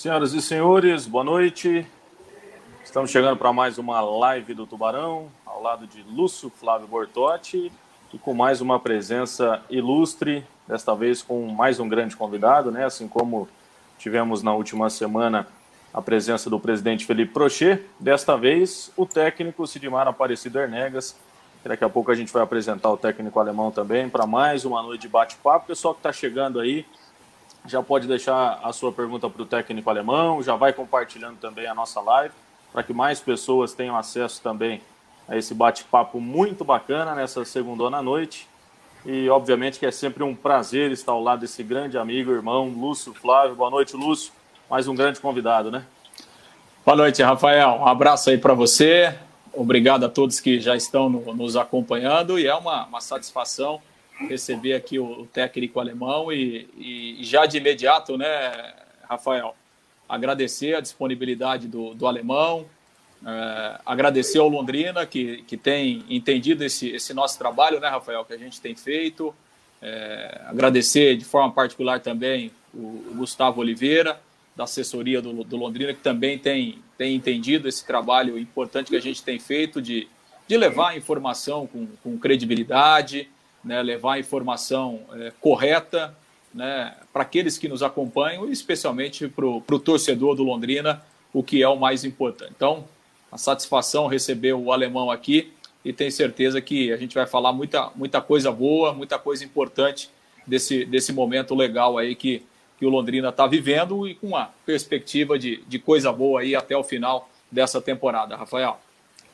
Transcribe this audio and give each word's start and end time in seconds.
Senhoras 0.00 0.32
e 0.32 0.40
senhores, 0.40 1.06
boa 1.06 1.22
noite. 1.22 1.86
Estamos 2.82 3.10
chegando 3.10 3.36
para 3.36 3.52
mais 3.52 3.76
uma 3.76 4.00
live 4.00 4.54
do 4.54 4.66
Tubarão, 4.66 5.28
ao 5.44 5.62
lado 5.62 5.86
de 5.86 6.02
Lúcio 6.04 6.48
Flávio 6.48 6.88
Bortotti 6.88 7.70
e 8.10 8.16
com 8.16 8.32
mais 8.32 8.62
uma 8.62 8.80
presença 8.80 9.62
ilustre, 9.68 10.42
desta 10.66 10.94
vez 10.94 11.20
com 11.20 11.46
mais 11.48 11.78
um 11.78 11.86
grande 11.86 12.16
convidado, 12.16 12.70
né? 12.70 12.86
Assim 12.86 13.06
como 13.06 13.46
tivemos 13.98 14.42
na 14.42 14.54
última 14.54 14.88
semana 14.88 15.46
a 15.92 16.00
presença 16.00 16.48
do 16.48 16.58
presidente 16.58 17.04
Felipe 17.04 17.34
Prochet, 17.34 17.84
desta 18.00 18.38
vez 18.38 18.90
o 18.96 19.04
técnico 19.04 19.66
Sidmar 19.66 20.08
Aparecido 20.08 20.60
Ernegas. 20.60 21.14
Daqui 21.62 21.84
a 21.84 21.90
pouco 21.90 22.10
a 22.10 22.14
gente 22.14 22.32
vai 22.32 22.42
apresentar 22.42 22.90
o 22.90 22.96
técnico 22.96 23.38
alemão 23.38 23.70
também 23.70 24.08
para 24.08 24.26
mais 24.26 24.64
uma 24.64 24.82
noite 24.82 25.02
de 25.02 25.08
bate-papo. 25.08 25.66
Pessoal 25.66 25.92
que 25.92 26.00
está 26.00 26.10
chegando 26.10 26.58
aí, 26.58 26.86
já 27.66 27.82
pode 27.82 28.06
deixar 28.06 28.60
a 28.62 28.72
sua 28.72 28.92
pergunta 28.92 29.28
para 29.28 29.42
o 29.42 29.46
técnico 29.46 29.88
alemão, 29.90 30.42
já 30.42 30.56
vai 30.56 30.72
compartilhando 30.72 31.38
também 31.38 31.66
a 31.66 31.74
nossa 31.74 32.00
live 32.00 32.34
para 32.72 32.82
que 32.82 32.92
mais 32.92 33.20
pessoas 33.20 33.72
tenham 33.72 33.96
acesso 33.96 34.40
também 34.42 34.80
a 35.28 35.36
esse 35.36 35.54
bate-papo 35.54 36.20
muito 36.20 36.64
bacana 36.64 37.14
nessa 37.14 37.44
segunda 37.44 38.02
noite. 38.02 38.48
E 39.04 39.28
obviamente 39.28 39.78
que 39.78 39.86
é 39.86 39.90
sempre 39.90 40.22
um 40.22 40.34
prazer 40.34 40.90
estar 40.90 41.12
ao 41.12 41.22
lado 41.22 41.40
desse 41.40 41.62
grande 41.62 41.96
amigo, 41.96 42.32
irmão 42.32 42.68
Lúcio 42.68 43.14
Flávio. 43.14 43.56
Boa 43.56 43.70
noite, 43.70 43.96
Lúcio. 43.96 44.32
Mais 44.68 44.86
um 44.86 44.94
grande 44.94 45.20
convidado, 45.20 45.70
né? 45.70 45.84
Boa 46.84 46.96
noite, 46.96 47.22
Rafael. 47.22 47.78
Um 47.80 47.86
abraço 47.86 48.30
aí 48.30 48.38
para 48.38 48.54
você. 48.54 49.14
Obrigado 49.52 50.04
a 50.04 50.08
todos 50.08 50.38
que 50.38 50.60
já 50.60 50.76
estão 50.76 51.08
no, 51.08 51.34
nos 51.34 51.56
acompanhando 51.56 52.38
e 52.38 52.46
é 52.46 52.54
uma, 52.54 52.84
uma 52.86 53.00
satisfação 53.00 53.80
receber 54.28 54.74
aqui 54.74 54.98
o, 54.98 55.26
técnico 55.26 55.80
alemão 55.80 56.32
e, 56.32 56.68
e, 56.76 57.24
já 57.24 57.46
de 57.46 57.58
imediato, 57.58 58.16
né, 58.16 58.74
Rafael, 59.08 59.54
agradecer 60.08 60.74
a 60.74 60.80
disponibilidade 60.80 61.68
do, 61.68 61.94
do 61.94 62.06
alemão, 62.06 62.66
é, 63.26 63.80
agradecer 63.84 64.38
ao 64.38 64.48
Londrina, 64.48 65.06
que, 65.06 65.42
que 65.42 65.56
tem 65.56 66.04
entendido 66.08 66.64
esse, 66.64 66.88
esse 66.88 67.14
nosso 67.14 67.38
trabalho, 67.38 67.80
né, 67.80 67.88
Rafael, 67.88 68.24
que 68.24 68.32
a 68.32 68.38
gente 68.38 68.60
tem 68.60 68.74
feito. 68.74 69.34
É, 69.82 70.42
agradecer 70.46 71.16
de 71.16 71.24
forma 71.24 71.52
particular 71.52 72.00
também 72.00 72.50
o, 72.74 72.78
o, 72.78 73.14
Gustavo 73.16 73.60
Oliveira, 73.60 74.20
da 74.54 74.64
assessoria 74.64 75.22
do, 75.22 75.44
do 75.44 75.56
Londrina, 75.56 75.94
que 75.94 76.00
também 76.00 76.38
tem, 76.38 76.78
tem 76.98 77.14
entendido 77.14 77.66
esse 77.68 77.86
trabalho 77.86 78.38
importante 78.38 78.90
que 78.90 78.96
a 78.96 79.00
gente 79.00 79.22
tem 79.22 79.38
feito 79.38 79.80
de, 79.80 80.06
de 80.46 80.56
levar 80.56 80.90
a 80.90 80.96
informação 80.96 81.66
com, 81.66 81.86
com 82.02 82.18
credibilidade, 82.18 83.28
né, 83.64 83.82
levar 83.82 84.14
a 84.14 84.18
informação 84.18 85.00
é, 85.12 85.32
correta 85.40 86.16
né, 86.52 86.94
para 87.12 87.22
aqueles 87.22 87.58
que 87.58 87.68
nos 87.68 87.82
acompanham 87.82 88.48
e 88.48 88.52
especialmente 88.52 89.28
para 89.28 89.46
o 89.46 89.78
torcedor 89.78 90.34
do 90.34 90.42
Londrina, 90.42 91.02
o 91.32 91.42
que 91.42 91.62
é 91.62 91.68
o 91.68 91.76
mais 91.76 92.04
importante. 92.04 92.52
Então, 92.56 92.84
a 93.30 93.38
satisfação 93.38 94.06
receber 94.06 94.52
o 94.52 94.72
alemão 94.72 95.10
aqui 95.10 95.52
e 95.84 95.92
tenho 95.92 96.10
certeza 96.10 96.60
que 96.60 96.92
a 96.92 96.96
gente 96.96 97.14
vai 97.14 97.26
falar 97.26 97.52
muita, 97.52 97.90
muita 97.94 98.20
coisa 98.20 98.50
boa, 98.50 98.92
muita 98.92 99.18
coisa 99.18 99.44
importante 99.44 100.10
desse, 100.46 100.84
desse 100.84 101.12
momento 101.12 101.54
legal 101.54 101.96
aí 101.96 102.14
que, 102.14 102.42
que 102.78 102.84
o 102.84 102.88
Londrina 102.88 103.28
está 103.28 103.46
vivendo 103.46 104.06
e 104.08 104.14
com 104.14 104.36
a 104.36 104.50
perspectiva 104.66 105.38
de, 105.38 105.62
de 105.68 105.78
coisa 105.78 106.12
boa 106.12 106.40
aí 106.40 106.54
até 106.54 106.76
o 106.76 106.82
final 106.82 107.30
dessa 107.50 107.80
temporada, 107.80 108.36
Rafael. 108.36 108.78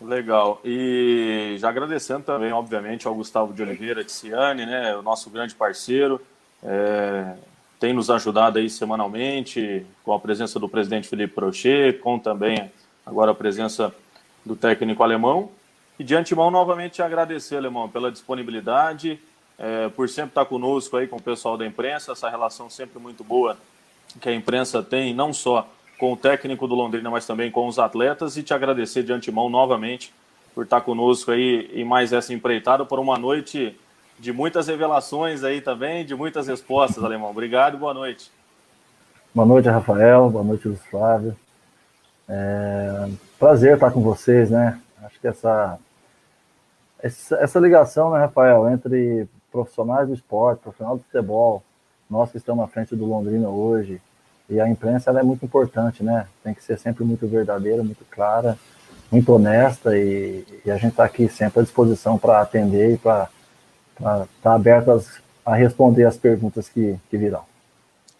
Legal. 0.00 0.60
E 0.64 1.56
já 1.58 1.70
agradecendo 1.70 2.22
também, 2.22 2.52
obviamente, 2.52 3.06
ao 3.06 3.14
Gustavo 3.14 3.52
de 3.52 3.62
Oliveira 3.62 4.04
Tiziane, 4.04 4.66
né, 4.66 4.94
o 4.96 5.02
nosso 5.02 5.30
grande 5.30 5.54
parceiro, 5.54 6.20
é, 6.62 7.34
tem 7.80 7.92
nos 7.92 8.10
ajudado 8.10 8.58
aí 8.58 8.68
semanalmente, 8.68 9.86
com 10.04 10.12
a 10.12 10.20
presença 10.20 10.58
do 10.58 10.68
presidente 10.68 11.08
Felipe 11.08 11.34
Prochet, 11.34 11.98
com 11.98 12.18
também 12.18 12.70
agora 13.04 13.30
a 13.30 13.34
presença 13.34 13.94
do 14.44 14.54
técnico 14.54 15.02
alemão. 15.02 15.50
E 15.98 16.04
de 16.04 16.14
antemão, 16.14 16.50
novamente, 16.50 17.00
agradecer, 17.00 17.56
alemão, 17.56 17.88
pela 17.88 18.12
disponibilidade, 18.12 19.18
é, 19.58 19.88
por 19.88 20.08
sempre 20.10 20.30
estar 20.30 20.44
conosco 20.44 20.96
aí 20.96 21.06
com 21.06 21.16
o 21.16 21.22
pessoal 21.22 21.56
da 21.56 21.66
imprensa, 21.66 22.12
essa 22.12 22.28
relação 22.28 22.68
sempre 22.68 22.98
muito 22.98 23.24
boa 23.24 23.56
que 24.20 24.28
a 24.28 24.34
imprensa 24.34 24.82
tem, 24.82 25.14
não 25.14 25.32
só 25.32 25.68
com 25.98 26.12
o 26.12 26.16
técnico 26.16 26.66
do 26.66 26.74
Londrina, 26.74 27.10
mas 27.10 27.26
também 27.26 27.50
com 27.50 27.66
os 27.66 27.78
atletas, 27.78 28.36
e 28.36 28.42
te 28.42 28.52
agradecer 28.52 29.02
de 29.02 29.12
antemão 29.12 29.48
novamente 29.48 30.12
por 30.54 30.64
estar 30.64 30.80
conosco 30.80 31.30
aí 31.30 31.70
em 31.74 31.84
mais 31.84 32.12
essa 32.12 32.32
empreitada 32.32 32.84
por 32.84 32.98
uma 32.98 33.18
noite 33.18 33.78
de 34.18 34.32
muitas 34.32 34.68
revelações 34.68 35.44
aí 35.44 35.60
também, 35.60 36.04
de 36.04 36.14
muitas 36.14 36.48
respostas, 36.48 37.04
Alemão. 37.04 37.30
Obrigado 37.30 37.76
boa 37.76 37.92
noite. 37.92 38.30
Boa 39.34 39.46
noite, 39.46 39.68
Rafael. 39.68 40.30
Boa 40.30 40.42
noite, 40.42 40.66
Luiz 40.66 40.80
Flávio. 40.86 41.36
É... 42.28 43.08
Prazer 43.38 43.74
estar 43.74 43.90
com 43.90 44.00
vocês, 44.00 44.50
né? 44.50 44.80
Acho 45.02 45.20
que 45.20 45.28
essa, 45.28 45.78
essa 47.02 47.60
ligação, 47.60 48.10
né, 48.12 48.20
Rafael, 48.20 48.68
entre 48.70 49.28
profissionais 49.52 50.08
do 50.08 50.14
esporte, 50.14 50.62
profissional 50.62 50.96
do 50.96 51.02
futebol, 51.02 51.62
nós 52.08 52.30
que 52.30 52.38
estamos 52.38 52.64
à 52.64 52.68
frente 52.68 52.96
do 52.96 53.04
Londrina 53.04 53.48
hoje, 53.48 54.00
e 54.48 54.60
a 54.60 54.68
imprensa 54.68 55.10
é 55.10 55.22
muito 55.22 55.44
importante, 55.44 56.02
né? 56.02 56.26
Tem 56.42 56.54
que 56.54 56.62
ser 56.62 56.78
sempre 56.78 57.04
muito 57.04 57.26
verdadeira, 57.26 57.82
muito 57.82 58.04
clara, 58.10 58.58
muito 59.10 59.32
honesta, 59.32 59.96
e, 59.96 60.44
e 60.64 60.70
a 60.70 60.76
gente 60.76 60.92
está 60.92 61.04
aqui 61.04 61.28
sempre 61.28 61.60
à 61.60 61.62
disposição 61.62 62.18
para 62.18 62.40
atender 62.40 62.94
e 62.94 62.98
para 62.98 63.28
estar 63.98 64.26
tá 64.42 64.54
aberto 64.54 65.02
a 65.44 65.54
responder 65.54 66.04
as 66.04 66.16
perguntas 66.16 66.68
que, 66.68 66.98
que 67.08 67.16
virão. 67.16 67.44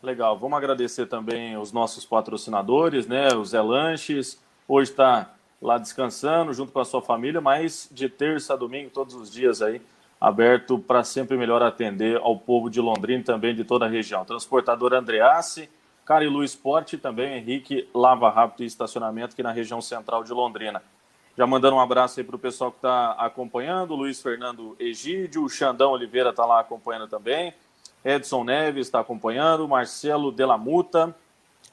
Legal, 0.02 0.38
vamos 0.38 0.56
agradecer 0.56 1.06
também 1.06 1.56
os 1.56 1.72
nossos 1.72 2.04
patrocinadores, 2.04 3.06
né? 3.06 3.34
O 3.34 3.44
Zé 3.44 3.60
Lanches, 3.60 4.38
hoje 4.68 4.90
está 4.90 5.32
lá 5.60 5.78
descansando 5.78 6.52
junto 6.52 6.70
com 6.70 6.80
a 6.80 6.84
sua 6.84 7.02
família, 7.02 7.40
mas 7.40 7.88
de 7.90 8.08
terça 8.08 8.54
a 8.54 8.56
domingo, 8.56 8.90
todos 8.90 9.14
os 9.14 9.30
dias 9.30 9.62
aí, 9.62 9.80
aberto 10.20 10.78
para 10.78 11.02
sempre 11.02 11.36
melhor 11.36 11.62
atender 11.62 12.18
ao 12.18 12.38
povo 12.38 12.70
de 12.70 12.80
Londrina 12.80 13.20
e 13.20 13.24
também 13.24 13.54
de 13.54 13.64
toda 13.64 13.86
a 13.86 13.88
região. 13.88 14.24
Transportador 14.24 14.94
Andreassi, 14.94 15.68
Carilu 16.06 16.44
Esporte 16.44 16.96
também 16.96 17.36
Henrique 17.36 17.88
Lava 17.92 18.30
Rápido 18.30 18.62
e 18.62 18.66
Estacionamento 18.66 19.32
aqui 19.34 19.42
na 19.42 19.50
região 19.50 19.82
central 19.82 20.22
de 20.22 20.32
Londrina. 20.32 20.80
Já 21.36 21.46
mandando 21.48 21.76
um 21.76 21.80
abraço 21.80 22.20
aí 22.20 22.24
para 22.24 22.36
o 22.36 22.38
pessoal 22.38 22.70
que 22.70 22.78
está 22.78 23.10
acompanhando, 23.18 23.96
Luiz 23.96 24.22
Fernando 24.22 24.76
Egídio, 24.78 25.42
o 25.42 25.48
Xandão 25.48 25.90
Oliveira 25.90 26.30
está 26.30 26.46
lá 26.46 26.60
acompanhando 26.60 27.08
também, 27.08 27.52
Edson 28.04 28.44
Neves 28.44 28.86
está 28.86 29.00
acompanhando, 29.00 29.66
Marcelo 29.66 30.30
Delamuta, 30.30 31.14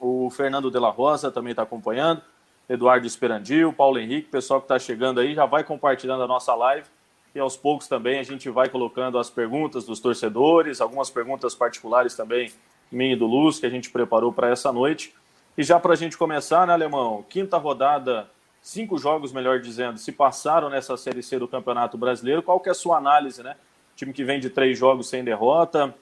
o 0.00 0.28
Fernando 0.30 0.68
Della 0.68 0.90
Rosa 0.90 1.30
também 1.30 1.52
está 1.52 1.62
acompanhando, 1.62 2.20
Eduardo 2.68 3.06
Esperandil, 3.06 3.72
Paulo 3.72 4.00
Henrique, 4.00 4.28
pessoal 4.28 4.60
que 4.60 4.64
está 4.64 4.80
chegando 4.80 5.20
aí, 5.20 5.32
já 5.32 5.46
vai 5.46 5.62
compartilhando 5.62 6.24
a 6.24 6.26
nossa 6.26 6.52
live 6.56 6.88
e 7.34 7.38
aos 7.38 7.56
poucos 7.56 7.86
também 7.86 8.18
a 8.18 8.24
gente 8.24 8.50
vai 8.50 8.68
colocando 8.68 9.16
as 9.16 9.30
perguntas 9.30 9.84
dos 9.84 10.00
torcedores, 10.00 10.80
algumas 10.80 11.08
perguntas 11.08 11.54
particulares 11.54 12.16
também, 12.16 12.52
minha 12.94 13.12
e 13.12 13.16
do 13.16 13.26
Luz, 13.26 13.58
que 13.58 13.66
a 13.66 13.70
gente 13.70 13.90
preparou 13.90 14.32
para 14.32 14.48
essa 14.48 14.72
noite. 14.72 15.14
E 15.56 15.62
já 15.62 15.78
para 15.78 15.92
a 15.92 15.96
gente 15.96 16.16
começar, 16.16 16.66
né, 16.66 16.72
Alemão? 16.72 17.24
Quinta 17.28 17.56
rodada 17.58 18.28
cinco 18.64 18.96
jogos, 18.96 19.30
melhor 19.30 19.60
dizendo, 19.60 19.98
se 19.98 20.10
passaram 20.10 20.70
nessa 20.70 20.96
Série 20.96 21.22
C 21.22 21.38
do 21.38 21.46
Campeonato 21.46 21.98
Brasileiro. 21.98 22.42
Qual 22.42 22.58
que 22.58 22.70
é 22.70 22.72
a 22.72 22.74
sua 22.74 22.96
análise, 22.96 23.42
né? 23.42 23.56
Time 23.94 24.12
que 24.12 24.24
vem 24.24 24.40
de 24.40 24.48
três 24.48 24.78
jogos 24.78 25.06
sem 25.06 25.22
derrota, 25.22 25.94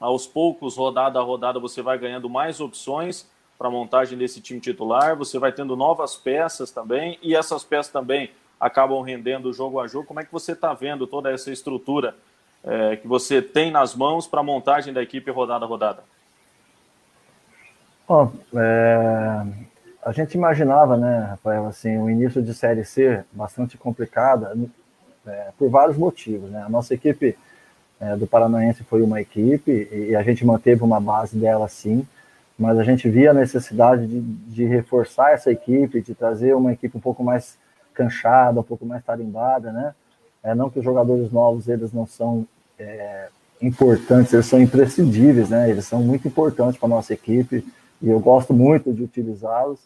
aos 0.00 0.26
poucos, 0.26 0.76
rodada 0.76 1.18
a 1.18 1.22
rodada, 1.22 1.60
você 1.60 1.82
vai 1.82 1.98
ganhando 1.98 2.28
mais 2.28 2.58
opções 2.58 3.28
para 3.58 3.68
a 3.68 3.70
montagem 3.70 4.18
desse 4.18 4.40
time 4.40 4.60
titular, 4.60 5.14
você 5.14 5.38
vai 5.38 5.52
tendo 5.52 5.76
novas 5.76 6.16
peças 6.16 6.70
também, 6.70 7.18
e 7.22 7.36
essas 7.36 7.62
peças 7.64 7.92
também 7.92 8.30
acabam 8.58 9.00
rendendo 9.02 9.52
jogo 9.52 9.78
a 9.78 9.86
jogo. 9.86 10.06
Como 10.06 10.20
é 10.20 10.24
que 10.24 10.32
você 10.32 10.52
está 10.52 10.72
vendo 10.72 11.06
toda 11.06 11.30
essa 11.30 11.50
estrutura 11.50 12.16
é, 12.64 12.96
que 12.96 13.06
você 13.06 13.40
tem 13.40 13.70
nas 13.70 13.94
mãos 13.94 14.26
para 14.26 14.40
a 14.40 14.42
montagem 14.42 14.92
da 14.92 15.02
equipe 15.02 15.30
rodada 15.30 15.64
a 15.64 15.68
rodada? 15.68 16.02
Bom, 18.08 18.32
é, 18.54 19.42
a 20.04 20.12
gente 20.12 20.34
imaginava, 20.34 20.96
né, 20.96 21.26
Rafael, 21.30 21.66
assim, 21.66 21.98
o 21.98 22.08
início 22.08 22.40
de 22.40 22.54
Série 22.54 22.84
C 22.84 23.24
bastante 23.32 23.76
complicada 23.76 24.56
é, 25.26 25.48
por 25.58 25.68
vários 25.68 25.96
motivos, 25.96 26.48
né? 26.48 26.62
A 26.62 26.68
nossa 26.68 26.94
equipe 26.94 27.36
é, 27.98 28.14
do 28.14 28.24
Paranaense 28.24 28.84
foi 28.84 29.02
uma 29.02 29.20
equipe 29.20 29.88
e 29.90 30.14
a 30.14 30.22
gente 30.22 30.46
manteve 30.46 30.84
uma 30.84 31.00
base 31.00 31.36
dela 31.36 31.66
sim, 31.66 32.06
mas 32.56 32.78
a 32.78 32.84
gente 32.84 33.08
via 33.08 33.32
a 33.32 33.34
necessidade 33.34 34.06
de, 34.06 34.20
de 34.20 34.64
reforçar 34.64 35.32
essa 35.32 35.50
equipe, 35.50 36.00
de 36.00 36.14
trazer 36.14 36.54
uma 36.54 36.72
equipe 36.72 36.96
um 36.96 37.00
pouco 37.00 37.24
mais 37.24 37.58
canchada, 37.92 38.60
um 38.60 38.62
pouco 38.62 38.86
mais 38.86 39.02
tarimbada, 39.04 39.72
né? 39.72 39.94
É, 40.44 40.54
não 40.54 40.70
que 40.70 40.78
os 40.78 40.84
jogadores 40.84 41.32
novos 41.32 41.66
eles 41.66 41.92
não 41.92 42.06
são 42.06 42.46
é, 42.78 43.26
importantes, 43.60 44.32
eles 44.32 44.46
são 44.46 44.60
imprescindíveis, 44.60 45.50
né? 45.50 45.68
Eles 45.68 45.86
são 45.86 46.00
muito 46.00 46.28
importantes 46.28 46.78
para 46.78 46.86
a 46.86 46.90
nossa 46.90 47.12
equipe 47.12 47.66
e 48.00 48.10
eu 48.10 48.20
gosto 48.20 48.52
muito 48.52 48.92
de 48.92 49.02
utilizá-los 49.02 49.80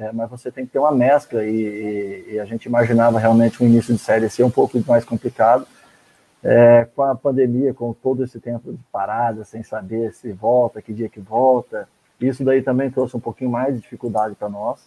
é, 0.00 0.10
mas 0.12 0.30
você 0.30 0.50
tem 0.50 0.64
que 0.64 0.72
ter 0.72 0.78
uma 0.78 0.92
mescla 0.92 1.44
e, 1.44 2.32
e, 2.32 2.40
a 2.40 2.46
gente 2.46 2.64
imaginava 2.64 3.18
realmente 3.18 3.62
um 3.62 3.66
início 3.66 3.92
de 3.92 4.00
série 4.00 4.30
ser 4.30 4.44
um 4.44 4.50
pouco 4.50 4.82
mais 4.88 5.04
complicado. 5.04 5.66
É, 6.42 6.88
com 6.96 7.02
a 7.02 7.14
pandemia, 7.14 7.74
com 7.74 7.92
todo 7.92 8.24
esse 8.24 8.40
tempo 8.40 8.72
de 8.72 8.82
parada, 8.90 9.44
sem 9.44 9.62
saber 9.62 10.14
se 10.14 10.32
volta, 10.32 10.80
que 10.80 10.94
dia 10.94 11.06
que 11.06 11.20
volta, 11.20 11.86
Isso 12.18 12.42
daí 12.42 12.62
também 12.62 12.90
trouxe 12.90 13.14
um 13.14 13.20
pouquinho 13.20 13.50
mais 13.50 13.74
de 13.74 13.82
dificuldade 13.82 14.34
para 14.34 14.48
nós. 14.48 14.80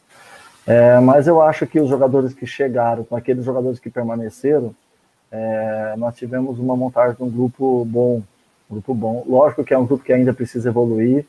É, 0.65 0.99
mas 0.99 1.27
eu 1.27 1.43
acho 1.43 1.67
que 1.67 1.79
os 1.79 1.87
jogadores 1.87 2.33
que 2.33 2.47
chegaram, 2.47 3.03
com 3.03 3.15
aqueles 3.15 3.45
jogadores 3.45 3.77
que 3.77 3.91
permaneceram, 3.91 4.73
é, 5.31 5.93
nós 5.95 6.15
tivemos 6.15 6.57
uma 6.57 6.75
montagem 6.75 7.15
de 7.15 7.21
um 7.21 7.29
grupo 7.29 7.85
bom, 7.85 8.23
um 8.67 8.73
grupo 8.73 8.95
bom. 8.95 9.23
Lógico 9.27 9.63
que 9.63 9.75
é 9.75 9.77
um 9.77 9.85
grupo 9.85 10.03
que 10.03 10.13
ainda 10.13 10.33
precisa 10.33 10.69
evoluir, 10.69 11.23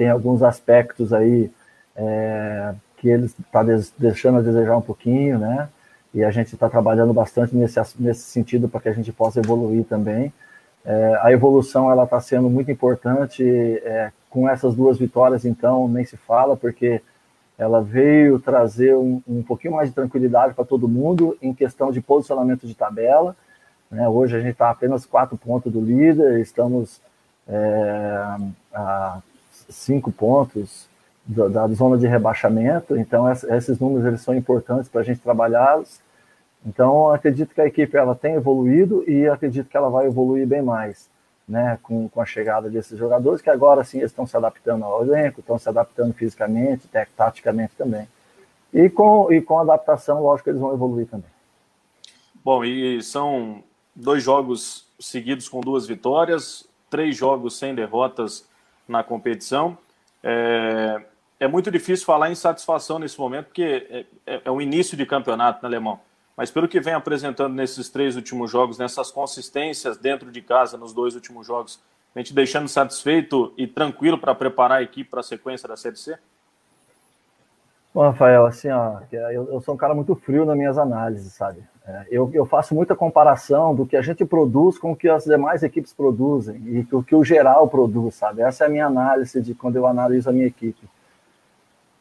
tem 0.00 0.08
alguns 0.08 0.42
aspectos 0.42 1.12
aí 1.12 1.50
é, 1.94 2.74
que 2.96 3.06
eles 3.06 3.38
está 3.38 3.62
deixando 3.98 4.38
a 4.38 4.40
desejar 4.40 4.74
um 4.74 4.80
pouquinho, 4.80 5.38
né? 5.38 5.68
E 6.14 6.24
a 6.24 6.30
gente 6.30 6.54
está 6.54 6.70
trabalhando 6.70 7.12
bastante 7.12 7.54
nesse, 7.54 7.78
nesse 7.98 8.22
sentido 8.22 8.66
para 8.66 8.80
que 8.80 8.88
a 8.88 8.94
gente 8.94 9.12
possa 9.12 9.40
evoluir 9.40 9.84
também. 9.84 10.32
É, 10.86 11.20
a 11.20 11.30
evolução 11.30 11.90
ela 11.90 12.04
está 12.04 12.18
sendo 12.18 12.48
muito 12.48 12.70
importante 12.70 13.44
é, 13.44 14.10
com 14.30 14.48
essas 14.48 14.74
duas 14.74 14.96
vitórias, 14.96 15.44
então 15.44 15.86
nem 15.86 16.02
se 16.06 16.16
fala 16.16 16.56
porque 16.56 17.02
ela 17.58 17.82
veio 17.82 18.38
trazer 18.38 18.96
um, 18.96 19.20
um 19.28 19.42
pouquinho 19.42 19.74
mais 19.74 19.90
de 19.90 19.94
tranquilidade 19.94 20.54
para 20.54 20.64
todo 20.64 20.88
mundo 20.88 21.36
em 21.42 21.52
questão 21.52 21.92
de 21.92 22.00
posicionamento 22.00 22.66
de 22.66 22.74
tabela. 22.74 23.36
Né? 23.90 24.08
Hoje 24.08 24.34
a 24.34 24.40
gente 24.40 24.52
está 24.52 24.70
apenas 24.70 25.04
quatro 25.04 25.36
pontos 25.36 25.70
do 25.70 25.78
líder, 25.78 26.40
estamos 26.40 27.02
é, 27.46 28.36
a 28.72 29.20
cinco 29.70 30.12
pontos 30.12 30.88
da, 31.24 31.48
da, 31.48 31.68
zona 31.68 31.96
de 31.96 32.06
rebaixamento, 32.06 32.96
então 32.96 33.30
esses 33.30 33.78
números 33.78 34.06
eles 34.06 34.20
são 34.20 34.34
importantes 34.34 34.88
para 34.88 35.00
a 35.00 35.04
gente 35.04 35.20
trabalhá-los. 35.20 36.00
Então 36.66 37.10
acredito 37.10 37.54
que 37.54 37.60
a 37.60 37.66
equipe 37.66 37.96
ela 37.96 38.14
tem 38.14 38.34
evoluído 38.34 39.04
e 39.08 39.28
acredito 39.28 39.68
que 39.68 39.76
ela 39.76 39.88
vai 39.88 40.06
evoluir 40.06 40.46
bem 40.46 40.62
mais 40.62 41.08
né, 41.50 41.78
com, 41.82 42.08
com 42.08 42.20
a 42.20 42.24
chegada 42.24 42.70
desses 42.70 42.96
jogadores, 42.96 43.42
que 43.42 43.50
agora 43.50 43.82
sim 43.82 44.00
estão 44.00 44.24
se 44.24 44.36
adaptando 44.36 44.84
ao 44.84 45.02
elenco, 45.02 45.40
estão 45.40 45.58
se 45.58 45.68
adaptando 45.68 46.14
fisicamente, 46.14 46.88
taticamente 47.16 47.74
também. 47.76 48.08
E 48.72 48.88
com, 48.88 49.32
e 49.32 49.42
com 49.42 49.58
adaptação, 49.58 50.22
lógico 50.22 50.48
eles 50.48 50.60
vão 50.60 50.72
evoluir 50.72 51.08
também. 51.08 51.28
Bom, 52.44 52.64
e 52.64 53.02
são 53.02 53.64
dois 53.94 54.22
jogos 54.22 54.86
seguidos 55.00 55.48
com 55.48 55.60
duas 55.60 55.88
vitórias, 55.88 56.66
três 56.88 57.16
jogos 57.16 57.58
sem 57.58 57.74
derrotas 57.74 58.48
na 58.90 59.02
competição. 59.02 59.78
É, 60.22 61.00
é 61.38 61.48
muito 61.48 61.70
difícil 61.70 62.04
falar 62.04 62.30
em 62.30 62.34
satisfação 62.34 62.98
nesse 62.98 63.18
momento, 63.18 63.46
porque 63.46 63.86
é, 63.90 64.34
é, 64.34 64.42
é 64.44 64.50
o 64.50 64.60
início 64.60 64.96
de 64.96 65.06
campeonato, 65.06 65.62
né, 65.62 65.68
Alemão? 65.68 66.00
Mas 66.36 66.50
pelo 66.50 66.68
que 66.68 66.80
vem 66.80 66.94
apresentando 66.94 67.54
nesses 67.54 67.88
três 67.88 68.16
últimos 68.16 68.50
jogos, 68.50 68.78
nessas 68.78 69.10
consistências 69.10 69.96
dentro 69.96 70.30
de 70.30 70.40
casa 70.42 70.76
nos 70.76 70.92
dois 70.92 71.14
últimos 71.14 71.46
jogos, 71.46 71.80
a 72.14 72.18
gente 72.18 72.34
deixando 72.34 72.68
satisfeito 72.68 73.52
e 73.56 73.66
tranquilo 73.66 74.18
para 74.18 74.34
preparar 74.34 74.78
a 74.78 74.82
equipe 74.82 75.08
para 75.08 75.20
a 75.20 75.22
sequência 75.22 75.68
da 75.68 75.76
Série 75.76 75.96
C? 75.96 76.18
Bom, 77.92 78.02
Rafael, 78.02 78.46
assim, 78.46 78.68
ó, 78.70 79.00
eu, 79.10 79.50
eu, 79.50 79.60
sou 79.60 79.74
um 79.74 79.76
cara 79.76 79.94
muito 79.94 80.14
frio 80.14 80.44
nas 80.44 80.56
minhas 80.56 80.78
análises, 80.78 81.32
sabe? 81.32 81.62
É, 81.90 82.06
eu, 82.08 82.30
eu, 82.32 82.46
faço 82.46 82.72
muita 82.72 82.94
comparação 82.94 83.74
do 83.74 83.84
que 83.84 83.96
a 83.96 84.02
gente 84.02 84.24
produz 84.24 84.78
com 84.78 84.92
o 84.92 84.96
que 84.96 85.08
as 85.08 85.24
demais 85.24 85.64
equipes 85.64 85.92
produzem 85.92 86.56
e 86.56 86.86
o 86.94 87.02
que 87.02 87.16
o 87.16 87.24
geral 87.24 87.66
produz, 87.66 88.14
sabe? 88.14 88.42
Essa 88.42 88.64
é 88.64 88.66
a 88.68 88.70
minha 88.70 88.86
análise 88.86 89.40
de 89.42 89.54
quando 89.54 89.74
eu 89.74 89.86
analiso 89.86 90.30
a 90.30 90.32
minha 90.32 90.46
equipe. 90.46 90.88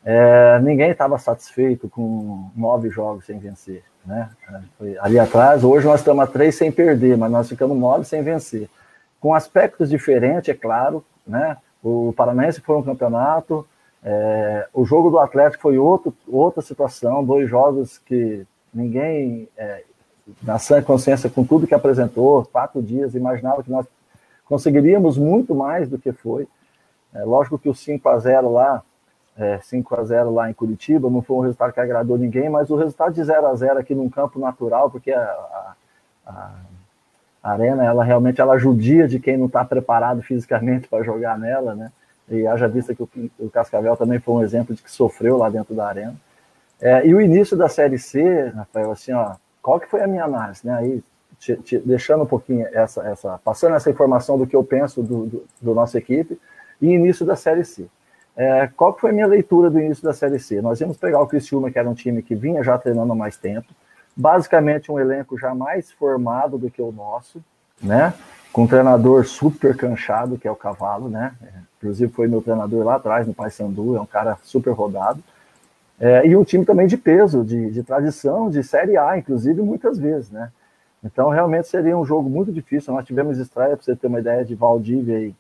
É, 0.06 0.60
ninguém 0.60 0.92
estava 0.92 1.18
satisfeito 1.18 1.90
com 1.90 2.52
nove 2.56 2.90
jogos 2.90 3.26
sem 3.26 3.40
vencer. 3.40 3.84
Né? 4.06 4.30
Foi 4.78 4.96
ali 5.00 5.18
atrás, 5.18 5.64
hoje 5.64 5.88
nós 5.88 6.02
estamos 6.02 6.24
a 6.24 6.28
três 6.28 6.56
sem 6.56 6.72
perder, 6.72 7.18
mas 7.18 7.32
nós 7.32 7.50
ficamos 7.50 7.78
nove 7.78 8.06
sem 8.06 8.22
vencer. 8.22 8.70
Com 9.20 9.34
aspectos 9.34 9.90
diferentes, 9.90 10.50
é 10.50 10.54
claro, 10.54 11.04
né? 11.26 11.58
O 11.82 12.14
Paranaense 12.16 12.62
foi 12.62 12.76
um 12.76 12.84
campeonato, 12.84 13.66
é, 14.04 14.68
o 14.74 14.86
jogo 14.86 15.10
do 15.10 15.20
Atlético 15.20 15.64
foi 15.64 15.78
outro, 15.78 16.14
outra 16.28 16.62
situação, 16.62 17.24
dois 17.24 17.50
jogos 17.50 17.98
que 17.98 18.46
ninguém, 18.74 19.48
é, 19.58 19.84
na 20.44 20.60
sã 20.60 20.82
consciência, 20.82 21.30
com 21.30 21.44
tudo 21.44 21.68
que 21.68 21.74
apresentou, 21.74 22.46
quatro 22.46 22.82
dias, 22.82 23.16
imaginava 23.16 23.64
que 23.64 23.72
nós 23.72 23.86
conseguiríamos 24.46 25.18
muito 25.18 25.54
mais 25.54 25.90
do 25.90 25.98
que 25.98 26.12
foi. 26.12 26.48
É, 27.14 27.24
lógico 27.24 27.58
que 27.58 27.70
o 27.70 27.76
5 27.76 28.08
a 28.10 28.20
0 28.20 28.52
lá 28.52 28.84
é, 29.40 29.58
5 29.60 29.96
a 29.96 30.04
0 30.04 30.34
lá 30.34 30.50
em 30.50 30.54
Curitiba, 30.54 31.10
não 31.10 31.22
foi 31.22 31.38
um 31.38 31.42
resultado 31.42 31.72
que 31.72 31.80
agradou 31.80 32.18
ninguém, 32.18 32.50
mas 32.50 32.70
o 32.70 32.76
resultado 32.76 33.14
de 33.14 33.24
0 33.24 33.48
a 33.48 33.56
0 33.56 33.80
aqui 33.80 33.96
num 33.96 34.10
campo 34.10 34.38
natural, 34.38 34.92
porque 34.92 35.12
a, 35.14 35.24
a, 36.28 36.52
a 37.42 37.52
arena, 37.52 37.86
ela 37.86 38.04
realmente 38.04 38.42
ela 38.42 38.58
judia 38.58 39.08
de 39.08 39.18
quem 39.18 39.38
não 39.38 39.46
está 39.46 39.64
preparado 39.64 40.22
fisicamente 40.22 40.90
para 40.90 41.04
jogar 41.04 41.40
nela, 41.40 41.74
né? 41.74 41.90
E 42.30 42.46
haja 42.46 42.68
vista 42.68 42.94
que 42.94 43.02
o, 43.02 43.10
o, 43.40 43.50
Cascavel 43.50 43.96
também 43.96 44.20
foi 44.20 44.36
um 44.36 44.44
exemplo 44.44 44.76
de 44.76 44.84
que 44.84 44.92
sofreu 44.92 45.38
lá 45.38 45.50
dentro 45.50 45.74
da 45.74 45.88
arena. 45.88 46.16
É, 46.82 47.06
e 47.06 47.14
o 47.14 47.20
início 47.20 47.58
da 47.58 47.68
Série 47.68 48.00
C, 48.00 48.52
Rafael, 48.56 48.92
assim, 48.92 49.12
ó, 49.12 49.36
qual 49.62 49.80
que 49.80 49.90
foi 49.90 50.02
a 50.02 50.08
minha 50.08 50.24
análise, 50.24 50.66
né? 50.66 50.74
Aí, 50.76 51.04
te, 51.38 51.56
te, 51.58 51.78
deixando 51.80 52.24
um 52.24 52.28
pouquinho 52.28 52.68
essa, 52.72 53.08
essa, 53.08 53.40
passando 53.44 53.76
essa 53.76 53.90
informação 53.90 54.38
do 54.38 54.48
que 54.48 54.56
eu 54.56 54.64
penso 54.64 55.02
do, 55.02 55.26
do, 55.26 55.46
do 55.62 55.74
nossa 55.74 55.98
equipe, 55.98 56.40
e 56.82 56.88
início 56.88 57.26
da 57.26 57.36
Série 57.36 57.66
C. 57.66 57.88
É, 58.36 58.68
qual 58.68 58.98
foi 58.98 59.10
a 59.10 59.14
minha 59.14 59.28
leitura 59.28 59.70
do 59.70 59.80
início 59.80 60.04
da 60.04 60.14
Série 60.14 60.40
C? 60.40 60.62
Nós 60.62 60.80
íamos 60.80 60.98
pegar 60.98 61.22
o 61.22 61.28
Criciúma, 61.28 61.70
que 61.70 61.78
era 61.78 61.90
um 61.90 61.94
time 61.94 62.22
que 62.22 62.36
vinha 62.36 62.64
já 62.64 62.78
treinando 62.78 63.12
há 63.12 63.16
mais 63.16 63.36
tempo, 63.38 63.68
basicamente 64.16 64.92
um 64.92 65.00
elenco 65.00 65.38
já 65.38 65.54
mais 65.54 65.92
formado 65.92 66.58
do 66.58 66.70
que 66.72 66.82
o 66.82 66.92
nosso, 66.92 67.44
né? 67.82 68.14
Com 68.52 68.64
um 68.64 68.68
treinador 68.68 69.26
super 69.26 69.76
canchado, 69.76 70.38
que 70.38 70.48
é 70.48 70.52
o 70.52 70.56
Cavalo, 70.56 71.10
né? 71.10 71.34
É, 71.44 71.48
inclusive 71.78 72.12
foi 72.12 72.28
meu 72.28 72.42
treinador 72.42 72.86
lá 72.86 72.96
atrás, 72.96 73.28
no 73.28 73.34
Paysandu, 73.34 73.96
é 73.96 74.02
um 74.02 74.06
cara 74.06 74.38
super 74.44 74.72
rodado. 74.72 75.22
É, 76.00 76.26
e 76.26 76.36
um 76.36 76.44
time 76.44 76.64
também 76.64 76.88
de 76.88 76.96
peso, 76.96 77.44
de, 77.44 77.72
de 77.72 77.84
tradição, 77.84 78.50
de 78.50 78.64
Série 78.64 78.98
A, 78.98 79.18
inclusive, 79.18 79.62
muitas 79.62 80.00
vezes, 80.00 80.32
né? 80.32 80.52
Então, 81.04 81.30
realmente 81.30 81.68
seria 81.68 81.98
um 81.98 82.06
jogo 82.06 82.30
muito 82.30 82.52
difícil. 82.52 82.94
Nós 82.94 83.06
tivemos 83.06 83.38
estreia, 83.38 83.76
para 83.76 83.84
você 83.84 83.96
ter 83.96 84.08
uma 84.08 84.20
ideia, 84.20 84.46
de 84.46 84.56
Valdívia 84.56 85.20
e, 85.20 85.36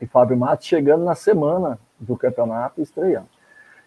e 0.00 0.06
Fábio 0.06 0.36
Matos 0.36 0.66
chegando 0.66 1.04
na 1.04 1.14
semana 1.14 1.78
do 1.98 2.16
campeonato 2.16 2.80
estreando. 2.80 3.28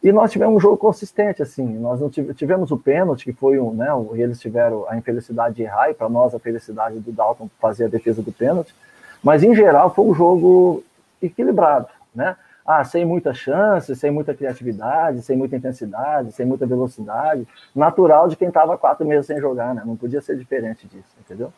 E 0.04 0.12
nós 0.12 0.32
tivemos 0.32 0.56
um 0.56 0.60
jogo 0.60 0.76
consistente, 0.76 1.42
assim, 1.42 1.66
nós 1.80 2.02
não 2.02 2.10
tivemos 2.10 2.72
o 2.72 2.78
pênalti, 2.78 3.24
que 3.24 3.32
foi 3.32 3.58
um, 3.58 3.74
né, 3.74 3.88
eles 4.16 4.38
tiveram 4.38 4.86
a 4.90 4.98
infelicidade 4.98 5.56
de 5.56 5.64
errar, 5.64 5.90
e 5.90 5.94
para 5.94 6.10
nós 6.10 6.36
a 6.36 6.40
felicidade 6.40 7.00
do 7.00 7.12
Dalton 7.12 7.50
fazer 7.58 7.86
a 7.86 7.88
defesa 7.88 8.22
do 8.22 8.32
pênalti, 8.32 8.76
mas 9.24 9.44
em 9.44 9.56
geral 9.56 9.96
foi 9.96 10.04
um 10.04 10.14
jogo 10.14 10.84
equilibrado, 11.22 11.88
né? 12.14 12.36
Ah, 12.66 12.84
sem 12.84 13.04
muita 13.04 13.34
chance, 13.34 13.94
sem 13.96 14.10
muita 14.10 14.34
criatividade, 14.34 15.22
sem 15.22 15.36
muita 15.36 15.56
intensidade, 15.56 16.32
sem 16.32 16.46
muita 16.46 16.66
velocidade, 16.66 17.46
natural 17.76 18.30
de 18.30 18.38
quem 18.38 18.48
estava 18.48 18.78
quatro 18.78 19.06
meses 19.06 19.26
sem 19.26 19.40
jogar, 19.40 19.76
né? 19.76 19.84
Não 19.86 19.98
podia 19.98 20.22
ser 20.22 20.38
diferente 20.38 20.88
disso, 20.88 21.14
entendeu? 21.20 21.52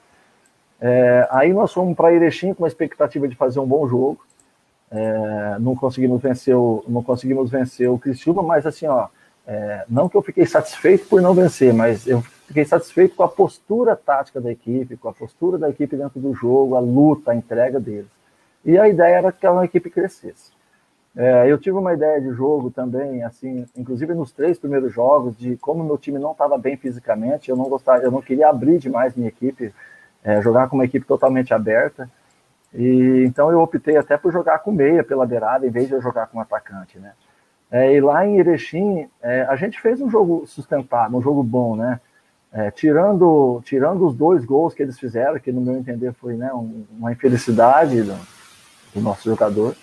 É, 0.81 1.27
aí 1.31 1.53
nós 1.53 1.71
fomos 1.71 1.95
para 1.95 2.13
Erechim 2.13 2.53
com 2.53 2.65
a 2.65 2.67
expectativa 2.67 3.27
de 3.27 3.35
fazer 3.35 3.59
um 3.59 3.67
bom 3.67 3.87
jogo, 3.87 4.19
é, 4.91 5.57
não 5.59 5.75
conseguimos 5.75 6.21
vencer 6.21 6.55
o, 6.55 6.83
não 6.87 7.03
conseguimos 7.03 7.49
vencer 7.49 7.89
o 7.89 7.99
Criciúma, 7.99 8.41
mas 8.41 8.65
assim, 8.65 8.87
ó, 8.87 9.07
é, 9.47 9.85
não 9.87 10.09
que 10.09 10.17
eu 10.17 10.21
fiquei 10.21 10.45
satisfeito 10.45 11.07
por 11.07 11.21
não 11.21 11.33
vencer, 11.33 11.73
mas 11.73 12.07
eu 12.07 12.21
fiquei 12.47 12.65
satisfeito 12.65 13.15
com 13.15 13.23
a 13.23 13.27
postura 13.27 13.95
tática 13.95 14.41
da 14.41 14.51
equipe, 14.51 14.97
com 14.97 15.07
a 15.07 15.13
postura 15.13 15.57
da 15.57 15.69
equipe 15.69 15.95
dentro 15.95 16.19
do 16.19 16.33
jogo, 16.33 16.75
a 16.75 16.79
luta, 16.79 17.31
a 17.31 17.35
entrega 17.35 17.79
deles. 17.79 18.09
E 18.63 18.77
a 18.77 18.87
ideia 18.87 19.17
era 19.17 19.31
que 19.31 19.45
a 19.45 19.63
equipe 19.63 19.89
crescesse. 19.89 20.51
É, 21.17 21.49
eu 21.49 21.57
tive 21.57 21.77
uma 21.77 21.93
ideia 21.93 22.19
de 22.19 22.31
jogo 22.33 22.69
também, 22.69 23.23
assim, 23.23 23.65
inclusive 23.75 24.13
nos 24.13 24.33
três 24.33 24.59
primeiros 24.59 24.93
jogos, 24.93 25.37
de 25.37 25.55
como 25.57 25.83
meu 25.83 25.97
time 25.97 26.19
não 26.19 26.33
estava 26.33 26.57
bem 26.57 26.75
fisicamente, 26.75 27.49
eu 27.49 27.55
não 27.55 27.69
gostava, 27.69 28.03
eu 28.03 28.11
não 28.11 28.21
queria 28.21 28.49
abrir 28.49 28.79
demais 28.79 29.15
minha 29.15 29.29
equipe, 29.29 29.73
é, 30.23 30.41
jogar 30.41 30.67
com 30.67 30.75
uma 30.75 30.83
equipe 30.83 31.05
totalmente 31.05 31.53
aberta. 31.53 32.09
E, 32.73 33.23
então 33.25 33.49
eu 33.49 33.61
optei 33.61 33.95
até 33.95 34.17
por 34.17 34.33
jogar 34.33 34.59
com 34.59 34.71
meia 34.73 35.03
pela 35.03 35.25
beirada, 35.25 35.65
em 35.65 35.69
vez 35.69 35.87
de 35.87 35.93
eu 35.93 36.01
jogar 36.01 36.27
com 36.27 36.41
atacante, 36.41 36.99
né? 36.99 37.13
É, 37.71 37.93
e 37.93 38.01
lá 38.01 38.25
em 38.25 38.37
Erechim, 38.37 39.09
é, 39.21 39.43
a 39.43 39.55
gente 39.55 39.79
fez 39.81 40.01
um 40.01 40.09
jogo 40.09 40.45
sustentável, 40.45 41.17
um 41.17 41.21
jogo 41.21 41.41
bom, 41.41 41.77
né? 41.77 41.99
É, 42.51 42.71
tirando, 42.71 43.61
tirando 43.65 44.05
os 44.05 44.15
dois 44.15 44.45
gols 44.45 44.73
que 44.73 44.83
eles 44.83 44.99
fizeram, 44.99 45.39
que 45.39 45.51
no 45.51 45.61
meu 45.61 45.75
entender 45.75 46.13
foi 46.13 46.35
né, 46.35 46.53
um, 46.53 46.85
uma 46.97 47.11
infelicidade 47.11 48.01
do, 48.01 48.15
do 48.93 49.01
nosso 49.01 49.29
jogador. 49.29 49.75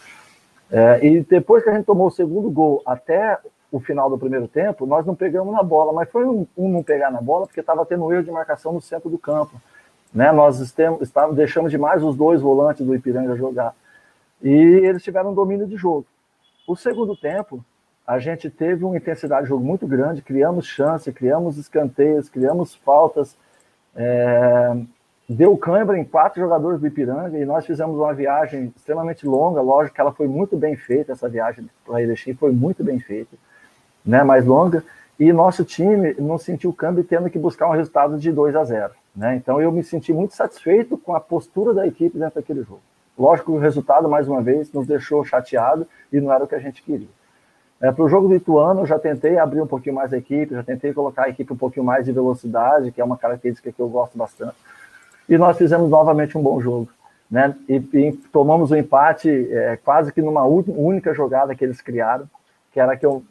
É, 0.73 1.07
e 1.07 1.21
depois 1.21 1.63
que 1.63 1.69
a 1.69 1.75
gente 1.75 1.85
tomou 1.85 2.07
o 2.07 2.11
segundo 2.11 2.51
gol 2.51 2.83
até 2.87 3.39
o 3.71 3.79
final 3.79 4.09
do 4.09 4.19
primeiro 4.19 4.49
tempo, 4.49 4.87
nós 4.87 5.05
não 5.05 5.15
pegamos 5.15 5.53
na 5.53 5.63
bola, 5.63 5.93
mas 5.93 6.11
foi 6.11 6.25
um, 6.25 6.47
um 6.57 6.69
não 6.69 6.83
pegar 6.83 7.11
na 7.11 7.21
bola 7.21 7.47
porque 7.47 7.61
estava 7.61 7.85
tendo 7.85 8.11
erro 8.11 8.25
de 8.25 8.31
marcação 8.31 8.73
no 8.73 8.81
centro 8.81 9.11
do 9.11 9.19
campo. 9.19 9.61
Né? 10.15 10.33
Nós 10.33 10.61
estamos, 10.61 11.11
deixamos 11.35 11.71
demais 11.71 12.03
os 12.03 12.17
dois 12.17 12.41
volantes 12.41 12.87
do 12.87 12.95
Ipiranga 12.95 13.37
jogar. 13.37 13.75
E 14.43 14.51
eles 14.51 15.03
tiveram 15.03 15.33
um 15.33 15.35
domínio 15.35 15.67
de 15.67 15.77
jogo. 15.77 16.07
O 16.67 16.75
segundo 16.75 17.15
tempo, 17.15 17.63
a 18.07 18.19
gente 18.19 18.49
teve 18.49 18.83
uma 18.83 18.97
intensidade 18.97 19.43
de 19.43 19.49
jogo 19.51 19.65
muito 19.65 19.87
grande, 19.87 20.23
criamos 20.23 20.67
chance, 20.67 21.13
criamos 21.13 21.59
escanteios, 21.59 22.31
criamos 22.31 22.75
faltas. 22.75 23.37
É... 23.95 24.75
deu 25.33 25.57
câimbra 25.57 25.99
em 25.99 26.05
quatro 26.05 26.41
jogadores 26.41 26.81
do 26.81 26.87
Ipiranga 26.87 27.39
e 27.39 27.45
nós 27.45 27.67
fizemos 27.67 27.97
uma 27.97 28.13
viagem 28.13 28.73
extremamente 28.77 29.27
longa. 29.27 29.61
Lógico 29.61 29.95
que 29.95 30.01
ela 30.01 30.13
foi 30.13 30.29
muito 30.29 30.57
bem 30.57 30.77
feita, 30.77 31.13
essa 31.13 31.29
viagem 31.29 31.69
para 31.85 32.03
Erechim 32.03 32.35
foi 32.35 32.53
muito 32.53 32.85
bem 32.85 32.99
feita, 32.99 33.37
né, 34.05 34.23
mais 34.23 34.45
longa. 34.45 34.85
E 35.19 35.33
nosso 35.33 35.65
time 35.65 36.15
não 36.19 36.39
sentiu 36.39 36.73
câmbio 36.73 37.05
tendo 37.05 37.31
que 37.31 37.39
buscar 37.39 37.69
um 37.69 37.73
resultado 37.73 38.19
de 38.19 38.33
2 38.33 38.57
a 38.57 38.65
0. 38.65 38.93
Né? 39.15 39.37
Então 39.37 39.61
eu 39.61 39.71
me 39.71 39.83
senti 39.83 40.13
muito 40.13 40.35
satisfeito 40.35 40.97
com 40.97 41.15
a 41.15 41.21
postura 41.21 41.75
da 41.75 41.87
equipe 41.87 42.19
dentro 42.19 42.37
daquele 42.37 42.63
jogo. 42.63 42.83
Lógico 43.19 43.53
que 43.53 43.59
o 43.59 43.61
resultado, 43.61 44.09
mais 44.09 44.27
uma 44.27 44.41
vez, 44.41 44.73
nos 44.73 44.87
deixou 44.87 45.25
chateado 45.25 45.87
e 46.13 46.21
não 46.21 46.33
era 46.33 46.43
o 46.43 46.47
que 46.47 46.55
a 46.55 46.59
gente 46.59 46.83
queria. 46.83 47.09
É, 47.81 47.91
para 47.91 48.05
o 48.05 48.09
jogo 48.09 48.29
do 48.29 48.35
Ituano, 48.35 48.83
eu 48.83 48.87
já 48.87 48.99
tentei 48.99 49.39
abrir 49.39 49.61
um 49.61 49.67
pouquinho 49.67 49.95
mais 49.95 50.13
a 50.13 50.17
equipe, 50.17 50.55
já 50.55 50.63
tentei 50.63 50.93
colocar 50.93 51.25
a 51.25 51.29
equipe 51.29 51.53
um 51.53 51.57
pouquinho 51.57 51.85
mais 51.85 52.05
de 52.05 52.13
velocidade, 52.13 52.93
que 52.93 53.01
é 53.01 53.05
uma 53.05 53.17
característica 53.17 53.73
que 53.73 53.81
eu 53.81 53.89
gosto 53.89 54.17
bastante. 54.17 54.55
E 55.29 55.39
nós 55.39 55.57
fizemos 55.57 55.91
novamente 55.91 56.37
um 56.37 56.43
bom 56.43 56.61
jogo. 56.61 56.89
Né? 57.31 57.55
E, 57.69 57.77
e 57.77 58.13
tomamos 58.33 58.71
o 58.71 58.75
um 58.75 58.77
empate 58.77 59.31
é, 59.51 59.77
quase 59.77 60.13
que 60.13 60.21
numa 60.21 60.45
única 60.45 61.15
jogada 61.15 61.55
que 61.55 61.65
eles 61.65 61.81
criaram, 61.81 62.29
que 62.71 62.79
era 62.79 62.97
que 62.97 63.07
eu 63.07 63.23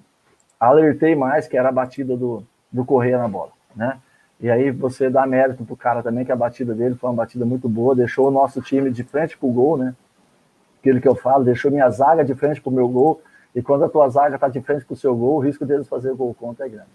alertei 0.60 1.16
mais, 1.16 1.48
que 1.48 1.58
era 1.58 1.70
a 1.70 1.72
batida 1.72 2.18
do, 2.18 2.44
do 2.72 2.84
Correia 2.84 3.18
na 3.18 3.28
bola. 3.28 3.52
Né? 3.76 3.98
E 4.40 4.50
aí 4.50 4.72
você 4.72 5.08
dá 5.08 5.26
mérito 5.28 5.64
pro 5.64 5.76
cara 5.76 6.02
também, 6.02 6.26
que 6.26 6.32
a 6.32 6.36
batida 6.36 6.74
dele 6.74 6.96
foi 6.96 7.10
uma 7.10 7.16
batida 7.16 7.46
muito 7.46 7.70
boa, 7.70 7.96
deixou 7.96 8.28
o 8.28 8.32
nosso 8.32 8.60
time 8.60 8.90
de 8.90 9.04
frente 9.04 9.38
pro 9.38 9.48
gol, 9.50 9.78
né? 9.78 9.96
Aquilo 10.80 11.00
que 11.00 11.08
eu 11.08 11.14
falo, 11.14 11.44
deixou 11.44 11.70
minha 11.70 11.88
zaga 11.92 12.26
de 12.26 12.34
frente 12.34 12.60
pro 12.60 12.72
meu 12.72 12.88
gol 12.88 13.22
e 13.54 13.62
quando 13.62 13.86
a 13.86 13.90
tua 13.90 14.10
zaga 14.10 14.36
está 14.36 14.48
de 14.48 14.60
frente 14.62 14.84
para 14.84 14.94
o 14.94 14.98
seu 14.98 15.16
gol, 15.16 15.36
o 15.36 15.40
risco 15.40 15.64
deles 15.64 15.88
fazer 15.88 16.16
gol 16.16 16.34
contra 16.34 16.66
é 16.66 16.70
grande. 16.70 16.90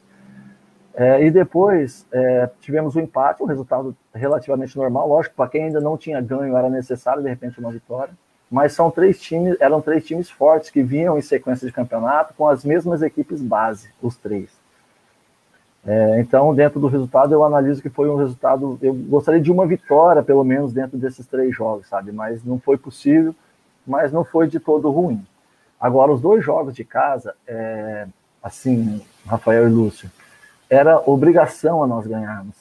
É, 0.97 1.23
e 1.23 1.31
depois 1.31 2.07
é, 2.11 2.49
tivemos 2.59 2.97
o 2.97 2.99
um 2.99 3.03
empate, 3.03 3.43
um 3.43 3.47
resultado 3.47 3.95
relativamente 4.15 4.77
normal. 4.79 5.07
Lógico, 5.07 5.35
para 5.37 5.51
quem 5.51 5.65
ainda 5.65 5.79
não 5.79 5.95
tinha 5.99 6.23
ganho, 6.23 6.57
era 6.57 6.71
necessário 6.71 7.23
de 7.23 7.29
repente 7.29 7.61
uma 7.61 7.71
vitória. 7.71 8.15
Mas 8.51 8.73
são 8.73 8.91
três 8.91 9.21
times, 9.21 9.57
eram 9.61 9.83
três 9.83 10.07
times 10.07 10.31
fortes 10.31 10.71
que 10.71 10.83
vinham 10.83 11.19
em 11.19 11.21
sequência 11.21 11.67
de 11.67 11.73
campeonato 11.73 12.33
com 12.33 12.49
as 12.49 12.65
mesmas 12.65 13.03
equipes 13.03 13.43
base, 13.43 13.91
os 14.01 14.17
três. 14.17 14.51
É, 15.85 16.19
então, 16.19 16.55
dentro 16.55 16.81
do 16.81 16.89
resultado, 16.89 17.35
eu 17.35 17.45
analiso 17.45 17.83
que 17.83 17.91
foi 17.91 18.09
um 18.09 18.17
resultado. 18.17 18.79
Eu 18.81 18.95
gostaria 18.95 19.41
de 19.41 19.53
uma 19.53 19.67
vitória, 19.67 20.23
pelo 20.23 20.45
menos, 20.45 20.73
dentro 20.73 20.97
desses 20.97 21.27
três 21.27 21.55
jogos, 21.55 21.89
sabe? 21.89 22.11
Mas 22.11 22.43
não 22.43 22.59
foi 22.59 22.79
possível, 22.79 23.35
mas 23.87 24.11
não 24.11 24.25
foi 24.25 24.49
de 24.49 24.59
todo 24.59 24.91
ruim. 24.91 25.25
Agora, 25.79 26.11
os 26.11 26.23
dois 26.23 26.43
jogos 26.43 26.75
de 26.75 26.85
casa, 26.85 27.35
é, 27.47 28.07
assim, 28.43 29.03
Rafael 29.27 29.69
e 29.69 29.71
Lúcio, 29.71 30.11
era 30.69 30.99
obrigação 31.09 31.83
a 31.83 31.87
nós 31.87 32.07
ganharmos. 32.07 32.55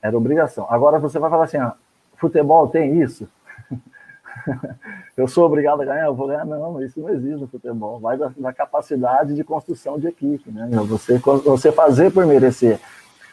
Era 0.00 0.16
obrigação. 0.16 0.66
Agora 0.68 0.98
você 0.98 1.18
vai 1.18 1.30
falar 1.30 1.44
assim: 1.44 1.58
ah, 1.58 1.74
futebol 2.16 2.68
tem 2.68 3.00
isso? 3.00 3.28
eu 5.16 5.28
sou 5.28 5.46
obrigado 5.46 5.82
a 5.82 5.84
ganhar, 5.84 6.06
eu 6.06 6.14
vou 6.14 6.26
ganhar. 6.26 6.44
Não, 6.44 6.82
isso 6.82 7.00
não 7.00 7.08
existe 7.10 7.40
no 7.40 7.46
futebol. 7.46 8.00
Vai 8.00 8.16
da, 8.16 8.32
da 8.36 8.52
capacidade 8.52 9.34
de 9.34 9.44
construção 9.44 9.98
de 9.98 10.08
equipe, 10.08 10.50
né? 10.50 10.68
Você, 10.88 11.18
você 11.18 11.70
fazer 11.70 12.12
por 12.12 12.26
merecer. 12.26 12.80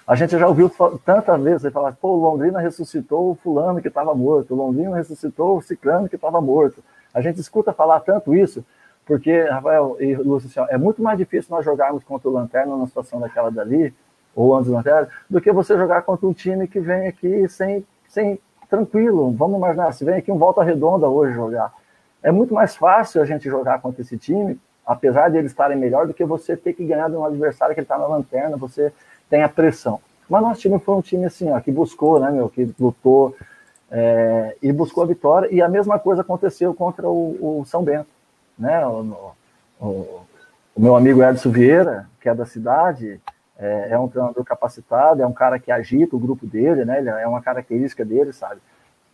A 0.05 0.15
gente 0.15 0.31
já 0.38 0.48
ouviu 0.48 0.71
tantas 1.05 1.39
vezes 1.39 1.62
você 1.62 1.69
falar, 1.69 1.93
pô, 1.93 2.15
Londrina 2.15 2.59
ressuscitou 2.59 3.29
o 3.29 3.36
fulano 3.36 3.79
que 3.79 3.89
estava 3.89 4.15
morto, 4.15 4.55
Londrina 4.55 4.95
ressuscitou 4.95 5.57
o 5.57 5.62
ciclano 5.62 6.09
que 6.09 6.15
estava 6.15 6.41
morto. 6.41 6.83
A 7.13 7.21
gente 7.21 7.39
escuta 7.39 7.71
falar 7.71 8.00
tanto 8.00 8.33
isso, 8.33 8.65
porque, 9.05 9.43
Rafael 9.43 9.98
e 10.00 10.15
Lúcio, 10.15 10.50
assim, 10.50 10.74
é 10.74 10.79
muito 10.79 11.03
mais 11.03 11.15
difícil 11.15 11.55
nós 11.55 11.63
jogarmos 11.63 12.03
contra 12.03 12.27
o 12.27 12.31
Lanterna 12.31 12.71
numa 12.71 12.88
situação 12.88 13.19
daquela 13.19 13.51
dali, 13.51 13.93
ou 14.39 14.55
antes 14.55 14.69
do 14.69 14.75
Lanterna, 14.75 15.10
do 15.29 15.41
que 15.41 15.51
você 15.51 15.75
jogar 15.75 16.03
contra 16.03 16.27
um 16.27 16.34
time 16.34 16.67
que 16.67 16.79
vem 16.79 17.08
aqui 17.08 17.48
sem, 17.50 17.86
sem 18.08 18.39
tranquilo. 18.69 19.31
Vamos 19.31 19.58
imaginar, 19.58 19.91
se 19.91 20.05
vem 20.05 20.15
aqui 20.15 20.31
um 20.31 20.38
Volta 20.38 20.63
Redonda 20.63 21.08
hoje 21.08 21.34
jogar. 21.34 21.74
É 22.22 22.31
muito 22.31 22.53
mais 22.53 22.75
fácil 22.75 23.22
a 23.22 23.25
gente 23.25 23.50
jogar 23.50 23.81
contra 23.81 24.01
esse 24.01 24.17
time, 24.17 24.60
apesar 24.86 25.29
de 25.29 25.38
eles 25.38 25.51
estarem 25.51 25.77
melhor, 25.77 26.08
do 26.08 26.13
que 26.13 26.24
você 26.24 26.55
ter 26.55 26.74
que 26.74 26.86
ganhar 26.86 27.10
de 27.10 27.15
um 27.15 27.25
adversário 27.25 27.75
que 27.75 27.81
está 27.81 27.98
na 27.98 28.08
lanterna, 28.08 28.55
você 28.55 28.93
tem 29.29 29.43
a 29.43 29.50
pressão. 29.50 30.00
Mas 30.29 30.41
nosso 30.41 30.62
time 30.62 30.79
foi 30.79 30.96
um 30.96 31.01
time 31.01 31.25
assim, 31.25 31.51
ó, 31.51 31.60
que 31.60 31.72
buscou, 31.72 32.19
né, 32.19 32.31
meu, 32.31 32.48
que 32.50 32.74
lutou 32.79 33.36
é, 33.91 34.55
e 34.62 34.72
buscou 34.72 35.03
a 35.03 35.08
vitória. 35.08 35.50
E 35.51 35.62
a 35.62 35.67
mesma 35.67 36.00
coisa 36.00 36.22
aconteceu 36.22 36.74
contra 36.74 37.10
o, 37.10 37.60
o 37.60 37.65
São 37.65 37.84
Bento 37.84 38.08
né? 38.60 38.86
O, 38.86 39.34
o, 39.79 39.86
o 40.75 40.81
meu 40.81 40.96
amigo 40.96 41.24
Edson 41.24 41.50
Vieira, 41.50 42.08
que 42.22 42.27
é 42.27 42.36
da 42.36 42.46
cidade, 42.46 43.19
é, 43.59 43.89
é, 43.91 43.99
um 43.99 44.07
treinador 44.07 44.43
capacitado, 44.45 45.21
é 45.21 45.27
um 45.27 45.33
cara 45.33 45.59
que 45.59 45.71
agita 45.71 46.15
o 46.15 46.19
grupo 46.19 46.47
dele, 46.47 46.85
né? 46.85 47.03
É 47.21 47.27
uma 47.27 47.41
característica 47.41 48.05
dele, 48.05 48.31
sabe? 48.31 48.61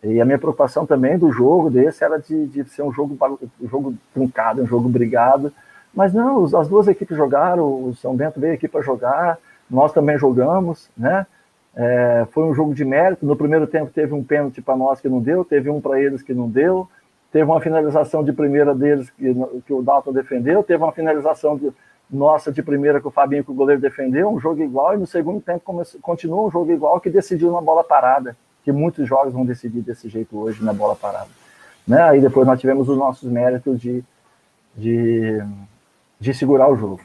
E 0.03 0.21
a 0.21 0.25
minha 0.25 0.37
preocupação 0.37 0.85
também 0.85 1.17
do 1.17 1.31
jogo 1.31 1.69
desse 1.69 2.03
era 2.03 2.19
de, 2.19 2.45
de 2.45 2.63
ser 2.65 2.83
um 2.83 2.93
jogo, 2.93 3.17
um 3.59 3.67
jogo 3.67 3.95
truncado, 4.13 4.61
um 4.61 4.67
jogo 4.67 4.87
brigado. 4.87 5.51
Mas 5.93 6.13
não, 6.13 6.43
as 6.43 6.67
duas 6.67 6.87
equipes 6.87 7.17
jogaram, 7.17 7.63
o 7.63 7.95
São 7.95 8.15
Bento 8.15 8.39
veio 8.39 8.53
aqui 8.53 8.67
para 8.67 8.81
jogar, 8.81 9.39
nós 9.69 9.91
também 9.91 10.17
jogamos, 10.17 10.89
né? 10.95 11.25
É, 11.75 12.25
foi 12.31 12.43
um 12.43 12.53
jogo 12.53 12.73
de 12.73 12.85
mérito. 12.85 13.25
No 13.25 13.35
primeiro 13.35 13.65
tempo 13.65 13.91
teve 13.91 14.13
um 14.13 14.23
pênalti 14.23 14.61
para 14.61 14.77
nós 14.77 15.01
que 15.01 15.09
não 15.09 15.19
deu, 15.19 15.43
teve 15.43 15.69
um 15.69 15.81
para 15.81 15.99
eles 15.99 16.21
que 16.21 16.33
não 16.33 16.47
deu. 16.47 16.87
Teve 17.31 17.45
uma 17.45 17.59
finalização 17.59 18.23
de 18.23 18.31
primeira 18.31 18.75
deles 18.75 19.09
que, 19.09 19.33
que 19.65 19.73
o 19.73 19.81
Dalton 19.81 20.13
defendeu, 20.13 20.63
teve 20.63 20.81
uma 20.81 20.93
finalização 20.93 21.57
de, 21.57 21.69
nossa 22.09 22.51
de 22.51 22.61
primeira 22.61 23.01
que 23.01 23.07
o 23.07 23.11
Fabinho, 23.11 23.43
que 23.43 23.51
o 23.51 23.55
goleiro 23.55 23.81
defendeu, 23.81 24.29
um 24.29 24.39
jogo 24.39 24.61
igual, 24.61 24.93
e 24.93 24.97
no 24.97 25.07
segundo 25.07 25.41
tempo 25.41 25.61
começou, 25.63 25.99
continua 26.01 26.45
um 26.45 26.51
jogo 26.51 26.71
igual 26.71 26.99
que 26.99 27.09
decidiu 27.09 27.51
na 27.51 27.61
bola 27.61 27.83
parada, 27.83 28.37
que 28.63 28.71
muitos 28.71 29.07
jogos 29.07 29.33
vão 29.33 29.45
decidir 29.45 29.81
desse 29.81 30.07
jeito 30.09 30.37
hoje 30.37 30.63
na 30.63 30.73
bola 30.73 30.95
parada. 30.95 31.29
Né? 31.87 32.01
Aí 32.01 32.21
depois 32.21 32.47
nós 32.47 32.59
tivemos 32.59 32.89
os 32.89 32.97
nossos 32.97 33.29
méritos 33.29 33.79
de, 33.79 34.03
de, 34.75 35.39
de 36.19 36.33
segurar 36.33 36.69
o 36.71 36.75
jogo. 36.75 37.01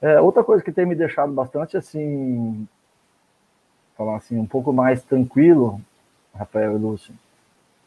É, 0.00 0.20
outra 0.20 0.44
coisa 0.44 0.62
que 0.62 0.72
tem 0.72 0.84
me 0.84 0.94
deixado 0.94 1.32
bastante 1.32 1.76
assim, 1.76 2.68
falar 3.96 4.16
assim, 4.16 4.38
um 4.38 4.46
pouco 4.46 4.72
mais 4.72 5.02
tranquilo, 5.02 5.80
Rafael 6.34 6.74
e 6.74 6.78
Lúcio, 6.78 7.14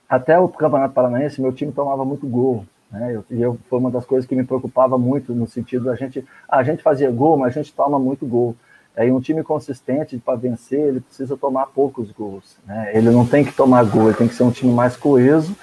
até 0.09 0.39
o 0.39 0.47
Campeonato 0.47 0.93
Paranaense, 0.93 1.41
meu 1.41 1.51
time 1.51 1.71
tomava 1.71 2.05
muito 2.05 2.25
gol. 2.25 2.65
Né? 2.91 3.15
Eu, 3.15 3.25
e 3.29 3.41
eu, 3.41 3.57
foi 3.69 3.79
uma 3.79 3.91
das 3.91 4.05
coisas 4.05 4.27
que 4.27 4.35
me 4.35 4.43
preocupava 4.43 4.97
muito, 4.97 5.33
no 5.33 5.47
sentido 5.47 5.85
da 5.85 5.95
gente. 5.95 6.25
A 6.47 6.63
gente 6.63 6.83
fazia 6.83 7.11
gol, 7.11 7.37
mas 7.37 7.55
a 7.55 7.61
gente 7.61 7.73
toma 7.73 7.99
muito 7.99 8.25
gol. 8.25 8.55
Aí 8.95 9.11
um 9.11 9.19
time 9.19 9.43
consistente 9.43 10.17
para 10.17 10.35
vencer, 10.35 10.79
ele 10.79 11.01
precisa 11.01 11.37
tomar 11.37 11.67
poucos 11.67 12.11
gols. 12.11 12.57
Né? 12.65 12.91
Ele 12.93 13.09
não 13.11 13.25
tem 13.25 13.45
que 13.45 13.51
tomar 13.51 13.83
gol, 13.85 14.07
ele 14.07 14.17
tem 14.17 14.27
que 14.27 14.35
ser 14.35 14.43
um 14.43 14.51
time 14.51 14.73
mais 14.73 14.97
coeso. 14.97 15.55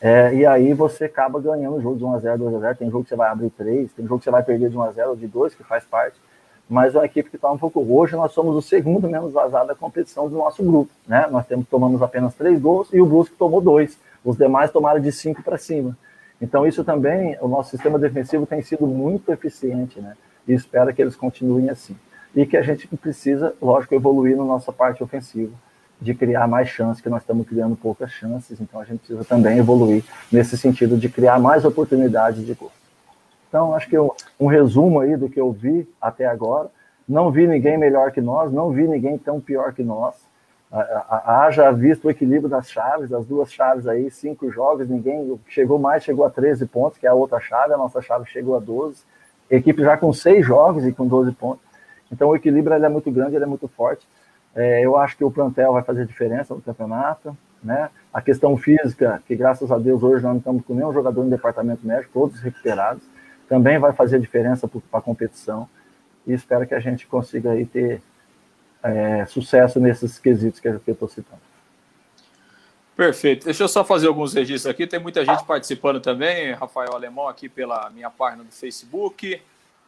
É, 0.00 0.34
e 0.34 0.44
aí 0.44 0.74
você 0.74 1.04
acaba 1.04 1.40
ganhando 1.40 1.80
jogo 1.80 1.96
de 1.96 2.04
1x0, 2.04 2.36
2x0. 2.36 2.76
Tem 2.76 2.90
jogo 2.90 3.04
que 3.04 3.10
você 3.10 3.16
vai 3.16 3.30
abrir 3.30 3.50
3, 3.50 3.92
tem 3.92 4.06
jogo 4.06 4.18
que 4.18 4.24
você 4.24 4.30
vai 4.30 4.42
perder 4.42 4.68
de 4.68 4.76
1x0 4.76 5.08
ou 5.08 5.16
de 5.16 5.26
2, 5.26 5.54
que 5.54 5.64
faz 5.64 5.84
parte 5.84 6.16
mas 6.72 6.94
é 6.94 6.98
uma 6.98 7.04
equipe 7.04 7.28
que 7.28 7.36
está 7.36 7.50
um 7.50 7.58
pouco 7.58 7.84
hoje 7.86 8.16
nós 8.16 8.32
somos 8.32 8.56
o 8.56 8.62
segundo 8.62 9.06
menos 9.06 9.30
vazado 9.30 9.66
da 9.66 9.74
competição 9.74 10.26
do 10.26 10.36
nosso 10.36 10.62
grupo, 10.62 10.90
né? 11.06 11.26
Nós 11.30 11.46
temos 11.46 11.66
tomamos 11.68 12.00
apenas 12.00 12.34
três 12.34 12.58
gols 12.58 12.88
e 12.94 13.00
o 13.00 13.04
Brusque 13.04 13.36
tomou 13.36 13.60
dois, 13.60 13.98
os 14.24 14.38
demais 14.38 14.70
tomaram 14.70 14.98
de 14.98 15.12
cinco 15.12 15.42
para 15.42 15.58
cima. 15.58 15.94
Então 16.42 16.66
isso 16.66 16.82
também, 16.82 17.38
o 17.40 17.46
nosso 17.46 17.70
sistema 17.70 18.00
defensivo 18.00 18.44
tem 18.44 18.60
sido 18.60 18.84
muito 18.84 19.32
eficiente, 19.32 20.00
né? 20.00 20.16
E 20.46 20.52
espero 20.52 20.92
que 20.92 21.00
eles 21.00 21.14
continuem 21.14 21.70
assim. 21.70 21.96
E 22.34 22.44
que 22.44 22.56
a 22.56 22.62
gente 22.62 22.88
precisa, 22.96 23.54
lógico, 23.62 23.94
evoluir 23.94 24.36
na 24.36 24.44
nossa 24.44 24.72
parte 24.72 25.04
ofensiva, 25.04 25.52
de 26.00 26.12
criar 26.14 26.48
mais 26.48 26.68
chances, 26.68 27.00
que 27.00 27.08
nós 27.08 27.22
estamos 27.22 27.46
criando 27.46 27.76
poucas 27.76 28.10
chances, 28.10 28.60
então 28.60 28.80
a 28.80 28.84
gente 28.84 28.98
precisa 28.98 29.24
também 29.24 29.58
evoluir 29.58 30.02
nesse 30.32 30.58
sentido 30.58 30.96
de 30.96 31.08
criar 31.08 31.38
mais 31.38 31.64
oportunidades 31.64 32.44
de 32.44 32.54
gol. 32.54 32.72
Então, 33.48 33.72
acho 33.72 33.88
que 33.88 33.96
eu, 33.96 34.12
um 34.40 34.46
resumo 34.46 34.98
aí 34.98 35.16
do 35.16 35.28
que 35.28 35.40
eu 35.40 35.52
vi 35.52 35.88
até 36.00 36.26
agora. 36.26 36.68
Não 37.08 37.30
vi 37.30 37.46
ninguém 37.46 37.78
melhor 37.78 38.10
que 38.10 38.20
nós, 38.20 38.50
não 38.50 38.70
vi 38.70 38.88
ninguém 38.88 39.16
tão 39.16 39.40
pior 39.40 39.72
que 39.72 39.84
nós. 39.84 40.16
Haja 40.72 41.70
visto 41.70 42.06
o 42.06 42.10
equilíbrio 42.10 42.48
das 42.48 42.70
chaves, 42.70 43.12
as 43.12 43.26
duas 43.26 43.52
chaves 43.52 43.86
aí, 43.86 44.10
cinco 44.10 44.50
jogos, 44.50 44.88
ninguém 44.88 45.38
chegou 45.46 45.78
mais, 45.78 46.02
chegou 46.02 46.24
a 46.24 46.30
13 46.30 46.64
pontos, 46.66 46.98
que 46.98 47.06
é 47.06 47.10
a 47.10 47.14
outra 47.14 47.38
chave, 47.40 47.74
a 47.74 47.76
nossa 47.76 48.00
chave 48.00 48.24
chegou 48.26 48.56
a 48.56 48.60
12. 48.60 49.02
Equipe 49.50 49.82
já 49.82 49.98
com 49.98 50.12
seis 50.12 50.46
jogos 50.46 50.86
e 50.86 50.92
com 50.92 51.06
12 51.06 51.32
pontos. 51.32 51.62
Então 52.10 52.30
o 52.30 52.36
equilíbrio 52.36 52.74
é 52.74 52.88
muito 52.88 53.10
grande, 53.10 53.36
é 53.36 53.44
muito 53.44 53.68
forte. 53.68 54.06
É, 54.54 54.84
eu 54.84 54.96
acho 54.96 55.16
que 55.16 55.24
o 55.24 55.30
plantel 55.30 55.72
vai 55.72 55.82
fazer 55.82 56.06
diferença 56.06 56.54
no 56.54 56.62
campeonato. 56.62 57.36
Né? 57.62 57.90
A 58.12 58.22
questão 58.22 58.56
física, 58.56 59.22
que 59.26 59.36
graças 59.36 59.70
a 59.70 59.78
Deus 59.78 60.02
hoje 60.02 60.24
não 60.24 60.38
estamos 60.38 60.64
com 60.64 60.74
nenhum 60.74 60.92
jogador 60.92 61.22
no 61.22 61.30
departamento 61.30 61.86
médico, 61.86 62.10
todos 62.12 62.40
recuperados 62.40 63.02
também 63.52 63.78
vai 63.78 63.92
fazer 63.92 64.18
diferença 64.18 64.66
para 64.66 64.80
a 64.92 65.02
competição 65.02 65.68
e 66.26 66.32
espero 66.32 66.66
que 66.66 66.74
a 66.74 66.80
gente 66.80 67.06
consiga 67.06 67.50
aí 67.50 67.66
ter 67.66 68.00
é, 68.82 69.24
sucesso 69.26 69.78
nesses 69.78 70.18
quesitos 70.18 70.60
que 70.60 70.68
eu 70.68 70.80
estou 70.86 71.08
citando. 71.08 71.42
Perfeito. 72.96 73.46
Deixa 73.46 73.62
eu 73.62 73.68
só 73.68 73.84
fazer 73.84 74.06
alguns 74.06 74.34
registros 74.34 74.70
aqui. 74.70 74.86
Tem 74.86 75.00
muita 75.00 75.24
gente 75.24 75.44
participando 75.44 76.00
também. 76.00 76.52
Rafael 76.52 76.94
Alemão 76.94 77.26
aqui 77.26 77.48
pela 77.48 77.88
minha 77.90 78.10
página 78.10 78.44
do 78.44 78.52
Facebook. 78.52 79.40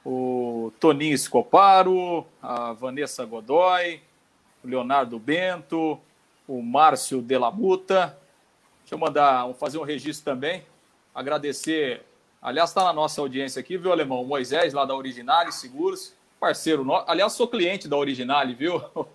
O 0.04 0.72
Toninho 0.80 1.14
Escoparo, 1.14 2.26
a 2.42 2.72
Vanessa 2.72 3.24
Godoy, 3.24 4.00
o 4.62 4.68
Leonardo 4.68 5.18
Bento, 5.18 5.98
o 6.46 6.62
Márcio 6.62 7.22
Delamuta. 7.22 8.18
Deixa 8.80 8.94
eu 8.94 8.98
mandar, 8.98 9.52
fazer 9.54 9.78
um 9.78 9.82
registro 9.82 10.24
também. 10.24 10.62
Agradecer, 11.14 12.02
aliás, 12.42 12.70
está 12.70 12.84
na 12.84 12.92
nossa 12.92 13.20
audiência 13.20 13.60
aqui, 13.60 13.78
viu, 13.78 13.92
Alemão? 13.92 14.20
O 14.20 14.26
Moisés, 14.26 14.74
lá 14.74 14.84
da 14.84 14.94
Originale 14.94 15.52
Seguros, 15.52 16.14
parceiro 16.44 16.84
nosso. 16.84 17.10
Aliás, 17.10 17.32
sou 17.32 17.48
cliente 17.48 17.88
da 17.88 17.96
Originale, 17.96 18.52
viu, 18.52 18.76
o 18.94 19.06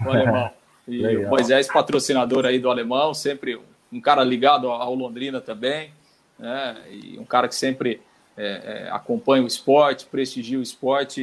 Alemão? 0.00 0.50
E 0.88 1.16
o 1.16 1.28
Moisés, 1.28 1.66
patrocinador 1.66 2.46
aí 2.46 2.60
do 2.60 2.70
Alemão, 2.70 3.12
sempre 3.12 3.60
um 3.92 4.00
cara 4.00 4.22
ligado 4.22 4.70
ao 4.70 4.94
Londrina 4.94 5.40
também, 5.40 5.90
né? 6.38 6.76
E 6.88 7.18
um 7.18 7.24
cara 7.24 7.48
que 7.48 7.56
sempre 7.56 8.00
é, 8.36 8.84
é, 8.86 8.90
acompanha 8.92 9.42
o 9.42 9.48
esporte, 9.48 10.06
prestigia 10.06 10.60
o 10.60 10.62
esporte 10.62 11.20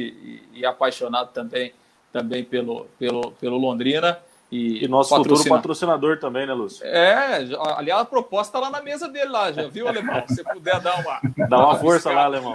e, 0.52 0.60
e 0.60 0.66
apaixonado 0.66 1.32
também, 1.32 1.72
também 2.12 2.44
pelo, 2.44 2.86
pelo, 2.98 3.30
pelo 3.30 3.56
Londrina. 3.56 4.18
E, 4.52 4.84
e 4.84 4.86
nosso 4.86 5.16
patrocina... 5.16 5.38
futuro 5.38 5.56
patrocinador 5.56 6.18
também, 6.18 6.46
né, 6.46 6.52
Lúcio? 6.52 6.86
É, 6.86 7.38
aliás, 7.78 8.02
a 8.02 8.04
proposta 8.04 8.58
está 8.58 8.60
lá 8.60 8.70
na 8.70 8.82
mesa 8.84 9.08
dele 9.08 9.30
lá, 9.30 9.50
já 9.50 9.66
viu, 9.66 9.88
Alemão? 9.88 10.22
Se 10.28 10.34
você 10.34 10.44
puder 10.44 10.78
dar 10.82 11.00
uma... 11.00 11.48
Dá 11.48 11.56
uma 11.56 11.76
força 11.80 12.12
lá, 12.12 12.24
Alemão. 12.24 12.54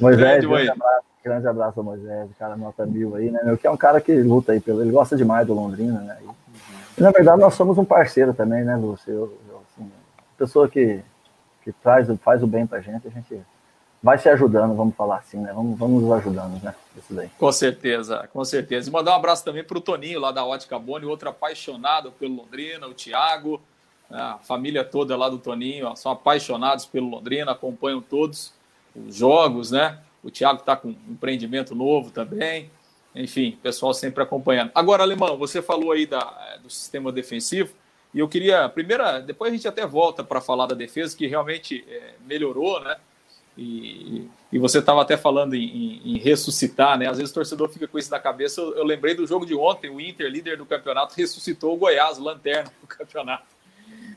Moisés, 0.00 0.44
grande 0.44 0.70
abraço, 0.70 1.04
grande 1.24 1.46
abraço 1.48 1.80
ao 1.80 1.84
Moisés, 1.84 2.30
cara 2.38 2.56
nota 2.56 2.86
mil 2.86 3.14
aí, 3.16 3.30
né, 3.30 3.40
meu, 3.44 3.56
que 3.56 3.66
é 3.66 3.70
um 3.70 3.76
cara 3.76 4.00
que 4.00 4.14
luta 4.22 4.52
aí, 4.52 4.60
pelo, 4.60 4.82
ele 4.82 4.90
gosta 4.90 5.16
demais 5.16 5.46
do 5.46 5.54
Londrina, 5.54 6.00
né, 6.00 6.18
e, 6.96 7.02
na 7.02 7.10
verdade 7.10 7.40
nós 7.40 7.54
somos 7.54 7.78
um 7.78 7.84
parceiro 7.84 8.32
também, 8.32 8.64
né, 8.64 8.76
Lúcio, 8.76 9.12
eu, 9.12 9.38
eu, 9.48 9.62
assim, 9.70 9.90
pessoa 10.36 10.68
que, 10.68 11.00
que 11.62 11.72
traz, 11.72 12.08
faz 12.22 12.42
o 12.42 12.46
bem 12.46 12.66
pra 12.66 12.80
gente, 12.80 13.06
a 13.06 13.10
gente 13.10 13.40
vai 14.04 14.18
se 14.18 14.28
ajudando, 14.28 14.74
vamos 14.74 14.94
falar 14.94 15.16
assim, 15.16 15.38
né? 15.38 15.50
Vamos, 15.54 15.78
vamos 15.78 16.02
nos 16.02 16.12
ajudando, 16.12 16.62
né? 16.62 16.74
Isso 16.94 17.14
daí. 17.14 17.30
Com 17.38 17.50
certeza, 17.50 18.28
com 18.30 18.44
certeza. 18.44 18.90
E 18.90 18.92
mandar 18.92 19.12
um 19.12 19.16
abraço 19.16 19.42
também 19.42 19.64
para 19.64 19.78
o 19.78 19.80
Toninho, 19.80 20.20
lá 20.20 20.30
da 20.30 20.44
Ótica 20.44 20.78
Boni, 20.78 21.06
outro 21.06 21.30
apaixonado 21.30 22.12
pelo 22.12 22.36
Londrina, 22.36 22.86
o 22.86 22.92
Thiago, 22.92 23.62
né? 24.10 24.20
a 24.20 24.38
família 24.42 24.84
toda 24.84 25.16
lá 25.16 25.30
do 25.30 25.38
Toninho, 25.38 25.86
ó, 25.86 25.96
são 25.96 26.12
apaixonados 26.12 26.84
pelo 26.84 27.08
Londrina, 27.08 27.52
acompanham 27.52 28.02
todos 28.02 28.52
os 28.94 29.14
jogos, 29.14 29.70
né? 29.70 29.98
O 30.22 30.30
Thiago 30.30 30.60
está 30.60 30.76
com 30.76 30.88
um 30.88 31.12
empreendimento 31.12 31.74
novo 31.74 32.10
também. 32.10 32.70
Enfim, 33.14 33.58
pessoal 33.62 33.94
sempre 33.94 34.22
acompanhando. 34.22 34.70
Agora, 34.74 35.02
Alemão, 35.02 35.36
você 35.36 35.62
falou 35.62 35.92
aí 35.92 36.06
da, 36.06 36.58
do 36.62 36.70
sistema 36.70 37.12
defensivo, 37.12 37.74
e 38.12 38.20
eu 38.20 38.28
queria, 38.28 38.68
primeira, 38.68 39.20
depois 39.20 39.52
a 39.52 39.56
gente 39.56 39.66
até 39.66 39.84
volta 39.86 40.22
para 40.22 40.40
falar 40.40 40.66
da 40.66 40.74
defesa, 40.74 41.16
que 41.16 41.26
realmente 41.26 41.84
é, 41.88 42.14
melhorou, 42.24 42.80
né? 42.80 42.96
E, 43.56 44.28
e 44.52 44.58
você 44.58 44.78
estava 44.78 45.02
até 45.02 45.16
falando 45.16 45.54
em, 45.54 45.64
em, 45.64 46.14
em, 46.14 46.18
ressuscitar, 46.18 46.98
né? 46.98 47.08
Às 47.08 47.18
vezes 47.18 47.30
o 47.30 47.34
torcedor 47.34 47.68
fica 47.68 47.86
com 47.86 47.98
isso 47.98 48.10
na 48.10 48.18
cabeça. 48.18 48.60
Eu, 48.60 48.76
eu, 48.76 48.84
lembrei 48.84 49.14
do 49.14 49.26
jogo 49.26 49.46
de 49.46 49.54
ontem, 49.54 49.90
o 49.90 50.00
Inter, 50.00 50.28
líder 50.28 50.56
do 50.56 50.66
campeonato, 50.66 51.14
ressuscitou 51.16 51.74
o 51.74 51.76
Goiás, 51.76 52.18
lanterna 52.18 52.72
do 52.80 52.86
campeonato. 52.88 53.53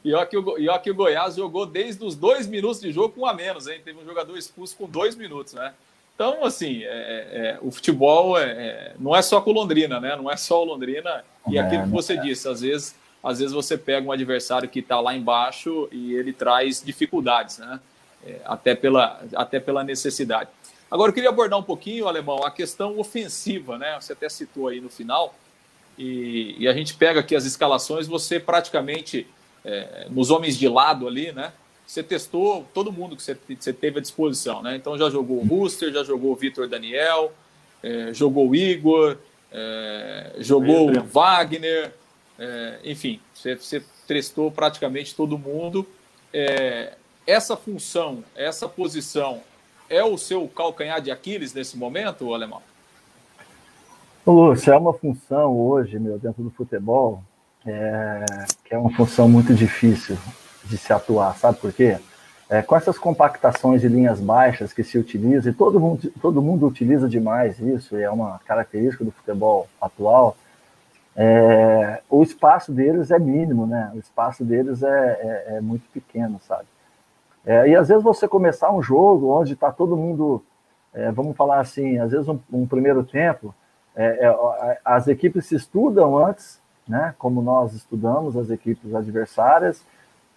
E 0.03 0.13
olha 0.13 0.25
que, 0.25 0.37
o, 0.37 0.57
e 0.57 0.69
olha 0.69 0.79
que 0.79 0.91
o 0.91 0.95
Goiás 0.95 1.35
jogou 1.35 1.65
desde 1.65 2.03
os 2.03 2.15
dois 2.15 2.47
minutos 2.47 2.79
de 2.79 2.91
jogo 2.91 3.09
com 3.09 3.21
um 3.21 3.25
a 3.25 3.33
menos, 3.33 3.67
hein? 3.67 3.81
Teve 3.83 3.99
um 3.99 4.05
jogador 4.05 4.37
expulso 4.37 4.75
com 4.75 4.87
dois 4.87 5.15
minutos, 5.15 5.53
né? 5.53 5.73
Então, 6.15 6.43
assim, 6.43 6.83
é, 6.83 6.87
é, 6.87 7.59
o 7.61 7.71
futebol 7.71 8.37
é, 8.37 8.43
é 8.45 8.93
não 8.99 9.15
é 9.15 9.21
só 9.21 9.39
com 9.39 9.51
Londrina, 9.51 9.99
né? 9.99 10.15
Não 10.15 10.31
é 10.31 10.35
só 10.35 10.61
o 10.61 10.65
Londrina. 10.65 11.23
E 11.47 11.57
é, 11.57 11.61
aquilo 11.61 11.83
que 11.83 11.89
você 11.89 12.17
disse, 12.17 12.47
às 12.47 12.61
vezes, 12.61 12.95
às 13.23 13.39
vezes 13.39 13.53
você 13.53 13.77
pega 13.77 14.07
um 14.07 14.11
adversário 14.11 14.67
que 14.67 14.79
está 14.79 14.99
lá 14.99 15.15
embaixo 15.15 15.87
e 15.91 16.13
ele 16.13 16.33
traz 16.33 16.81
dificuldades, 16.83 17.59
né? 17.59 17.79
É, 18.25 18.41
até, 18.45 18.73
pela, 18.73 19.21
até 19.35 19.59
pela 19.59 19.83
necessidade. 19.83 20.49
Agora, 20.89 21.09
eu 21.09 21.13
queria 21.13 21.29
abordar 21.29 21.59
um 21.59 21.63
pouquinho, 21.63 22.07
Alemão, 22.07 22.43
a 22.43 22.49
questão 22.49 22.97
ofensiva, 22.97 23.77
né? 23.77 23.97
Você 23.99 24.13
até 24.13 24.27
citou 24.29 24.69
aí 24.69 24.79
no 24.79 24.89
final, 24.89 25.35
e, 25.97 26.55
e 26.59 26.67
a 26.67 26.73
gente 26.73 26.93
pega 26.93 27.19
aqui 27.19 27.35
as 27.35 27.45
escalações, 27.45 28.07
você 28.07 28.39
praticamente, 28.39 29.27
é, 29.67 30.07
nos 30.09 30.31
homens 30.31 30.57
de 30.57 30.67
lado 30.69 31.07
ali, 31.07 31.33
né? 31.33 31.51
Você 31.85 32.01
testou 32.01 32.65
todo 32.73 32.91
mundo 32.91 33.15
que 33.15 33.21
você, 33.21 33.37
você 33.59 33.73
teve 33.73 33.99
à 33.99 34.01
disposição, 34.01 34.61
né? 34.61 34.75
Então 34.77 34.97
já 34.97 35.09
jogou 35.09 35.37
o 35.37 35.45
Ruster, 35.45 35.91
já 35.91 36.03
jogou 36.03 36.31
o 36.31 36.35
Vitor 36.35 36.67
Daniel, 36.67 37.33
é, 37.83 38.13
jogou 38.13 38.49
o 38.49 38.55
Igor, 38.55 39.17
é, 39.51 40.35
jogou 40.39 40.89
o 40.89 41.03
Wagner, 41.03 41.93
é, 42.39 42.79
enfim, 42.85 43.19
você, 43.33 43.55
você 43.55 43.83
testou 44.07 44.49
praticamente 44.49 45.13
todo 45.13 45.37
mundo. 45.37 45.85
É, 46.33 46.93
essa 47.25 47.57
função, 47.57 48.23
essa 48.35 48.69
posição 48.69 49.41
é 49.89 50.03
o 50.03 50.17
seu 50.17 50.47
calcanhar 50.47 51.01
de 51.01 51.11
Aquiles 51.11 51.53
nesse 51.53 51.77
momento, 51.77 52.33
Alemão? 52.33 52.61
Lúcio, 54.25 54.73
é 54.73 54.77
uma 54.77 54.93
função 54.93 55.57
hoje, 55.57 55.97
meu, 55.99 56.17
dentro 56.19 56.43
do 56.43 56.49
futebol, 56.51 57.23
é, 57.67 58.25
que 58.63 58.73
é 58.73 58.77
uma 58.77 58.89
função 58.91 59.27
muito 59.27 59.53
difícil 59.53 60.17
de 60.63 60.77
se 60.77 60.93
atuar, 60.93 61.35
sabe 61.35 61.57
por 61.57 61.73
quê? 61.73 61.97
É, 62.49 62.61
com 62.61 62.77
essas 62.77 62.97
compactações 62.97 63.81
de 63.81 63.89
linhas 63.89 64.21
baixas 64.21 64.71
que 64.71 64.83
se 64.83 64.97
utiliza, 64.97 65.49
e 65.49 65.53
todo 65.53 65.79
mundo, 65.79 66.11
todo 66.21 66.41
mundo 66.41 66.65
utiliza 66.65 67.09
demais 67.09 67.59
isso, 67.59 67.97
e 67.97 68.03
é 68.03 68.09
uma 68.09 68.39
característica 68.45 69.03
do 69.03 69.11
futebol 69.11 69.67
atual, 69.81 70.37
é, 71.13 72.01
o 72.09 72.23
espaço 72.23 72.71
deles 72.71 73.11
é 73.11 73.19
mínimo, 73.19 73.65
né? 73.65 73.91
O 73.93 73.97
espaço 73.97 74.45
deles 74.45 74.83
é, 74.83 74.87
é, 74.87 75.55
é 75.57 75.61
muito 75.61 75.83
pequeno, 75.91 76.39
sabe? 76.47 76.65
É, 77.45 77.67
e 77.69 77.75
às 77.75 77.87
vezes 77.87 78.03
você 78.03 78.27
começar 78.27 78.71
um 78.71 78.81
jogo 78.81 79.31
onde 79.31 79.53
está 79.53 79.71
todo 79.71 79.97
mundo, 79.97 80.43
é, 80.93 81.11
vamos 81.11 81.35
falar 81.35 81.59
assim, 81.59 81.97
às 81.97 82.11
vezes 82.11 82.27
um, 82.27 82.39
um 82.53 82.67
primeiro 82.67 83.03
tempo, 83.03 83.53
as 84.85 85.07
equipes 85.07 85.47
se 85.47 85.55
estudam 85.55 86.15
antes, 86.15 86.61
né, 86.87 87.13
como 87.17 87.41
nós 87.41 87.73
estudamos 87.73 88.37
as 88.37 88.49
equipes 88.49 88.93
adversárias, 88.93 89.83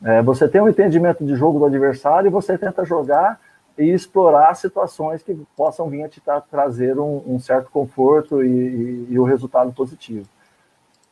é, 0.02 0.22
você 0.22 0.48
tem 0.48 0.60
um 0.60 0.68
entendimento 0.68 1.24
de 1.24 1.34
jogo 1.36 1.58
do 1.58 1.66
adversário 1.66 2.28
e 2.28 2.30
você 2.30 2.56
tenta 2.56 2.84
jogar 2.84 3.38
e 3.78 3.84
explorar 3.84 4.54
situações 4.54 5.22
que 5.22 5.34
possam 5.56 5.88
vir 5.88 6.04
a 6.04 6.08
te 6.08 6.20
tra 6.20 6.40
trazer 6.40 6.98
um, 6.98 7.22
um, 7.26 7.38
certo 7.38 7.70
conforto 7.70 8.42
e, 8.42 8.48
e, 8.48 9.06
e 9.10 9.18
o 9.18 9.24
resultado 9.24 9.72
positivo. 9.72 10.26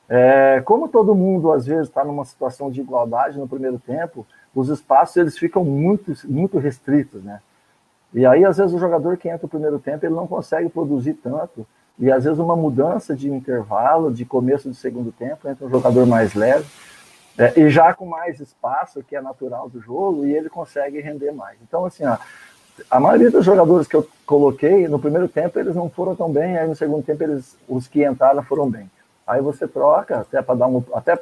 É, 0.09 0.62
como 0.64 0.88
todo 0.88 1.14
mundo 1.14 1.53
às 1.53 1.66
vezes 1.66 1.88
está 1.88 2.05
numa 2.05 2.24
situação 2.24 2.70
de 2.70 2.81
igualdade 2.81 3.38
no 3.38 3.46
primeiro 3.46 3.79
tempo, 3.79 4.27
os 4.55 4.70
espaços 4.70 5.16
eles 5.16 5.38
ficam 5.38 5.64
muito, 5.64 6.12
muito 6.27 6.59
restritos, 6.59 7.22
né? 7.22 7.40
E 8.12 8.24
aí, 8.24 8.44
às 8.44 8.57
vezes, 8.57 8.72
o 8.72 8.79
jogador 8.79 9.16
que 9.16 9.29
entra 9.29 9.42
no 9.42 9.48
primeiro 9.48 9.79
tempo, 9.79 10.05
ele 10.05 10.14
não 10.14 10.27
consegue 10.27 10.68
produzir 10.68 11.14
tanto, 11.14 11.66
e 11.98 12.11
às 12.11 12.24
vezes 12.24 12.38
uma 12.38 12.56
mudança 12.56 13.14
de 13.14 13.28
intervalo, 13.28 14.12
de 14.12 14.24
começo 14.24 14.68
do 14.68 14.74
segundo 14.74 15.11
tempo, 15.11 15.48
entra 15.48 15.66
um 15.66 15.70
jogador 15.70 16.06
mais 16.06 16.34
leve, 16.34 16.66
é, 17.37 17.61
e 17.61 17.70
já 17.70 17.94
com 17.94 18.06
mais 18.06 18.40
espaço, 18.40 19.02
que 19.02 19.14
é 19.14 19.20
natural 19.20 19.68
do 19.68 19.80
jogo, 19.80 20.24
e 20.24 20.34
ele 20.34 20.48
consegue 20.48 21.00
render 21.00 21.32
mais. 21.32 21.56
Então, 21.62 21.84
assim, 21.84 22.04
ó, 22.04 22.16
a 22.90 23.00
maioria 23.00 23.30
dos 23.30 23.44
jogadores 23.44 23.87
que 23.87 23.96
eu 23.96 24.08
coloquei, 24.26 24.88
no 24.88 24.98
primeiro 24.98 25.28
tempo, 25.28 25.58
eles 25.58 25.74
não 25.74 25.88
foram 25.88 26.14
tão 26.14 26.32
bem, 26.32 26.56
aí 26.56 26.66
no 26.66 26.76
segundo 26.76 27.04
tempo, 27.04 27.22
eles, 27.22 27.56
os 27.68 27.87
que 27.87 28.04
entraram 28.04 28.42
foram 28.42 28.68
bem. 28.68 28.90
Aí 29.26 29.40
você 29.40 29.68
troca, 29.68 30.20
até 30.20 30.40
para 30.40 30.54
dar 30.54 30.66
um, 30.66 30.82
até 30.94 31.16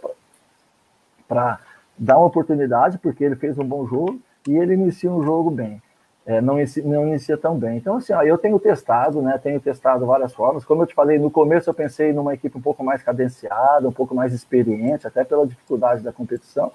para 1.29 1.59
dá 1.99 2.17
uma 2.19 2.27
oportunidade, 2.27 2.99
porque 2.99 3.25
ele 3.25 3.37
fez 3.37 3.59
um 3.59 3.65
bom 3.65 3.87
jogo 3.87 4.21
e 4.47 4.57
ele 4.57 4.75
inicia 4.75 5.11
um 5.11 5.23
jogo 5.25 5.51
bem. 5.51 5.83
É, 6.27 6.41
não, 6.41 6.59
inicia, 6.59 6.83
não 6.83 7.07
inicia 7.07 7.39
tão 7.39 7.57
bem. 7.57 7.77
Então, 7.77 7.97
assim, 7.97 8.13
ó, 8.13 8.21
eu 8.23 8.37
tenho 8.37 8.59
testado, 8.59 9.23
né? 9.23 9.39
Tenho 9.41 9.61
testado 9.61 10.05
várias 10.05 10.35
formas. 10.35 10.65
Como 10.65 10.83
eu 10.83 10.87
te 10.87 10.95
falei, 10.95 11.21
no 11.21 11.31
começo 11.31 11.71
eu 11.71 11.75
pensei 11.75 12.13
numa 12.13 12.35
equipe 12.35 12.59
um 12.59 12.61
pouco 12.61 12.83
mais 12.83 13.01
cadenciada, 13.01 13.89
um 13.89 13.93
pouco 13.93 14.13
mais 14.13 14.33
experiente, 14.33 15.07
até 15.07 15.23
pela 15.23 15.47
dificuldade 15.47 16.03
da 16.03 16.13
competição. 16.13 16.73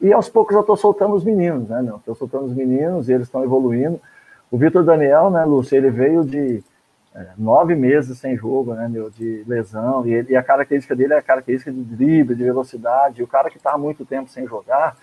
E 0.00 0.12
aos 0.12 0.28
poucos 0.28 0.54
eu 0.54 0.62
estou 0.62 0.76
soltando 0.76 1.14
os 1.14 1.22
meninos, 1.22 1.68
né, 1.68 1.80
meu? 1.80 1.96
Estou 1.96 2.16
soltando 2.16 2.46
os 2.46 2.54
meninos 2.54 3.08
e 3.08 3.12
eles 3.12 3.28
estão 3.28 3.44
evoluindo. 3.44 4.00
O 4.50 4.58
Vitor 4.58 4.82
Daniel, 4.82 5.30
né, 5.30 5.44
Lúcio, 5.44 5.76
ele 5.76 5.90
veio 5.90 6.24
de 6.24 6.62
é, 7.14 7.26
nove 7.36 7.76
meses 7.76 8.18
sem 8.18 8.36
jogo, 8.36 8.74
né, 8.74 8.88
meu, 8.88 9.10
de 9.10 9.44
lesão, 9.46 10.06
e, 10.06 10.12
ele, 10.12 10.32
e, 10.32 10.36
a 10.36 10.42
característica 10.42 10.94
dele 10.96 11.14
é 11.14 11.18
a 11.18 11.22
característica 11.22 11.70
de 11.70 11.82
drible, 11.82 12.34
de 12.34 12.44
velocidade, 12.44 13.20
e 13.20 13.24
o 13.24 13.28
cara 13.28 13.50
que 13.50 13.58
está 13.58 13.76
muito 13.76 14.04
tempo 14.04 14.30
sem 14.30 14.46
jogar, 14.46 14.96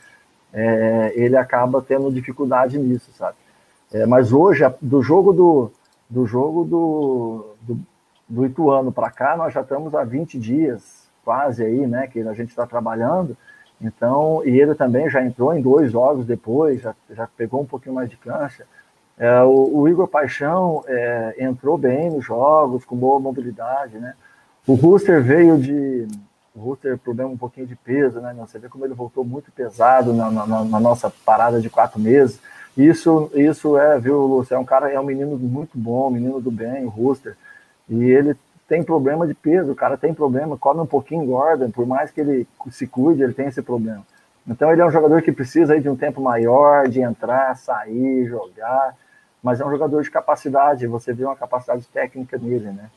é, 0.53 1.13
ele 1.15 1.35
acaba 1.35 1.81
tendo 1.81 2.11
dificuldade 2.11 2.77
nisso, 2.77 3.11
sabe? 3.13 3.37
É, 3.93 4.05
mas 4.05 4.33
hoje, 4.33 4.63
do 4.81 5.01
jogo 5.01 5.31
do, 5.33 5.71
do 6.09 6.25
jogo 6.25 6.63
do, 6.63 7.55
do, 7.61 7.79
do 8.27 8.45
Ituano 8.45 8.91
para 8.91 9.09
cá, 9.09 9.37
nós 9.37 9.53
já 9.53 9.61
estamos 9.61 9.93
há 9.95 10.03
20 10.03 10.39
dias, 10.39 11.09
quase 11.23 11.63
aí, 11.63 11.87
né, 11.87 12.07
que 12.07 12.19
a 12.19 12.33
gente 12.33 12.49
está 12.49 12.65
trabalhando, 12.65 13.37
então, 13.81 14.41
e 14.45 14.59
ele 14.59 14.73
também 14.73 15.09
já 15.09 15.23
entrou 15.23 15.53
em 15.53 15.61
dois 15.61 15.91
jogos 15.91 16.25
depois, 16.25 16.81
já, 16.81 16.95
já 17.09 17.27
pegou 17.27 17.61
um 17.61 17.65
pouquinho 17.65 17.95
mais 17.95 18.09
de 18.09 18.17
cancha, 18.17 18.65
é, 19.17 19.41
o, 19.43 19.79
o, 19.79 19.87
Igor 19.87 20.07
Paixão 20.07 20.83
é, 20.87 21.35
entrou 21.39 21.77
bem 21.77 22.09
nos 22.09 22.25
jogos, 22.25 22.83
com 22.83 22.97
boa 22.97 23.19
mobilidade, 23.19 23.97
né? 23.97 24.13
O 24.67 24.73
Rooster 24.73 25.23
veio 25.23 25.57
de. 25.57 26.07
O 26.55 26.59
Rooster, 26.59 26.97
problema 26.97 27.29
um 27.29 27.37
pouquinho 27.37 27.67
de 27.67 27.75
peso, 27.75 28.19
né? 28.21 28.33
Você 28.39 28.57
vê 28.57 28.69
como 28.69 28.85
ele 28.85 28.93
voltou 28.93 29.25
muito 29.25 29.51
pesado 29.51 30.13
na, 30.13 30.31
na, 30.31 30.63
na 30.63 30.79
nossa 30.79 31.11
parada 31.25 31.59
de 31.59 31.69
quatro 31.69 31.99
meses. 31.99 32.39
Isso, 32.77 33.29
isso 33.33 33.77
é, 33.77 33.99
viu, 33.99 34.25
Lúcio? 34.25 34.55
É 34.55 34.57
um 34.57 34.65
cara, 34.65 34.91
é 34.91 34.99
um 34.99 35.03
menino 35.03 35.37
muito 35.37 35.77
bom, 35.77 36.09
menino 36.09 36.39
do 36.39 36.51
bem, 36.51 36.85
o 36.85 36.89
Rooster. 36.89 37.35
E 37.89 38.03
ele 38.03 38.35
tem 38.67 38.83
problema 38.83 39.27
de 39.27 39.33
peso, 39.33 39.71
o 39.71 39.75
cara 39.75 39.97
tem 39.97 40.13
problema, 40.13 40.57
come 40.57 40.81
um 40.81 40.85
pouquinho, 40.85 41.23
engorda, 41.23 41.69
por 41.69 41.85
mais 41.85 42.09
que 42.09 42.21
ele 42.21 42.47
se 42.71 42.87
cuide, 42.87 43.21
ele 43.21 43.33
tem 43.33 43.47
esse 43.47 43.61
problema. 43.61 44.03
Então 44.47 44.71
ele 44.71 44.81
é 44.81 44.85
um 44.85 44.91
jogador 44.91 45.21
que 45.21 45.31
precisa 45.31 45.73
aí 45.73 45.81
de 45.81 45.89
um 45.89 45.95
tempo 45.95 46.21
maior, 46.21 46.87
de 46.87 47.01
entrar, 47.01 47.55
sair, 47.55 48.25
jogar, 48.25 48.95
mas 49.41 49.59
é 49.59 49.65
um 49.65 49.71
jogador 49.71 50.01
de 50.01 50.09
capacidade, 50.09 50.87
você 50.87 51.13
vê 51.13 51.25
uma 51.25 51.35
capacidade 51.35 51.85
técnica 51.87 52.37
nele, 52.37 52.71
né? 52.71 52.89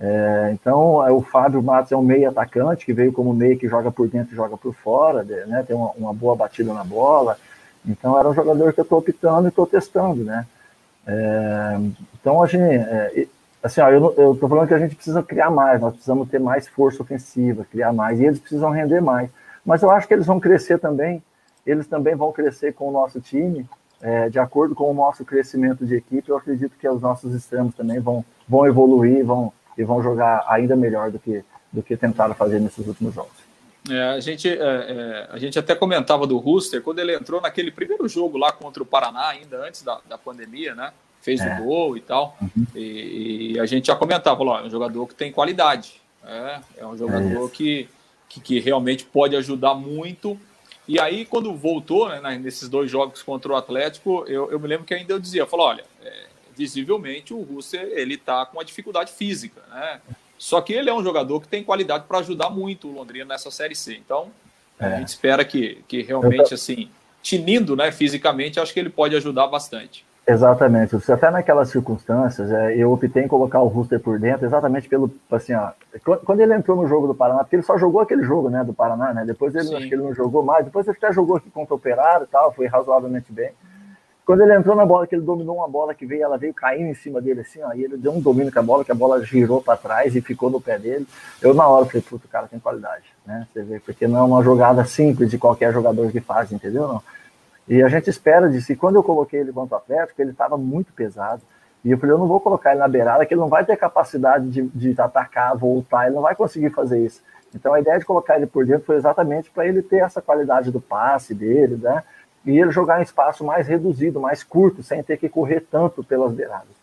É, 0.00 0.50
então, 0.52 1.06
é, 1.06 1.12
o 1.12 1.20
Fábio 1.20 1.62
Matos 1.62 1.92
é 1.92 1.96
um 1.96 2.02
meio 2.02 2.28
atacante, 2.28 2.84
que 2.84 2.92
veio 2.92 3.12
como 3.12 3.32
meio 3.32 3.58
que 3.58 3.68
joga 3.68 3.90
por 3.90 4.08
dentro 4.08 4.32
e 4.32 4.36
joga 4.36 4.56
por 4.56 4.74
fora, 4.74 5.22
né? 5.22 5.64
tem 5.66 5.76
uma, 5.76 5.90
uma, 5.92 6.12
boa 6.12 6.34
batida 6.34 6.72
na 6.72 6.82
bola. 6.82 7.38
Então, 7.86 8.18
era 8.18 8.28
um 8.28 8.34
jogador 8.34 8.72
que 8.72 8.80
eu 8.80 8.84
estou 8.84 8.98
optando 8.98 9.46
e 9.46 9.50
estou 9.50 9.66
testando, 9.66 10.24
né? 10.24 10.46
É, 11.06 11.76
então, 12.20 12.42
a 12.42 12.46
gente, 12.46 12.62
é, 12.62 13.26
assim, 13.62 13.80
ó, 13.80 13.88
eu 13.90 14.32
estou 14.34 14.48
falando 14.48 14.68
que 14.68 14.74
a 14.74 14.78
gente 14.78 14.94
precisa 14.94 15.22
criar 15.22 15.50
mais, 15.50 15.80
nós 15.80 15.92
precisamos 15.92 16.28
ter 16.28 16.40
mais 16.40 16.66
força 16.66 17.02
ofensiva, 17.02 17.66
criar 17.70 17.92
mais, 17.92 18.18
e 18.18 18.24
eles 18.24 18.38
precisam 18.38 18.70
render 18.70 19.00
mais. 19.00 19.30
Mas 19.64 19.82
eu 19.82 19.90
acho 19.90 20.08
que 20.08 20.14
eles 20.14 20.26
vão 20.26 20.40
crescer 20.40 20.78
também, 20.78 21.22
eles 21.64 21.86
também 21.86 22.14
vão 22.14 22.32
crescer 22.32 22.72
com 22.72 22.88
o 22.88 22.92
nosso 22.92 23.20
time, 23.20 23.68
é, 24.00 24.28
de 24.28 24.38
acordo 24.40 24.74
com 24.74 24.90
o 24.90 24.94
nosso 24.94 25.24
crescimento 25.24 25.86
de 25.86 25.94
equipe, 25.94 26.28
eu 26.28 26.36
acredito 26.36 26.76
que 26.76 26.88
os 26.88 27.00
nossos 27.00 27.34
extremos 27.34 27.72
também 27.74 28.00
vão, 28.00 28.24
vão 28.48 28.66
evoluir, 28.66 29.24
vão, 29.24 29.52
e 29.76 29.84
vão 29.84 30.02
jogar 30.02 30.44
ainda 30.48 30.76
melhor 30.76 31.10
do 31.10 31.18
que, 31.18 31.44
do 31.72 31.82
que 31.82 31.96
tentaram 31.96 32.34
fazer 32.34 32.60
nesses 32.60 32.86
últimos 32.86 33.14
jogos. 33.14 33.52
É, 33.90 34.10
a, 34.10 34.20
gente, 34.20 34.48
é, 34.48 34.54
é, 34.54 35.28
a 35.30 35.38
gente 35.38 35.58
até 35.58 35.74
comentava 35.74 36.26
do 36.26 36.38
Rooster 36.38 36.80
quando 36.82 37.00
ele 37.00 37.14
entrou 37.14 37.40
naquele 37.40 37.70
primeiro 37.70 38.08
jogo 38.08 38.38
lá 38.38 38.52
contra 38.52 38.82
o 38.82 38.86
Paraná, 38.86 39.28
ainda 39.28 39.66
antes 39.66 39.82
da, 39.82 40.00
da 40.08 40.16
pandemia, 40.16 40.74
né? 40.74 40.92
Fez 41.20 41.40
o 41.40 41.44
é. 41.44 41.60
gol 41.60 41.96
e 41.96 42.00
tal. 42.00 42.36
Uhum. 42.40 42.66
E, 42.74 43.54
e, 43.54 43.60
a 43.60 43.66
gente 43.66 43.86
já 43.86 43.96
comentava, 43.96 44.42
ó, 44.42 44.60
é 44.60 44.62
um 44.62 44.70
jogador 44.70 45.06
que 45.06 45.14
tem 45.14 45.32
qualidade. 45.32 46.00
É, 46.24 46.60
é 46.78 46.86
um 46.86 46.96
jogador 46.96 47.50
que, 47.50 47.88
que, 48.28 48.40
que, 48.40 48.60
realmente 48.60 49.04
pode 49.04 49.34
ajudar 49.34 49.74
muito. 49.74 50.38
E 50.86 51.00
aí, 51.00 51.24
quando 51.24 51.52
voltou, 51.54 52.08
né, 52.08 52.38
nesses 52.38 52.68
dois 52.68 52.90
jogos 52.90 53.22
contra 53.22 53.52
o 53.52 53.56
Atlético, 53.56 54.24
eu, 54.28 54.50
eu 54.50 54.60
me 54.60 54.68
lembro 54.68 54.84
que 54.84 54.94
ainda 54.94 55.12
eu 55.12 55.18
dizia, 55.18 55.46
falou, 55.46 55.66
olha, 55.66 55.82
é, 55.82 55.91
visivelmente 56.56 57.32
o 57.34 57.42
Russer 57.42 57.88
ele 57.92 58.14
está 58.14 58.44
com 58.46 58.58
uma 58.58 58.64
dificuldade 58.64 59.12
física, 59.12 59.60
né? 59.70 60.00
Só 60.38 60.60
que 60.60 60.72
ele 60.72 60.90
é 60.90 60.94
um 60.94 61.04
jogador 61.04 61.40
que 61.40 61.48
tem 61.48 61.62
qualidade 61.62 62.04
para 62.08 62.18
ajudar 62.18 62.50
muito 62.50 62.88
o 62.88 62.92
Londrina 62.92 63.26
nessa 63.26 63.50
série 63.50 63.76
C. 63.76 63.94
Então 63.94 64.30
é. 64.78 64.86
a 64.86 64.98
gente 64.98 65.08
espera 65.08 65.44
que, 65.44 65.84
que 65.86 66.02
realmente 66.02 66.52
assim 66.52 66.90
tinindo, 67.22 67.76
né, 67.76 67.92
fisicamente, 67.92 68.58
acho 68.58 68.74
que 68.74 68.80
ele 68.80 68.90
pode 68.90 69.14
ajudar 69.14 69.46
bastante. 69.46 70.04
Exatamente. 70.26 70.96
Até 71.10 71.30
naquelas 71.30 71.70
circunstâncias, 71.70 72.50
é, 72.50 72.76
eu 72.76 72.92
optei 72.92 73.24
em 73.24 73.28
colocar 73.28 73.60
o 73.60 73.66
Ruster 73.66 73.98
por 73.98 74.18
dentro, 74.18 74.46
exatamente 74.46 74.88
pelo, 74.88 75.12
assim, 75.30 75.52
ó, 75.54 75.70
quando 76.24 76.40
ele 76.40 76.54
entrou 76.54 76.76
no 76.76 76.86
jogo 76.86 77.08
do 77.08 77.14
Paraná, 77.14 77.40
porque 77.40 77.56
ele 77.56 77.62
só 77.62 77.76
jogou 77.76 78.00
aquele 78.00 78.22
jogo, 78.22 78.48
né, 78.48 78.62
do 78.62 78.72
Paraná, 78.72 79.12
né, 79.12 79.24
depois 79.24 79.54
ele, 79.54 79.74
acho 79.74 79.88
que 79.88 79.94
ele 79.94 80.02
não 80.02 80.14
jogou 80.14 80.42
mais, 80.42 80.64
depois 80.64 80.86
ele 80.86 80.96
até 80.96 81.12
jogou 81.12 81.36
aqui 81.36 81.50
contra 81.50 81.74
o 81.74 81.76
Operário 81.76 82.24
e 82.24 82.28
tal, 82.28 82.52
foi 82.52 82.66
razoavelmente 82.66 83.32
bem. 83.32 83.50
Quando 84.24 84.42
ele 84.42 84.54
entrou 84.54 84.76
na 84.76 84.86
bola, 84.86 85.06
que 85.06 85.16
ele 85.16 85.22
dominou 85.22 85.56
uma 85.56 85.68
bola 85.68 85.94
que 85.94 86.06
veio, 86.06 86.22
ela 86.22 86.38
veio 86.38 86.54
caindo 86.54 86.86
em 86.86 86.94
cima 86.94 87.20
dele 87.20 87.40
assim, 87.40 87.60
ó, 87.62 87.72
e 87.72 87.82
ele 87.82 87.96
deu 87.96 88.12
um 88.12 88.20
domínio 88.20 88.52
com 88.52 88.60
a 88.60 88.62
bola, 88.62 88.84
que 88.84 88.92
a 88.92 88.94
bola 88.94 89.24
girou 89.24 89.60
para 89.60 89.76
trás 89.76 90.14
e 90.14 90.20
ficou 90.20 90.48
no 90.48 90.60
pé 90.60 90.78
dele. 90.78 91.06
Eu 91.40 91.52
na 91.52 91.66
hora 91.66 91.86
falei, 91.86 92.02
puto, 92.02 92.26
o 92.26 92.30
cara 92.30 92.46
tem 92.46 92.60
qualidade, 92.60 93.04
né? 93.26 93.48
Você 93.52 93.62
vê, 93.62 93.80
porque 93.80 94.06
não 94.06 94.20
é 94.20 94.22
uma 94.22 94.42
jogada 94.42 94.84
simples 94.84 95.28
de 95.28 95.38
qualquer 95.38 95.72
jogador 95.72 96.10
que 96.12 96.20
faz, 96.20 96.52
entendeu? 96.52 96.86
Não. 96.86 97.02
E 97.66 97.82
a 97.82 97.88
gente 97.88 98.08
espera 98.08 98.48
disso. 98.48 98.72
E 98.72 98.76
quando 98.76 98.96
eu 98.96 99.02
coloquei 99.02 99.40
ele 99.40 99.52
contra 99.52 99.76
o 99.76 99.78
Atlético, 99.78 100.22
ele 100.22 100.30
estava 100.30 100.56
muito 100.56 100.92
pesado. 100.92 101.42
E 101.84 101.90
eu 101.90 101.98
falei, 101.98 102.14
eu 102.14 102.18
não 102.18 102.28
vou 102.28 102.38
colocar 102.38 102.70
ele 102.70 102.80
na 102.80 102.86
beirada, 102.86 103.26
que 103.26 103.34
ele 103.34 103.40
não 103.40 103.48
vai 103.48 103.64
ter 103.64 103.76
capacidade 103.76 104.48
de, 104.48 104.62
de 104.68 105.00
atacar, 105.00 105.56
voltar, 105.56 106.06
ele 106.06 106.14
não 106.14 106.22
vai 106.22 106.36
conseguir 106.36 106.70
fazer 106.70 107.04
isso. 107.04 107.20
Então 107.54 107.74
a 107.74 107.80
ideia 107.80 107.98
de 107.98 108.04
colocar 108.04 108.36
ele 108.36 108.46
por 108.46 108.64
dentro 108.64 108.86
foi 108.86 108.96
exatamente 108.96 109.50
para 109.50 109.66
ele 109.66 109.82
ter 109.82 109.96
essa 109.96 110.22
qualidade 110.22 110.70
do 110.70 110.80
passe 110.80 111.34
dele, 111.34 111.76
né? 111.76 112.02
E 112.44 112.58
ele 112.58 112.70
jogar 112.70 113.00
em 113.00 113.02
espaço 113.02 113.44
mais 113.44 113.66
reduzido, 113.66 114.20
mais 114.20 114.42
curto, 114.42 114.82
sem 114.82 115.02
ter 115.02 115.16
que 115.16 115.28
correr 115.28 115.60
tanto 115.70 116.02
pelas 116.02 116.32
beiradas. 116.32 116.82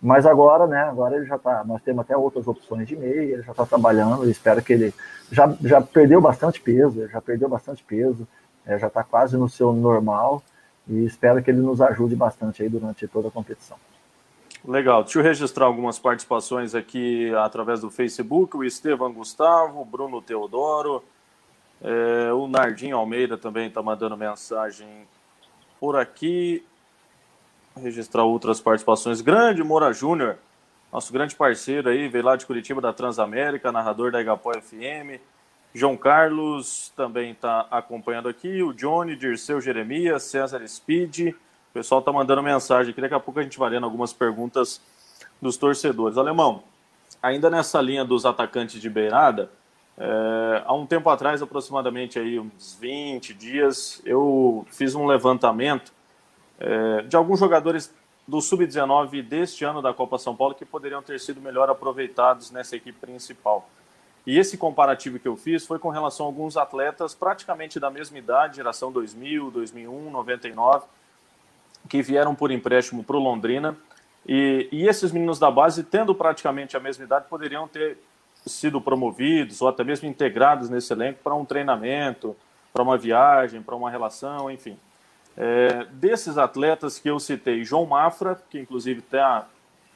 Mas 0.00 0.26
agora, 0.26 0.66
né, 0.66 0.80
agora 0.82 1.16
ele 1.16 1.26
já 1.26 1.36
está, 1.36 1.62
nós 1.64 1.80
temos 1.82 2.00
até 2.00 2.16
outras 2.16 2.48
opções 2.48 2.88
de 2.88 2.96
meia, 2.96 3.20
ele 3.34 3.42
já 3.42 3.52
está 3.52 3.64
trabalhando, 3.64 4.28
espero 4.28 4.60
que 4.60 4.72
ele 4.72 4.94
já, 5.30 5.54
já 5.62 5.80
perdeu 5.80 6.20
bastante 6.20 6.60
peso, 6.60 7.08
já 7.08 7.20
perdeu 7.20 7.48
bastante 7.48 7.84
peso, 7.84 8.26
é, 8.66 8.76
já 8.78 8.88
está 8.88 9.04
quase 9.04 9.36
no 9.36 9.48
seu 9.48 9.72
normal, 9.72 10.42
e 10.88 11.04
espero 11.04 11.40
que 11.42 11.50
ele 11.50 11.60
nos 11.60 11.80
ajude 11.80 12.16
bastante 12.16 12.62
aí 12.62 12.68
durante 12.68 13.06
toda 13.06 13.28
a 13.28 13.30
competição. 13.30 13.76
Legal, 14.64 15.02
deixa 15.04 15.18
eu 15.18 15.22
registrar 15.22 15.66
algumas 15.66 15.98
participações 15.98 16.74
aqui 16.74 17.32
através 17.36 17.80
do 17.80 17.90
Facebook, 17.90 18.56
o 18.56 18.64
Estevam 18.64 19.12
Gustavo, 19.12 19.84
Bruno 19.84 20.20
Teodoro, 20.20 21.02
é, 21.82 22.32
o 22.32 22.46
Nardinho 22.46 22.96
Almeida 22.96 23.36
também 23.36 23.66
está 23.66 23.82
mandando 23.82 24.16
mensagem 24.16 24.86
por 25.80 25.96
aqui. 25.96 26.64
Registrar 27.76 28.22
outras 28.24 28.60
participações. 28.60 29.20
Grande 29.20 29.64
Moura 29.64 29.92
Júnior, 29.92 30.36
nosso 30.92 31.12
grande 31.12 31.34
parceiro 31.34 31.88
aí, 31.88 32.06
veio 32.06 32.24
lá 32.24 32.36
de 32.36 32.46
Curitiba 32.46 32.80
da 32.80 32.92
Transamérica, 32.92 33.72
narrador 33.72 34.12
da 34.12 34.20
Igapó 34.20 34.52
FM. 34.52 35.18
João 35.74 35.96
Carlos 35.96 36.92
também 36.94 37.32
está 37.32 37.66
acompanhando 37.70 38.28
aqui. 38.28 38.62
O 38.62 38.74
Johnny, 38.74 39.16
Dirceu 39.16 39.60
Jeremias, 39.60 40.24
César 40.24 40.66
Speed. 40.68 41.30
O 41.30 41.72
pessoal 41.72 42.00
está 42.00 42.12
mandando 42.12 42.42
mensagem 42.42 42.92
aqui. 42.92 43.00
Daqui 43.00 43.14
a 43.14 43.20
pouco 43.20 43.40
a 43.40 43.42
gente 43.42 43.58
vai 43.58 43.70
lendo 43.70 43.84
algumas 43.84 44.12
perguntas 44.12 44.80
dos 45.40 45.56
torcedores. 45.56 46.18
Alemão, 46.18 46.62
ainda 47.22 47.48
nessa 47.48 47.80
linha 47.80 48.04
dos 48.04 48.26
atacantes 48.26 48.80
de 48.80 48.90
beirada, 48.90 49.50
é, 49.98 50.62
há 50.64 50.74
um 50.74 50.86
tempo 50.86 51.08
atrás, 51.10 51.42
aproximadamente 51.42 52.18
aí 52.18 52.38
uns 52.38 52.76
20 52.80 53.34
dias, 53.34 54.00
eu 54.04 54.66
fiz 54.70 54.94
um 54.94 55.06
levantamento 55.06 55.92
é, 56.58 57.02
de 57.02 57.16
alguns 57.16 57.38
jogadores 57.38 57.92
do 58.26 58.40
Sub-19 58.40 59.22
deste 59.22 59.64
ano 59.64 59.82
da 59.82 59.92
Copa 59.92 60.18
São 60.18 60.34
Paulo 60.34 60.54
que 60.54 60.64
poderiam 60.64 61.02
ter 61.02 61.18
sido 61.20 61.40
melhor 61.40 61.68
aproveitados 61.68 62.50
nessa 62.50 62.76
equipe 62.76 62.98
principal. 62.98 63.68
E 64.24 64.38
esse 64.38 64.56
comparativo 64.56 65.18
que 65.18 65.26
eu 65.26 65.36
fiz 65.36 65.66
foi 65.66 65.78
com 65.78 65.88
relação 65.88 66.26
a 66.26 66.28
alguns 66.28 66.56
atletas 66.56 67.14
praticamente 67.14 67.80
da 67.80 67.90
mesma 67.90 68.18
idade, 68.18 68.56
geração 68.56 68.92
2000, 68.92 69.50
2001, 69.50 70.10
99, 70.10 70.86
que 71.88 72.00
vieram 72.00 72.34
por 72.34 72.52
empréstimo 72.52 73.02
para 73.02 73.16
o 73.16 73.20
Londrina. 73.20 73.76
E, 74.24 74.68
e 74.70 74.86
esses 74.86 75.10
meninos 75.10 75.40
da 75.40 75.50
base, 75.50 75.82
tendo 75.82 76.14
praticamente 76.14 76.76
a 76.76 76.80
mesma 76.80 77.04
idade, 77.04 77.26
poderiam 77.28 77.66
ter 77.66 77.98
sido 78.46 78.80
promovidos 78.80 79.62
ou 79.62 79.68
até 79.68 79.84
mesmo 79.84 80.08
integrados 80.08 80.68
nesse 80.68 80.92
elenco 80.92 81.20
para 81.22 81.34
um 81.34 81.44
treinamento, 81.44 82.36
para 82.72 82.82
uma 82.82 82.96
viagem, 82.96 83.62
para 83.62 83.76
uma 83.76 83.90
relação, 83.90 84.50
enfim. 84.50 84.76
É, 85.36 85.86
desses 85.92 86.36
atletas 86.36 86.98
que 86.98 87.08
eu 87.08 87.18
citei, 87.18 87.64
João 87.64 87.86
Mafra, 87.86 88.40
que 88.50 88.58
inclusive 88.58 89.00
está 89.00 89.46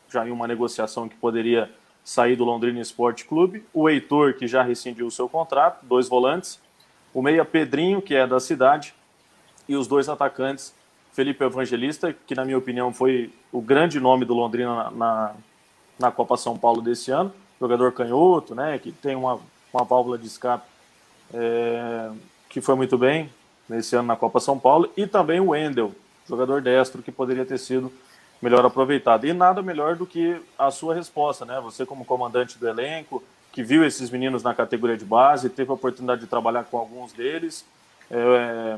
já 0.09 0.27
em 0.27 0.31
uma 0.31 0.47
negociação 0.47 1.09
que 1.09 1.17
poderia 1.17 1.71
sair 2.05 2.37
do 2.37 2.45
Londrina 2.45 2.81
Esporte 2.81 3.25
Clube, 3.25 3.65
o 3.75 3.89
Heitor, 3.89 4.35
que 4.35 4.47
já 4.47 4.63
rescindiu 4.63 5.07
o 5.07 5.11
seu 5.11 5.29
contrato, 5.29 5.85
dois 5.85 6.09
volantes, 6.09 6.61
o 7.13 7.21
meia 7.21 7.45
Pedrinho, 7.45 8.01
que 8.01 8.15
é 8.15 8.27
da 8.27 8.39
cidade, 8.39 8.95
e 9.69 9.75
os 9.75 9.89
dois 9.89 10.09
atacantes, 10.09 10.73
Felipe 11.13 11.43
Evangelista, 11.43 12.15
que 12.27 12.35
na 12.35 12.45
minha 12.45 12.59
opinião 12.59 12.93
foi 12.93 13.33
o 13.51 13.61
grande 13.61 13.99
nome 13.99 14.25
do 14.25 14.35
Londrina 14.35 14.75
na, 14.75 14.91
na, 14.91 15.35
na 15.99 16.11
Copa 16.13 16.37
São 16.37 16.57
Paulo 16.57 16.81
desse 16.81 17.11
ano, 17.11 17.33
jogador 17.61 17.93
canhoto, 17.93 18.55
né, 18.55 18.79
que 18.79 18.93
tem 18.93 19.17
uma, 19.17 19.39
uma 19.73 19.85
válvula 19.85 20.19
de 20.19 20.27
escape 20.27 20.67
é, 21.33 22.11
que 22.49 22.61
foi 22.61 22.75
muito 22.75 22.97
bem 22.97 23.31
nesse 23.69 23.97
ano 23.97 24.09
na 24.09 24.17
Copa 24.17 24.41
São 24.41 24.59
Paulo, 24.59 24.91
e 24.97 25.07
também 25.07 25.41
o 25.41 25.49
Wendel, 25.49 25.93
jogador 26.29 26.61
destro 26.63 27.03
que 27.03 27.11
poderia 27.11 27.45
ter 27.45 27.59
sido 27.59 27.93
melhor 28.41 28.65
aproveitado. 28.65 29.27
E 29.27 29.33
nada 29.33 29.63
melhor 29.63 29.97
do 29.97 30.07
que 30.07 30.41
a 30.59 30.71
sua 30.71 30.95
resposta, 30.95 31.45
né? 31.45 31.61
Você 31.61 31.85
como 31.85 32.05
comandante 32.05 32.59
do 32.59 32.69
elenco, 32.69 33.23
que 33.53 33.63
viu 33.63 33.85
esses 33.85 34.11
meninos 34.11 34.43
na 34.43 34.55
categoria 34.55 34.97
de 34.97 35.05
base, 35.05 35.49
teve 35.49 35.71
a 35.71 35.75
oportunidade 35.75 36.21
de 36.21 36.27
trabalhar 36.27 36.65
com 36.65 36.77
alguns 36.77 37.13
deles, 37.13 37.65
é, 38.11 38.77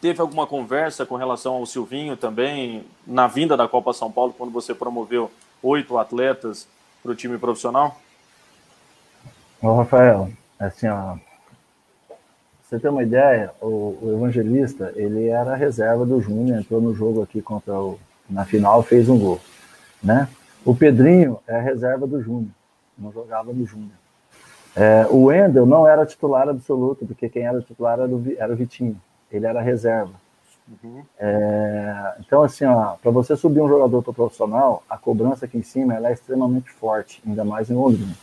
teve 0.00 0.20
alguma 0.20 0.46
conversa 0.46 1.06
com 1.06 1.16
relação 1.16 1.54
ao 1.54 1.66
Silvinho 1.66 2.16
também, 2.16 2.84
na 3.06 3.26
vinda 3.26 3.56
da 3.56 3.66
Copa 3.66 3.92
São 3.92 4.12
Paulo, 4.12 4.34
quando 4.36 4.52
você 4.52 4.74
promoveu 4.74 5.30
oito 5.62 5.96
atletas 5.98 6.68
para 7.04 7.12
o 7.12 7.14
time 7.14 7.36
profissional? 7.36 8.00
Ô, 9.60 9.76
Rafael, 9.76 10.30
assim, 10.58 10.88
ó, 10.88 11.16
você 12.62 12.78
ter 12.78 12.88
uma 12.88 13.02
ideia, 13.02 13.52
o, 13.60 13.98
o, 14.00 14.14
Evangelista, 14.16 14.90
ele 14.96 15.28
era 15.28 15.54
reserva 15.54 16.06
do 16.06 16.18
Júnior, 16.18 16.58
entrou 16.58 16.80
no 16.80 16.94
jogo 16.94 17.22
aqui 17.22 17.42
contra 17.42 17.78
o. 17.78 17.98
Na 18.28 18.46
final, 18.46 18.82
fez 18.82 19.06
um 19.10 19.18
gol. 19.18 19.38
Né? 20.02 20.26
O 20.64 20.74
Pedrinho 20.74 21.38
é 21.46 21.60
reserva 21.60 22.06
do 22.06 22.22
Júnior, 22.22 22.50
não 22.96 23.12
jogava 23.12 23.52
no 23.52 23.66
Júnior. 23.66 23.92
É, 24.74 25.06
o 25.10 25.24
Wendel 25.24 25.66
não 25.66 25.86
era 25.86 26.06
titular 26.06 26.48
absoluto, 26.48 27.04
porque 27.04 27.28
quem 27.28 27.42
era 27.42 27.60
titular 27.60 28.00
era 28.00 28.08
o, 28.08 28.24
era 28.38 28.52
o 28.52 28.56
Vitinho, 28.56 28.98
ele 29.30 29.46
era 29.46 29.60
reserva. 29.60 30.14
Uhum. 30.68 31.02
É, 31.18 32.14
então, 32.20 32.42
assim, 32.42 32.64
para 33.02 33.10
você 33.10 33.36
subir 33.36 33.60
um 33.60 33.68
jogador 33.68 34.02
para 34.02 34.12
profissional, 34.12 34.82
a 34.88 34.96
cobrança 34.96 35.44
aqui 35.44 35.58
em 35.58 35.62
cima 35.62 35.94
é 35.94 36.12
extremamente 36.12 36.70
forte, 36.70 37.22
ainda 37.26 37.44
mais 37.44 37.70
em 37.70 37.74
Londrina. 37.74 38.14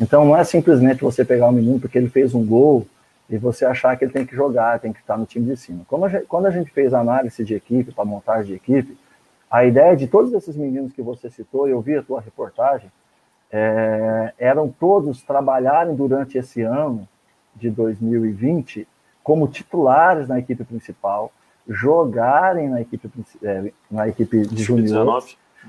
Então, 0.00 0.24
não 0.24 0.36
é 0.36 0.42
simplesmente 0.42 1.02
você 1.02 1.24
pegar 1.24 1.48
um 1.48 1.52
menino 1.52 1.78
porque 1.78 1.96
ele 1.96 2.08
fez 2.08 2.34
um 2.34 2.44
gol 2.44 2.86
e 3.30 3.38
você 3.38 3.64
achar 3.64 3.96
que 3.96 4.04
ele 4.04 4.12
tem 4.12 4.26
que 4.26 4.34
jogar, 4.34 4.80
tem 4.80 4.92
que 4.92 5.00
estar 5.00 5.16
no 5.16 5.24
time 5.24 5.46
de 5.46 5.56
cima. 5.56 5.86
A 6.02 6.08
gente, 6.08 6.26
quando 6.26 6.46
a 6.46 6.50
gente 6.50 6.70
fez 6.70 6.92
a 6.92 7.00
análise 7.00 7.44
de 7.44 7.54
equipe, 7.54 7.92
para 7.92 8.04
montagem 8.04 8.46
de 8.46 8.54
equipe, 8.54 8.98
a 9.50 9.64
ideia 9.64 9.96
de 9.96 10.08
todos 10.08 10.32
esses 10.32 10.56
meninos 10.56 10.92
que 10.92 11.00
você 11.00 11.30
citou, 11.30 11.68
eu 11.68 11.80
vi 11.80 11.96
a 11.96 12.02
tua 12.02 12.20
reportagem, 12.20 12.90
é, 13.52 14.32
eram 14.36 14.68
todos 14.68 15.22
trabalharem 15.22 15.94
durante 15.94 16.36
esse 16.36 16.60
ano 16.62 17.08
de 17.54 17.70
2020 17.70 18.86
como 19.22 19.46
titulares 19.46 20.28
na 20.28 20.40
equipe 20.40 20.64
principal, 20.64 21.32
jogarem 21.68 22.68
na 22.68 22.80
equipe, 22.80 23.10
é, 23.42 23.72
na 23.90 24.08
equipe 24.08 24.46
de 24.46 24.62
junior 24.62 25.24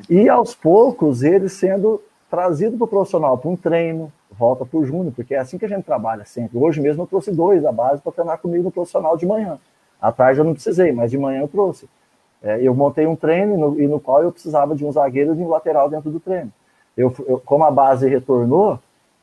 e 0.10 0.28
aos 0.28 0.54
poucos 0.54 1.24
eles 1.24 1.54
sendo 1.54 2.02
trazidos 2.30 2.78
para 2.78 2.86
o 2.86 2.88
profissional, 2.88 3.38
para 3.38 3.50
um 3.50 3.56
treino, 3.56 4.12
volta 4.32 4.66
para 4.66 4.78
o 4.78 4.86
júnior, 4.86 5.14
porque 5.16 5.36
é 5.36 5.40
assim 5.40 5.58
que 5.58 5.66
a 5.66 5.70
gente 5.70 5.86
trabalha 5.86 6.26
sempre. 6.26 6.58
Hoje 6.58 6.82
mesmo 6.82 7.04
eu 7.04 7.08
trouxe 7.08 7.32
dois 7.32 7.64
da 7.64 7.72
base 7.72 8.02
para 8.02 8.12
treinar 8.12 8.40
comigo 8.40 8.64
no 8.64 8.72
profissional 8.72 9.16
de 9.16 9.26
manhã. 9.26 9.58
À 10.02 10.12
tarde 10.12 10.40
eu 10.40 10.46
não 10.46 10.54
precisei, 10.54 10.92
mas 10.92 11.12
de 11.12 11.18
manhã 11.18 11.42
eu 11.42 11.48
trouxe. 11.48 11.88
É, 12.44 12.62
eu 12.62 12.76
montei 12.76 13.08
um 13.08 13.16
treino 13.16 13.58
no, 13.58 13.80
e 13.80 13.88
no 13.88 14.00
qual 14.00 14.22
eu 14.22 14.32
precisava 14.32 14.76
de 14.76 14.86
um 14.86 14.92
zagueiro 14.92 15.34
e 15.34 15.38
de 15.38 15.42
um 15.42 15.48
lateral 15.48 15.90
dentro 15.90 16.12
do 16.12 16.20
treino. 16.20 16.52
Eu, 16.96 17.14
eu 17.28 17.40
como 17.40 17.64
a 17.64 17.72
base 17.72 18.08
retornou, 18.08 18.80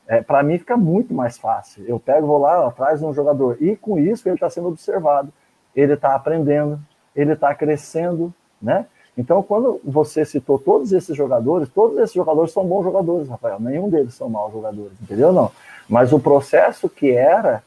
é, 0.07 0.21
para 0.21 0.43
mim 0.43 0.57
fica 0.57 0.75
muito 0.75 1.13
mais 1.13 1.37
fácil. 1.37 1.85
Eu 1.87 1.99
pego, 1.99 2.27
vou 2.27 2.39
lá 2.39 2.67
atrás 2.67 2.99
de 2.99 3.05
um 3.05 3.13
jogador 3.13 3.57
e 3.61 3.75
com 3.75 3.97
isso 3.97 4.27
ele 4.27 4.35
está 4.35 4.49
sendo 4.49 4.67
observado, 4.67 5.31
ele 5.75 5.93
está 5.93 6.15
aprendendo, 6.15 6.79
ele 7.15 7.33
está 7.33 7.53
crescendo, 7.53 8.33
né? 8.61 8.85
Então, 9.17 9.43
quando 9.43 9.79
você 9.83 10.25
citou 10.25 10.57
todos 10.57 10.91
esses 10.91 11.15
jogadores, 11.15 11.69
todos 11.69 11.97
esses 11.99 12.13
jogadores 12.13 12.51
são 12.51 12.65
bons 12.65 12.83
jogadores, 12.83 13.29
Rafael. 13.29 13.59
Nenhum 13.59 13.89
deles 13.89 14.15
são 14.15 14.27
maus 14.27 14.51
jogadores, 14.51 14.93
entendeu? 15.01 15.31
Não. 15.31 15.51
Mas 15.87 16.11
o 16.11 16.19
processo 16.19 16.89
que 16.89 17.11
era, 17.11 17.61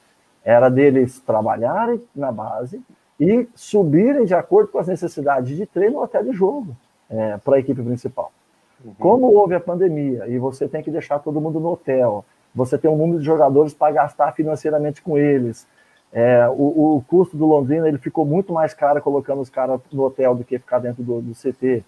era 0.45 0.69
deles 0.69 1.21
trabalharem 1.21 2.03
na 2.14 2.33
base 2.33 2.83
e 3.19 3.49
subirem 3.55 4.25
de 4.25 4.35
acordo 4.35 4.71
com 4.71 4.79
as 4.79 4.88
necessidades 4.88 5.57
de 5.57 5.66
treino 5.66 5.99
ou 5.99 6.05
até 6.05 6.23
de 6.23 6.33
jogo 6.33 6.77
é, 7.09 7.37
para 7.38 7.57
a 7.57 7.59
equipe 7.61 7.81
principal. 7.81 8.33
Uhum. 8.85 8.95
Como 8.99 9.33
houve 9.33 9.55
a 9.55 9.61
pandemia 9.61 10.27
e 10.27 10.38
você 10.38 10.69
tem 10.69 10.83
que 10.83 10.90
deixar 10.90 11.21
todo 11.21 11.40
mundo 11.40 11.61
no 11.61 11.71
hotel, 11.71 12.25
você 12.55 12.77
tem 12.77 12.90
um 12.90 12.97
número 12.97 13.21
de 13.21 13.25
jogadores 13.25 13.73
para 13.73 13.92
gastar 13.92 14.33
financeiramente 14.33 15.01
com 15.01 15.16
eles. 15.16 15.66
É, 16.18 16.48
o, 16.48 16.96
o, 16.96 17.05
custo 17.07 17.37
do 17.37 17.44
Londrina 17.44 17.87
ele 17.87 17.98
ficou 17.98 18.24
muito 18.24 18.50
mais 18.50 18.72
caro 18.72 19.02
colocando 19.02 19.42
os 19.42 19.50
caras 19.50 19.79
no 19.92 20.02
hotel 20.02 20.35
do 20.35 20.44
que 20.44 20.59
ficar 20.59 20.79
dentro 20.79 21.02
do, 21.02 21.20
do 21.20 21.35
CT. 21.35 21.85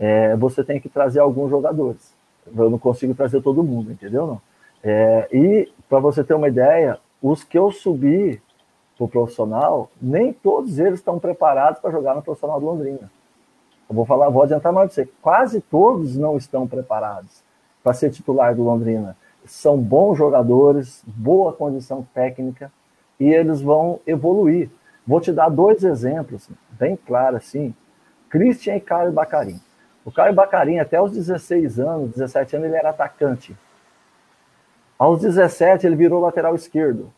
É, 0.00 0.34
você 0.36 0.64
tem 0.64 0.80
que 0.80 0.88
trazer 0.88 1.20
alguns 1.20 1.50
jogadores. 1.50 2.14
Eu 2.46 2.70
não 2.70 2.78
consigo 2.78 3.14
trazer 3.14 3.42
todo 3.42 3.62
mundo, 3.62 3.92
entendeu? 3.92 4.26
Não? 4.26 4.40
É, 4.82 5.28
e 5.30 5.70
para 5.86 5.98
você 5.98 6.24
ter 6.24 6.32
uma 6.32 6.48
ideia, 6.48 6.98
os 7.22 7.44
que 7.44 7.58
eu 7.58 7.70
subi 7.70 8.40
para 8.96 9.04
o 9.04 9.08
profissional, 9.08 9.90
nem 10.00 10.32
todos 10.32 10.78
eles 10.78 10.98
estão 10.98 11.18
preparados 11.18 11.82
para 11.82 11.90
jogar 11.90 12.14
no 12.14 12.22
profissional 12.22 12.58
do 12.58 12.64
Londrina. 12.64 13.10
Eu 13.86 13.94
vou 13.94 14.06
falar, 14.06 14.30
vou 14.30 14.44
adiantar 14.44 14.72
mais 14.72 14.94
para 14.94 15.04
você. 15.04 15.10
Quase 15.20 15.60
todos 15.60 16.16
não 16.16 16.38
estão 16.38 16.66
preparados 16.66 17.42
para 17.84 17.92
ser 17.92 18.10
titular 18.10 18.54
do 18.54 18.62
Londrina. 18.62 19.14
São 19.44 19.76
bons 19.76 20.16
jogadores, 20.16 21.02
boa 21.06 21.52
condição 21.52 22.06
técnica 22.14 22.72
e 23.18 23.32
eles 23.32 23.60
vão 23.60 24.00
evoluir. 24.06 24.70
Vou 25.06 25.20
te 25.20 25.32
dar 25.32 25.48
dois 25.48 25.82
exemplos 25.82 26.48
bem 26.70 26.96
claros 26.96 27.40
assim. 27.40 27.74
Christian 28.28 28.76
e 28.76 28.80
Caio 28.80 29.12
Bacarim. 29.12 29.60
O 30.04 30.12
Caio 30.12 30.34
Bacarim, 30.34 30.78
até 30.78 31.00
os 31.00 31.12
16 31.12 31.80
anos, 31.80 32.12
17 32.12 32.56
anos, 32.56 32.68
ele 32.68 32.76
era 32.76 32.90
atacante. 32.90 33.56
Aos 34.98 35.20
17, 35.20 35.86
ele 35.86 35.96
virou 35.96 36.20
lateral 36.20 36.54
esquerdo. 36.54 37.12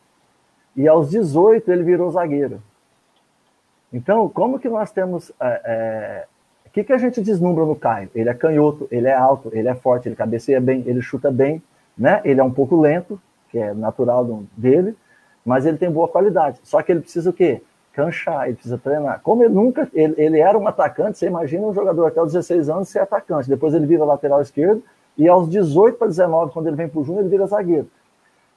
E 0.75 0.87
aos 0.87 1.09
18, 1.09 1.71
ele 1.71 1.83
virou 1.83 2.11
zagueiro. 2.11 2.61
Então, 3.91 4.29
como 4.29 4.59
que 4.59 4.69
nós 4.69 4.91
temos 4.91 5.31
é, 5.39 5.61
é, 5.65 6.27
o 6.65 6.69
que, 6.69 6.83
que 6.83 6.93
a 6.93 6.97
gente 6.97 7.21
deslumbra 7.21 7.65
no 7.65 7.75
Caio? 7.75 8.09
Ele 8.15 8.29
é 8.29 8.33
canhoto, 8.33 8.87
ele 8.89 9.07
é 9.07 9.13
alto, 9.13 9.49
ele 9.51 9.67
é 9.67 9.75
forte, 9.75 10.07
ele 10.07 10.15
cabeceia 10.15 10.61
bem, 10.61 10.83
ele 10.85 11.01
chuta 11.01 11.29
bem, 11.29 11.61
né? 11.97 12.21
Ele 12.23 12.39
é 12.39 12.43
um 12.43 12.53
pouco 12.53 12.79
lento, 12.79 13.21
que 13.49 13.57
é 13.57 13.73
natural 13.73 14.45
dele, 14.55 14.95
mas 15.45 15.65
ele 15.65 15.77
tem 15.77 15.91
boa 15.91 16.07
qualidade. 16.07 16.59
Só 16.63 16.81
que 16.81 16.91
ele 16.91 17.01
precisa 17.01 17.29
o 17.29 17.33
quê? 17.33 17.61
Canchar, 17.93 18.45
ele 18.45 18.53
precisa 18.53 18.77
treinar. 18.77 19.21
Como 19.21 19.43
ele 19.43 19.53
nunca, 19.53 19.89
ele, 19.93 20.13
ele 20.17 20.39
era 20.39 20.57
um 20.57 20.67
atacante, 20.67 21.17
você 21.17 21.27
imagina 21.27 21.65
um 21.65 21.73
jogador 21.73 22.07
até 22.07 22.21
os 22.21 22.31
16 22.31 22.69
anos 22.69 22.89
ser 22.89 22.99
atacante. 22.99 23.49
Depois 23.49 23.73
ele 23.73 23.85
vira 23.85 24.05
lateral 24.05 24.41
esquerdo 24.41 24.83
e 25.17 25.27
aos 25.27 25.49
18 25.49 25.97
para 25.97 26.07
19, 26.07 26.53
quando 26.53 26.67
ele 26.67 26.75
vem 26.75 26.87
para 26.87 26.99
o 26.99 27.03
Júnior, 27.03 27.21
ele 27.21 27.29
vira 27.29 27.45
zagueiro. 27.45 27.89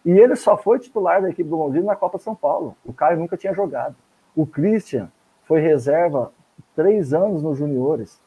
E 0.04 0.10
ele 0.10 0.36
só 0.36 0.56
foi 0.56 0.78
titular 0.78 1.22
da 1.22 1.30
equipe 1.30 1.48
do 1.48 1.56
Londrina 1.56 1.86
na 1.86 1.96
Copa 1.96 2.18
São 2.18 2.34
Paulo. 2.34 2.76
O 2.84 2.92
Caio 2.92 3.18
nunca 3.18 3.36
tinha 3.36 3.54
jogado. 3.54 3.96
O 4.36 4.46
Christian 4.46 5.08
foi 5.44 5.60
reserva 5.60 6.32
três 6.76 7.14
anos 7.14 7.42
nos 7.42 7.58
juniores. 7.58 8.20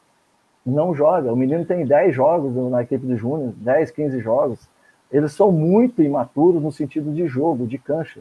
Não 0.66 0.94
joga. 0.94 1.32
O 1.32 1.36
menino 1.36 1.64
tem 1.64 1.86
10 1.86 2.14
jogos 2.14 2.54
na 2.70 2.82
equipe 2.82 3.06
de 3.06 3.16
júnior, 3.16 3.52
10, 3.56 3.90
15 3.92 4.20
jogos. 4.20 4.68
Eles 5.10 5.32
são 5.32 5.50
muito 5.50 6.02
imaturos 6.02 6.62
no 6.62 6.72
sentido 6.72 7.12
de 7.12 7.26
jogo, 7.26 7.66
de 7.66 7.78
cancha. 7.78 8.20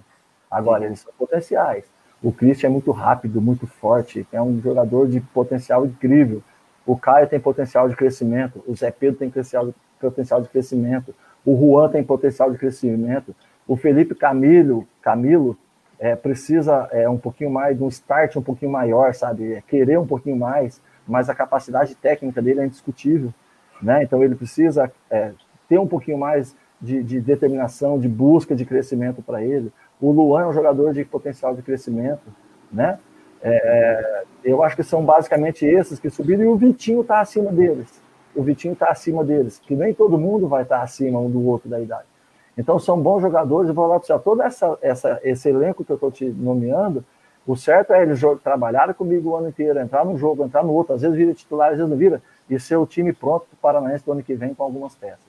Agora, 0.50 0.86
eles 0.86 1.00
são 1.00 1.12
potenciais. 1.18 1.86
O 2.22 2.32
Christian 2.32 2.70
é 2.70 2.72
muito 2.72 2.92
rápido, 2.92 3.42
muito 3.42 3.68
forte, 3.68 4.28
é 4.32 4.42
um 4.42 4.60
jogador 4.62 5.08
de 5.08 5.22
potencial 5.22 5.86
incrível. 5.86 6.42
O 6.86 6.98
Caio 6.98 7.28
tem 7.28 7.40
potencial 7.40 7.88
de 7.88 7.96
crescimento, 7.96 8.64
o 8.66 8.76
Zé 8.76 8.90
Pedro 8.90 9.20
tem 9.20 9.30
potencial 10.00 10.42
de 10.42 10.50
crescimento, 10.50 11.14
o 11.46 11.56
Juan 11.56 11.90
tem 11.90 12.04
potencial 12.04 12.52
de 12.52 12.58
crescimento, 12.58 13.36
o 13.68 13.76
Felipe 13.76 14.16
Camilo, 14.16 14.88
Camilo 15.02 15.58
é, 16.00 16.16
precisa 16.16 16.88
é, 16.92 17.10
um 17.10 17.18
pouquinho 17.18 17.50
mais, 17.50 17.78
de 17.78 17.84
um 17.84 17.88
start 17.88 18.36
um 18.36 18.42
pouquinho 18.42 18.72
maior, 18.72 19.14
sabe? 19.14 19.54
É, 19.54 19.62
querer 19.62 20.00
um 20.00 20.08
pouquinho 20.08 20.38
mais, 20.38 20.82
mas 21.08 21.30
a 21.30 21.36
capacidade 21.36 21.96
técnica 21.96 22.42
dele 22.42 22.62
é 22.62 22.66
indiscutível, 22.66 23.34
né? 23.82 24.04
Então 24.04 24.24
ele 24.24 24.36
precisa 24.36 24.92
é, 25.10 25.32
ter 25.68 25.80
um 25.80 25.88
pouquinho 25.88 26.18
mais 26.18 26.56
de, 26.82 27.04
de, 27.04 27.20
determinação, 27.20 28.00
de 28.00 28.08
busca 28.08 28.56
de 28.56 28.66
crescimento 28.66 29.22
para 29.22 29.44
ele. 29.44 29.72
O 30.00 30.12
Luan 30.12 30.44
é 30.44 30.48
um 30.48 30.54
jogador 30.54 30.94
de 30.94 31.04
potencial 31.04 31.56
de 31.56 31.62
crescimento, 31.62 32.24
né? 32.72 33.00
É, 33.42 34.24
eu 34.44 34.64
acho 34.64 34.76
que 34.76 34.84
são 34.84 35.04
basicamente 35.04 35.66
esses 35.66 36.00
que 36.00 36.10
subiram 36.10 36.44
e 36.44 36.48
o 36.48 36.56
Vitinho 36.56 37.02
está 37.02 37.20
acima 37.20 37.52
deles. 37.52 38.02
O 38.36 38.44
Vitinho 38.44 38.74
está 38.74 38.88
acima 38.88 39.24
deles, 39.24 39.60
que 39.60 39.76
nem 39.76 39.94
todo 39.94 40.18
mundo 40.18 40.48
vai 40.48 40.64
estar 40.64 40.78
tá 40.78 40.84
acima 40.84 41.20
um 41.20 41.30
do 41.30 41.46
outro 41.46 41.70
da 41.70 41.80
idade. 41.80 42.06
Então 42.58 42.80
são 42.80 43.00
bons 43.00 43.22
jogadores. 43.22 43.72
Vou 43.72 43.88
para 43.88 44.00
você, 44.00 44.20
todo 44.20 44.42
essa, 44.42 44.78
essa, 44.82 45.20
esse 45.24 45.50
elenco 45.50 45.84
que 45.84 45.92
eu 45.92 45.96
estou 45.96 46.12
te 46.12 46.26
nomeando, 46.26 47.04
o 47.46 47.56
certo 47.56 47.94
é 47.94 48.02
eles 48.02 48.20
trabalharem 48.44 48.94
comigo 48.94 49.30
o 49.30 49.36
ano 49.36 49.50
inteiro, 49.50 49.80
entrar 49.80 50.04
no 50.04 50.18
jogo, 50.18 50.44
entrar 50.44 50.64
no 50.64 50.74
outro, 50.74 50.94
às 50.96 51.02
vezes 51.02 51.16
vira 51.16 51.34
titular, 51.34 51.70
às 51.70 51.78
vezes 51.78 51.90
não 51.90 51.98
vira, 51.98 52.22
e 52.50 52.60
ser 52.60 52.76
o 52.76 52.86
time 52.86 53.14
pronto 53.14 53.46
para 53.46 53.56
o 53.56 53.58
Paranaense 53.62 54.04
do 54.04 54.12
ano 54.12 54.24
que 54.24 54.36
vem 54.36 54.54
com 54.54 54.64
algumas 54.64 54.96
peças. 54.96 55.27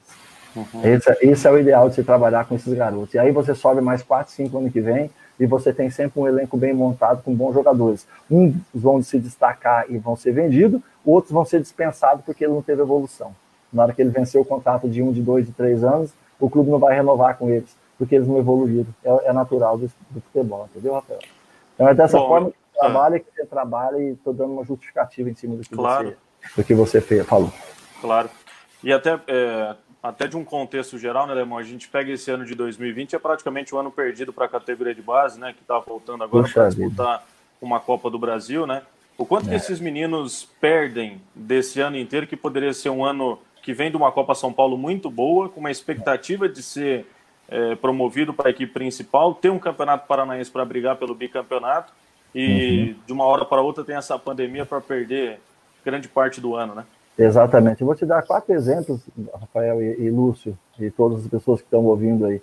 Uhum. 0.57 0.85
Esse, 0.85 1.19
esse, 1.21 1.47
é 1.47 1.51
o 1.51 1.59
ideal 1.59 1.89
de 1.89 1.95
se 1.95 2.03
trabalhar 2.03 2.47
com 2.47 2.55
esses 2.55 2.73
garotos. 2.73 3.15
E 3.15 3.19
aí 3.19 3.31
você 3.31 3.55
sobe 3.55 3.81
mais 3.81 4.03
4, 4.03 4.33
5 4.33 4.59
ano 4.59 4.71
que 4.71 4.81
vem 4.81 5.11
e 5.39 5.47
você 5.47 5.73
tem 5.73 5.89
sempre 5.91 6.21
um 6.21 6.27
elenco 6.27 6.57
bem 6.57 6.73
montado 6.73 7.23
com 7.23 7.35
bons 7.35 7.55
jogadores. 7.55 8.07
Uns 8.31 8.55
vão 8.75 9.03
se 9.03 9.19
destacar 9.19 9.87
e 9.89 9.99
vão 9.99 10.17
ser 10.17 10.33
vendidos, 10.33 10.81
outros 11.05 11.33
vão 11.33 11.45
ser 11.45 11.61
dispensados 11.61 12.25
porque 12.25 12.45
ele 12.45 12.55
não 12.55 12.63
teve 12.63 12.83
evolução. 12.83 13.35
Na 13.73 13.85
hora 13.85 13.93
que 13.93 14.03
ele 14.03 14.11
venceu 14.11 14.41
o 14.41 14.45
contrato 14.45 14.89
de 14.89 15.03
um, 15.03 15.13
de 15.13 15.23
dois, 15.23 15.47
de 15.47 15.53
três 15.53 15.85
anos, 15.85 16.13
o 16.41 16.49
clube 16.49 16.71
não 16.71 16.79
vai 16.79 16.95
renovar 16.95 17.37
com 17.37 17.51
eles, 17.51 17.77
porque 17.99 18.15
eles 18.15 18.27
não 18.27 18.39
evoluíram. 18.39 18.87
É, 19.05 19.29
é 19.29 19.33
natural 19.33 19.77
do, 19.77 19.91
do, 20.11 20.21
futebol, 20.21 20.69
entendeu, 20.71 20.95
Rafael? 20.95 21.21
Então 21.75 21.89
é 21.89 21.95
dessa 21.95 22.19
Bom, 22.19 22.29
forma 22.29 22.51
que 22.51 22.57
você 22.57 22.81
trabalha, 22.81 23.21
que 23.21 23.27
você 23.35 23.47
trabalha 23.47 23.99
e 23.99 24.13
estou 24.13 24.33
dando 24.33 24.53
uma 24.53 24.65
justificativa 24.65 25.29
em 25.29 25.35
cima 25.35 25.57
do 25.57 25.63
que 25.63 25.75
claro. 25.75 26.09
você, 26.09 26.57
do 26.57 26.65
que 26.65 26.75
você 26.75 27.01
fez, 27.01 27.27
falou. 27.27 27.53
Claro. 28.01 28.31
E 28.83 28.93
até, 28.93 29.21
é, 29.27 29.77
até 30.03 30.27
de 30.27 30.37
um 30.37 30.45
contexto 30.45 30.99
geral, 30.99 31.27
né, 31.27 31.35
Lemão? 31.35 31.59
A 31.59 31.63
gente 31.63 31.89
pega 31.89 32.13
esse 32.13 32.31
ano 32.31 32.45
de 32.45 32.55
2020, 32.55 33.17
é 33.17 33.19
praticamente 33.19 33.75
um 33.75 33.79
ano 33.79 33.91
perdido 33.91 34.33
para 34.33 34.47
a 34.47 34.49
categoria 34.49 34.95
de 34.95 35.03
base, 35.03 35.39
né? 35.41 35.53
Que 35.53 35.61
está 35.61 35.79
voltando 35.79 36.23
agora 36.23 36.49
para 36.49 36.69
disputar 36.69 37.27
uma 37.61 37.81
Copa 37.81 38.09
do 38.09 38.19
Brasil, 38.19 38.67
né? 38.67 38.83
O 39.17 39.27
quanto 39.27 39.47
é. 39.47 39.51
que 39.51 39.57
esses 39.57 39.81
meninos 39.81 40.49
perdem 40.61 41.21
desse 41.35 41.81
ano 41.81 41.97
inteiro, 41.97 42.27
que 42.27 42.37
poderia 42.37 42.73
ser 42.73 42.91
um 42.91 43.05
ano 43.05 43.39
que 43.63 43.73
vem 43.73 43.91
de 43.91 43.97
uma 43.97 44.13
Copa 44.13 44.35
São 44.35 44.53
Paulo 44.53 44.79
muito 44.79 45.11
boa, 45.11 45.49
com 45.49 45.59
uma 45.59 45.71
expectativa 45.71 46.49
de 46.49 46.63
ser 46.63 47.05
é, 47.49 47.75
promovido 47.75 48.33
para 48.33 48.49
a 48.49 48.51
equipe 48.51 48.73
principal, 48.73 49.35
ter 49.35 49.51
um 49.51 49.59
campeonato 49.59 50.07
paranaense 50.07 50.51
para 50.51 50.65
brigar 50.65 50.97
pelo 50.97 51.15
bicampeonato 51.15 51.93
e 52.35 52.95
uhum. 52.95 52.97
de 53.07 53.13
uma 53.13 53.25
hora 53.25 53.45
para 53.45 53.61
outra 53.61 53.83
tem 53.83 53.97
essa 53.97 54.19
pandemia 54.19 54.65
para 54.65 54.81
perder 54.81 55.41
grande 55.85 56.07
parte 56.07 56.41
do 56.41 56.55
ano, 56.55 56.75
né? 56.75 56.85
Exatamente. 57.19 57.81
Eu 57.81 57.87
vou 57.87 57.97
te 57.97 58.07
dar 58.07 58.23
quatro 58.23 58.55
exemplos, 58.55 59.01
Rafael 59.35 59.83
e, 59.83 60.03
e 60.03 60.11
Lúcio, 60.11 60.57
e 60.79 60.91
todas 60.91 61.25
as 61.25 61.29
pessoas 61.29 61.61
que 61.61 61.67
estão 61.67 61.85
ouvindo 61.85 62.25
aí. 62.25 62.41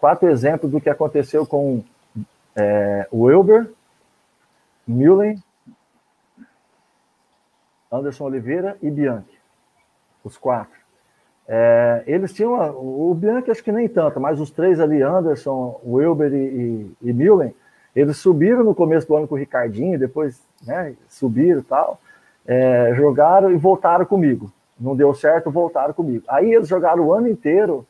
Quatro 0.00 0.28
exemplos 0.28 0.70
do 0.70 0.80
que 0.80 0.90
aconteceu 0.90 1.46
com 1.46 1.82
é, 2.56 3.06
Wilber, 3.12 3.70
Mullen 4.86 5.42
Anderson 7.90 8.24
Oliveira 8.24 8.76
e 8.82 8.90
Bianchi, 8.90 9.38
os 10.24 10.36
quatro. 10.36 10.76
É, 11.48 12.02
eles 12.06 12.32
tinham, 12.32 12.52
o 12.76 13.14
Bianchi 13.14 13.50
acho 13.50 13.62
que 13.62 13.70
nem 13.70 13.88
tanto, 13.88 14.20
mas 14.20 14.40
os 14.40 14.50
três 14.50 14.80
ali, 14.80 15.00
Anderson, 15.00 15.80
Wilber 15.86 16.32
e, 16.32 16.36
e, 16.36 16.96
e 17.02 17.12
Millen, 17.12 17.54
eles 17.94 18.16
subiram 18.16 18.64
no 18.64 18.74
começo 18.74 19.06
do 19.06 19.16
ano 19.16 19.28
com 19.28 19.36
o 19.36 19.38
Ricardinho, 19.38 19.98
depois 19.98 20.42
né, 20.66 20.94
subiram 21.08 21.60
e 21.60 21.62
tal, 21.62 22.00
é, 22.46 22.92
jogaram 22.94 23.50
e 23.50 23.56
voltaram 23.56 24.04
comigo. 24.04 24.52
Não 24.78 24.94
deu 24.94 25.14
certo, 25.14 25.50
voltaram 25.50 25.94
comigo. 25.94 26.24
Aí 26.28 26.52
eles 26.52 26.68
jogaram 26.68 27.04
o 27.04 27.12
ano 27.12 27.28
inteiro, 27.28 27.86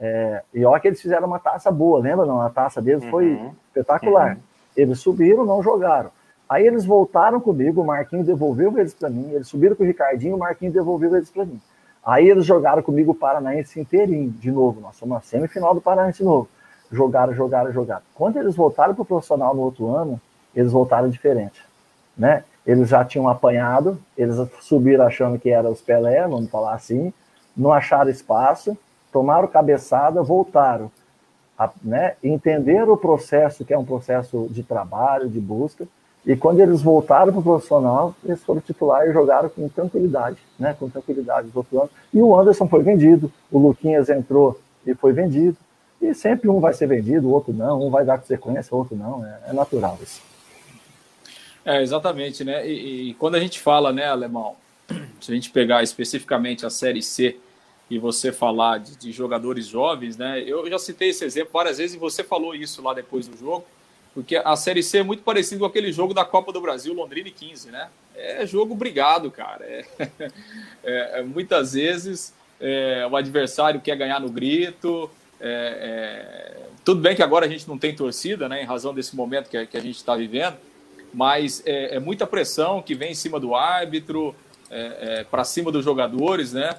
é, 0.00 0.42
e 0.54 0.64
olha 0.64 0.80
que 0.80 0.88
eles 0.88 1.00
fizeram 1.00 1.26
uma 1.26 1.38
taça 1.38 1.70
boa, 1.70 2.00
lembra? 2.00 2.24
Não, 2.24 2.40
a 2.40 2.50
taça 2.50 2.80
deles 2.80 3.02
uhum. 3.04 3.10
foi 3.10 3.52
espetacular. 3.66 4.36
Uhum. 4.36 4.42
Eles 4.76 5.00
subiram, 5.00 5.44
não 5.44 5.62
jogaram. 5.62 6.10
Aí 6.48 6.66
eles 6.66 6.84
voltaram 6.86 7.40
comigo, 7.40 7.82
o 7.82 7.86
Marquinhos 7.86 8.26
devolveu 8.26 8.78
eles 8.78 8.94
para 8.94 9.10
mim, 9.10 9.30
eles 9.32 9.48
subiram 9.48 9.76
com 9.76 9.82
o 9.82 9.86
Ricardinho, 9.86 10.36
o 10.36 10.38
Marquinhos 10.38 10.72
devolveu 10.72 11.14
eles 11.14 11.30
para 11.30 11.44
mim. 11.44 11.60
Aí 12.04 12.26
eles 12.26 12.46
jogaram 12.46 12.82
comigo 12.82 13.12
o 13.12 13.14
Paranaense 13.14 13.78
inteirinho, 13.78 14.30
de 14.30 14.50
novo. 14.50 14.80
Nós 14.80 14.96
somos 14.96 15.14
na 15.14 15.20
semifinal 15.20 15.74
do 15.74 15.80
Paranaense 15.80 16.18
de 16.18 16.24
novo. 16.24 16.48
Jogaram, 16.90 17.34
jogaram, 17.34 17.70
jogaram. 17.70 18.02
Quando 18.14 18.38
eles 18.38 18.56
voltaram 18.56 18.94
para 18.94 19.02
o 19.02 19.04
profissional 19.04 19.54
no 19.54 19.60
outro 19.60 19.94
ano, 19.94 20.18
eles 20.56 20.72
voltaram 20.72 21.10
diferente. 21.10 21.62
Né? 22.16 22.44
Eles 22.68 22.90
já 22.90 23.02
tinham 23.02 23.26
apanhado, 23.26 23.98
eles 24.16 24.36
subiram 24.60 25.06
achando 25.06 25.38
que 25.38 25.48
era 25.48 25.70
os 25.70 25.80
Pelé, 25.80 26.28
vamos 26.28 26.50
falar 26.50 26.74
assim, 26.74 27.14
não 27.56 27.72
acharam 27.72 28.10
espaço, 28.10 28.76
tomaram 29.10 29.48
cabeçada, 29.48 30.22
voltaram. 30.22 30.90
A, 31.58 31.70
né, 31.82 32.14
entenderam 32.22 32.92
o 32.92 32.96
processo, 32.98 33.64
que 33.64 33.72
é 33.72 33.78
um 33.78 33.86
processo 33.86 34.46
de 34.50 34.62
trabalho, 34.62 35.30
de 35.30 35.40
busca, 35.40 35.88
e 36.26 36.36
quando 36.36 36.60
eles 36.60 36.82
voltaram 36.82 37.32
para 37.32 37.40
o 37.40 37.42
profissional, 37.42 38.14
eles 38.22 38.44
foram 38.44 38.60
titular 38.60 39.08
e 39.08 39.12
jogaram 39.14 39.48
com 39.48 39.66
tranquilidade, 39.66 40.36
né? 40.58 40.76
Com 40.78 40.90
tranquilidade 40.90 41.48
do 41.48 41.56
outro 41.56 41.80
ano. 41.80 41.90
E 42.12 42.20
o 42.20 42.38
Anderson 42.38 42.68
foi 42.68 42.82
vendido, 42.82 43.32
o 43.50 43.58
Luquinhas 43.58 44.10
entrou 44.10 44.60
e 44.86 44.94
foi 44.94 45.14
vendido. 45.14 45.56
E 46.02 46.14
sempre 46.14 46.50
um 46.50 46.60
vai 46.60 46.74
ser 46.74 46.86
vendido, 46.86 47.28
o 47.28 47.32
outro 47.32 47.54
não, 47.54 47.80
um 47.80 47.90
vai 47.90 48.04
dar 48.04 48.18
consequência, 48.18 48.74
o 48.74 48.78
outro 48.78 48.94
não. 48.94 49.24
É, 49.24 49.38
é 49.48 49.52
natural 49.54 49.96
isso. 50.02 50.20
É, 51.68 51.82
exatamente, 51.82 52.44
né? 52.44 52.66
E, 52.68 53.10
e, 53.10 53.14
quando 53.14 53.34
a 53.34 53.40
gente 53.40 53.60
fala, 53.60 53.92
né, 53.92 54.06
Alemão, 54.06 54.56
se 55.20 55.30
a 55.30 55.34
gente 55.34 55.50
pegar 55.50 55.82
especificamente 55.82 56.64
a 56.64 56.70
Série 56.70 57.02
C 57.02 57.36
e 57.90 57.98
você 57.98 58.32
falar 58.32 58.78
de, 58.78 58.96
de 58.96 59.12
jogadores 59.12 59.66
jovens, 59.66 60.16
né? 60.16 60.42
Eu 60.46 60.68
já 60.68 60.78
citei 60.78 61.10
esse 61.10 61.24
exemplo 61.24 61.50
várias 61.52 61.78
vezes 61.78 61.96
e 61.96 61.98
você 61.98 62.24
falou 62.24 62.54
isso 62.54 62.82
lá 62.82 62.94
depois 62.94 63.26
do 63.26 63.36
jogo 63.36 63.64
porque 64.18 64.34
a 64.34 64.56
Série 64.56 64.82
C 64.82 64.98
é 64.98 65.02
muito 65.04 65.22
parecido 65.22 65.60
com 65.60 65.66
aquele 65.66 65.92
jogo 65.92 66.12
da 66.12 66.24
Copa 66.24 66.52
do 66.52 66.60
Brasil, 66.60 66.92
Londrina 66.92 67.28
e 67.28 67.30
15, 67.30 67.70
né? 67.70 67.88
É 68.16 68.44
jogo 68.44 68.74
brigado, 68.74 69.30
cara. 69.30 69.64
É, 69.64 69.84
é, 70.82 71.20
é, 71.20 71.22
muitas 71.22 71.74
vezes 71.74 72.34
é, 72.60 73.06
o 73.08 73.16
adversário 73.16 73.80
quer 73.80 73.96
ganhar 73.96 74.20
no 74.20 74.28
grito. 74.28 75.08
É, 75.40 76.56
é, 76.60 76.66
tudo 76.84 77.00
bem 77.00 77.14
que 77.14 77.22
agora 77.22 77.46
a 77.46 77.48
gente 77.48 77.68
não 77.68 77.78
tem 77.78 77.94
torcida, 77.94 78.48
né? 78.48 78.60
Em 78.60 78.66
razão 78.66 78.92
desse 78.92 79.14
momento 79.14 79.48
que, 79.48 79.66
que 79.66 79.76
a 79.76 79.80
gente 79.80 79.94
está 79.94 80.16
vivendo, 80.16 80.56
mas 81.12 81.62
é, 81.66 81.98
muita 81.98 82.26
pressão 82.26 82.82
que 82.82 82.94
vem 82.94 83.12
em 83.12 83.14
cima 83.14 83.38
do 83.40 83.54
árbitro, 83.54 84.34
para 85.30 85.44
cima 85.44 85.72
dos 85.72 85.82
jogadores, 85.82 86.52
né? 86.52 86.76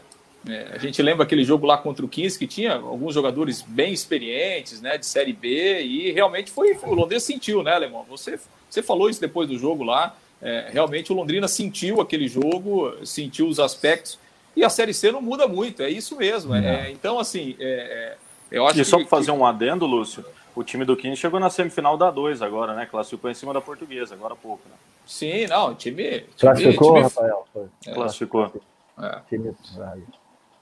É, 0.48 0.68
a 0.74 0.78
gente 0.78 1.02
lembra 1.02 1.24
aquele 1.24 1.44
jogo 1.44 1.66
lá 1.66 1.78
contra 1.78 2.06
o 2.06 2.08
15 2.08 2.40
que 2.40 2.48
tinha 2.48 2.76
alguns 2.76 3.14
jogadores 3.14 3.62
bem 3.62 3.92
experientes, 3.92 4.82
né, 4.82 4.98
de 4.98 5.06
Série 5.06 5.34
B, 5.34 5.82
e 5.82 6.12
realmente 6.12 6.50
foi, 6.50 6.78
o 6.84 6.94
Londrina 6.94 7.20
sentiu, 7.20 7.62
né, 7.62 7.74
Alemão? 7.74 8.06
Você, 8.10 8.40
você 8.70 8.82
falou 8.82 9.10
isso 9.10 9.20
depois 9.20 9.50
do 9.50 9.58
jogo 9.58 9.84
lá, 9.84 10.16
é, 10.42 10.70
realmente 10.72 11.12
o 11.12 11.16
Londrina 11.16 11.48
sentiu 11.48 12.00
aquele 12.00 12.28
jogo, 12.28 12.94
sentiu 13.06 13.48
os 13.48 13.60
aspectos, 13.60 14.18
e 14.56 14.64
a 14.64 14.70
Série 14.70 14.94
C 14.94 15.12
não 15.12 15.22
muda 15.22 15.48
muito, 15.48 15.84
é 15.84 15.90
isso 15.90 16.16
mesmo. 16.16 16.56
É, 16.56 16.90
então, 16.90 17.20
assim, 17.20 17.56
é, 17.60 17.66
é, 17.66 18.18
eu 18.50 18.66
acho 18.66 18.80
E 18.80 18.86
só 18.86 18.98
para 18.98 19.08
fazer 19.08 19.32
um 19.32 19.46
adendo, 19.46 19.86
Lúcio, 19.86 20.26
o 20.56 20.64
time 20.64 20.86
do 20.86 20.96
15 20.96 21.16
chegou 21.16 21.40
na 21.40 21.50
semifinal 21.50 21.98
da 21.98 22.12
2 22.12 22.42
agora, 22.42 22.74
né? 22.74 22.86
Classificou 22.86 23.30
em 23.30 23.34
cima 23.34 23.54
da 23.54 23.62
portuguesa, 23.62 24.16
agora 24.16 24.34
há 24.34 24.38
pouco, 24.38 24.62
né? 24.68 24.76
Sim, 25.06 25.48
não, 25.48 25.74
time. 25.74 26.04
time 26.04 26.28
Classificou, 26.40 26.94
time, 26.94 27.02
Rafael? 27.02 27.46
Foi. 27.54 27.68
Classificou. 27.94 28.52
É. 29.02 29.20
Time, 29.28 29.56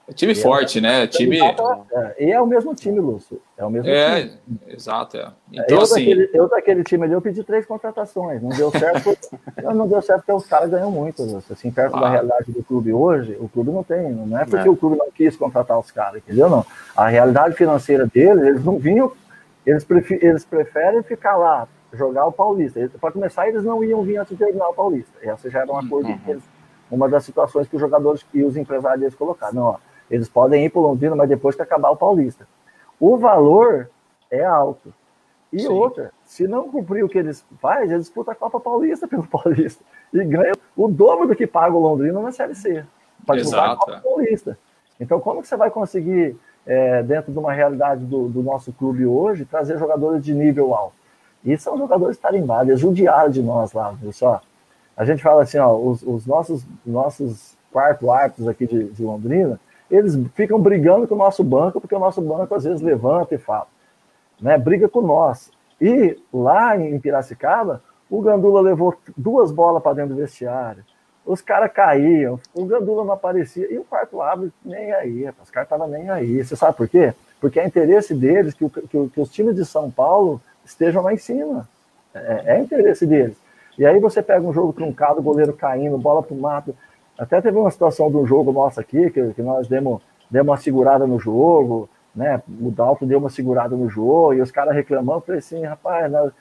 é 0.08 0.12
time 0.14 0.34
forte, 0.34 0.80
né? 0.80 1.06
Time... 1.06 1.38
É, 1.38 2.24
e 2.24 2.32
é 2.32 2.40
o 2.40 2.46
mesmo 2.46 2.74
time, 2.74 2.98
Lúcio. 2.98 3.42
É 3.58 3.64
o 3.64 3.68
mesmo 3.68 3.90
é, 3.90 4.22
time. 4.22 4.38
Exato. 4.68 5.18
É. 5.18 5.30
Então, 5.52 5.76
eu, 5.76 5.82
assim... 5.82 5.96
daquele, 5.96 6.30
eu 6.32 6.48
daquele 6.48 6.84
time 6.84 7.04
ali, 7.04 7.12
eu 7.12 7.20
pedi 7.20 7.44
três 7.44 7.66
contratações. 7.66 8.40
Não 8.40 8.48
deu 8.48 8.70
certo. 8.70 9.16
não 9.74 9.86
deu 9.86 10.00
certo 10.00 10.20
porque 10.20 10.32
os 10.32 10.46
caras 10.46 10.70
ganham 10.70 10.90
muito, 10.90 11.22
Lúcio. 11.22 11.52
Assim, 11.52 11.70
perto 11.70 11.96
ah. 11.96 12.00
da 12.00 12.08
realidade 12.08 12.50
do 12.50 12.62
clube 12.62 12.90
hoje, 12.90 13.36
o 13.38 13.50
clube 13.50 13.70
não 13.70 13.84
tem. 13.84 14.10
Não 14.10 14.38
é 14.38 14.46
porque 14.46 14.66
é. 14.66 14.70
o 14.70 14.76
clube 14.76 14.96
não 14.96 15.10
quis 15.10 15.36
contratar 15.36 15.78
os 15.78 15.90
caras, 15.90 16.16
entendeu? 16.16 16.48
Não. 16.48 16.64
A 16.96 17.08
realidade 17.08 17.54
financeira 17.54 18.06
deles, 18.06 18.42
eles 18.42 18.64
não 18.64 18.78
vinham. 18.78 19.12
Eles, 19.68 19.84
prefer, 19.84 20.24
eles 20.24 20.46
preferem 20.46 21.02
ficar 21.02 21.36
lá, 21.36 21.68
jogar 21.92 22.24
o 22.24 22.32
Paulista. 22.32 22.90
Para 22.98 23.12
começar, 23.12 23.48
eles 23.48 23.62
não 23.62 23.84
iam 23.84 24.02
vir 24.02 24.16
antes 24.16 24.34
de 24.34 24.42
terminar 24.42 24.66
o 24.70 24.72
Paulista. 24.72 25.12
Essa 25.20 25.50
já 25.50 25.60
era 25.60 25.70
uma 25.70 25.86
coisa 25.86 26.08
uhum. 26.08 26.18
eles, 26.26 26.42
uma 26.90 27.06
das 27.06 27.22
situações 27.22 27.68
que 27.68 27.76
os 27.76 27.80
jogadores 27.80 28.24
e 28.32 28.42
os 28.42 28.56
empresários 28.56 29.00
deles 29.00 29.14
colocaram. 29.14 29.52
Não, 29.52 29.62
ó, 29.64 29.76
eles 30.10 30.26
podem 30.26 30.64
ir 30.64 30.70
para 30.70 30.80
o 30.80 30.84
Londrina, 30.84 31.14
mas 31.14 31.28
depois 31.28 31.54
que 31.54 31.60
acabar 31.60 31.90
o 31.90 31.96
Paulista. 31.96 32.48
O 32.98 33.18
valor 33.18 33.90
é 34.30 34.42
alto. 34.42 34.90
E 35.52 35.60
Sim. 35.60 35.68
outra, 35.68 36.12
se 36.24 36.48
não 36.48 36.70
cumprir 36.70 37.04
o 37.04 37.08
que 37.08 37.18
eles 37.18 37.44
fazem, 37.60 37.90
eles 37.90 38.06
disputam 38.06 38.32
a 38.32 38.36
Copa 38.36 38.58
Paulista 38.58 39.06
pelo 39.06 39.24
Paulista. 39.28 39.84
E 40.14 40.24
ganham 40.24 40.56
o 40.74 40.88
dobro 40.88 41.28
do 41.28 41.36
que 41.36 41.46
paga 41.46 41.76
o 41.76 41.80
Londrina 41.80 42.18
na 42.22 42.32
Série 42.32 42.54
C. 42.54 42.86
Para 43.26 43.36
disputar 43.36 43.72
a 43.72 43.76
Copa 43.76 44.00
Paulista. 44.02 44.58
Então, 44.98 45.20
como 45.20 45.42
que 45.42 45.48
você 45.48 45.58
vai 45.58 45.70
conseguir, 45.70 46.38
é, 46.68 47.02
dentro 47.02 47.32
de 47.32 47.38
uma 47.38 47.52
realidade 47.52 48.04
do, 48.04 48.28
do, 48.28 48.42
nosso 48.42 48.72
clube 48.72 49.04
hoje, 49.04 49.44
trazer 49.44 49.78
jogadores 49.78 50.22
de 50.22 50.32
nível 50.34 50.74
alto? 50.74 50.94
E 51.44 51.56
são 51.56 51.78
jogadores 51.78 52.18
tarimbados, 52.18 52.68
eles 52.68 52.80
judiaram 52.80 53.30
de 53.30 53.42
nós 53.42 53.72
lá, 53.72 53.90
viu 53.90 54.12
só? 54.12 54.40
A 54.96 55.04
gente 55.04 55.22
fala 55.22 55.42
assim, 55.42 55.58
ó, 55.58 55.74
os, 55.74 56.02
os 56.02 56.26
nossos, 56.26 56.66
nossos 56.84 57.56
quarto 57.72 58.10
árbitros 58.10 58.46
aqui 58.46 58.66
de, 58.66 58.84
de 58.84 59.02
Londrina, 59.02 59.58
eles 59.90 60.18
ficam 60.34 60.60
brigando 60.60 61.08
com 61.08 61.14
o 61.14 61.18
nosso 61.18 61.42
banco, 61.42 61.80
porque 61.80 61.94
o 61.94 61.98
nosso 61.98 62.20
banco 62.20 62.54
às 62.54 62.64
vezes 62.64 62.82
levanta 62.82 63.34
e 63.34 63.38
fala, 63.38 63.66
né? 64.40 64.58
Briga 64.58 64.88
com 64.88 65.00
nós. 65.00 65.50
E 65.80 66.18
lá 66.32 66.76
em 66.76 66.98
Piracicaba, 66.98 67.82
o 68.10 68.20
Gandula 68.20 68.60
levou 68.60 68.94
duas 69.16 69.52
bolas 69.52 69.82
para 69.82 69.94
dentro 69.94 70.14
do 70.14 70.20
vestiário. 70.20 70.84
Os 71.28 71.42
caras 71.42 71.70
caíam, 71.70 72.40
o 72.54 72.64
Gandula 72.64 73.04
não 73.04 73.12
aparecia, 73.12 73.70
e 73.70 73.76
o 73.76 73.84
quarto 73.84 74.22
árbitro 74.22 74.54
nem 74.64 74.90
aí, 74.94 75.28
os 75.42 75.50
caras 75.50 75.66
estavam 75.66 75.86
nem 75.86 76.08
aí. 76.08 76.42
Você 76.42 76.56
sabe 76.56 76.74
por 76.74 76.88
quê? 76.88 77.12
Porque 77.38 77.60
é 77.60 77.66
interesse 77.66 78.14
deles 78.14 78.54
que, 78.54 78.64
o, 78.64 78.70
que, 78.70 78.80
que 79.10 79.20
os 79.20 79.30
times 79.30 79.54
de 79.54 79.66
São 79.66 79.90
Paulo 79.90 80.40
estejam 80.64 81.02
lá 81.02 81.12
em 81.12 81.18
cima. 81.18 81.68
É, 82.14 82.54
é 82.54 82.58
interesse 82.58 83.04
deles. 83.04 83.36
E 83.76 83.84
aí 83.84 84.00
você 84.00 84.22
pega 84.22 84.40
um 84.40 84.54
jogo 84.54 84.72
truncado, 84.72 85.20
goleiro 85.20 85.52
caindo, 85.52 85.98
bola 85.98 86.22
para 86.22 86.34
o 86.34 86.40
mato. 86.40 86.74
Até 87.18 87.42
teve 87.42 87.58
uma 87.58 87.70
situação 87.70 88.10
de 88.10 88.16
um 88.16 88.26
jogo 88.26 88.50
nosso 88.50 88.80
aqui, 88.80 89.10
que, 89.10 89.34
que 89.34 89.42
nós 89.42 89.68
demos, 89.68 90.00
demos 90.30 90.48
uma 90.48 90.56
segurada 90.56 91.06
no 91.06 91.20
jogo, 91.20 91.90
né? 92.16 92.42
O 92.58 92.70
Dalton 92.70 93.06
deu 93.06 93.18
uma 93.18 93.28
segurada 93.28 93.76
no 93.76 93.90
jogo, 93.90 94.32
e 94.32 94.40
os 94.40 94.50
caras 94.50 94.74
reclamando, 94.74 95.20
falei 95.20 95.40
assim, 95.40 95.62
rapaz, 95.62 96.10
nós, 96.10 96.32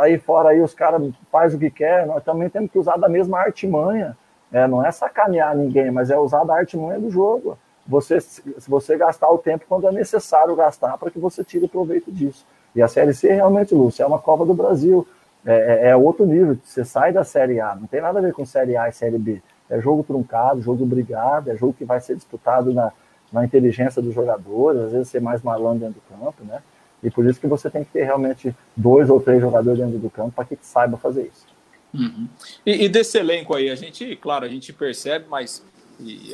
aí 0.00 0.16
fora 0.16 0.50
aí 0.50 0.60
os 0.60 0.74
caras 0.74 1.02
faz 1.32 1.54
o 1.54 1.58
que 1.58 1.70
quer, 1.70 2.06
nós 2.06 2.22
também 2.22 2.48
temos 2.48 2.70
que 2.70 2.78
usar 2.78 2.96
da 2.98 3.08
mesma 3.08 3.40
artimanha. 3.40 4.16
É, 4.52 4.66
não 4.66 4.84
é 4.84 4.90
sacanear 4.90 5.56
ninguém, 5.56 5.90
mas 5.90 6.10
é 6.10 6.18
usar 6.18 6.44
da 6.44 6.54
artimanha 6.54 6.98
do 6.98 7.10
jogo. 7.10 7.58
Você, 7.86 8.20
se 8.20 8.42
você 8.68 8.96
gastar 8.96 9.30
o 9.30 9.38
tempo 9.38 9.64
quando 9.68 9.88
é 9.88 9.92
necessário 9.92 10.54
gastar 10.54 10.96
para 10.98 11.10
que 11.10 11.18
você 11.18 11.42
tire 11.42 11.68
proveito 11.68 12.12
disso. 12.12 12.46
E 12.74 12.82
a 12.82 12.88
Série 12.88 13.14
C 13.14 13.32
realmente, 13.32 13.74
Lúcio, 13.74 14.02
é 14.02 14.06
uma 14.06 14.18
Copa 14.18 14.44
do 14.44 14.54
Brasil. 14.54 15.06
É, 15.44 15.86
é, 15.86 15.90
é 15.90 15.96
outro 15.96 16.26
nível. 16.26 16.58
Você 16.62 16.84
sai 16.84 17.12
da 17.12 17.24
Série 17.24 17.60
A, 17.60 17.74
não 17.74 17.86
tem 17.86 18.00
nada 18.00 18.18
a 18.18 18.22
ver 18.22 18.32
com 18.32 18.44
Série 18.44 18.76
A 18.76 18.88
e 18.88 18.92
Série 18.92 19.18
B 19.18 19.40
é 19.70 19.80
jogo 19.80 20.02
truncado, 20.02 20.62
jogo 20.62 20.84
brigado, 20.86 21.50
é 21.50 21.56
jogo 21.56 21.74
que 21.74 21.84
vai 21.84 22.00
ser 22.00 22.16
disputado 22.16 22.72
na, 22.72 22.92
na 23.32 23.44
inteligência 23.44 24.00
dos 24.00 24.14
jogadores, 24.14 24.82
às 24.82 24.92
vezes 24.92 25.08
ser 25.08 25.20
mais 25.20 25.42
malandro 25.42 25.80
dentro 25.80 26.00
do 26.00 26.24
campo, 26.24 26.44
né? 26.44 26.62
E 27.02 27.10
por 27.10 27.24
isso 27.26 27.38
que 27.38 27.46
você 27.46 27.70
tem 27.70 27.84
que 27.84 27.92
ter 27.92 28.04
realmente 28.04 28.54
dois 28.76 29.08
ou 29.08 29.20
três 29.20 29.40
jogadores 29.40 29.78
dentro 29.78 29.98
do 29.98 30.10
campo 30.10 30.32
para 30.32 30.44
que 30.44 30.58
saiba 30.62 30.96
fazer 30.96 31.22
isso. 31.22 31.46
Uhum. 31.92 32.28
E, 32.66 32.84
e, 32.84 32.88
desse 32.88 33.18
elenco 33.18 33.54
aí, 33.54 33.70
a 33.70 33.74
gente, 33.74 34.16
claro, 34.16 34.44
a 34.44 34.48
gente 34.48 34.72
percebe, 34.72 35.26
mas 35.28 35.64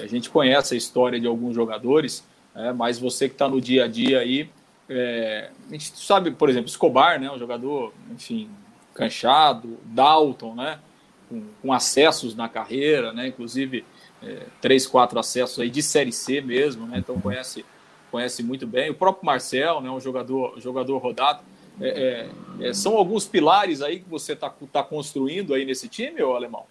a 0.03 0.07
gente 0.07 0.29
conhece 0.29 0.75
a 0.75 0.77
história 0.77 1.19
de 1.19 1.27
alguns 1.27 1.55
jogadores, 1.55 2.25
é, 2.55 2.73
mas 2.73 2.99
você 2.99 3.29
que 3.29 3.35
está 3.35 3.49
no 3.49 3.61
dia 3.61 3.85
a 3.85 3.89
dia 3.89 4.21
aí, 4.21 4.51
é, 4.89 5.51
a 5.69 5.73
gente 5.73 5.93
sabe, 5.97 6.31
por 6.33 6.51
exemplo, 6.51 6.69
Escobar, 6.69 7.19
né, 7.19 7.31
um 7.31 7.39
jogador, 7.39 7.95
enfim, 8.13 8.51
canchado, 8.93 9.79
Dalton, 9.85 10.55
né, 10.55 10.79
com, 11.29 11.43
com 11.63 11.73
acessos 11.73 12.35
na 12.35 12.49
carreira, 12.49 13.13
né? 13.13 13.29
Inclusive 13.29 13.85
é, 14.23 14.47
três, 14.61 14.87
quatro 14.87 15.19
acessos 15.19 15.59
aí 15.59 15.71
de 15.71 15.83
série 15.83 16.13
C 16.13 16.41
mesmo, 16.41 16.87
né? 16.87 16.99
Então 16.99 17.21
conhece 17.21 17.65
conhece 18.11 18.43
muito 18.43 18.67
bem. 18.67 18.91
O 18.91 18.95
próprio 18.95 19.27
Marcel, 19.27 19.81
né? 19.81 19.91
Um 19.91 20.01
jogador 20.01 20.55
jogador 20.61 20.99
rodado. 20.99 21.41
É, 21.81 22.29
é, 22.61 22.69
é 22.69 22.73
são 22.75 22.97
alguns 22.97 23.27
pilares 23.27 23.83
aí 23.83 24.01
que 24.01 24.09
você 24.09 24.33
está 24.33 24.53
tá 24.73 24.83
construindo 24.83 25.55
aí 25.55 25.65
nesse 25.65 25.89
time, 25.89 26.23
ô 26.23 26.35
alemão? 26.35 26.65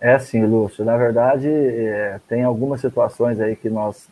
É 0.00 0.18
sim, 0.18 0.44
Lúcio. 0.44 0.84
Na 0.84 0.96
verdade, 0.96 1.48
é, 1.48 2.20
tem 2.28 2.44
algumas 2.44 2.80
situações 2.80 3.40
aí 3.40 3.56
que 3.56 3.70
nós 3.70 4.08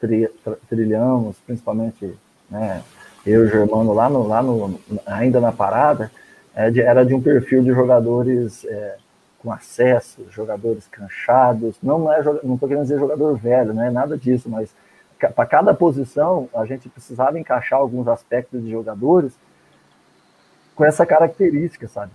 tri, 0.00 0.28
trilhamos, 0.68 1.36
principalmente 1.44 2.14
né, 2.48 2.82
eu 3.26 3.44
e 3.44 3.46
o 3.46 3.50
Germano 3.50 3.92
lá, 3.92 4.08
no, 4.08 4.26
lá 4.26 4.42
no, 4.42 4.80
ainda 5.04 5.40
na 5.40 5.52
parada, 5.52 6.10
é 6.54 6.70
de, 6.70 6.80
era 6.80 7.04
de 7.04 7.14
um 7.14 7.20
perfil 7.20 7.62
de 7.62 7.70
jogadores 7.70 8.64
é, 8.64 8.96
com 9.40 9.52
acesso, 9.52 10.26
jogadores 10.30 10.86
canchados. 10.86 11.76
Não 11.82 12.12
é, 12.12 12.22
não 12.42 12.54
estou 12.54 12.68
querendo 12.68 12.82
dizer 12.82 12.98
jogador 12.98 13.36
velho, 13.36 13.74
não 13.74 13.82
é 13.82 13.90
nada 13.90 14.16
disso, 14.16 14.48
mas 14.48 14.70
para 15.18 15.46
cada 15.46 15.74
posição 15.74 16.48
a 16.54 16.64
gente 16.64 16.88
precisava 16.88 17.38
encaixar 17.38 17.80
alguns 17.80 18.06
aspectos 18.06 18.62
de 18.62 18.70
jogadores 18.70 19.32
com 20.78 20.84
essa 20.84 21.04
característica, 21.04 21.88
sabe? 21.88 22.12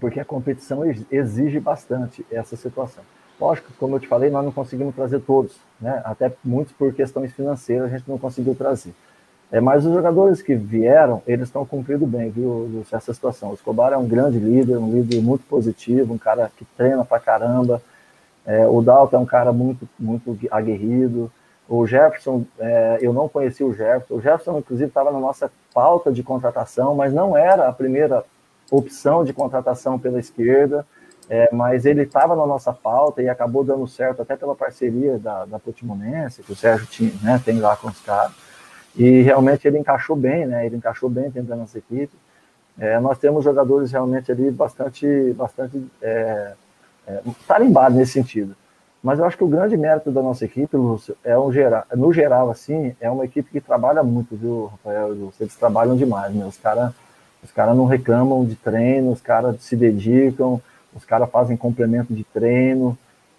Porque 0.00 0.18
a 0.18 0.24
competição 0.24 0.82
exige 1.12 1.60
bastante 1.60 2.24
essa 2.32 2.56
situação. 2.56 3.04
Lógico, 3.38 3.70
como 3.78 3.96
eu 3.96 4.00
te 4.00 4.08
falei, 4.08 4.30
nós 4.30 4.42
não 4.42 4.50
conseguimos 4.50 4.94
trazer 4.94 5.20
todos, 5.20 5.54
né? 5.78 6.00
Até 6.02 6.32
muitos 6.42 6.72
por 6.72 6.94
questões 6.94 7.30
financeiras 7.34 7.92
a 7.92 7.98
gente 7.98 8.08
não 8.08 8.16
conseguiu 8.16 8.54
trazer. 8.54 8.94
É, 9.52 9.60
mas 9.60 9.84
os 9.84 9.92
jogadores 9.92 10.40
que 10.40 10.54
vieram, 10.54 11.22
eles 11.26 11.48
estão 11.48 11.66
cumprindo 11.66 12.06
bem, 12.06 12.30
viu, 12.30 12.86
essa 12.90 13.12
situação. 13.12 13.50
O 13.50 13.54
Escobar 13.54 13.92
é 13.92 13.98
um 13.98 14.08
grande 14.08 14.38
líder, 14.38 14.78
um 14.78 14.90
líder 14.90 15.20
muito 15.20 15.44
positivo, 15.44 16.14
um 16.14 16.18
cara 16.18 16.50
que 16.56 16.64
treina 16.74 17.04
pra 17.04 17.20
caramba. 17.20 17.82
É, 18.46 18.66
o 18.66 18.80
Dalton 18.80 19.16
é 19.16 19.20
um 19.20 19.26
cara 19.26 19.52
muito, 19.52 19.86
muito 19.98 20.38
aguerrido. 20.50 21.30
O 21.68 21.86
Jefferson, 21.86 22.44
é, 22.58 22.98
eu 23.00 23.12
não 23.12 23.28
conheci 23.28 23.62
o 23.62 23.74
Jefferson. 23.74 24.14
O 24.14 24.20
Jefferson, 24.20 24.58
inclusive, 24.58 24.88
estava 24.88 25.12
na 25.12 25.20
nossa 25.20 25.50
pauta 25.74 26.10
de 26.10 26.22
contratação, 26.22 26.94
mas 26.94 27.12
não 27.12 27.36
era 27.36 27.68
a 27.68 27.72
primeira 27.72 28.24
opção 28.70 29.22
de 29.22 29.32
contratação 29.32 29.98
pela 29.98 30.18
esquerda. 30.18 30.86
É, 31.30 31.50
mas 31.52 31.84
ele 31.84 32.04
estava 32.04 32.34
na 32.34 32.46
nossa 32.46 32.72
pauta 32.72 33.22
e 33.22 33.28
acabou 33.28 33.62
dando 33.62 33.86
certo 33.86 34.22
até 34.22 34.34
pela 34.34 34.54
parceria 34.54 35.18
da, 35.18 35.44
da 35.44 35.58
Potimonense, 35.58 36.42
que 36.42 36.52
o 36.52 36.56
Sérgio 36.56 36.86
tinha, 36.86 37.12
né, 37.22 37.38
tem 37.44 37.60
lá 37.60 37.76
com 37.76 37.88
os 37.88 38.00
caras. 38.00 38.32
E 38.96 39.20
realmente 39.20 39.68
ele 39.68 39.78
encaixou 39.78 40.16
bem, 40.16 40.46
né? 40.46 40.64
Ele 40.64 40.76
encaixou 40.76 41.10
bem 41.10 41.30
dentro 41.30 41.50
da 41.50 41.56
nossa 41.56 41.78
equipe. 41.78 42.12
É, 42.78 42.98
nós 42.98 43.18
temos 43.18 43.44
jogadores 43.44 43.92
realmente 43.92 44.32
ali 44.32 44.50
bastante, 44.50 45.32
bastante 45.34 45.84
é, 46.00 46.54
é, 47.06 47.22
tarimbados 47.46 47.98
nesse 47.98 48.12
sentido. 48.12 48.56
Mas 49.02 49.18
eu 49.18 49.24
acho 49.24 49.36
que 49.36 49.44
o 49.44 49.48
grande 49.48 49.76
mérito 49.76 50.10
da 50.10 50.20
nossa 50.20 50.44
equipe, 50.44 50.76
Lúcio, 50.76 51.16
é 51.22 51.38
um 51.38 51.52
geral, 51.52 51.84
no 51.94 52.12
geral, 52.12 52.50
assim, 52.50 52.96
é 53.00 53.08
uma 53.10 53.24
equipe 53.24 53.50
que 53.50 53.60
trabalha 53.60 54.02
muito, 54.02 54.36
viu, 54.36 54.66
Rafael 54.66 55.08
Lúcio? 55.08 55.42
Eles 55.42 55.54
trabalham 55.54 55.96
demais, 55.96 56.34
né? 56.34 56.44
Os 56.44 56.58
caras 56.58 56.92
os 57.42 57.52
cara 57.52 57.74
não 57.74 57.84
reclamam 57.84 58.44
de 58.44 58.56
treino, 58.56 59.12
os 59.12 59.20
caras 59.20 59.60
se 59.62 59.76
dedicam, 59.76 60.60
os 60.94 61.04
caras 61.04 61.30
fazem 61.30 61.56
complemento 61.56 62.12
de 62.12 62.24
treino. 62.24 62.98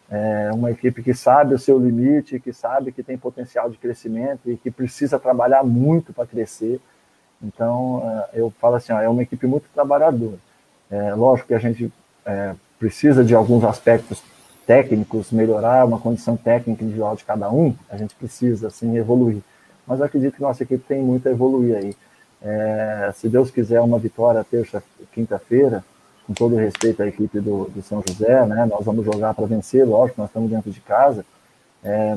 É 0.10 0.50
uma 0.54 0.72
equipe 0.72 1.04
que 1.04 1.14
sabe 1.14 1.54
o 1.54 1.60
seu 1.60 1.78
limite, 1.78 2.40
que 2.40 2.52
sabe 2.52 2.92
que 2.92 3.04
tem 3.04 3.18
potencial 3.18 3.70
de 3.70 3.78
crescimento 3.78 4.50
e 4.50 4.58
que 4.58 4.72
precisa 4.72 5.20
trabalhar 5.20 5.64
muito 5.64 6.14
para 6.14 6.26
crescer. 6.26 6.80
Então, 7.42 8.02
é, 8.34 8.40
eu 8.40 8.52
falo 8.60 8.76
assim, 8.76 8.92
ó, 8.92 9.00
é 9.00 9.08
uma 9.08 9.22
equipe 9.22 9.46
muito 9.46 9.66
trabalhadora. 9.74 10.38
É, 10.90 11.14
lógico 11.14 11.50
que 11.50 11.54
a 11.54 11.60
gente 11.60 11.92
é, 12.26 12.56
precisa 12.80 13.24
de 13.24 13.36
alguns 13.36 13.64
aspectos 13.64 14.24
técnicos, 14.70 15.32
melhorar 15.32 15.84
uma 15.84 15.98
condição 15.98 16.38
técnica 16.38 16.84
individual 16.84 17.16
de 17.16 17.26
cada 17.26 17.52
um, 17.52 17.74
a 17.90 17.98
gente 17.98 18.14
precisa, 18.14 18.68
assim, 18.68 18.96
evoluir. 18.96 19.42
Mas 19.88 19.98
eu 20.00 20.06
acredito 20.06 20.36
que 20.36 20.42
nossa 20.44 20.62
equipe 20.62 20.84
tem 20.88 21.02
muito 21.02 21.28
a 21.28 21.32
evoluir 21.32 21.76
aí. 21.76 21.96
É, 22.40 23.12
se 23.16 23.28
Deus 23.28 23.50
quiser 23.50 23.82
uma 23.82 23.98
vitória 23.98 24.44
terça, 24.44 24.84
quinta-feira, 25.12 25.84
com 26.28 26.36
todo 26.36 26.56
respeito 26.56 27.02
à 27.02 27.08
equipe 27.08 27.40
do, 27.40 27.64
do 27.66 27.82
São 27.82 28.04
José, 28.08 28.46
né, 28.46 28.68
nós 28.68 28.86
vamos 28.86 29.04
jogar 29.04 29.34
para 29.34 29.48
vencer, 29.48 29.88
lógico, 29.88 30.22
nós 30.22 30.30
estamos 30.30 30.52
dentro 30.52 30.70
de 30.70 30.82
casa, 30.82 31.26
é, 31.84 32.16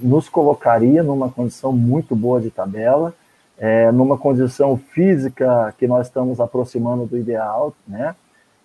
nos 0.00 0.28
colocaria 0.28 1.04
numa 1.04 1.30
condição 1.30 1.70
muito 1.72 2.16
boa 2.16 2.40
de 2.40 2.50
tabela, 2.50 3.14
é, 3.56 3.92
numa 3.92 4.18
condição 4.18 4.76
física 4.76 5.72
que 5.78 5.86
nós 5.86 6.08
estamos 6.08 6.40
aproximando 6.40 7.06
do 7.06 7.16
ideal, 7.16 7.72
né, 7.86 8.16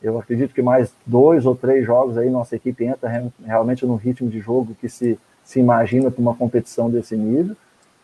eu 0.02 0.20
acredito 0.20 0.54
que 0.54 0.62
mais 0.62 0.94
dois 1.06 1.46
ou 1.46 1.56
três 1.56 1.86
jogos 1.86 2.18
aí 2.18 2.30
nossa 2.30 2.56
equipe 2.56 2.86
entra 2.86 3.32
realmente 3.44 3.86
no 3.86 3.96
ritmo 3.96 4.30
de 4.30 4.40
jogo 4.40 4.76
que 4.80 4.88
se, 4.88 5.20
se 5.44 5.60
imagina 5.60 6.12
para 6.12 6.22
uma 6.22 6.36
competição 6.36 6.90
desse 6.90 7.16
nível. 7.16 7.56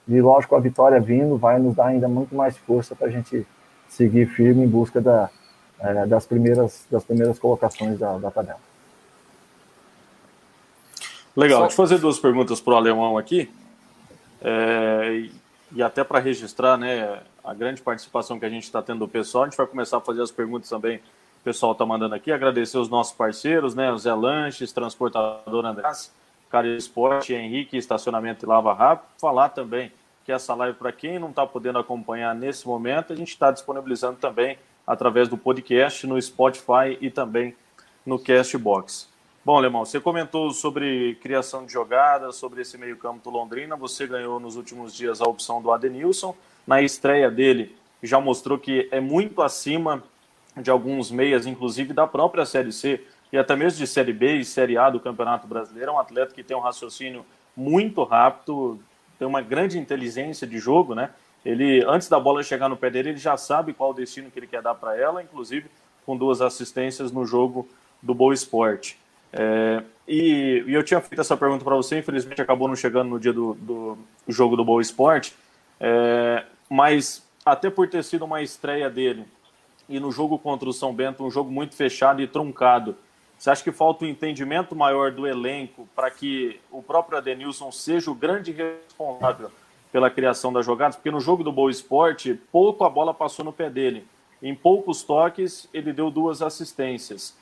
E 0.07 0.19
lógico, 0.19 0.55
a 0.55 0.59
vitória 0.59 0.99
vindo 0.99 1.37
vai 1.37 1.59
nos 1.59 1.75
dar 1.75 1.87
ainda 1.87 2.07
muito 2.07 2.35
mais 2.35 2.57
força 2.57 2.95
para 2.95 3.07
a 3.07 3.11
gente 3.11 3.45
seguir 3.87 4.25
firme 4.25 4.63
em 4.65 4.67
busca 4.67 4.99
da, 4.99 5.29
é, 5.79 6.05
das, 6.05 6.25
primeiras, 6.25 6.85
das 6.89 7.03
primeiras 7.03 7.37
colocações 7.37 7.99
da, 7.99 8.17
da 8.17 8.31
tabela. 8.31 8.59
Legal, 11.35 11.59
Só... 11.59 11.67
deixa 11.67 11.81
eu 11.81 11.87
fazer 11.87 11.97
duas 11.99 12.19
perguntas 12.19 12.59
para 12.59 12.73
o 12.73 12.75
alemão 12.75 13.17
aqui. 13.17 13.49
É, 14.41 15.29
e 15.71 15.81
até 15.81 16.03
para 16.03 16.19
registrar 16.19 16.77
né, 16.77 17.21
a 17.43 17.53
grande 17.53 17.81
participação 17.81 18.39
que 18.39 18.45
a 18.45 18.49
gente 18.49 18.63
está 18.63 18.81
tendo 18.81 18.99
do 18.99 19.07
pessoal, 19.07 19.43
a 19.43 19.47
gente 19.47 19.57
vai 19.57 19.65
começar 19.65 19.97
a 19.97 20.01
fazer 20.01 20.21
as 20.21 20.31
perguntas 20.31 20.69
também 20.69 20.99
o 21.43 21.51
pessoal 21.51 21.73
está 21.73 21.85
mandando 21.85 22.15
aqui. 22.15 22.31
Agradecer 22.31 22.77
os 22.77 22.87
nossos 22.87 23.13
parceiros, 23.13 23.75
né? 23.75 23.91
O 23.91 23.97
Zé 23.97 24.13
Lanches, 24.13 24.71
Transportador 24.71 25.65
Andrés, 25.65 26.09
Cara 26.49 26.65
Esporte, 26.65 27.33
Henrique, 27.33 27.75
Estacionamento 27.75 28.45
e 28.45 28.47
Lava 28.47 28.73
Rápido. 28.73 29.09
Falar 29.19 29.49
também 29.49 29.91
que 30.23 30.31
essa 30.31 30.55
live, 30.55 30.77
para 30.77 30.93
quem 30.93 31.19
não 31.19 31.31
está 31.31 31.45
podendo 31.45 31.77
acompanhar 31.77 32.33
nesse 32.33 32.65
momento, 32.65 33.11
a 33.11 33.15
gente 33.17 33.27
está 33.31 33.51
disponibilizando 33.51 34.19
também 34.19 34.57
através 34.87 35.27
do 35.27 35.37
podcast 35.37 36.07
no 36.07 36.21
Spotify 36.21 36.97
e 37.01 37.09
também 37.09 37.53
no 38.05 38.17
Castbox. 38.17 39.09
Bom, 39.43 39.57
Alemão, 39.57 39.83
você 39.83 39.99
comentou 39.99 40.49
sobre 40.51 41.15
criação 41.15 41.65
de 41.65 41.73
jogadas, 41.73 42.37
sobre 42.37 42.61
esse 42.61 42.77
meio-campo 42.77 43.21
do 43.21 43.29
Londrina. 43.29 43.75
Você 43.75 44.07
ganhou 44.07 44.39
nos 44.39 44.55
últimos 44.55 44.95
dias 44.95 45.19
a 45.19 45.25
opção 45.25 45.61
do 45.61 45.73
Adenilson. 45.73 46.33
Na 46.65 46.81
estreia 46.81 47.29
dele, 47.29 47.75
já 48.01 48.21
mostrou 48.21 48.57
que 48.57 48.87
é 48.91 49.01
muito 49.01 49.41
acima 49.41 50.01
de 50.61 50.69
alguns 50.69 51.11
meias, 51.11 51.45
inclusive 51.45 51.93
da 51.93 52.05
própria 52.05 52.45
Série 52.45 52.71
C 52.71 53.01
e 53.31 53.37
até 53.37 53.55
mesmo 53.55 53.79
de 53.79 53.87
Série 53.87 54.13
B 54.13 54.37
e 54.37 54.45
Série 54.45 54.77
A 54.77 54.89
do 54.89 54.99
Campeonato 54.99 55.47
Brasileiro. 55.47 55.89
É 55.89 55.93
um 55.93 55.99
atleta 55.99 56.33
que 56.33 56.43
tem 56.43 56.55
um 56.55 56.59
raciocínio 56.59 57.25
muito 57.57 58.03
rápido, 58.03 58.79
tem 59.17 59.27
uma 59.27 59.41
grande 59.41 59.79
inteligência 59.79 60.45
de 60.45 60.59
jogo, 60.59 60.93
né? 60.93 61.09
Ele, 61.43 61.83
antes 61.85 62.07
da 62.07 62.19
bola 62.19 62.43
chegar 62.43 62.69
no 62.69 62.77
pé 62.77 62.89
dele, 62.89 63.09
ele 63.09 63.17
já 63.17 63.35
sabe 63.35 63.73
qual 63.73 63.89
o 63.89 63.93
destino 63.93 64.31
que 64.31 64.39
ele 64.39 64.47
quer 64.47 64.61
dar 64.61 64.75
para 64.75 64.95
ela, 64.95 65.21
inclusive 65.21 65.69
com 66.05 66.15
duas 66.15 66.41
assistências 66.41 67.11
no 67.11 67.25
jogo 67.25 67.67
do 68.01 68.13
Boa 68.13 68.33
Esporte. 68.33 68.97
É, 69.31 69.83
e, 70.07 70.63
e, 70.67 70.73
eu 70.73 70.83
tinha 70.83 71.01
feito 71.01 71.19
essa 71.19 71.35
pergunta 71.35 71.63
para 71.63 71.75
você, 71.75 71.97
infelizmente 71.97 72.41
acabou 72.41 72.67
não 72.67 72.75
chegando 72.75 73.09
no 73.09 73.19
dia 73.19 73.33
do, 73.33 73.55
do 73.55 73.97
jogo 74.27 74.55
do 74.55 74.63
Boa 74.63 74.81
Esporte, 74.81 75.35
é, 75.79 76.43
mas 76.69 77.27
até 77.43 77.69
por 77.69 77.87
ter 77.89 78.03
sido 78.03 78.25
uma 78.25 78.41
estreia 78.41 78.89
dele 78.89 79.25
e 79.93 79.99
no 79.99 80.11
jogo 80.11 80.39
contra 80.39 80.67
o 80.67 80.73
São 80.73 80.91
Bento, 80.91 81.23
um 81.23 81.29
jogo 81.29 81.51
muito 81.51 81.75
fechado 81.75 82.19
e 82.19 82.27
truncado. 82.27 82.95
Você 83.37 83.49
acha 83.51 83.63
que 83.63 83.71
falta 83.71 84.05
um 84.05 84.07
entendimento 84.07 84.75
maior 84.75 85.11
do 85.11 85.27
elenco 85.27 85.87
para 85.95 86.09
que 86.09 86.59
o 86.71 86.81
próprio 86.81 87.17
Adenilson 87.17 87.71
seja 87.71 88.09
o 88.09 88.15
grande 88.15 88.51
responsável 88.51 89.51
pela 89.91 90.09
criação 90.09 90.51
das 90.51 90.65
jogadas? 90.65 90.95
Porque 90.95 91.11
no 91.11 91.19
jogo 91.19 91.43
do 91.43 91.51
Boa 91.51 91.69
Esporte, 91.69 92.39
pouco 92.51 92.83
a 92.83 92.89
bola 92.89 93.13
passou 93.13 93.45
no 93.45 93.53
pé 93.53 93.69
dele. 93.69 94.07
Em 94.41 94.55
poucos 94.55 95.03
toques, 95.03 95.69
ele 95.71 95.93
deu 95.93 96.09
duas 96.09 96.41
assistências. 96.41 97.37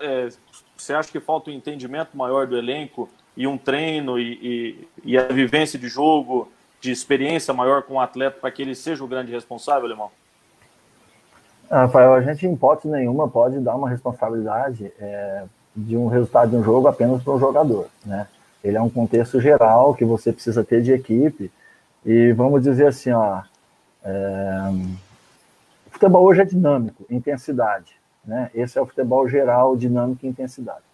É, 0.00 0.28
você 0.76 0.94
acha 0.94 1.12
que 1.12 1.20
falta 1.20 1.50
um 1.50 1.54
entendimento 1.54 2.16
maior 2.16 2.46
do 2.46 2.56
elenco 2.56 3.08
e 3.36 3.46
um 3.46 3.56
treino 3.56 4.18
e, 4.18 4.32
e, 4.42 4.88
e 5.12 5.16
a 5.16 5.28
vivência 5.28 5.78
de 5.78 5.88
jogo, 5.88 6.50
de 6.80 6.90
experiência 6.90 7.54
maior 7.54 7.82
com 7.82 7.94
o 7.94 8.00
atleta 8.00 8.38
para 8.40 8.50
que 8.50 8.62
ele 8.62 8.74
seja 8.74 9.04
o 9.04 9.06
grande 9.06 9.30
responsável, 9.30 9.88
irmão? 9.88 10.10
Rafael, 11.70 12.14
a 12.14 12.22
gente, 12.22 12.46
em 12.46 12.54
hipótese 12.54 12.88
nenhuma, 12.88 13.28
pode 13.28 13.60
dar 13.60 13.76
uma 13.76 13.90
responsabilidade 13.90 14.90
é, 14.98 15.44
de 15.76 15.96
um 15.96 16.08
resultado 16.08 16.50
de 16.50 16.56
um 16.56 16.62
jogo 16.62 16.88
apenas 16.88 17.22
para 17.22 17.34
o 17.34 17.38
jogador. 17.38 17.88
Né? 18.04 18.26
Ele 18.64 18.76
é 18.76 18.80
um 18.80 18.88
contexto 18.88 19.40
geral 19.40 19.94
que 19.94 20.04
você 20.04 20.32
precisa 20.32 20.64
ter 20.64 20.82
de 20.82 20.92
equipe. 20.92 21.52
E 22.06 22.32
vamos 22.32 22.62
dizer 22.62 22.86
assim, 22.86 23.12
ó, 23.12 23.42
é, 24.02 24.70
o 25.86 25.90
futebol 25.90 26.24
hoje 26.24 26.40
é 26.40 26.44
dinâmico, 26.44 27.04
intensidade. 27.10 27.94
Né? 28.24 28.50
Esse 28.54 28.78
é 28.78 28.80
o 28.80 28.86
futebol 28.86 29.28
geral, 29.28 29.76
dinâmico 29.76 30.24
e 30.24 30.28
intensidade. 30.28 30.88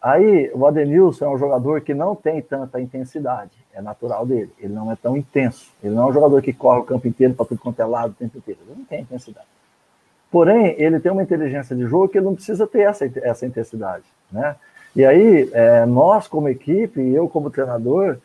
Aí, 0.00 0.50
o 0.54 0.66
Adenilson 0.66 1.24
é 1.24 1.28
um 1.28 1.38
jogador 1.38 1.80
que 1.80 1.94
não 1.94 2.14
tem 2.14 2.42
tanta 2.42 2.78
intensidade, 2.78 3.52
é 3.72 3.80
natural 3.80 4.26
dele. 4.26 4.52
Ele 4.58 4.74
não 4.74 4.92
é 4.92 4.96
tão 4.96 5.16
intenso. 5.16 5.72
Ele 5.82 5.94
não 5.94 6.02
é 6.02 6.06
um 6.10 6.12
jogador 6.12 6.42
que 6.42 6.52
corre 6.52 6.80
o 6.80 6.84
campo 6.84 7.08
inteiro 7.08 7.32
para 7.32 7.46
tudo 7.46 7.60
quanto 7.60 7.80
é 7.80 7.86
lado 7.86 8.10
o 8.10 8.14
tempo 8.14 8.36
inteiro. 8.36 8.60
Ele 8.66 8.78
não 8.80 8.84
tem 8.84 9.00
intensidade. 9.00 9.46
Porém, 10.34 10.74
ele 10.78 10.98
tem 10.98 11.12
uma 11.12 11.22
inteligência 11.22 11.76
de 11.76 11.86
jogo 11.86 12.08
que 12.08 12.18
ele 12.18 12.24
não 12.24 12.34
precisa 12.34 12.66
ter 12.66 12.80
essa, 12.80 13.08
essa 13.22 13.46
intensidade, 13.46 14.02
né? 14.32 14.56
E 14.96 15.04
aí, 15.04 15.48
é, 15.52 15.86
nós 15.86 16.26
como 16.26 16.48
equipe, 16.48 17.00
eu 17.00 17.28
como 17.28 17.50
treinador, 17.50 18.16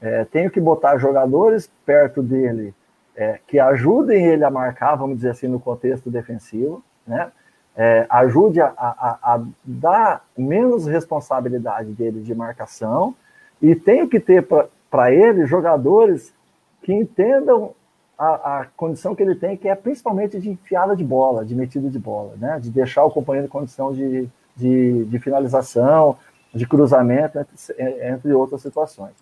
é, 0.00 0.24
tenho 0.26 0.48
que 0.48 0.60
botar 0.60 0.96
jogadores 0.98 1.68
perto 1.84 2.22
dele 2.22 2.72
é, 3.16 3.40
que 3.48 3.58
ajudem 3.58 4.26
ele 4.26 4.44
a 4.44 4.50
marcar, 4.50 4.94
vamos 4.94 5.16
dizer 5.16 5.30
assim, 5.30 5.48
no 5.48 5.58
contexto 5.58 6.08
defensivo, 6.08 6.84
né? 7.04 7.32
é, 7.76 8.06
ajude 8.10 8.60
a, 8.60 8.72
a, 8.76 9.18
a, 9.34 9.42
dar 9.64 10.24
menos 10.38 10.86
responsabilidade 10.86 11.90
dele 11.90 12.20
de 12.20 12.32
marcação 12.32 13.12
e 13.60 13.74
tenho 13.74 14.08
que 14.08 14.20
ter 14.20 14.46
para 14.88 15.12
ele 15.12 15.46
jogadores 15.46 16.32
que 16.80 16.92
entendam 16.92 17.74
a, 18.18 18.60
a, 18.60 18.66
condição 18.76 19.14
que 19.14 19.22
ele 19.22 19.34
tem, 19.34 19.56
que 19.56 19.68
é 19.68 19.74
principalmente 19.74 20.38
de 20.40 20.50
enfiada 20.50 20.96
de 20.96 21.04
bola, 21.04 21.44
de 21.44 21.54
metida 21.54 21.90
de 21.90 21.98
bola, 21.98 22.34
né? 22.36 22.58
de 22.60 22.70
deixar 22.70 23.04
o 23.04 23.10
companheiro 23.10 23.46
em 23.46 23.50
condição 23.50 23.92
de, 23.92 24.28
de, 24.56 25.04
de 25.04 25.18
finalização, 25.18 26.16
de 26.54 26.66
cruzamento, 26.66 27.38
entre, 27.38 28.08
entre, 28.08 28.32
outras 28.32 28.62
situações. 28.62 29.12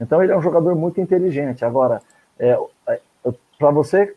Então 0.00 0.22
ele 0.22 0.32
é 0.32 0.36
um 0.36 0.42
jogador 0.42 0.74
muito 0.74 1.00
inteligente. 1.00 1.64
Agora, 1.64 2.02
é, 2.38 2.58
é, 2.88 3.00
para 3.58 3.70
você 3.70 4.14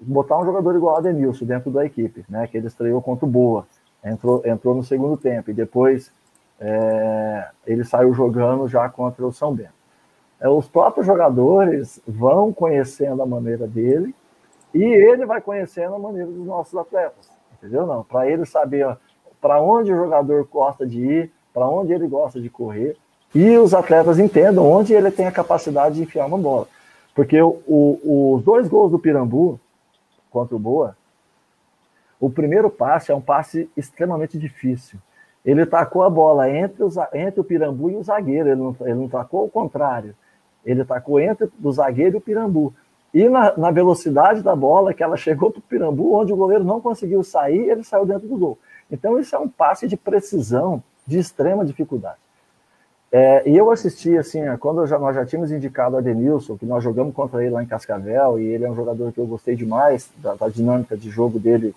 botar 0.00 0.38
um 0.38 0.44
jogador 0.44 0.74
igual 0.74 0.96
a 0.96 1.00
Denilson 1.00 1.44
dentro 1.44 1.70
da 1.70 1.84
equipe, 1.84 2.24
né? 2.28 2.46
que 2.46 2.56
ele 2.56 2.68
estreou 2.68 3.02
contra 3.02 3.26
o 3.26 3.28
Boa, 3.28 3.66
entrou, 4.02 4.42
entrou 4.46 4.74
no 4.74 4.82
segundo 4.82 5.16
tempo, 5.16 5.50
e 5.50 5.54
depois 5.54 6.10
é, 6.58 7.48
ele 7.66 7.84
saiu 7.84 8.14
jogando 8.14 8.66
já 8.66 8.88
contra 8.88 9.26
o 9.26 9.32
São 9.32 9.54
Bento 9.54 9.77
é, 9.77 9.77
os 10.40 10.68
próprios 10.68 11.06
jogadores 11.06 12.00
vão 12.06 12.52
conhecendo 12.52 13.22
a 13.22 13.26
maneira 13.26 13.66
dele 13.66 14.14
e 14.72 14.82
ele 14.82 15.26
vai 15.26 15.40
conhecendo 15.40 15.94
a 15.94 15.98
maneira 15.98 16.30
dos 16.30 16.46
nossos 16.46 16.76
atletas, 16.76 17.30
entendeu? 17.56 17.86
Não, 17.86 18.04
para 18.04 18.30
ele 18.30 18.44
saber 18.46 18.96
para 19.40 19.60
onde 19.60 19.92
o 19.92 19.96
jogador 19.96 20.46
gosta 20.50 20.86
de 20.86 21.00
ir, 21.00 21.32
para 21.52 21.68
onde 21.68 21.92
ele 21.92 22.06
gosta 22.06 22.40
de 22.40 22.48
correr 22.48 22.96
e 23.34 23.58
os 23.58 23.74
atletas 23.74 24.18
entendam 24.18 24.66
onde 24.70 24.94
ele 24.94 25.10
tem 25.10 25.26
a 25.26 25.32
capacidade 25.32 25.96
de 25.96 26.02
enfiar 26.02 26.26
uma 26.26 26.38
bola. 26.38 26.66
Porque 27.14 27.40
o, 27.40 27.60
o, 27.66 28.34
os 28.34 28.42
dois 28.42 28.68
gols 28.68 28.90
do 28.90 28.98
Pirambu 28.98 29.60
contra 30.30 30.54
o 30.54 30.58
Boa, 30.58 30.96
o 32.20 32.30
primeiro 32.30 32.70
passe 32.70 33.12
é 33.12 33.14
um 33.14 33.20
passe 33.20 33.70
extremamente 33.76 34.38
difícil. 34.38 34.98
Ele 35.44 35.64
tacou 35.64 36.02
a 36.02 36.10
bola 36.10 36.50
entre, 36.50 36.82
os, 36.82 36.96
entre 37.12 37.40
o 37.40 37.44
Pirambu 37.44 37.90
e 37.90 37.96
o 37.96 38.02
zagueiro, 38.02 38.48
ele 38.48 38.60
não, 38.60 38.76
ele 38.80 38.94
não 38.94 39.08
tacou 39.08 39.44
o 39.44 39.50
contrário. 39.50 40.14
Ele 40.68 40.84
tacou 40.84 41.18
entre 41.18 41.48
o 41.62 41.72
zagueiro 41.72 42.16
e 42.16 42.18
o 42.18 42.20
Pirambu. 42.20 42.74
E 43.14 43.26
na, 43.26 43.56
na 43.56 43.70
velocidade 43.70 44.42
da 44.42 44.54
bola, 44.54 44.92
que 44.92 45.02
ela 45.02 45.16
chegou 45.16 45.50
para 45.50 45.60
o 45.60 45.62
Pirambu, 45.62 46.14
onde 46.14 46.30
o 46.30 46.36
goleiro 46.36 46.62
não 46.62 46.78
conseguiu 46.78 47.24
sair, 47.24 47.70
ele 47.70 47.82
saiu 47.82 48.04
dentro 48.04 48.28
do 48.28 48.36
gol. 48.36 48.58
Então, 48.90 49.18
isso 49.18 49.34
é 49.34 49.38
um 49.38 49.48
passe 49.48 49.88
de 49.88 49.96
precisão 49.96 50.82
de 51.06 51.18
extrema 51.18 51.64
dificuldade. 51.64 52.18
É, 53.10 53.48
e 53.48 53.56
eu 53.56 53.70
assisti, 53.70 54.14
assim, 54.18 54.40
quando 54.60 54.86
já, 54.86 54.98
nós 54.98 55.16
já 55.16 55.24
tínhamos 55.24 55.50
indicado 55.50 55.96
a 55.96 56.02
Denilson, 56.02 56.58
que 56.58 56.66
nós 56.66 56.84
jogamos 56.84 57.14
contra 57.14 57.42
ele 57.42 57.54
lá 57.54 57.62
em 57.62 57.66
Cascavel, 57.66 58.38
e 58.38 58.44
ele 58.44 58.66
é 58.66 58.70
um 58.70 58.76
jogador 58.76 59.10
que 59.10 59.18
eu 59.18 59.26
gostei 59.26 59.56
demais, 59.56 60.10
da, 60.18 60.34
da 60.34 60.50
dinâmica 60.50 60.94
de 60.94 61.08
jogo 61.08 61.38
dele, 61.38 61.74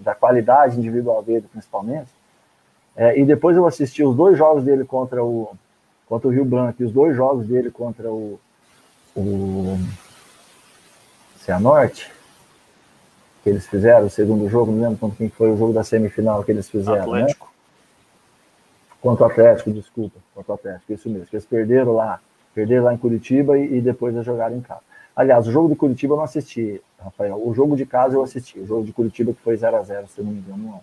da 0.00 0.14
qualidade 0.14 0.78
individual 0.78 1.22
dele, 1.22 1.46
principalmente. 1.50 2.10
É, 2.94 3.18
e 3.18 3.24
depois 3.24 3.56
eu 3.56 3.66
assisti 3.66 4.04
os 4.04 4.14
dois 4.14 4.36
jogos 4.36 4.62
dele 4.62 4.84
contra 4.84 5.24
o, 5.24 5.56
contra 6.06 6.28
o 6.28 6.30
Rio 6.30 6.44
Branco, 6.44 6.80
e 6.80 6.84
os 6.84 6.92
dois 6.92 7.16
jogos 7.16 7.46
dele 7.46 7.70
contra 7.70 8.10
o, 8.10 8.38
o 9.14 9.78
Cianorte, 11.38 12.10
que 13.42 13.50
eles 13.50 13.66
fizeram, 13.66 14.06
o 14.06 14.10
segundo 14.10 14.48
jogo, 14.48 14.72
não 14.72 14.88
lembro 14.90 15.14
quem 15.16 15.28
foi 15.28 15.50
o 15.50 15.56
jogo 15.56 15.72
da 15.72 15.84
semifinal 15.84 16.42
que 16.42 16.52
eles 16.52 16.68
fizeram, 16.68 17.12
né? 17.12 17.22
Atlético. 17.22 17.46
né? 17.46 17.52
Contra 19.00 19.24
o 19.24 19.30
Atlético, 19.30 19.70
desculpa, 19.72 20.18
contra 20.34 20.52
o 20.52 20.54
Atlético, 20.54 20.92
isso 20.92 21.08
mesmo, 21.08 21.26
que 21.26 21.36
eles 21.36 21.46
perderam 21.46 21.92
lá, 21.92 22.20
perderam 22.54 22.84
lá 22.84 22.94
em 22.94 22.98
Curitiba 22.98 23.58
e, 23.58 23.78
e 23.78 23.80
depois 23.80 24.14
eles 24.14 24.26
jogaram 24.26 24.56
em 24.56 24.60
casa. 24.60 24.80
Aliás, 25.14 25.46
o 25.48 25.52
jogo 25.52 25.68
de 25.70 25.76
Curitiba 25.76 26.12
eu 26.12 26.18
não 26.18 26.24
assisti, 26.24 26.80
Rafael. 27.02 27.40
O 27.42 27.54
jogo 27.54 27.74
de 27.74 27.86
casa 27.86 28.16
eu 28.16 28.22
assisti. 28.22 28.58
O 28.60 28.66
jogo 28.66 28.84
de 28.84 28.92
Curitiba 28.92 29.32
que 29.32 29.40
foi 29.40 29.56
0 29.56 29.76
a 29.76 29.82
0 29.82 30.06
se 30.08 30.18
eu 30.18 30.24
não 30.24 30.32
me 30.32 30.40
engano. 30.40 30.58
Não 30.62 30.82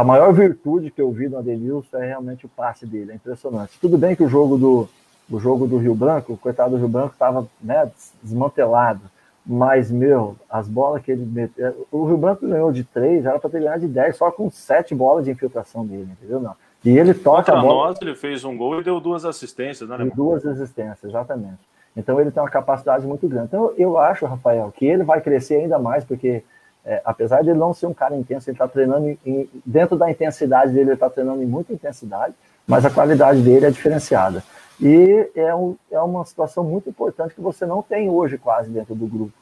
a 0.00 0.04
maior 0.04 0.32
virtude 0.32 0.90
que 0.90 1.00
eu 1.00 1.12
vi 1.12 1.28
no 1.28 1.38
Adenilson 1.38 1.98
é 1.98 2.06
realmente 2.06 2.46
o 2.46 2.48
passe 2.48 2.86
dele, 2.86 3.12
é 3.12 3.14
impressionante. 3.14 3.78
Tudo 3.78 3.98
bem 3.98 4.16
que 4.16 4.22
o 4.22 4.28
jogo 4.28 4.56
do, 4.56 4.88
o 5.30 5.38
jogo 5.38 5.66
do 5.66 5.76
Rio 5.76 5.94
Branco, 5.94 6.32
o 6.32 6.38
coitado 6.38 6.70
do 6.70 6.78
Rio 6.78 6.88
Branco 6.88 7.12
estava 7.12 7.46
né, 7.60 7.90
desmantelado, 8.22 9.02
mas, 9.44 9.90
meu, 9.90 10.36
as 10.48 10.66
bolas 10.68 11.02
que 11.02 11.12
ele 11.12 11.26
meteu. 11.26 11.86
O 11.90 12.06
Rio 12.06 12.16
Branco 12.16 12.46
ganhou 12.46 12.72
de 12.72 12.82
três, 12.82 13.26
era 13.26 13.38
para 13.38 13.50
ter 13.50 13.60
ganhado 13.60 13.80
de 13.80 13.88
dez, 13.88 14.16
só 14.16 14.30
com 14.30 14.50
sete 14.50 14.94
bolas 14.94 15.26
de 15.26 15.32
infiltração 15.32 15.86
dele, 15.86 16.08
entendeu? 16.12 16.40
Não. 16.40 16.54
E 16.82 16.96
ele 16.96 17.12
toca 17.12 17.52
Contra 17.52 17.58
a 17.58 17.62
bola. 17.62 17.88
nós, 17.88 17.98
ele 18.00 18.14
fez 18.14 18.42
um 18.42 18.56
gol 18.56 18.80
e 18.80 18.84
deu 18.84 19.00
duas 19.00 19.26
assistências, 19.26 19.86
né, 19.86 20.10
duas 20.14 20.46
assistências, 20.46 21.04
exatamente. 21.04 21.58
Então 21.94 22.18
ele 22.18 22.30
tem 22.30 22.42
uma 22.42 22.48
capacidade 22.48 23.06
muito 23.06 23.28
grande. 23.28 23.48
Então 23.48 23.74
eu 23.76 23.98
acho, 23.98 24.24
Rafael, 24.24 24.72
que 24.74 24.86
ele 24.86 25.02
vai 25.02 25.20
crescer 25.20 25.56
ainda 25.56 25.78
mais, 25.78 26.04
porque 26.04 26.42
é, 26.84 27.00
apesar 27.04 27.42
de 27.42 27.50
ele 27.50 27.58
não 27.58 27.74
ser 27.74 27.86
um 27.86 27.94
cara 27.94 28.16
intenso, 28.16 28.48
ele 28.48 28.54
está 28.54 28.66
treinando 28.66 29.08
em, 29.08 29.18
em, 29.24 29.50
dentro 29.64 29.96
da 29.96 30.10
intensidade 30.10 30.72
dele, 30.72 30.90
ele 30.90 30.94
está 30.94 31.10
treinando 31.10 31.42
em 31.42 31.46
muita 31.46 31.72
intensidade, 31.72 32.34
mas 32.66 32.84
a 32.84 32.90
qualidade 32.90 33.42
dele 33.42 33.66
é 33.66 33.70
diferenciada. 33.70 34.42
E 34.80 35.30
é, 35.34 35.54
um, 35.54 35.76
é 35.90 36.00
uma 36.00 36.24
situação 36.24 36.64
muito 36.64 36.88
importante 36.88 37.34
que 37.34 37.40
você 37.40 37.66
não 37.66 37.82
tem 37.82 38.08
hoje 38.08 38.38
quase 38.38 38.70
dentro 38.70 38.94
do 38.94 39.06
grupo. 39.06 39.34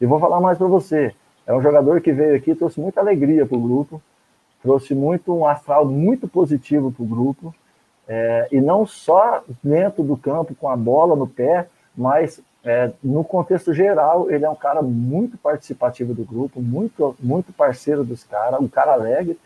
E 0.00 0.06
vou 0.06 0.18
falar 0.18 0.40
mais 0.40 0.58
para 0.58 0.66
você. 0.66 1.14
É 1.46 1.54
um 1.54 1.62
jogador 1.62 2.00
que 2.00 2.12
veio 2.12 2.34
aqui, 2.34 2.54
trouxe 2.54 2.80
muita 2.80 3.00
alegria 3.00 3.46
para 3.46 3.56
o 3.56 3.60
grupo, 3.60 4.02
trouxe 4.60 4.94
muito 4.94 5.32
um 5.34 5.46
astral 5.46 5.86
muito 5.86 6.26
positivo 6.26 6.90
para 6.90 7.02
o 7.02 7.06
grupo, 7.06 7.54
é, 8.08 8.48
e 8.50 8.60
não 8.60 8.84
só 8.84 9.42
dentro 9.62 10.02
do 10.02 10.16
campo 10.16 10.54
com 10.54 10.68
a 10.68 10.76
bola 10.76 11.14
no 11.14 11.26
pé, 11.26 11.68
mas 11.96 12.40
é, 12.64 12.92
no 13.02 13.24
contexto 13.24 13.74
geral, 13.74 14.30
ele 14.30 14.44
é 14.44 14.50
um 14.50 14.54
cara 14.54 14.82
muito 14.82 15.36
participativo 15.36 16.14
do 16.14 16.24
grupo, 16.24 16.60
muito, 16.60 17.16
muito 17.18 17.52
parceiro 17.52 18.04
dos 18.04 18.22
caras, 18.22 18.60
um 18.60 18.68
cara 18.68 18.92
alegre, 18.92 19.38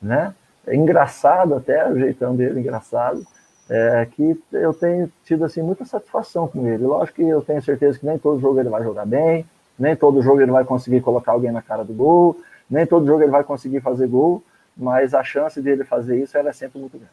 né? 0.00 0.34
É 0.66 0.74
engraçado 0.74 1.54
até, 1.54 1.90
o 1.90 1.98
jeitão 1.98 2.34
dele 2.34 2.60
engraçado, 2.60 3.26
é, 3.68 4.06
que 4.10 4.40
eu 4.52 4.72
tenho 4.72 5.10
tido 5.24 5.44
assim 5.44 5.62
muita 5.62 5.84
satisfação 5.84 6.46
com 6.46 6.66
ele. 6.66 6.84
Lógico 6.84 7.16
que 7.16 7.28
eu 7.28 7.42
tenho 7.42 7.62
certeza 7.62 7.98
que 7.98 8.06
nem 8.06 8.18
todo 8.18 8.40
jogo 8.40 8.60
ele 8.60 8.68
vai 8.68 8.82
jogar 8.82 9.04
bem, 9.04 9.44
nem 9.78 9.96
todo 9.96 10.22
jogo 10.22 10.40
ele 10.40 10.52
vai 10.52 10.64
conseguir 10.64 11.00
colocar 11.00 11.32
alguém 11.32 11.50
na 11.50 11.62
cara 11.62 11.84
do 11.84 11.92
gol, 11.92 12.36
nem 12.70 12.86
todo 12.86 13.06
jogo 13.06 13.22
ele 13.22 13.30
vai 13.30 13.42
conseguir 13.42 13.80
fazer 13.80 14.06
gol, 14.06 14.42
mas 14.76 15.12
a 15.12 15.24
chance 15.24 15.60
dele 15.60 15.84
fazer 15.84 16.22
isso 16.22 16.36
é 16.38 16.52
sempre 16.52 16.78
muito 16.78 16.98
grande. 16.98 17.12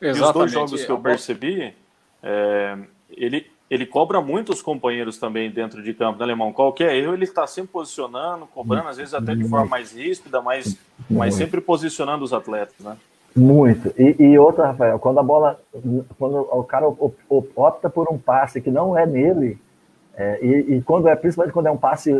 Exatamente. 0.00 0.18
E 0.18 0.22
os 0.22 0.32
dois 0.32 0.52
jogos 0.52 0.84
que 0.84 0.92
eu 0.92 0.98
percebi, 0.98 1.74
é, 2.22 2.78
ele, 3.10 3.50
ele 3.74 3.86
cobra 3.86 4.20
muito 4.20 4.52
os 4.52 4.62
companheiros 4.62 5.18
também 5.18 5.50
dentro 5.50 5.82
de 5.82 5.92
campo, 5.92 6.18
né, 6.18 6.24
Alemão? 6.24 6.52
Qualquer 6.52 6.94
erro, 6.94 7.12
ele 7.12 7.24
está 7.24 7.44
sempre 7.44 7.72
posicionando, 7.72 8.46
cobrando, 8.46 8.88
às 8.88 8.96
vezes 8.96 9.12
até 9.12 9.34
de 9.34 9.48
forma 9.48 9.66
mais 9.66 9.92
ríspida, 9.92 10.40
mas, 10.40 10.78
mas 11.10 11.34
sempre 11.34 11.60
posicionando 11.60 12.24
os 12.24 12.32
atletas, 12.32 12.78
né? 12.78 12.96
Muito. 13.34 13.92
E, 13.98 14.14
e, 14.22 14.38
outra, 14.38 14.68
Rafael, 14.68 14.96
quando 15.00 15.18
a 15.18 15.22
bola, 15.24 15.60
quando 16.16 16.36
o 16.38 16.62
cara 16.62 16.86
opta 17.28 17.90
por 17.90 18.06
um 18.08 18.16
passe 18.16 18.60
que 18.60 18.70
não 18.70 18.96
é 18.96 19.04
nele, 19.04 19.58
é, 20.16 20.38
e, 20.40 20.76
e, 20.76 20.82
quando 20.82 21.08
é, 21.08 21.16
principalmente 21.16 21.52
quando 21.52 21.66
é 21.66 21.70
um 21.72 21.76
passe 21.76 22.14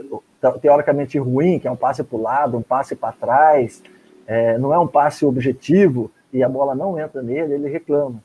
teoricamente 0.61 1.17
ruim, 1.19 1.61
que 1.61 1.69
é 1.69 1.71
um 1.71 1.77
passe 1.77 2.03
para 2.03 2.19
o 2.19 2.21
lado, 2.21 2.57
um 2.57 2.63
passe 2.63 2.97
para 2.97 3.13
trás, 3.13 3.81
é, 4.27 4.59
não 4.59 4.75
é 4.75 4.79
um 4.79 4.89
passe 4.89 5.25
objetivo 5.25 6.11
e 6.33 6.43
a 6.43 6.49
bola 6.49 6.75
não 6.75 6.99
entra 6.99 7.23
nele, 7.23 7.55
ele 7.55 7.69
reclama. 7.69 8.21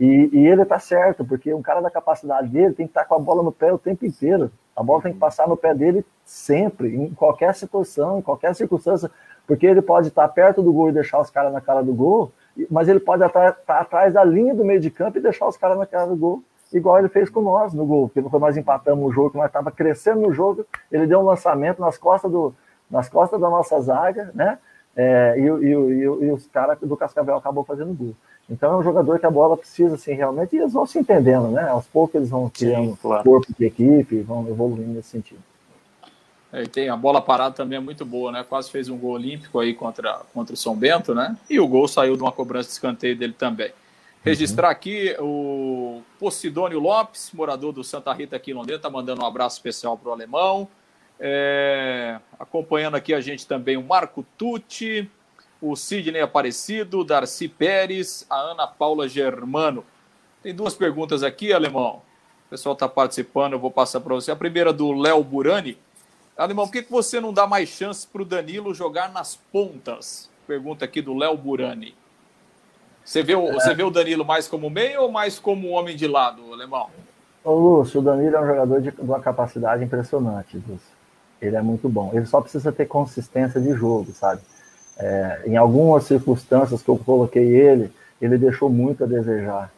E, 0.00 0.30
e 0.32 0.46
ele 0.46 0.62
está 0.62 0.78
certo, 0.78 1.24
porque 1.24 1.52
um 1.52 1.62
cara 1.62 1.80
da 1.80 1.90
capacidade 1.90 2.48
dele 2.48 2.74
tem 2.74 2.86
que 2.86 2.90
estar 2.90 3.02
tá 3.02 3.06
com 3.06 3.14
a 3.16 3.18
bola 3.18 3.42
no 3.42 3.50
pé 3.50 3.72
o 3.72 3.78
tempo 3.78 4.06
inteiro. 4.06 4.50
A 4.76 4.82
bola 4.82 5.02
tem 5.02 5.12
que 5.12 5.18
passar 5.18 5.48
no 5.48 5.56
pé 5.56 5.74
dele 5.74 6.04
sempre, 6.24 6.94
em 6.94 7.12
qualquer 7.14 7.52
situação, 7.54 8.18
em 8.18 8.22
qualquer 8.22 8.54
circunstância, 8.54 9.10
porque 9.44 9.66
ele 9.66 9.82
pode 9.82 10.08
estar 10.08 10.28
tá 10.28 10.32
perto 10.32 10.62
do 10.62 10.72
gol 10.72 10.90
e 10.90 10.92
deixar 10.92 11.20
os 11.20 11.30
caras 11.30 11.52
na 11.52 11.60
cara 11.60 11.82
do 11.82 11.92
gol, 11.92 12.30
mas 12.70 12.88
ele 12.88 13.00
pode 13.00 13.24
estar 13.24 13.52
tá 13.52 13.80
atrás 13.80 14.14
da 14.14 14.22
linha 14.22 14.54
do 14.54 14.64
meio 14.64 14.78
de 14.78 14.90
campo 14.90 15.18
e 15.18 15.20
deixar 15.20 15.48
os 15.48 15.56
caras 15.56 15.76
na 15.76 15.86
cara 15.86 16.06
do 16.06 16.16
gol, 16.16 16.44
igual 16.72 16.98
ele 16.98 17.08
fez 17.08 17.28
com 17.28 17.40
nós 17.40 17.74
no 17.74 17.84
gol, 17.84 18.08
porque 18.08 18.38
nós 18.38 18.56
empatamos 18.56 19.08
o 19.08 19.12
jogo, 19.12 19.38
nós 19.38 19.46
estava 19.46 19.72
crescendo 19.72 20.20
no 20.20 20.32
jogo, 20.32 20.64
ele 20.92 21.06
deu 21.06 21.20
um 21.20 21.24
lançamento 21.24 21.80
nas 21.80 21.98
costas, 21.98 22.30
do, 22.30 22.54
nas 22.88 23.08
costas 23.08 23.40
da 23.40 23.50
nossa 23.50 23.80
zaga, 23.80 24.30
né? 24.34 24.58
É, 25.00 25.36
e, 25.38 25.42
e, 25.42 25.68
e, 25.68 26.02
e 26.02 26.32
os 26.32 26.48
caras 26.48 26.76
do 26.80 26.96
Cascavel 26.96 27.36
acabou 27.36 27.62
fazendo 27.62 27.94
gol. 27.94 28.16
Então 28.50 28.72
é 28.72 28.76
um 28.78 28.82
jogador 28.82 29.20
que 29.20 29.26
a 29.26 29.30
bola 29.30 29.56
precisa, 29.56 29.94
assim, 29.94 30.12
realmente, 30.12 30.56
e 30.56 30.58
eles 30.58 30.72
vão 30.72 30.84
se 30.86 30.98
entendendo, 30.98 31.48
né? 31.52 31.68
Aos 31.68 31.86
poucos 31.86 32.16
eles 32.16 32.30
vão 32.30 32.50
criando 32.50 32.90
Sim, 32.90 32.98
claro. 33.00 33.22
corpo 33.22 33.46
de 33.56 33.64
equipe, 33.64 34.22
vão 34.22 34.48
evoluindo 34.48 34.94
nesse 34.94 35.10
sentido. 35.10 35.40
É, 36.52 36.64
e 36.64 36.66
tem 36.66 36.88
a 36.88 36.96
bola 36.96 37.20
parada 37.20 37.54
também 37.54 37.76
é 37.76 37.80
muito 37.80 38.04
boa, 38.04 38.32
né? 38.32 38.44
Quase 38.48 38.70
fez 38.70 38.88
um 38.88 38.98
gol 38.98 39.12
olímpico 39.12 39.60
aí 39.60 39.72
contra, 39.72 40.22
contra 40.34 40.54
o 40.54 40.56
São 40.56 40.74
Bento, 40.74 41.14
né? 41.14 41.36
E 41.48 41.60
o 41.60 41.68
gol 41.68 41.86
saiu 41.86 42.16
de 42.16 42.22
uma 42.22 42.32
cobrança 42.32 42.68
de 42.68 42.72
escanteio 42.72 43.16
dele 43.16 43.34
também. 43.38 43.70
Registrar 44.24 44.68
uhum. 44.68 44.72
aqui 44.72 45.16
o 45.20 46.02
Posidônio 46.18 46.80
Lopes, 46.80 47.30
morador 47.32 47.72
do 47.72 47.84
Santa 47.84 48.12
Rita 48.12 48.34
aqui 48.34 48.50
em 48.50 48.54
Londrina, 48.54 48.80
tá 48.80 48.90
mandando 48.90 49.22
um 49.22 49.26
abraço 49.26 49.58
especial 49.58 49.96
para 49.96 50.08
o 50.08 50.12
alemão. 50.12 50.66
É, 51.20 52.20
acompanhando 52.38 52.94
aqui 52.94 53.12
a 53.12 53.20
gente 53.20 53.46
também 53.46 53.76
o 53.76 53.82
Marco 53.82 54.24
Tucci, 54.36 55.10
o 55.60 55.74
Sidney 55.74 56.20
Aparecido, 56.20 57.04
Darcy 57.04 57.48
Pérez, 57.48 58.24
a 58.30 58.36
Ana 58.36 58.66
Paula 58.66 59.08
Germano. 59.08 59.84
Tem 60.42 60.54
duas 60.54 60.74
perguntas 60.74 61.22
aqui, 61.22 61.52
Alemão. 61.52 62.02
O 62.46 62.50
pessoal 62.50 62.72
está 62.72 62.88
participando, 62.88 63.54
eu 63.54 63.58
vou 63.58 63.70
passar 63.70 64.00
para 64.00 64.14
você. 64.14 64.30
A 64.30 64.36
primeira 64.36 64.72
do 64.72 64.92
Léo 64.92 65.22
Burani. 65.22 65.76
Alemão, 66.36 66.66
por 66.66 66.72
que, 66.72 66.82
que 66.82 66.90
você 66.90 67.20
não 67.20 67.32
dá 67.32 67.46
mais 67.46 67.68
chance 67.68 68.06
para 68.06 68.22
o 68.22 68.24
Danilo 68.24 68.72
jogar 68.72 69.12
nas 69.12 69.34
pontas? 69.34 70.30
Pergunta 70.46 70.84
aqui 70.84 71.02
do 71.02 71.14
Léo 71.14 71.36
Burani. 71.36 71.94
Você 73.04 73.22
vê, 73.22 73.34
o, 73.34 73.48
é. 73.48 73.52
você 73.54 73.74
vê 73.74 73.82
o 73.82 73.90
Danilo 73.90 74.24
mais 74.24 74.46
como 74.46 74.70
meio 74.70 75.02
ou 75.02 75.10
mais 75.10 75.38
como 75.38 75.68
homem 75.70 75.96
de 75.96 76.06
lado, 76.06 76.52
Alemão? 76.52 76.88
Ô, 77.42 77.54
Lúcio, 77.54 78.00
o 78.00 78.02
Danilo 78.04 78.36
é 78.36 78.40
um 78.40 78.46
jogador 78.46 78.80
de, 78.80 78.90
de 78.90 79.00
uma 79.00 79.20
capacidade 79.20 79.82
impressionante, 79.82 80.56
Lúcio. 80.56 80.97
Ele 81.40 81.56
é 81.56 81.62
muito 81.62 81.88
bom. 81.88 82.10
Ele 82.12 82.26
só 82.26 82.40
precisa 82.40 82.72
ter 82.72 82.86
consistência 82.86 83.60
de 83.60 83.72
jogo, 83.72 84.12
sabe? 84.12 84.40
É, 84.98 85.42
em 85.46 85.56
algumas 85.56 86.04
circunstâncias 86.04 86.82
que 86.82 86.88
eu 86.88 86.98
coloquei 86.98 87.54
ele, 87.54 87.92
ele 88.20 88.36
deixou 88.36 88.68
muito 88.68 89.04
a 89.04 89.06
desejar. 89.06 89.70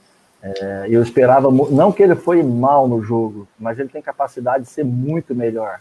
É, 0.42 0.86
eu 0.88 1.02
esperava, 1.02 1.50
não 1.50 1.92
que 1.92 2.02
ele 2.02 2.14
foi 2.16 2.42
mal 2.42 2.88
no 2.88 3.02
jogo, 3.02 3.46
mas 3.58 3.78
ele 3.78 3.90
tem 3.90 4.00
capacidade 4.00 4.64
de 4.64 4.70
ser 4.70 4.84
muito 4.84 5.34
melhor 5.34 5.80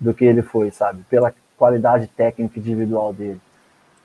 do 0.00 0.12
que 0.12 0.24
ele 0.24 0.42
foi, 0.42 0.70
sabe? 0.72 1.04
Pela 1.08 1.32
qualidade 1.56 2.08
técnica 2.08 2.58
individual 2.58 3.12
dele. 3.12 3.40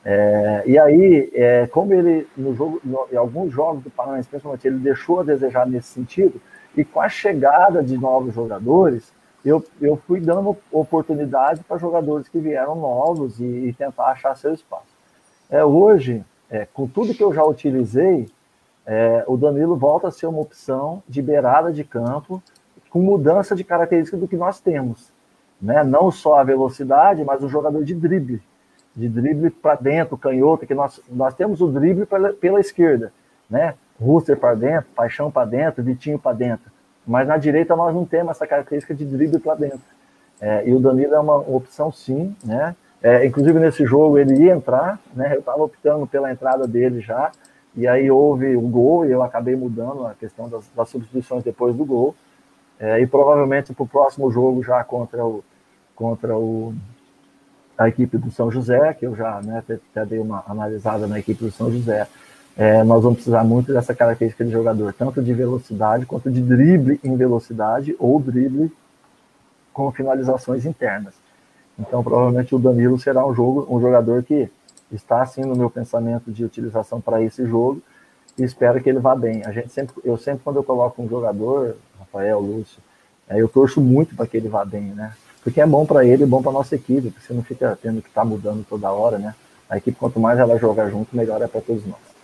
É, 0.03 0.63
e 0.67 0.77
aí, 0.77 1.31
é, 1.33 1.65
como 1.65 1.91
ele, 1.91 2.27
no 2.37 2.53
jogo, 2.53 2.79
no, 2.83 3.07
em 3.11 3.15
alguns 3.15 3.51
jogos 3.51 3.83
do 3.83 3.89
Paranaense, 3.89 4.29
principalmente, 4.29 4.67
ele 4.67 4.77
deixou 4.77 5.21
a 5.21 5.23
desejar 5.23 5.65
nesse 5.65 5.87
sentido, 5.87 6.39
e 6.77 6.85
com 6.85 7.01
a 7.01 7.09
chegada 7.09 7.81
de 7.81 7.97
novos 7.97 8.35
jogadores, 8.35 9.11
eu, 9.45 9.63
eu 9.79 9.95
fui 9.95 10.19
dando 10.19 10.57
oportunidade 10.71 11.63
para 11.63 11.77
jogadores 11.77 12.27
que 12.27 12.39
vieram 12.39 12.75
novos 12.75 13.39
e, 13.39 13.43
e 13.43 13.73
tentar 13.73 14.07
achar 14.07 14.35
seu 14.35 14.53
espaço. 14.53 14.95
É, 15.49 15.63
hoje, 15.63 16.25
é, 16.49 16.65
com 16.65 16.87
tudo 16.87 17.13
que 17.13 17.23
eu 17.23 17.31
já 17.31 17.43
utilizei, 17.43 18.27
é, 18.85 19.23
o 19.27 19.37
Danilo 19.37 19.75
volta 19.75 20.07
a 20.07 20.11
ser 20.11 20.25
uma 20.25 20.41
opção 20.41 21.03
de 21.07 21.21
beirada 21.21 21.71
de 21.71 21.83
campo, 21.83 22.41
com 22.89 22.99
mudança 22.99 23.55
de 23.55 23.63
característica 23.63 24.17
do 24.17 24.27
que 24.27 24.35
nós 24.35 24.59
temos. 24.59 25.11
Né? 25.61 25.83
Não 25.83 26.11
só 26.11 26.39
a 26.39 26.43
velocidade, 26.43 27.23
mas 27.23 27.43
o 27.43 27.49
jogador 27.49 27.83
de 27.83 27.93
drible. 27.93 28.41
De 28.95 29.07
drible 29.07 29.49
para 29.49 29.75
dentro, 29.75 30.17
canhoto, 30.17 30.65
que 30.65 30.73
nós, 30.73 30.99
nós 31.09 31.33
temos 31.35 31.61
o 31.61 31.67
drible 31.67 32.05
pela, 32.05 32.33
pela 32.33 32.59
esquerda. 32.59 33.13
Né? 33.49 33.75
Rooster 33.99 34.37
para 34.37 34.55
dentro, 34.55 34.89
Paixão 34.95 35.29
para 35.29 35.45
dentro, 35.45 35.83
Vitinho 35.83 36.17
para 36.17 36.35
dentro. 36.35 36.71
Mas 37.05 37.27
na 37.27 37.37
direita 37.37 37.75
nós 37.75 37.93
não 37.93 38.05
temos 38.05 38.31
essa 38.31 38.47
característica 38.47 38.93
de 38.93 39.05
drible 39.05 39.39
para 39.39 39.55
dentro. 39.55 39.81
É, 40.41 40.67
e 40.67 40.73
o 40.73 40.79
Danilo 40.79 41.13
é 41.13 41.19
uma 41.19 41.37
opção 41.37 41.91
sim, 41.91 42.35
né? 42.43 42.75
É, 43.01 43.25
inclusive 43.25 43.59
nesse 43.59 43.85
jogo 43.85 44.17
ele 44.17 44.45
ia 44.45 44.53
entrar, 44.53 44.99
né? 45.13 45.35
Eu 45.35 45.39
estava 45.39 45.63
optando 45.63 46.07
pela 46.07 46.31
entrada 46.31 46.67
dele 46.67 47.01
já, 47.01 47.31
e 47.75 47.87
aí 47.87 48.09
houve 48.09 48.57
um 48.57 48.69
gol 48.69 49.05
e 49.05 49.11
eu 49.11 49.21
acabei 49.21 49.55
mudando 49.55 50.07
a 50.07 50.13
questão 50.13 50.49
das, 50.49 50.67
das 50.75 50.89
substituições 50.89 51.43
depois 51.43 51.75
do 51.75 51.85
gol. 51.85 52.15
É, 52.79 52.99
e 52.99 53.07
provavelmente 53.07 53.73
para 53.73 53.83
o 53.83 53.87
próximo 53.87 54.29
jogo 54.31 54.63
já 54.63 54.83
contra 54.83 55.25
o 55.25 55.43
contra 55.95 56.37
o 56.37 56.73
a 57.77 57.89
equipe 57.89 58.17
do 58.17 58.31
São 58.31 58.49
José, 58.49 58.93
que 58.93 59.05
eu 59.05 59.15
já 59.15 59.41
né, 59.41 59.59
até 59.59 60.05
dei 60.05 60.19
uma 60.19 60.43
analisada 60.47 61.07
na 61.07 61.19
equipe 61.19 61.43
do 61.43 61.51
São 61.51 61.69
José, 61.69 62.07
é, 62.57 62.83
nós 62.83 63.03
vamos 63.03 63.17
precisar 63.17 63.43
muito 63.43 63.73
dessa 63.73 63.93
característica 63.93 64.45
de 64.45 64.51
jogador, 64.51 64.93
tanto 64.93 65.21
de 65.21 65.33
velocidade 65.33 66.05
quanto 66.05 66.31
de 66.31 66.41
drible 66.41 66.99
em 67.03 67.15
velocidade 67.17 67.95
ou 67.99 68.19
drible 68.19 68.71
com 69.73 69.91
finalizações 69.91 70.65
internas. 70.65 71.13
Então, 71.77 72.01
provavelmente 72.01 72.55
o 72.55 72.59
Danilo 72.59 72.97
será 72.97 73.25
um, 73.27 73.35
jogo, 73.35 73.67
um 73.69 73.81
jogador 73.81 74.23
que 74.23 74.49
está 74.89 75.21
assim 75.21 75.41
no 75.41 75.55
meu 75.55 75.69
pensamento 75.69 76.31
de 76.31 76.45
utilização 76.45 77.01
para 77.01 77.21
esse 77.21 77.45
jogo 77.45 77.81
e 78.37 78.43
espero 78.43 78.81
que 78.81 78.89
ele 78.89 78.99
vá 78.99 79.13
bem. 79.13 79.43
A 79.45 79.51
gente 79.51 79.69
sempre, 79.69 79.93
eu 80.05 80.17
sempre 80.17 80.41
quando 80.43 80.55
eu 80.55 80.63
coloco 80.63 81.01
um 81.01 81.09
jogador, 81.09 81.75
Rafael, 81.99 82.39
Lúcio, 82.39 82.81
é, 83.27 83.41
eu 83.41 83.49
torço 83.49 83.81
muito 83.81 84.15
para 84.15 84.27
que 84.27 84.37
ele 84.37 84.47
vá 84.47 84.63
bem, 84.63 84.93
né? 84.93 85.13
Porque 85.43 85.59
é 85.59 85.65
bom 85.65 85.85
para 85.85 86.05
ele 86.05 86.23
e 86.23 86.27
bom 86.27 86.41
para 86.41 86.53
nossa 86.53 86.75
equipe, 86.75 87.11
porque 87.11 87.27
você 87.27 87.33
não 87.33 87.43
fica 87.43 87.77
tendo 87.81 88.01
que 88.01 88.07
estar 88.07 88.21
tá 88.21 88.25
mudando 88.25 88.65
toda 88.67 88.91
hora, 88.91 89.17
né? 89.17 89.35
A 89.69 89.77
equipe, 89.77 89.97
quanto 89.97 90.19
mais 90.19 90.39
ela 90.39 90.57
jogar 90.57 90.89
junto, 90.89 91.15
melhor 91.15 91.41
é 91.41 91.47
para 91.47 91.61
todos 91.61 91.85
nós. 91.85 92.14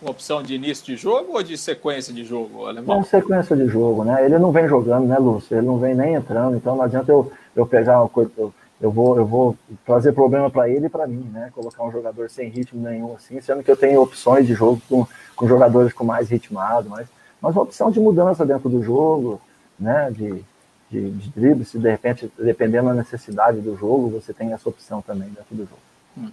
Uma 0.00 0.10
opção 0.10 0.42
de 0.42 0.54
início 0.54 0.84
de 0.84 0.96
jogo 0.96 1.32
ou 1.32 1.42
de 1.42 1.56
sequência 1.56 2.12
de 2.12 2.24
jogo, 2.24 2.66
Alemão? 2.66 2.96
Não, 2.96 3.04
sequência 3.04 3.56
de 3.56 3.66
jogo, 3.66 4.04
né? 4.04 4.24
Ele 4.24 4.38
não 4.38 4.52
vem 4.52 4.68
jogando, 4.68 5.06
né, 5.06 5.16
Lúcio? 5.18 5.56
Ele 5.56 5.66
não 5.66 5.78
vem 5.78 5.94
nem 5.94 6.14
entrando, 6.14 6.56
então 6.56 6.76
não 6.76 6.82
adianta 6.82 7.10
eu, 7.10 7.32
eu 7.54 7.66
pegar 7.66 8.00
uma 8.00 8.08
coisa. 8.08 8.30
Eu, 8.36 8.52
eu 8.78 8.90
vou, 8.90 9.16
eu 9.16 9.24
vou 9.24 9.56
trazer 9.86 10.12
problema 10.12 10.50
para 10.50 10.68
ele 10.68 10.86
e 10.86 10.90
para 10.90 11.06
mim, 11.06 11.26
né? 11.32 11.50
Colocar 11.54 11.82
um 11.82 11.90
jogador 11.90 12.28
sem 12.28 12.50
ritmo 12.50 12.82
nenhum, 12.82 13.14
assim, 13.14 13.40
sendo 13.40 13.62
que 13.62 13.70
eu 13.70 13.76
tenho 13.76 14.02
opções 14.02 14.46
de 14.46 14.52
jogo 14.52 14.82
com, 14.86 15.06
com 15.34 15.48
jogadores 15.48 15.94
com 15.94 16.04
mais 16.04 16.28
ritmado, 16.28 16.90
mas, 16.90 17.06
mas 17.40 17.56
uma 17.56 17.62
opção 17.62 17.90
de 17.90 17.98
mudança 17.98 18.44
dentro 18.44 18.68
do 18.68 18.82
jogo, 18.82 19.40
né? 19.80 20.10
De, 20.10 20.44
de, 20.90 21.10
de 21.10 21.30
drible, 21.30 21.64
se 21.64 21.78
de 21.78 21.90
repente, 21.90 22.30
dependendo 22.38 22.88
da 22.88 22.94
necessidade 22.94 23.60
do 23.60 23.74
jogo, 23.76 24.10
você 24.10 24.34
tem 24.34 24.52
essa 24.52 24.68
opção 24.68 25.00
também 25.00 25.28
dentro 25.28 25.54
do 25.54 25.64
jogo. 25.64 25.80
Uhum. 26.16 26.30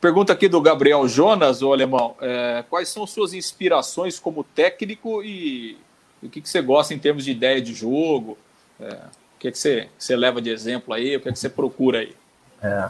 Pergunta 0.00 0.32
aqui 0.32 0.48
do 0.48 0.62
Gabriel 0.62 1.06
Jonas, 1.06 1.60
o 1.60 1.72
alemão. 1.72 2.14
É, 2.22 2.64
quais 2.70 2.88
são 2.88 3.06
suas 3.06 3.34
inspirações 3.34 4.18
como 4.18 4.42
técnico 4.42 5.22
e, 5.22 5.76
e, 6.22 6.26
o 6.26 6.30
que, 6.30 6.40
que 6.40 6.48
você 6.48 6.62
gosta 6.62 6.94
em 6.94 6.98
termos 6.98 7.24
de 7.24 7.32
ideia 7.32 7.60
de 7.60 7.74
jogo? 7.74 8.38
É, 8.80 8.94
o 8.94 9.38
que, 9.38 9.50
que 9.52 9.58
você, 9.58 9.88
você 9.98 10.16
leva 10.16 10.40
de 10.40 10.48
exemplo 10.48 10.94
aí? 10.94 11.16
O 11.16 11.20
que, 11.20 11.30
que 11.30 11.38
você 11.38 11.50
procura 11.50 11.98
aí? 11.98 12.16
É. 12.62 12.88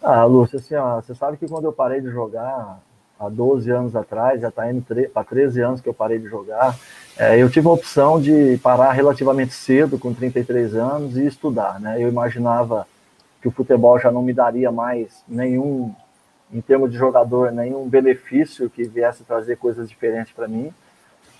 Ah, 0.00 0.24
Lúcio, 0.24 0.58
assim, 0.58 0.76
ó, 0.76 1.00
você 1.00 1.12
sabe 1.14 1.36
que 1.36 1.48
quando 1.48 1.64
eu 1.64 1.72
parei 1.72 2.00
de 2.00 2.10
jogar 2.10 2.80
há 3.18 3.28
12 3.28 3.70
anos 3.70 3.96
atrás, 3.96 4.40
já 4.40 4.48
está 4.48 4.70
indo 4.70 4.84
para 5.12 5.24
13 5.24 5.60
anos 5.60 5.80
que 5.80 5.88
eu 5.88 5.94
parei 5.94 6.18
de 6.18 6.28
jogar, 6.28 6.76
é, 7.16 7.40
eu 7.40 7.50
tive 7.50 7.66
a 7.68 7.72
opção 7.72 8.20
de 8.20 8.58
parar 8.58 8.92
relativamente 8.92 9.54
cedo, 9.54 9.98
com 9.98 10.14
33 10.14 10.74
anos, 10.74 11.16
e 11.16 11.26
estudar. 11.26 11.80
Né? 11.80 12.02
Eu 12.02 12.08
imaginava 12.08 12.86
que 13.40 13.48
o 13.48 13.52
futebol 13.52 13.98
já 13.98 14.10
não 14.10 14.22
me 14.22 14.32
daria 14.32 14.70
mais 14.70 15.22
nenhum, 15.28 15.92
em 16.52 16.60
termos 16.60 16.90
de 16.90 16.98
jogador, 16.98 17.50
nenhum 17.50 17.88
benefício 17.88 18.68
que 18.68 18.84
viesse 18.84 19.24
trazer 19.24 19.56
coisas 19.56 19.88
diferentes 19.88 20.32
para 20.32 20.46
mim. 20.46 20.72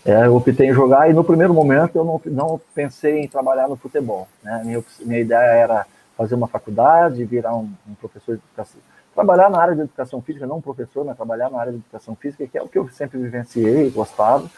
É, 0.04 0.26
eu 0.26 0.34
optei 0.34 0.68
em 0.68 0.74
jogar 0.74 1.08
e 1.08 1.12
no 1.12 1.22
primeiro 1.22 1.54
momento 1.54 1.96
eu 1.96 2.04
não, 2.04 2.20
não 2.24 2.60
pensei 2.74 3.20
em 3.20 3.28
trabalhar 3.28 3.68
no 3.68 3.76
futebol. 3.76 4.26
Né? 4.42 4.62
Minha, 4.64 4.84
minha 5.00 5.20
ideia 5.20 5.50
era 5.52 5.86
fazer 6.16 6.34
uma 6.34 6.48
faculdade, 6.48 7.24
virar 7.24 7.54
um, 7.54 7.70
um, 7.88 7.94
professor 7.94 8.36
de 8.36 8.42
educação, 8.42 8.80
trabalhar 9.14 9.50
na 9.50 9.60
área 9.60 9.74
de 9.74 9.82
educação 9.82 10.20
física, 10.20 10.46
não 10.46 10.56
um 10.56 10.62
professor, 10.62 11.04
mas 11.04 11.16
trabalhar 11.16 11.50
na 11.50 11.60
área 11.60 11.72
de 11.72 11.78
educação 11.78 12.16
física, 12.16 12.46
que 12.46 12.58
é 12.58 12.62
o 12.62 12.68
que 12.68 12.78
eu 12.78 12.88
sempre 12.88 13.18
vivenciei, 13.18 13.90
gostava. 13.90 14.50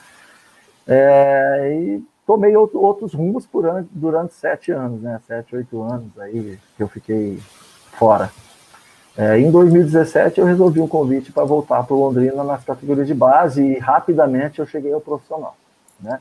É, 0.86 1.78
e 1.78 2.04
tomei 2.26 2.56
outro, 2.56 2.80
outros 2.80 3.12
rumos 3.14 3.46
por 3.46 3.64
durante 3.90 4.34
sete 4.34 4.72
anos, 4.72 5.00
né? 5.00 5.20
Sete, 5.26 5.56
oito 5.56 5.82
anos 5.82 6.18
aí 6.18 6.58
que 6.76 6.82
eu 6.82 6.88
fiquei 6.88 7.38
fora. 7.92 8.30
É, 9.16 9.38
em 9.38 9.48
2017, 9.48 10.40
eu 10.40 10.46
resolvi 10.46 10.80
um 10.80 10.88
convite 10.88 11.30
para 11.30 11.44
voltar 11.44 11.84
para 11.84 11.94
Londrina 11.94 12.42
nas 12.42 12.64
categorias 12.64 13.06
de 13.06 13.14
base 13.14 13.62
e 13.62 13.78
rapidamente 13.78 14.58
eu 14.58 14.66
cheguei 14.66 14.92
ao 14.92 15.00
profissional. 15.00 15.56
Né? 16.00 16.20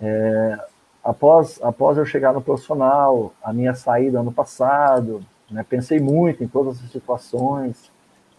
É, 0.00 0.58
após, 1.04 1.60
após 1.62 1.98
eu 1.98 2.06
chegar 2.06 2.32
no 2.32 2.40
profissional, 2.40 3.34
a 3.42 3.52
minha 3.52 3.74
saída 3.74 4.20
ano 4.20 4.32
passado, 4.32 5.22
né, 5.50 5.64
pensei 5.68 6.00
muito 6.00 6.42
em 6.42 6.48
todas 6.48 6.82
as 6.82 6.90
situações 6.90 7.90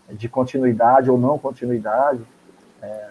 de 0.10 0.28
continuidade 0.28 1.12
ou 1.12 1.18
não 1.18 1.38
continuidade. 1.38 2.22
É, 2.82 3.10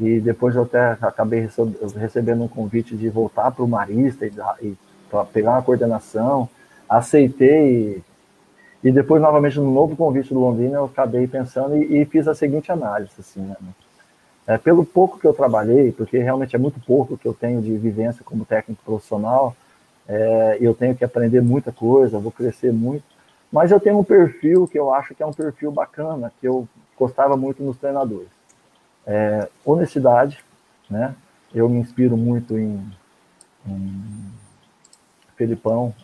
e 0.00 0.18
depois 0.18 0.56
eu 0.56 0.62
até 0.62 0.98
acabei 1.00 1.48
recebendo 1.96 2.42
um 2.42 2.48
convite 2.48 2.96
de 2.96 3.08
voltar 3.08 3.52
para 3.52 3.64
o 3.64 3.68
Marista 3.68 4.26
e, 4.26 4.32
e 4.62 4.76
para 5.08 5.24
pegar 5.26 5.52
uma 5.52 5.62
coordenação. 5.62 6.48
Aceitei 6.88 8.02
e 8.84 8.92
depois, 8.92 9.22
novamente, 9.22 9.58
no 9.58 9.72
novo 9.72 9.96
convite 9.96 10.34
do 10.34 10.38
Londrina, 10.38 10.76
eu 10.76 10.84
acabei 10.84 11.26
pensando 11.26 11.74
e, 11.74 12.02
e 12.02 12.04
fiz 12.04 12.28
a 12.28 12.34
seguinte 12.34 12.70
análise, 12.70 13.12
assim, 13.18 13.40
né? 13.40 13.56
É, 14.46 14.58
pelo 14.58 14.84
pouco 14.84 15.18
que 15.18 15.26
eu 15.26 15.32
trabalhei, 15.32 15.90
porque 15.90 16.18
realmente 16.18 16.54
é 16.54 16.58
muito 16.58 16.78
pouco 16.78 17.16
que 17.16 17.26
eu 17.26 17.32
tenho 17.32 17.62
de 17.62 17.74
vivência 17.78 18.22
como 18.22 18.44
técnico 18.44 18.84
profissional, 18.84 19.56
é, 20.06 20.58
eu 20.60 20.74
tenho 20.74 20.94
que 20.94 21.02
aprender 21.02 21.40
muita 21.40 21.72
coisa, 21.72 22.18
vou 22.18 22.30
crescer 22.30 22.70
muito, 22.70 23.04
mas 23.50 23.70
eu 23.70 23.80
tenho 23.80 23.98
um 23.98 24.04
perfil 24.04 24.68
que 24.68 24.78
eu 24.78 24.92
acho 24.92 25.14
que 25.14 25.22
é 25.22 25.26
um 25.26 25.32
perfil 25.32 25.72
bacana, 25.72 26.30
que 26.38 26.46
eu 26.46 26.68
gostava 26.98 27.38
muito 27.38 27.62
nos 27.62 27.78
treinadores. 27.78 28.28
É, 29.06 29.48
honestidade, 29.64 30.44
né? 30.90 31.14
Eu 31.54 31.70
me 31.70 31.78
inspiro 31.78 32.18
muito 32.18 32.58
em, 32.58 32.84
em 33.66 34.02
Felipão, 35.36 35.94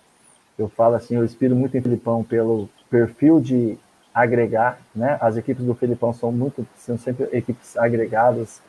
eu 0.61 0.69
falo 0.69 0.95
assim, 0.95 1.17
eu 1.17 1.25
inspiro 1.25 1.57
muito 1.57 1.77
em 1.77 1.81
Filipão 1.81 2.23
pelo 2.23 2.69
perfil 2.91 3.41
de 3.41 3.79
agregar, 4.15 4.79
né? 4.95 5.17
As 5.21 5.37
equipes 5.37 5.65
do 5.65 5.75
Filipão 5.75 6.13
são 6.13 6.31
muito, 6.31 6.67
são 6.77 6.99
sempre 6.99 7.29
equipes 7.33 7.77
agregadas, 7.77 8.61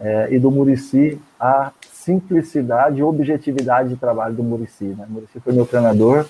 é, 0.00 0.28
e 0.32 0.38
do 0.38 0.50
Murici 0.50 1.20
a 1.38 1.70
simplicidade 1.92 2.98
e 2.98 3.02
objetividade 3.02 3.90
de 3.90 3.96
trabalho 3.96 4.34
do 4.34 4.42
Murici, 4.42 4.84
né? 4.84 5.06
O 5.08 5.12
Murici 5.12 5.38
foi 5.38 5.52
meu 5.52 5.66
treinador, 5.66 6.26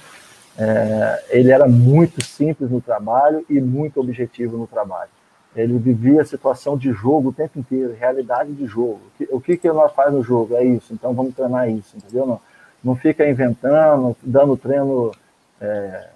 é, 0.59 1.25
ele 1.31 1.51
era 1.51 1.67
muito 1.67 2.23
simples 2.23 2.71
no 2.71 2.81
trabalho 2.81 3.45
e 3.49 3.61
muito 3.61 3.99
objetivo 4.01 4.59
no 4.59 4.67
trabalho. 4.67 5.09
Ele 5.55 5.79
vivia 5.79 6.23
a 6.23 6.25
situação 6.25 6.77
de 6.77 6.93
jogo 6.93 7.29
o 7.29 7.33
tempo 7.33 7.59
inteiro, 7.59 7.95
realidade 7.99 8.53
de 8.53 8.67
jogo. 8.67 9.01
O 9.07 9.19
que, 9.19 9.29
o 9.33 9.41
que, 9.41 9.57
que 9.57 9.73
nós 9.73 9.93
faz 9.93 10.13
no 10.13 10.23
jogo? 10.23 10.55
É 10.55 10.65
isso, 10.65 10.93
então 10.93 11.15
vamos 11.15 11.35
treinar 11.35 11.71
isso, 11.71 11.97
entendeu? 11.97 12.27
Não 12.27 12.41
não 12.83 12.95
fica 12.97 13.29
inventando, 13.29 14.17
dando 14.23 14.57
treino, 14.57 15.13
é, 15.61 16.09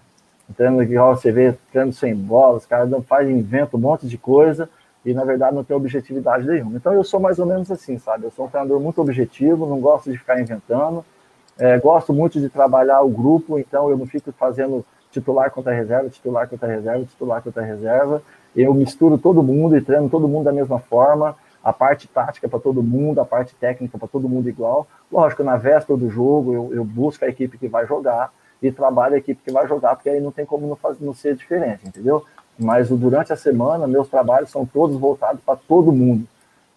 treino 0.57 0.83
igual 0.83 1.17
você 1.17 1.31
vê, 1.31 1.55
treino 1.73 1.93
sem 1.93 2.15
bola, 2.15 2.57
os 2.57 2.67
caras 2.67 2.91
fazem, 3.07 3.39
inventam 3.39 3.79
um 3.79 3.83
monte 3.83 4.07
de 4.07 4.19
coisa 4.19 4.69
e 5.05 5.15
na 5.15 5.25
verdade 5.25 5.55
não 5.55 5.63
tem 5.63 5.77
objetividade 5.77 6.47
nenhuma. 6.47 6.77
Então 6.77 6.93
eu 6.93 7.05
sou 7.05 7.21
mais 7.21 7.39
ou 7.39 7.47
menos 7.47 7.71
assim, 7.71 7.99
sabe? 7.99 8.25
Eu 8.25 8.31
sou 8.31 8.47
um 8.47 8.49
treinador 8.49 8.81
muito 8.81 9.01
objetivo, 9.01 9.67
não 9.67 9.81
gosto 9.81 10.11
de 10.11 10.19
ficar 10.19 10.41
inventando, 10.41 11.05
é, 11.59 11.79
gosto 11.79 12.13
muito 12.13 12.41
de 12.41 12.49
trabalhar 12.49 13.01
o 13.03 13.09
grupo, 13.09 13.59
então 13.59 13.89
eu 13.89 13.97
não 13.97 14.07
fico 14.07 14.33
fazendo 14.33 14.85
titular 15.11 15.51
contra 15.51 15.73
reserva, 15.73 16.09
titular 16.09 16.49
contra 16.49 16.69
reserva, 16.69 17.05
titular 17.05 17.43
contra 17.43 17.63
reserva. 17.63 18.23
Eu 18.55 18.75
misturo 18.75 19.17
todo 19.17 19.43
mundo 19.43 19.77
e 19.77 19.81
treino 19.81 20.11
todo 20.11 20.29
mundo 20.29 20.45
da 20.45 20.53
mesma 20.53 20.79
forma. 20.79 21.37
A 21.67 21.73
parte 21.73 22.07
tática 22.07 22.49
para 22.49 22.61
todo 22.61 22.83
mundo, 22.83 23.21
a 23.21 23.25
parte 23.25 23.55
técnica 23.57 23.99
para 23.99 24.07
todo 24.07 24.29
mundo 24.29 24.49
igual. 24.49 24.87
Lógico, 25.11 25.43
na 25.43 25.57
véspera 25.57 25.99
do 25.99 26.09
jogo, 26.09 26.53
eu, 26.53 26.75
eu, 26.75 26.85
busco 26.85 27.25
a 27.25 27.29
equipe 27.29 27.59
que 27.59 27.67
vai 27.67 27.87
jogar 27.87 28.33
e 28.63 28.71
trabalho 28.71 29.15
a 29.15 29.19
equipe 29.19 29.43
que 29.43 29.53
vai 29.53 29.67
jogar, 29.67 29.97
porque 29.97 30.09
aí 30.09 30.21
não 30.21 30.31
tem 30.31 30.47
como 30.47 30.67
não, 30.67 30.77
fazer, 30.77 31.05
não 31.05 31.13
ser 31.13 31.35
diferente, 31.35 31.87
entendeu? 31.87 32.25
Mas 32.59 32.89
durante 32.89 33.33
a 33.33 33.37
semana, 33.37 33.87
meus 33.87 34.09
trabalhos 34.09 34.51
são 34.51 34.65
todos 34.65 34.97
voltados 34.97 35.43
para 35.45 35.57
todo 35.57 35.93
mundo. 35.93 36.27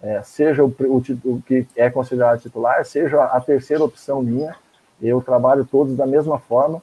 É, 0.02 0.22
seja 0.24 0.64
o, 0.64 0.68
o, 0.68 1.04
o, 1.26 1.42
que 1.42 1.68
é 1.76 1.90
considerado 1.90 2.42
titular, 2.42 2.84
seja 2.86 3.24
a 3.24 3.40
terceira 3.40 3.84
opção 3.84 4.24
minha, 4.24 4.56
eu 5.02 5.22
trabalho 5.22 5.66
todos 5.66 5.96
da 5.96 6.08
mesma 6.08 6.40
forma 6.40 6.82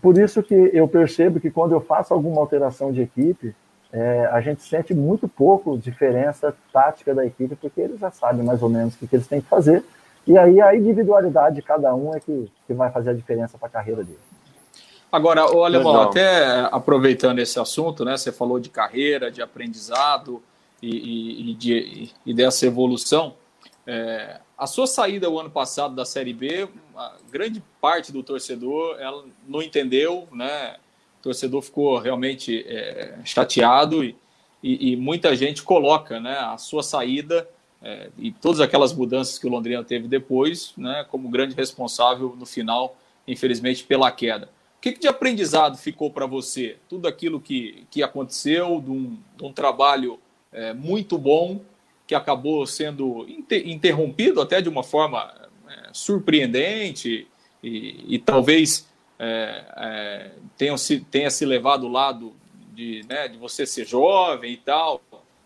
por 0.00 0.18
isso 0.18 0.42
que 0.42 0.54
eu 0.72 0.88
percebo 0.88 1.40
que 1.40 1.50
quando 1.50 1.72
eu 1.72 1.80
faço 1.80 2.14
alguma 2.14 2.40
alteração 2.40 2.92
de 2.92 3.02
equipe, 3.02 3.54
é, 3.94 4.26
a 4.26 4.40
gente 4.40 4.60
sente 4.60 4.92
muito 4.92 5.28
pouco 5.28 5.78
diferença 5.78 6.52
tática 6.72 7.14
da 7.14 7.24
equipe, 7.24 7.54
porque 7.54 7.80
eles 7.80 8.00
já 8.00 8.10
sabem 8.10 8.44
mais 8.44 8.60
ou 8.60 8.68
menos 8.68 8.94
o 8.94 8.98
que, 8.98 9.06
que 9.06 9.14
eles 9.14 9.28
têm 9.28 9.40
que 9.40 9.48
fazer. 9.48 9.84
E 10.26 10.36
aí 10.36 10.60
a 10.60 10.74
individualidade 10.74 11.54
de 11.54 11.62
cada 11.62 11.94
um 11.94 12.12
é 12.12 12.18
que, 12.18 12.50
que 12.66 12.74
vai 12.74 12.90
fazer 12.90 13.10
a 13.10 13.14
diferença 13.14 13.56
para 13.56 13.68
a 13.68 13.70
carreira 13.70 14.02
dele. 14.02 14.18
Agora, 15.12 15.54
o 15.54 15.62
Alemão, 15.62 16.02
até 16.02 16.66
aproveitando 16.72 17.38
esse 17.38 17.60
assunto, 17.60 18.04
né? 18.04 18.16
Você 18.16 18.32
falou 18.32 18.58
de 18.58 18.68
carreira, 18.68 19.30
de 19.30 19.40
aprendizado 19.40 20.42
e, 20.82 20.88
e, 20.88 21.50
e, 21.50 21.54
de, 21.54 22.10
e 22.26 22.34
dessa 22.34 22.66
evolução. 22.66 23.34
É, 23.86 24.40
a 24.58 24.66
sua 24.66 24.88
saída 24.88 25.30
o 25.30 25.38
ano 25.38 25.50
passado 25.50 25.94
da 25.94 26.04
Série 26.04 26.32
B, 26.32 26.68
a 26.96 27.12
grande 27.30 27.62
parte 27.80 28.10
do 28.10 28.24
torcedor 28.24 28.96
ela 28.98 29.24
não 29.46 29.62
entendeu, 29.62 30.26
né? 30.32 30.78
Torcedor 31.24 31.62
ficou 31.62 31.98
realmente 31.98 32.66
é, 32.68 33.14
chateado 33.24 34.04
e, 34.04 34.14
e, 34.62 34.92
e, 34.92 34.96
muita 34.96 35.34
gente 35.34 35.62
coloca 35.62 36.20
né, 36.20 36.36
a 36.38 36.58
sua 36.58 36.82
saída 36.82 37.48
é, 37.82 38.10
e 38.18 38.30
todas 38.30 38.60
aquelas 38.60 38.92
mudanças 38.92 39.38
que 39.38 39.46
o 39.46 39.50
Londrina 39.50 39.82
teve 39.82 40.06
depois 40.06 40.74
né, 40.76 41.06
como 41.08 41.30
grande 41.30 41.54
responsável 41.54 42.36
no 42.38 42.44
final, 42.44 42.94
infelizmente, 43.26 43.84
pela 43.84 44.10
queda. 44.10 44.50
O 44.76 44.80
que, 44.82 44.92
que 44.92 45.00
de 45.00 45.08
aprendizado 45.08 45.78
ficou 45.78 46.10
para 46.10 46.26
você? 46.26 46.76
Tudo 46.90 47.08
aquilo 47.08 47.40
que, 47.40 47.86
que 47.90 48.02
aconteceu, 48.02 48.82
de 48.82 48.90
um, 48.90 49.18
de 49.34 49.44
um 49.44 49.52
trabalho 49.52 50.18
é, 50.52 50.74
muito 50.74 51.16
bom 51.16 51.62
que 52.06 52.14
acabou 52.14 52.66
sendo 52.66 53.26
interrompido 53.50 54.42
até 54.42 54.60
de 54.60 54.68
uma 54.68 54.82
forma 54.82 55.32
é, 55.70 55.88
surpreendente 55.90 57.26
e, 57.62 58.04
e 58.14 58.18
talvez 58.18 58.86
é, 59.18 59.64
é, 59.76 60.30
tenha, 60.56 60.76
se, 60.76 61.00
tenha 61.00 61.30
se 61.30 61.44
levado 61.44 61.86
o 61.86 61.90
lado 61.90 62.32
de, 62.72 63.04
né, 63.08 63.28
de 63.28 63.38
você 63.38 63.66
ser 63.66 63.86
jovem 63.86 64.52
e 64.52 64.56
tal. 64.56 65.00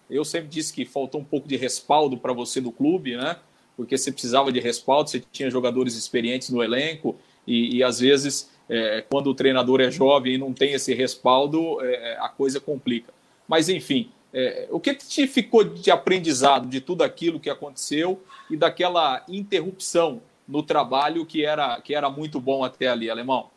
Eu 0.09 0.25
sempre 0.25 0.49
disse 0.49 0.73
que 0.73 0.85
faltou 0.85 1.21
um 1.21 1.25
pouco 1.25 1.47
de 1.47 1.57
respaldo 1.57 2.17
para 2.17 2.33
você 2.33 2.61
do 2.61 2.73
clube, 2.73 3.17
né? 3.17 3.37
Porque 3.77 3.97
você 3.97 4.11
precisava 4.11 4.51
de 4.51 4.59
respaldo, 4.59 5.11
você 5.11 5.23
tinha 5.31 5.51
jogadores 5.51 5.95
experientes 5.95 6.51
no 6.51 6.63
elenco 6.63 7.17
e, 7.47 7.77
e 7.77 7.83
às 7.83 8.01
vezes, 8.01 8.51
é, 8.69 9.05
quando 9.09 9.29
o 9.29 9.35
treinador 9.35 9.81
é 9.81 9.91
jovem 9.91 10.35
e 10.35 10.39
não 10.39 10.53
tem 10.53 10.73
esse 10.73 10.95
respaldo, 10.95 11.81
é, 11.83 12.17
a 12.21 12.29
coisa 12.29 12.59
complica. 12.59 13.13
Mas 13.47 13.69
enfim, 13.69 14.11
é, 14.33 14.67
o 14.71 14.81
que 14.81 14.95
te 14.95 15.27
ficou 15.27 15.63
de 15.63 15.91
aprendizado 15.91 16.69
de 16.69 16.81
tudo 16.81 17.03
aquilo 17.03 17.39
que 17.39 17.49
aconteceu 17.49 18.23
e 18.51 18.57
daquela 18.57 19.25
interrupção 19.29 20.21
no 20.47 20.63
trabalho 20.63 21.25
que 21.25 21.45
era, 21.45 21.81
que 21.81 21.95
era 21.95 22.11
muito 22.11 22.41
bom 22.41 22.65
até 22.65 22.89
ali, 22.89 23.11
Alemão? 23.11 23.51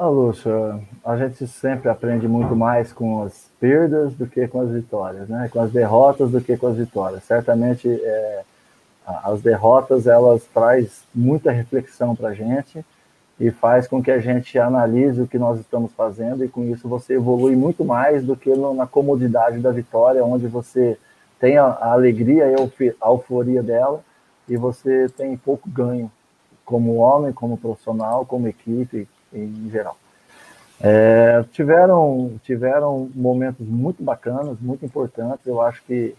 Ah, 0.00 0.06
Lúcio, 0.06 0.80
a 1.04 1.16
gente 1.16 1.44
sempre 1.48 1.88
aprende 1.88 2.28
muito 2.28 2.54
mais 2.54 2.92
com 2.92 3.24
as 3.24 3.50
perdas 3.58 4.14
do 4.14 4.28
que 4.28 4.46
com 4.46 4.60
as 4.60 4.70
vitórias, 4.70 5.28
né? 5.28 5.50
Com 5.52 5.60
as 5.60 5.72
derrotas 5.72 6.30
do 6.30 6.40
que 6.40 6.56
com 6.56 6.68
as 6.68 6.76
vitórias. 6.76 7.24
Certamente, 7.24 7.88
é, 7.88 8.44
as 9.04 9.42
derrotas 9.42 10.06
elas 10.06 10.44
traz 10.54 11.02
muita 11.12 11.50
reflexão 11.50 12.14
para 12.14 12.28
a 12.28 12.32
gente 12.32 12.84
e 13.40 13.50
faz 13.50 13.88
com 13.88 14.00
que 14.00 14.12
a 14.12 14.20
gente 14.20 14.56
analise 14.56 15.20
o 15.20 15.26
que 15.26 15.36
nós 15.36 15.58
estamos 15.58 15.90
fazendo 15.94 16.44
e 16.44 16.48
com 16.48 16.62
isso 16.62 16.88
você 16.88 17.14
evolui 17.14 17.56
muito 17.56 17.84
mais 17.84 18.22
do 18.22 18.36
que 18.36 18.54
na 18.54 18.86
comodidade 18.86 19.58
da 19.58 19.72
vitória, 19.72 20.24
onde 20.24 20.46
você 20.46 20.96
tem 21.40 21.58
a 21.58 21.76
alegria 21.80 22.44
e 22.46 22.54
a 22.54 23.08
euforia 23.08 23.64
dela 23.64 24.00
e 24.48 24.56
você 24.56 25.08
tem 25.08 25.36
pouco 25.36 25.68
ganho 25.68 26.08
como 26.64 26.98
homem, 26.98 27.32
como 27.32 27.58
profissional, 27.58 28.24
como 28.24 28.46
equipe 28.46 29.08
em 29.32 29.70
geral. 29.70 29.96
É, 30.80 31.44
tiveram 31.52 32.38
tiveram 32.44 33.10
momentos 33.14 33.66
muito 33.66 34.02
bacanas, 34.02 34.56
muito 34.60 34.84
importantes. 34.84 35.46
Eu 35.46 35.60
acho 35.60 35.82
que 35.84 36.14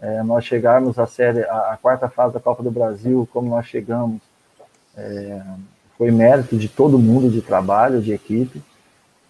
é, 0.00 0.22
nós 0.22 0.44
chegarmos 0.44 0.98
à 0.98 1.06
série, 1.06 1.44
a, 1.44 1.72
a, 1.72 1.76
quarta 1.76 2.08
fase 2.08 2.32
da 2.32 2.40
Copa 2.40 2.62
do 2.62 2.70
Brasil, 2.70 3.28
como 3.32 3.50
nós 3.50 3.66
chegamos, 3.66 4.20
é, 4.96 5.42
foi 5.96 6.10
mérito 6.10 6.56
de 6.56 6.68
todo 6.68 6.98
mundo 6.98 7.28
de 7.28 7.42
trabalho, 7.42 8.00
de 8.00 8.12
equipe. 8.12 8.62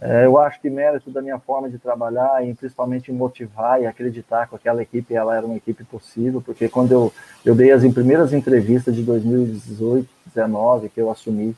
É, 0.00 0.26
eu 0.26 0.38
acho 0.38 0.60
que 0.60 0.70
mérito 0.70 1.10
da 1.10 1.20
minha 1.20 1.40
forma 1.40 1.68
de 1.68 1.76
trabalhar 1.76 2.46
e 2.46 2.54
principalmente 2.54 3.10
motivar 3.10 3.82
e 3.82 3.86
acreditar 3.86 4.46
que 4.46 4.54
aquela 4.54 4.80
equipe 4.80 5.12
ela 5.12 5.36
era 5.36 5.44
uma 5.44 5.56
equipe 5.56 5.82
possível, 5.82 6.40
porque 6.40 6.68
quando 6.68 6.92
eu, 6.92 7.12
eu 7.44 7.52
dei 7.52 7.72
as 7.72 7.82
primeiras 7.92 8.32
entrevistas 8.32 8.94
de 8.94 9.02
2018, 9.02 10.08
2019 10.26 10.88
que 10.90 11.00
eu 11.00 11.10
assumi, 11.10 11.56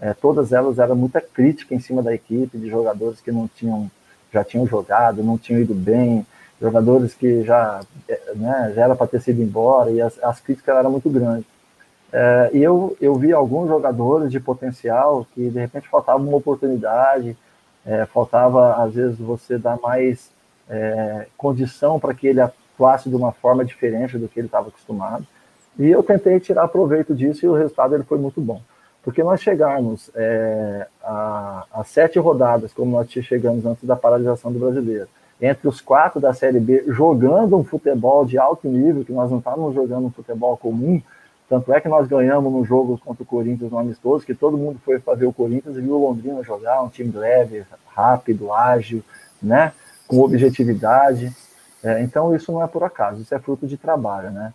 é, 0.00 0.14
todas 0.14 0.52
elas 0.52 0.78
eram 0.78 0.96
muita 0.96 1.20
crítica 1.20 1.74
em 1.74 1.80
cima 1.80 2.02
da 2.02 2.14
equipe, 2.14 2.58
de 2.58 2.68
jogadores 2.68 3.20
que 3.20 3.30
não 3.30 3.48
tinham 3.48 3.90
já 4.32 4.44
tinham 4.44 4.64
jogado, 4.66 5.24
não 5.24 5.36
tinham 5.36 5.60
ido 5.60 5.74
bem, 5.74 6.24
jogadores 6.60 7.14
que 7.14 7.42
já, 7.42 7.80
é, 8.08 8.20
né, 8.36 8.72
já 8.74 8.84
era 8.84 8.94
para 8.94 9.06
ter 9.06 9.20
sido 9.20 9.42
embora 9.42 9.90
e 9.90 10.00
as, 10.00 10.22
as 10.22 10.40
críticas 10.40 10.76
eram 10.76 10.90
muito 10.90 11.10
grandes. 11.10 11.46
É, 12.12 12.50
e 12.52 12.62
eu, 12.62 12.96
eu 13.00 13.14
vi 13.14 13.32
alguns 13.32 13.68
jogadores 13.68 14.30
de 14.30 14.40
potencial 14.40 15.26
que 15.34 15.48
de 15.48 15.58
repente 15.58 15.88
faltava 15.88 16.18
uma 16.22 16.36
oportunidade, 16.36 17.36
é, 17.84 18.04
faltava 18.06 18.74
às 18.82 18.94
vezes 18.94 19.18
você 19.18 19.56
dar 19.56 19.78
mais 19.80 20.30
é, 20.68 21.26
condição 21.36 21.98
para 21.98 22.14
que 22.14 22.26
ele 22.26 22.40
atuasse 22.40 23.08
de 23.08 23.16
uma 23.16 23.32
forma 23.32 23.64
diferente 23.64 24.18
do 24.18 24.28
que 24.28 24.40
ele 24.40 24.46
estava 24.46 24.68
acostumado. 24.68 25.26
E 25.78 25.88
eu 25.88 26.02
tentei 26.02 26.38
tirar 26.40 26.68
proveito 26.68 27.14
disso 27.14 27.46
e 27.46 27.48
o 27.48 27.54
resultado 27.54 27.94
ele 27.94 28.04
foi 28.04 28.18
muito 28.18 28.40
bom. 28.40 28.60
Porque 29.02 29.22
nós 29.22 29.40
chegarmos 29.40 30.10
é, 30.14 30.86
a, 31.02 31.64
a, 31.72 31.84
sete 31.84 32.18
rodadas, 32.18 32.72
como 32.72 32.92
nós 32.92 33.10
chegamos 33.10 33.64
antes 33.64 33.84
da 33.84 33.96
paralisação 33.96 34.52
do 34.52 34.58
brasileiro, 34.58 35.08
entre 35.40 35.66
os 35.66 35.80
quatro 35.80 36.20
da 36.20 36.34
Série 36.34 36.60
B, 36.60 36.84
jogando 36.88 37.56
um 37.56 37.64
futebol 37.64 38.26
de 38.26 38.36
alto 38.36 38.68
nível, 38.68 39.04
que 39.04 39.12
nós 39.12 39.30
não 39.30 39.38
estávamos 39.38 39.74
jogando 39.74 40.06
um 40.06 40.10
futebol 40.10 40.56
comum, 40.56 41.00
tanto 41.48 41.72
é 41.72 41.80
que 41.80 41.88
nós 41.88 42.06
ganhamos 42.06 42.52
no 42.52 42.64
jogo 42.64 43.00
contra 43.04 43.22
o 43.22 43.26
Corinthians 43.26 43.72
no 43.72 43.78
amistoso, 43.78 44.24
que 44.24 44.34
todo 44.34 44.56
mundo 44.56 44.78
foi 44.84 45.00
fazer 45.00 45.26
o 45.26 45.32
Corinthians 45.32 45.76
e 45.76 45.80
viu 45.80 45.94
o 45.94 46.08
Londrina 46.08 46.42
jogar, 46.44 46.82
um 46.82 46.88
time 46.88 47.10
leve, 47.10 47.64
rápido, 47.88 48.52
ágil, 48.52 49.02
né? 49.42 49.72
com 50.06 50.20
objetividade. 50.20 51.34
É, 51.82 52.02
então 52.02 52.34
isso 52.36 52.52
não 52.52 52.62
é 52.62 52.66
por 52.66 52.84
acaso, 52.84 53.22
isso 53.22 53.34
é 53.34 53.38
fruto 53.38 53.66
de 53.66 53.76
trabalho. 53.76 54.30
Né? 54.30 54.54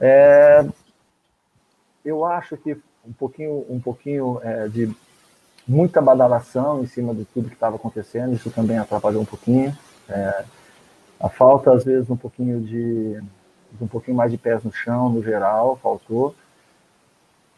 É, 0.00 0.66
eu 2.04 2.24
acho 2.24 2.56
que 2.56 2.76
um 3.06 3.12
pouquinho, 3.12 3.64
um 3.68 3.80
pouquinho 3.80 4.40
é, 4.42 4.68
de 4.68 4.94
muita 5.66 6.00
badalação 6.00 6.82
em 6.82 6.86
cima 6.86 7.14
de 7.14 7.24
tudo 7.24 7.48
que 7.48 7.54
estava 7.54 7.76
acontecendo, 7.76 8.34
isso 8.34 8.50
também 8.50 8.78
atrapalhou 8.78 9.22
um 9.22 9.26
pouquinho. 9.26 9.76
É, 10.08 10.44
a 11.20 11.28
falta, 11.28 11.72
às 11.72 11.84
vezes, 11.84 12.10
um 12.10 12.16
pouquinho 12.16 12.60
de 12.60 13.22
um 13.80 13.88
pouquinho 13.88 14.16
mais 14.16 14.30
de 14.30 14.38
pés 14.38 14.62
no 14.62 14.72
chão, 14.72 15.08
no 15.08 15.22
geral, 15.22 15.76
faltou. 15.82 16.34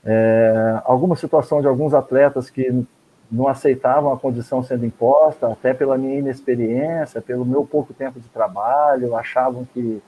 É, 0.04 0.80
alguma 0.84 1.16
situação 1.16 1.60
de 1.60 1.66
alguns 1.66 1.92
atletas 1.92 2.48
que 2.48 2.86
não 3.30 3.48
aceitavam 3.48 4.12
a 4.12 4.18
condição 4.18 4.62
sendo 4.62 4.86
imposta, 4.86 5.48
até 5.48 5.74
pela 5.74 5.98
minha 5.98 6.18
inexperiência, 6.18 7.20
pelo 7.20 7.44
meu 7.44 7.66
pouco 7.66 7.92
tempo 7.92 8.20
de 8.20 8.28
trabalho, 8.28 9.16
achavam 9.16 9.66
que, 9.74 10.00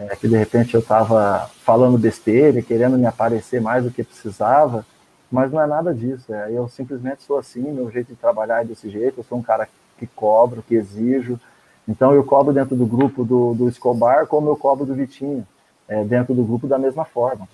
é, 0.00 0.16
que 0.16 0.26
de 0.26 0.36
repente 0.36 0.74
eu 0.74 0.80
estava 0.80 1.50
falando 1.62 1.98
besteira, 1.98 2.62
querendo 2.62 2.96
me 2.96 3.06
aparecer 3.06 3.60
mais 3.60 3.84
do 3.84 3.90
que 3.90 4.02
precisava, 4.02 4.84
mas 5.30 5.52
não 5.52 5.60
é 5.60 5.66
nada 5.66 5.94
disso. 5.94 6.32
É, 6.32 6.50
eu 6.52 6.68
simplesmente 6.68 7.22
sou 7.22 7.38
assim, 7.38 7.70
meu 7.70 7.90
jeito 7.90 8.08
de 8.08 8.16
trabalhar 8.16 8.62
é 8.62 8.64
desse 8.64 8.88
jeito, 8.88 9.20
eu 9.20 9.24
sou 9.24 9.38
um 9.38 9.42
cara 9.42 9.68
que 9.98 10.06
cobro, 10.06 10.64
que 10.66 10.74
exijo, 10.74 11.38
então 11.86 12.14
eu 12.14 12.24
cobro 12.24 12.52
dentro 12.52 12.74
do 12.74 12.86
grupo 12.86 13.24
do, 13.24 13.54
do 13.54 13.68
Escobar 13.68 14.26
como 14.26 14.48
eu 14.48 14.56
cobro 14.56 14.86
do 14.86 14.94
Vitinho, 14.94 15.46
é, 15.86 16.02
dentro 16.04 16.34
do 16.34 16.44
grupo 16.44 16.66
da 16.66 16.78
mesma 16.78 17.04
forma. 17.04 17.46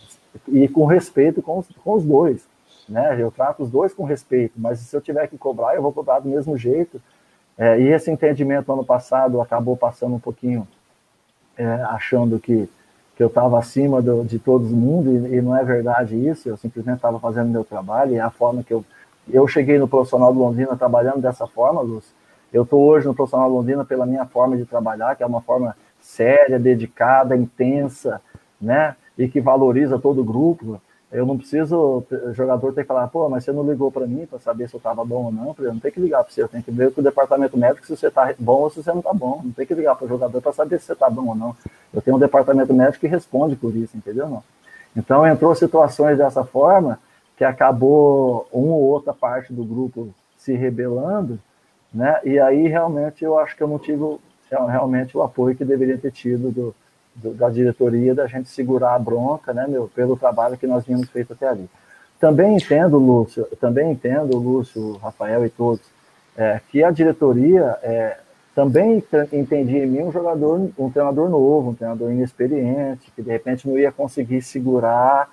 E 0.49 0.69
com 0.69 0.85
respeito 0.85 1.43
com 1.43 1.59
os, 1.59 1.67
com 1.83 1.95
os 1.95 2.05
dois. 2.05 2.47
né? 2.89 3.21
Eu 3.21 3.31
trato 3.31 3.63
os 3.63 3.71
dois 3.71 3.93
com 3.93 4.05
respeito, 4.05 4.55
mas 4.57 4.79
se 4.79 4.95
eu 4.95 5.01
tiver 5.01 5.27
que 5.27 5.39
cobrar, 5.39 5.75
eu 5.75 5.83
vou 5.83 5.93
cobrar 5.93 6.21
do 6.21 6.29
mesmo 6.29 6.57
jeito. 6.57 7.01
É, 7.59 7.81
e 7.81 7.89
esse 7.89 8.11
entendimento 8.11 8.71
ano 8.71 8.85
passado 8.85 9.41
acabou 9.41 9.77
passando 9.77 10.15
um 10.15 10.21
pouquinho 10.21 10.69
é, 11.57 11.67
achando 11.85 12.39
que, 12.39 12.69
que 13.17 13.23
eu 13.23 13.29
estava 13.29 13.59
acima 13.59 14.03
do, 14.03 14.25
de 14.25 14.39
todo 14.39 14.65
mundo, 14.65 15.11
e, 15.11 15.37
e, 15.37 15.43
não 15.43 15.57
é 15.57 15.65
verdade 15.65 16.17
isso, 16.17 16.49
eu 16.49 16.57
simplesmente 16.57 16.97
estava 16.97 17.19
fazendo 17.19 17.51
meu 17.51 17.65
trabalho, 17.65 18.13
e 18.13 18.17
é 18.17 18.21
a 18.21 18.31
forma 18.31 18.63
que 18.63 18.73
eu. 18.73 18.85
Eu 19.29 19.49
cheguei 19.49 19.77
no 19.77 19.89
profissional 19.89 20.33
de 20.33 20.39
Londrina 20.39 20.77
trabalhando 20.77 21.21
dessa 21.21 21.49
forma, 21.49 21.81
Lúcio. 21.81 22.15
Eu 22.53 22.63
estou 22.63 22.81
hoje 22.85 23.07
no 23.07 23.15
profissional 23.15 23.49
de 23.49 23.55
Londrina 23.55 23.85
pela 23.85 24.07
minha 24.07 24.25
forma 24.25 24.57
de 24.57 24.65
trabalhar, 24.65 25.17
que 25.17 25.23
é 25.23 25.27
uma 25.27 25.41
forma 25.41 25.77
séria, 26.01 26.61
dedicada, 26.61 27.37
intensa, 27.37 28.21
né? 28.61 28.95
E 29.19 29.27
que 29.27 29.41
valoriza 29.41 29.99
todo 29.99 30.21
o 30.21 30.25
grupo. 30.25 30.81
Eu 31.17 31.25
não 31.25 31.39
preciso, 31.39 32.05
o 32.11 32.35
jogador 32.35 32.75
tem 32.75 32.85
que 32.85 32.89
falar, 32.89 33.09
pô, 33.09 33.27
mas 33.27 33.43
você 33.43 33.51
não 33.51 33.67
ligou 33.67 33.91
para 33.91 34.07
mim 34.07 34.27
para 34.27 34.39
saber 34.39 34.69
se 34.69 34.75
eu 34.75 34.79
estava 34.79 35.03
bom 35.03 35.25
ou 35.25 35.33
não. 35.33 35.57
Eu 35.59 35.73
não 35.73 35.81
tem 35.81 35.91
que 35.91 35.99
ligar 35.99 36.23
para 36.23 36.31
você, 36.31 36.43
eu 36.43 36.49
tenho 36.49 36.63
que 36.63 36.71
ver 36.71 36.93
com 36.93 37.01
o 37.01 37.05
departamento 37.05 37.57
médico 37.57 37.87
se 37.87 37.97
você 37.97 38.09
está 38.09 38.35
bom 38.39 38.61
ou 38.61 38.69
se 38.69 38.83
você 38.83 38.91
não 38.91 38.99
está 38.99 39.15
bom. 39.15 39.41
Não 39.43 39.51
tem 39.51 39.65
que 39.65 39.73
ligar 39.73 39.97
para 39.97 40.05
o 40.05 40.09
jogador 40.09 40.43
para 40.43 40.53
saber 40.53 40.79
se 40.79 40.85
você 40.85 40.93
está 40.93 41.09
bom 41.09 41.29
ou 41.29 41.35
não. 41.35 41.57
Eu 41.91 42.03
tenho 42.03 42.19
um 42.19 42.21
departamento 42.21 42.75
médico 42.75 43.01
que 43.01 43.07
responde 43.07 43.57
por 43.57 43.75
isso, 43.75 43.97
entendeu? 43.97 44.29
Não? 44.29 44.45
Então 44.95 45.27
entrou 45.27 45.55
situações 45.55 46.19
dessa 46.19 46.45
forma 46.45 46.99
que 47.35 47.45
acabou 47.45 48.47
uma 48.53 48.75
ou 48.75 48.83
outra 48.83 49.15
parte 49.15 49.55
do 49.55 49.65
grupo 49.65 50.15
se 50.37 50.53
rebelando, 50.53 51.39
né? 51.95 52.21
E 52.25 52.39
aí 52.39 52.69
realmente 52.69 53.25
eu 53.25 53.39
acho 53.39 53.57
que 53.57 53.63
eu 53.63 53.69
não 53.69 53.79
tive 53.79 54.19
realmente 54.51 55.17
o 55.17 55.23
apoio 55.23 55.57
que 55.57 55.65
deveria 55.65 55.97
ter 55.97 56.13
tido 56.13 56.51
do, 56.51 56.75
do, 56.75 56.75
da 57.23 57.49
diretoria 57.49 58.15
da 58.15 58.27
gente 58.27 58.49
segurar 58.49 58.95
a 58.95 58.99
bronca, 58.99 59.53
né, 59.53 59.67
meu, 59.67 59.89
pelo 59.95 60.17
trabalho 60.17 60.57
que 60.57 60.67
nós 60.67 60.85
tínhamos 60.85 61.09
feito 61.09 61.33
até 61.33 61.49
ali. 61.49 61.69
Também 62.21 62.57
entendo, 62.57 62.99
Lúcio, 62.99 63.47
também 63.61 63.93
entendo, 63.93 64.39
Lúcio, 64.39 64.97
Rafael 64.99 65.45
e 65.45 65.51
todos, 65.51 65.85
é, 66.37 66.61
que 66.71 66.83
a 66.83 66.91
diretoria 66.91 67.79
é, 67.83 68.19
também 68.55 69.03
entendia 69.33 69.85
em 69.85 69.87
mim 69.87 70.03
um 70.03 70.13
jogador, 70.13 70.71
um 70.79 70.91
treinador 70.91 71.29
novo, 71.29 71.71
um 71.71 71.75
treinador 71.75 72.11
inexperiente, 72.11 73.11
que 73.15 73.23
de 73.23 73.31
repente 73.31 73.69
não 73.69 73.79
ia 73.79 73.93
conseguir 73.93 74.41
segurar 74.41 75.29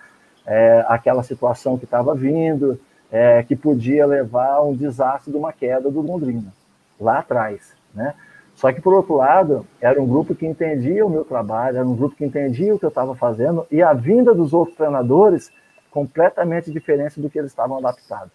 é, 0.46 0.84
aquela 0.88 1.24
situação 1.24 1.78
que 1.78 1.86
estava 1.86 2.14
vindo, 2.14 2.80
é, 3.12 3.44
que 3.44 3.56
podia 3.56 4.06
levar 4.06 4.56
a 4.56 4.62
um 4.62 4.76
desastre 4.76 5.32
de 5.32 5.38
uma 5.38 5.54
queda 5.54 5.90
do 5.90 6.02
Londrina, 6.02 6.54
lá 7.00 7.20
atrás, 7.20 7.74
né? 7.94 8.14
Só 8.56 8.72
que, 8.72 8.82
por 8.82 8.94
outro 8.94 9.16
lado, 9.16 9.66
era 9.82 10.02
um 10.02 10.08
grupo 10.08 10.36
que 10.36 10.46
entendia 10.46 11.06
o 11.06 11.10
meu 11.10 11.26
trabalho, 11.26 11.78
era 11.78 11.86
um 11.86 11.96
grupo 11.96 12.16
que 12.16 12.26
entendia 12.26 12.74
o 12.74 12.80
que 12.80 12.86
eu 12.86 12.90
estava 12.90 13.16
fazendo, 13.16 13.66
e 13.72 13.82
a 13.82 13.94
vinda 13.94 14.34
dos 14.34 14.54
outros 14.54 14.78
treinadores 14.78 15.52
completamente 15.92 16.72
diferente 16.72 17.20
do 17.20 17.30
que 17.30 17.38
eles 17.38 17.52
estavam 17.52 17.78
adaptados. 17.78 18.32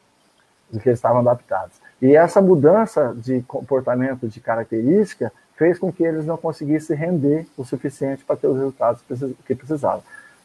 Do 0.71 0.79
que 0.81 0.89
eles 0.89 0.99
estavam 0.99 1.21
adaptados. 1.21 1.77
E 2.01 2.15
essa 2.15 2.41
mudança 2.41 3.15
de 3.17 3.43
comportamento, 3.43 4.29
de 4.29 4.41
característica, 4.41 5.33
fez 5.57 5.79
com 5.79 5.93
que 5.93 6.05
eles 6.05 6.25
não 6.25 6.37
conseguissem 6.37 6.97
render 6.97 7.47
o 7.57 7.65
suficiente 7.65 8.25
para 8.25 8.37
ter 8.37 8.47
os 8.47 8.57
resultados 8.57 9.03
que 9.45 9.55
precisavam. 9.55 10.03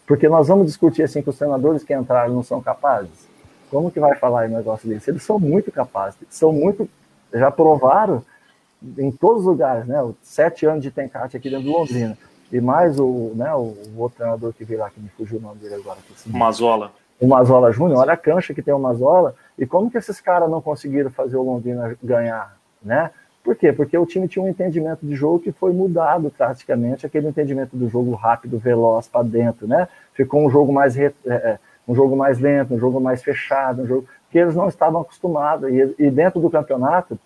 Porque 0.08 0.28
nós 0.28 0.48
vamos 0.48 0.66
discutir 0.66 1.04
assim 1.04 1.22
que 1.22 1.30
os 1.30 1.38
treinadores 1.38 1.84
que 1.84 1.94
entraram 1.94 2.34
não 2.34 2.44
são 2.44 2.62
capazes. 2.62 3.28
Como 3.70 3.92
que 3.92 4.00
vai 4.00 4.16
falar 4.16 4.50
um 4.50 4.56
negócio 4.56 4.90
desse? 4.90 5.12
Eles 5.12 5.24
são 5.24 5.40
muito 5.40 5.72
capazes, 5.72 6.20
são 6.30 6.52
muito, 6.52 6.90
já 7.34 7.52
provaram 7.52 8.24
em 8.98 9.12
todos 9.12 9.42
os 9.42 9.48
lugares, 9.48 9.86
né? 9.86 9.98
Sete 10.22 10.66
anos 10.66 10.84
de 10.84 10.92
Tencate 10.92 11.38
aqui 11.38 11.50
dentro 11.50 11.66
de 11.66 11.72
Londrina. 11.72 12.18
E 12.52 12.62
mais 12.62 13.00
o, 13.00 13.32
né, 13.36 13.52
o, 13.56 13.74
o 13.96 14.00
outro 14.00 14.18
treinador 14.18 14.54
que 14.54 14.64
veio 14.64 14.82
lá, 14.82 14.90
que 14.90 15.00
me 15.00 15.10
fugiu 15.10 15.40
o 15.40 15.42
nome 15.42 15.60
dele 15.60 15.76
agora. 15.76 15.98
Aqui, 16.00 16.38
Mazola. 16.38 16.92
O 17.20 17.28
Mazola 17.28 17.72
Júnior, 17.72 18.00
olha 18.00 18.14
a 18.14 18.18
cancha 18.18 18.54
que 18.54 18.62
tem 18.62 18.74
o 18.74 18.80
Mazola. 18.80 19.34
E 19.58 19.66
como 19.66 19.90
que 19.90 19.98
esses 19.98 20.22
caras 20.22 20.50
não 20.50 20.62
conseguiram 20.62 21.10
fazer 21.10 21.38
o 21.38 21.42
Londrina 21.42 21.98
ganhar, 22.04 22.56
né? 22.82 23.10
Por 23.44 23.56
quê? 23.56 23.74
Porque 23.74 23.98
o 23.98 24.06
time 24.06 24.28
tinha 24.28 24.44
um 24.44 24.48
entendimento 24.48 25.06
de 25.06 25.16
jogo 25.16 25.40
que 25.40 25.52
foi 25.52 25.74
mudado 25.74 26.30
praticamente, 26.30 27.06
aquele 27.06 27.28
entendimento 27.28 27.76
do 27.76 27.90
jogo 27.90 28.14
rápido, 28.14 28.58
veloz 28.58 29.08
para 29.08 29.24
dentro, 29.24 29.68
né? 29.68 29.88
Ficou 30.14 30.46
um 30.46 30.50
jogo 30.50 30.72
mais 30.72 30.96
re... 30.96 31.12
É, 31.26 31.34
é, 31.34 31.60
um 31.86 31.94
jogo 31.94 32.16
mais 32.16 32.40
lento, 32.40 32.74
um 32.74 32.80
jogo 32.80 33.00
mais 33.02 33.22
fechado, 33.22 33.82
um 33.82 33.86
jogo 33.86 34.08
que 34.32 34.38
eles 34.38 34.56
não 34.56 34.70
estavam 34.70 35.02
acostumados. 35.02 35.70
E, 35.70 35.96
e 36.00 36.10
dentro 36.10 36.40
do 36.40 36.50
campeonato, 36.50 37.20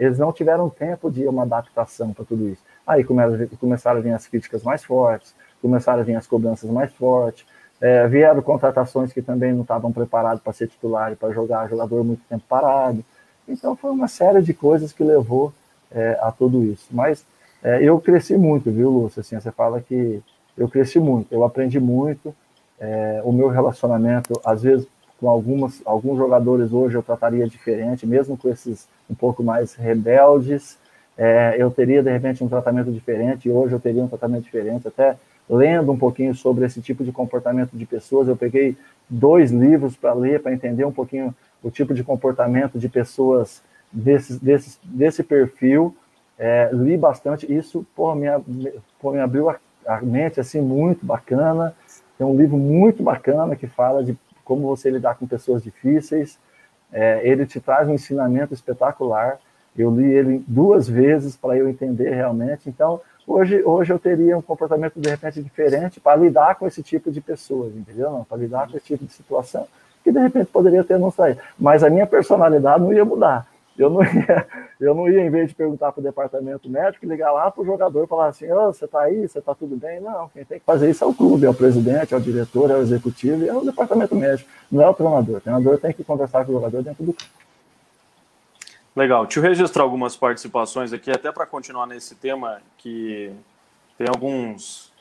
eles 0.00 0.18
não 0.18 0.32
tiveram 0.32 0.70
tempo 0.70 1.10
de 1.10 1.26
uma 1.28 1.42
adaptação 1.42 2.12
para 2.12 2.24
tudo 2.24 2.48
isso. 2.48 2.62
Aí 2.86 3.04
começaram 3.04 3.98
a 3.98 4.02
vir 4.02 4.12
as 4.12 4.26
críticas 4.26 4.62
mais 4.62 4.82
fortes, 4.82 5.34
começaram 5.60 6.00
a 6.00 6.02
vir 6.02 6.16
as 6.16 6.26
cobranças 6.26 6.70
mais 6.70 6.90
fortes, 6.92 7.44
é, 7.80 8.08
vieram 8.08 8.40
contratações 8.42 9.12
que 9.12 9.20
também 9.22 9.52
não 9.52 9.62
estavam 9.62 9.92
preparados 9.92 10.42
para 10.42 10.52
ser 10.54 10.68
titular 10.68 11.12
e 11.12 11.16
para 11.16 11.32
jogar 11.32 11.68
jogador 11.68 12.02
muito 12.02 12.22
tempo 12.28 12.44
parado. 12.48 13.04
Então 13.46 13.76
foi 13.76 13.90
uma 13.90 14.08
série 14.08 14.42
de 14.42 14.54
coisas 14.54 14.92
que 14.92 15.04
levou 15.04 15.52
é, 15.90 16.18
a 16.20 16.32
tudo 16.32 16.64
isso. 16.64 16.86
Mas 16.90 17.24
é, 17.62 17.82
eu 17.82 18.00
cresci 18.00 18.36
muito, 18.36 18.70
viu, 18.70 18.90
Lúcio? 18.90 19.20
Assim, 19.20 19.38
você 19.38 19.52
fala 19.52 19.80
que 19.80 20.22
eu 20.56 20.68
cresci 20.68 20.98
muito, 20.98 21.32
eu 21.32 21.44
aprendi 21.44 21.78
muito. 21.78 22.34
É, 22.78 23.20
o 23.24 23.32
meu 23.32 23.48
relacionamento, 23.48 24.40
às 24.42 24.62
vezes, 24.62 24.86
com 25.20 25.28
algumas, 25.28 25.82
alguns 25.84 26.16
jogadores 26.16 26.72
hoje 26.72 26.96
eu 26.96 27.02
trataria 27.02 27.46
diferente, 27.46 28.06
mesmo 28.06 28.38
com 28.38 28.48
esses 28.48 28.88
um 29.08 29.14
pouco 29.14 29.42
mais 29.42 29.74
rebeldes, 29.74 30.78
é, 31.16 31.56
eu 31.58 31.70
teria 31.70 32.02
de 32.02 32.10
repente 32.10 32.42
um 32.42 32.48
tratamento 32.48 32.90
diferente, 32.90 33.46
e 33.46 33.52
hoje 33.52 33.74
eu 33.74 33.80
teria 33.80 34.02
um 34.02 34.08
tratamento 34.08 34.44
diferente, 34.44 34.88
até 34.88 35.16
lendo 35.48 35.92
um 35.92 35.98
pouquinho 35.98 36.34
sobre 36.34 36.64
esse 36.64 36.80
tipo 36.80 37.04
de 37.04 37.12
comportamento 37.12 37.76
de 37.76 37.84
pessoas, 37.84 38.28
eu 38.28 38.36
peguei 38.36 38.76
dois 39.08 39.50
livros 39.50 39.94
para 39.94 40.14
ler, 40.14 40.40
para 40.40 40.54
entender 40.54 40.86
um 40.86 40.92
pouquinho 40.92 41.34
o 41.62 41.70
tipo 41.70 41.92
de 41.92 42.02
comportamento 42.02 42.78
de 42.78 42.88
pessoas 42.88 43.62
desse, 43.92 44.42
desse, 44.42 44.78
desse 44.82 45.22
perfil, 45.22 45.94
é, 46.38 46.70
li 46.72 46.96
bastante, 46.96 47.52
isso 47.52 47.86
pô, 47.94 48.14
me, 48.14 48.26
pô, 48.98 49.12
me 49.12 49.20
abriu 49.20 49.50
a, 49.50 49.58
a 49.86 50.00
mente 50.00 50.40
assim 50.40 50.62
muito 50.62 51.04
bacana, 51.04 51.74
tem 52.16 52.26
um 52.26 52.36
livro 52.36 52.56
muito 52.56 53.02
bacana 53.02 53.54
que 53.54 53.66
fala 53.66 54.02
de 54.02 54.16
como 54.50 54.66
você 54.66 54.90
lidar 54.90 55.14
com 55.14 55.28
pessoas 55.28 55.62
difíceis. 55.62 56.36
É, 56.92 57.20
ele 57.22 57.46
te 57.46 57.60
traz 57.60 57.88
um 57.88 57.94
ensinamento 57.94 58.52
espetacular. 58.52 59.38
Eu 59.78 59.94
li 59.94 60.12
ele 60.12 60.44
duas 60.44 60.88
vezes 60.88 61.36
para 61.36 61.56
eu 61.56 61.68
entender 61.68 62.10
realmente. 62.10 62.68
Então, 62.68 63.00
hoje, 63.24 63.62
hoje 63.64 63.92
eu 63.92 63.98
teria 64.00 64.36
um 64.36 64.42
comportamento 64.42 64.98
de 65.00 65.08
repente 65.08 65.40
diferente 65.40 66.00
para 66.00 66.16
lidar 66.16 66.56
com 66.56 66.66
esse 66.66 66.82
tipo 66.82 67.12
de 67.12 67.20
pessoas, 67.20 67.76
entendeu? 67.76 68.26
Para 68.28 68.38
lidar 68.38 68.68
com 68.68 68.76
esse 68.76 68.86
tipo 68.86 69.04
de 69.04 69.12
situação 69.12 69.68
que 70.02 70.10
de 70.10 70.18
repente 70.18 70.46
poderia 70.46 70.82
ter 70.82 70.98
não 70.98 71.12
saído. 71.12 71.40
Mas 71.56 71.84
a 71.84 71.90
minha 71.90 72.06
personalidade 72.06 72.82
não 72.82 72.92
ia 72.92 73.04
mudar. 73.04 73.46
Eu 73.80 73.88
não 73.88 74.02
ia, 74.02 74.46
eu 74.78 74.94
não 74.94 75.08
ia, 75.08 75.24
em 75.24 75.30
vez 75.30 75.48
de 75.48 75.54
perguntar 75.54 75.90
para 75.90 76.00
o 76.00 76.04
departamento 76.04 76.68
médico, 76.68 77.06
ligar 77.06 77.32
lá 77.32 77.50
para 77.50 77.62
o 77.62 77.64
jogador 77.64 78.04
e 78.04 78.06
falar 78.06 78.28
assim: 78.28 78.50
oh, 78.52 78.66
você 78.66 78.84
está 78.84 79.00
aí, 79.00 79.26
você 79.26 79.38
está 79.38 79.54
tudo 79.54 79.74
bem? 79.74 80.00
Não, 80.00 80.28
quem 80.28 80.44
tem 80.44 80.58
que 80.58 80.64
fazer 80.66 80.90
isso 80.90 81.02
é 81.02 81.06
o 81.06 81.14
clube, 81.14 81.46
é 81.46 81.50
o 81.50 81.54
presidente, 81.54 82.12
é 82.12 82.16
o 82.16 82.20
diretor, 82.20 82.70
é 82.70 82.74
o 82.74 82.82
executivo, 82.82 83.46
é 83.46 83.54
o 83.54 83.64
departamento 83.64 84.14
médico, 84.14 84.50
não 84.70 84.82
é 84.82 84.88
o 84.88 84.92
treinador. 84.92 85.38
O 85.38 85.40
treinador 85.40 85.78
tem 85.78 85.94
que 85.94 86.04
conversar 86.04 86.44
com 86.44 86.52
o 86.52 86.54
jogador 86.56 86.82
dentro 86.82 87.02
do 87.04 87.14
clube. 87.14 87.32
Legal. 88.94 89.24
Deixa 89.24 89.38
eu 89.38 89.44
registrar 89.44 89.82
algumas 89.82 90.14
participações 90.14 90.92
aqui, 90.92 91.10
até 91.10 91.32
para 91.32 91.46
continuar 91.46 91.86
nesse 91.86 92.14
tema, 92.14 92.60
que 92.76 93.32
tem 93.96 94.08
alguns 94.08 94.92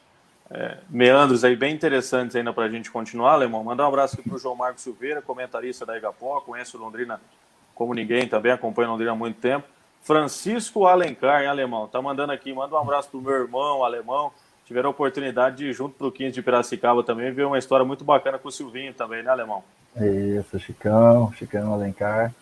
é, 0.50 0.78
meandros 0.90 1.44
aí 1.44 1.56
bem 1.56 1.76
interessantes 1.76 2.34
ainda 2.34 2.54
para 2.54 2.64
a 2.64 2.70
gente 2.70 2.90
continuar, 2.90 3.34
Alemão. 3.34 3.62
Mandar 3.62 3.84
um 3.84 3.88
abraço 3.90 4.18
aqui 4.18 4.30
para 4.30 4.38
o 4.38 4.40
João 4.40 4.56
Marcos 4.56 4.84
Silveira, 4.84 5.22
comentarista 5.22 5.86
da 5.86 5.98
Igapó, 5.98 6.40
conhece 6.40 6.78
o 6.78 6.80
Londrina 6.80 7.20
como 7.80 7.94
ninguém 7.94 8.28
também, 8.28 8.52
acompanha 8.52 8.90
Londrina 8.90 9.14
há 9.14 9.16
muito 9.16 9.40
tempo. 9.40 9.66
Francisco 10.02 10.86
Alencar, 10.86 11.44
em 11.44 11.48
alemão, 11.48 11.88
tá 11.88 12.02
mandando 12.02 12.34
aqui, 12.34 12.54
manda 12.54 12.76
um 12.76 12.78
abraço 12.78 13.10
pro 13.10 13.22
meu 13.22 13.32
irmão 13.32 13.86
alemão. 13.86 14.34
Tiveram 14.66 14.90
a 14.90 14.92
oportunidade 14.92 15.56
de 15.56 15.68
ir 15.68 15.74
junto 15.74 15.96
pro 15.96 16.12
15 16.12 16.34
de 16.34 16.42
Piracicaba 16.42 17.02
também, 17.04 17.32
ver 17.32 17.46
uma 17.46 17.58
história 17.58 17.86
muito 17.86 18.04
bacana 18.04 18.38
com 18.38 18.50
o 18.50 18.52
Silvinho 18.52 18.94
também, 18.94 19.24
né, 19.24 19.32
alemão? 19.32 19.64
Isso, 19.96 20.60
Chicão, 20.60 21.32
Chicão 21.32 21.74
Alencar. 21.74 22.34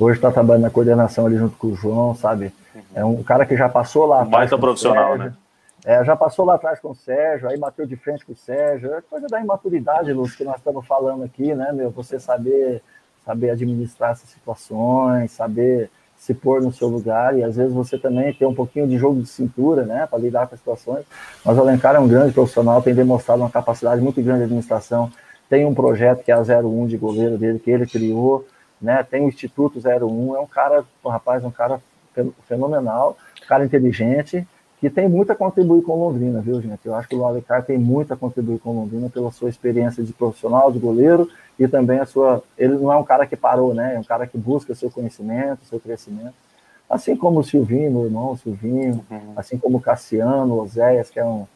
Hoje 0.00 0.18
está 0.18 0.32
trabalhando 0.32 0.64
na 0.64 0.70
coordenação 0.70 1.26
ali 1.26 1.36
junto 1.36 1.56
com 1.56 1.68
o 1.68 1.76
João, 1.76 2.16
sabe? 2.16 2.52
Uhum. 2.74 2.82
É 2.92 3.04
um 3.04 3.22
cara 3.22 3.46
que 3.46 3.56
já 3.56 3.68
passou 3.68 4.04
lá. 4.04 4.24
Mais 4.24 4.50
profissional, 4.50 5.16
né? 5.16 5.32
É, 5.84 6.04
já 6.04 6.16
passou 6.16 6.44
lá 6.44 6.56
atrás 6.56 6.80
com 6.80 6.90
o 6.90 6.94
Sérgio, 6.94 7.48
aí 7.48 7.56
bateu 7.56 7.86
de 7.86 7.96
frente 7.96 8.26
com 8.26 8.32
o 8.32 8.36
Sérgio. 8.36 8.92
É 8.94 9.00
coisa 9.00 9.28
da 9.28 9.40
imaturidade, 9.40 10.12
Lúcio, 10.12 10.36
que 10.36 10.44
nós 10.44 10.56
estamos 10.56 10.84
falando 10.86 11.22
aqui, 11.22 11.54
né, 11.54 11.70
meu? 11.72 11.90
Você 11.92 12.18
saber 12.18 12.82
saber 13.24 13.50
administrar 13.50 14.12
essas 14.12 14.28
situações, 14.28 15.30
saber 15.32 15.90
se 16.16 16.32
pôr 16.32 16.62
no 16.62 16.72
seu 16.72 16.86
lugar, 16.86 17.36
e 17.36 17.42
às 17.42 17.56
vezes 17.56 17.72
você 17.72 17.98
também 17.98 18.32
tem 18.32 18.46
um 18.46 18.54
pouquinho 18.54 18.86
de 18.86 18.96
jogo 18.96 19.20
de 19.20 19.28
cintura, 19.28 19.84
né, 19.84 20.06
para 20.06 20.20
lidar 20.20 20.46
com 20.46 20.54
as 20.54 20.60
situações. 20.60 21.04
Mas 21.44 21.58
o 21.58 21.60
Alencar 21.60 21.96
é 21.96 21.98
um 21.98 22.06
grande 22.06 22.32
profissional, 22.32 22.80
tem 22.80 22.94
demonstrado 22.94 23.42
uma 23.42 23.50
capacidade 23.50 24.00
muito 24.00 24.22
grande 24.22 24.38
de 24.38 24.44
administração, 24.44 25.10
tem 25.50 25.64
um 25.66 25.74
projeto 25.74 26.22
que 26.22 26.30
é 26.30 26.34
a 26.34 26.40
01 26.40 26.86
de 26.86 26.96
goleiro 26.96 27.36
dele, 27.36 27.58
que 27.58 27.70
ele 27.70 27.86
criou, 27.86 28.46
né, 28.80 29.02
tem 29.02 29.24
o 29.24 29.28
Instituto 29.28 29.80
01, 29.80 30.36
é 30.36 30.40
um 30.40 30.46
cara, 30.46 30.84
um 31.04 31.08
rapaz, 31.08 31.44
um 31.44 31.50
cara 31.50 31.80
fenomenal, 32.46 33.16
um 33.42 33.46
cara 33.48 33.64
inteligente, 33.64 34.46
que 34.82 34.90
tem 34.90 35.08
muito 35.08 35.30
a 35.30 35.36
contribuir 35.36 35.80
com 35.82 35.94
Londrina, 35.94 36.40
viu, 36.40 36.60
gente? 36.60 36.84
Eu 36.84 36.96
acho 36.96 37.08
que 37.08 37.14
o 37.14 37.24
Alencar 37.24 37.64
tem 37.64 37.78
muito 37.78 38.12
a 38.12 38.16
contribuir 38.16 38.58
com 38.58 38.72
Londrina 38.72 39.08
pela 39.08 39.30
sua 39.30 39.48
experiência 39.48 40.02
de 40.02 40.12
profissional, 40.12 40.72
de 40.72 40.80
goleiro, 40.80 41.30
e 41.56 41.68
também 41.68 42.00
a 42.00 42.04
sua. 42.04 42.42
Ele 42.58 42.74
não 42.74 42.92
é 42.92 42.96
um 42.96 43.04
cara 43.04 43.24
que 43.24 43.36
parou, 43.36 43.72
né? 43.72 43.94
É 43.94 43.98
um 44.00 44.02
cara 44.02 44.26
que 44.26 44.36
busca 44.36 44.74
seu 44.74 44.90
conhecimento, 44.90 45.64
seu 45.66 45.78
crescimento. 45.78 46.34
Assim 46.90 47.14
como 47.14 47.38
o 47.38 47.44
Silvinho, 47.44 47.92
meu 47.92 48.04
irmão, 48.06 48.32
o 48.32 48.36
Silvinho, 48.36 49.04
uhum. 49.08 49.32
assim 49.36 49.56
como 49.56 49.78
o 49.78 49.80
Cassiano, 49.80 50.54
o 50.54 50.62
Oséias, 50.62 51.10
que 51.10 51.20
é 51.20 51.24
um, 51.24 51.46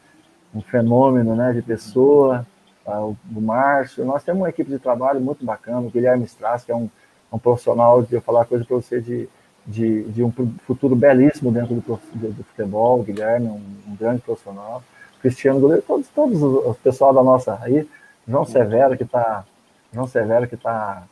um 0.55 0.61
fenômeno 0.61 1.35
né, 1.35 1.51
de 1.51 1.61
pessoa, 1.61 2.47
tá? 2.85 2.97
o, 3.03 3.17
o 3.35 3.41
Márcio. 3.41 4.05
Nós 4.05 4.23
temos 4.23 4.43
uma 4.43 4.49
equipe 4.49 4.71
de 4.71 4.79
trabalho 4.79 5.19
muito 5.19 5.43
bacana, 5.43 5.81
o 5.81 5.91
Guilherme 5.91 6.23
Strass, 6.23 6.63
que 6.63 6.71
é 6.71 6.75
um, 6.77 6.89
um 7.33 7.37
profissional, 7.37 8.01
de 8.03 8.15
eu 8.15 8.21
falar 8.21 8.45
coisa 8.45 8.63
para 8.63 8.77
você, 8.77 9.01
de 9.01 9.27
de, 9.67 10.03
de 10.03 10.23
um 10.23 10.31
futuro 10.65 10.95
belíssimo 10.95 11.51
dentro 11.51 11.75
do, 11.75 11.81
do, 12.13 12.31
do 12.31 12.43
futebol, 12.45 13.01
o 13.01 13.03
Guilherme, 13.03 13.47
um, 13.47 13.61
um, 13.87 13.95
grande 13.99 14.21
profissional, 14.21 14.81
Cristiano 15.21 15.59
Goleiro, 15.59 15.83
todos, 15.85 16.07
todos 16.07 16.41
o 16.41 16.73
pessoal 16.81 17.13
da 17.13 17.21
nossa 17.21 17.59
aí, 17.61 17.85
João 18.25 18.45
Severo 18.45 18.95
que 18.95 19.03
está, 19.03 19.43
João 19.91 20.07
Severo 20.07 20.47
que 20.47 20.55
está, 20.55 21.03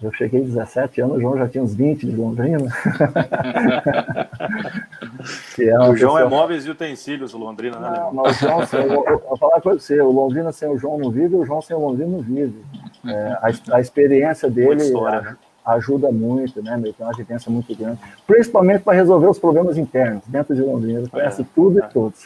eu 0.00 0.10
cheguei 0.14 0.40
17 0.40 1.02
anos, 1.02 1.18
o 1.18 1.20
João 1.20 1.36
já 1.36 1.46
tinha 1.48 1.62
uns 1.62 1.74
20 1.74 2.06
de 2.06 2.16
Londrina. 2.16 2.66
é 5.58 5.78
o 5.78 5.94
João 5.94 6.18
é 6.18 6.22
pessoa... 6.22 6.22
é 6.22 6.24
móveis 6.24 6.64
e 6.64 6.70
utensílios, 6.70 7.34
o 7.34 7.38
Londrina, 7.38 7.78
né? 7.78 7.98
Não, 7.98 8.14
mas 8.14 8.38
o 8.38 8.40
João, 8.40 8.62
eu, 8.72 9.04
eu, 9.06 9.18
vou 9.18 9.36
falar 9.36 9.60
com 9.60 9.70
você, 9.70 10.00
o 10.00 10.10
Londrina 10.10 10.50
sem 10.50 10.68
o 10.68 10.78
João 10.78 10.96
não 10.98 11.10
vive, 11.10 11.36
o 11.36 11.44
João 11.44 11.60
sem 11.60 11.76
o 11.76 11.80
Londrina 11.80 12.10
não 12.10 12.22
vive. 12.22 12.64
É, 13.06 13.32
a, 13.32 13.50
a 13.76 13.80
experiência 13.80 14.48
dele... 14.50 14.82
História, 14.82 15.20
né? 15.20 15.36
Ajuda 15.64 16.10
muito, 16.10 16.62
né, 16.62 16.76
meu? 16.76 16.92
Tem 16.92 17.06
uma 17.06 17.16
vivência 17.16 17.50
muito 17.50 17.74
grande, 17.74 18.00
principalmente 18.26 18.82
para 18.82 18.94
resolver 18.94 19.28
os 19.28 19.38
problemas 19.38 19.78
internos 19.78 20.22
dentro 20.26 20.54
de 20.54 20.60
Londrina. 20.60 21.00
Ele 21.00 21.08
conhece 21.08 21.42
é, 21.42 21.46
tudo 21.54 21.80
é. 21.80 21.86
e 21.86 21.88
todos. 21.88 22.24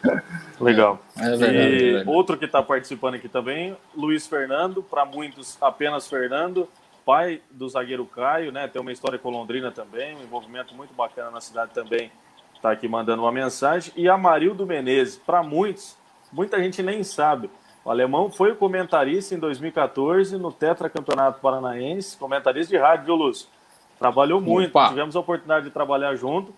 Legal. 0.60 0.98
É 1.16 1.36
verdade, 1.36 1.50
e 1.52 2.04
outro 2.06 2.36
que 2.36 2.44
está 2.44 2.62
participando 2.62 3.14
aqui 3.14 3.28
também, 3.28 3.76
Luiz 3.96 4.26
Fernando, 4.26 4.82
para 4.82 5.04
muitos 5.04 5.56
apenas 5.60 6.08
Fernando, 6.08 6.68
pai 7.04 7.40
do 7.50 7.68
zagueiro 7.68 8.06
Caio, 8.06 8.52
né? 8.52 8.68
Tem 8.68 8.80
uma 8.80 8.92
história 8.92 9.18
com 9.18 9.30
Londrina 9.30 9.70
também, 9.70 10.16
um 10.16 10.22
envolvimento 10.22 10.74
muito 10.74 10.94
bacana 10.94 11.30
na 11.30 11.40
cidade 11.40 11.72
também. 11.72 12.10
Está 12.54 12.72
aqui 12.72 12.88
mandando 12.88 13.22
uma 13.22 13.32
mensagem. 13.32 13.92
E 13.96 14.08
Amarildo 14.08 14.66
Menezes, 14.66 15.16
para 15.16 15.42
muitos, 15.42 15.96
muita 16.32 16.60
gente 16.62 16.82
nem 16.82 17.02
sabe 17.04 17.48
o 17.84 17.90
alemão 17.90 18.30
foi 18.30 18.52
o 18.52 18.56
comentarista 18.56 19.34
em 19.34 19.38
2014 19.38 20.36
no 20.36 20.52
Tetra 20.52 20.90
Campeonato 20.90 21.40
Paranaense, 21.40 22.16
comentarista 22.16 22.76
de 22.76 22.80
rádio, 22.80 23.06
viu, 23.06 23.14
Lúcio? 23.14 23.48
Trabalhou 23.98 24.40
muito, 24.40 24.70
Opa. 24.70 24.88
tivemos 24.88 25.16
a 25.16 25.20
oportunidade 25.20 25.66
de 25.66 25.70
trabalhar 25.70 26.14
junto. 26.14 26.52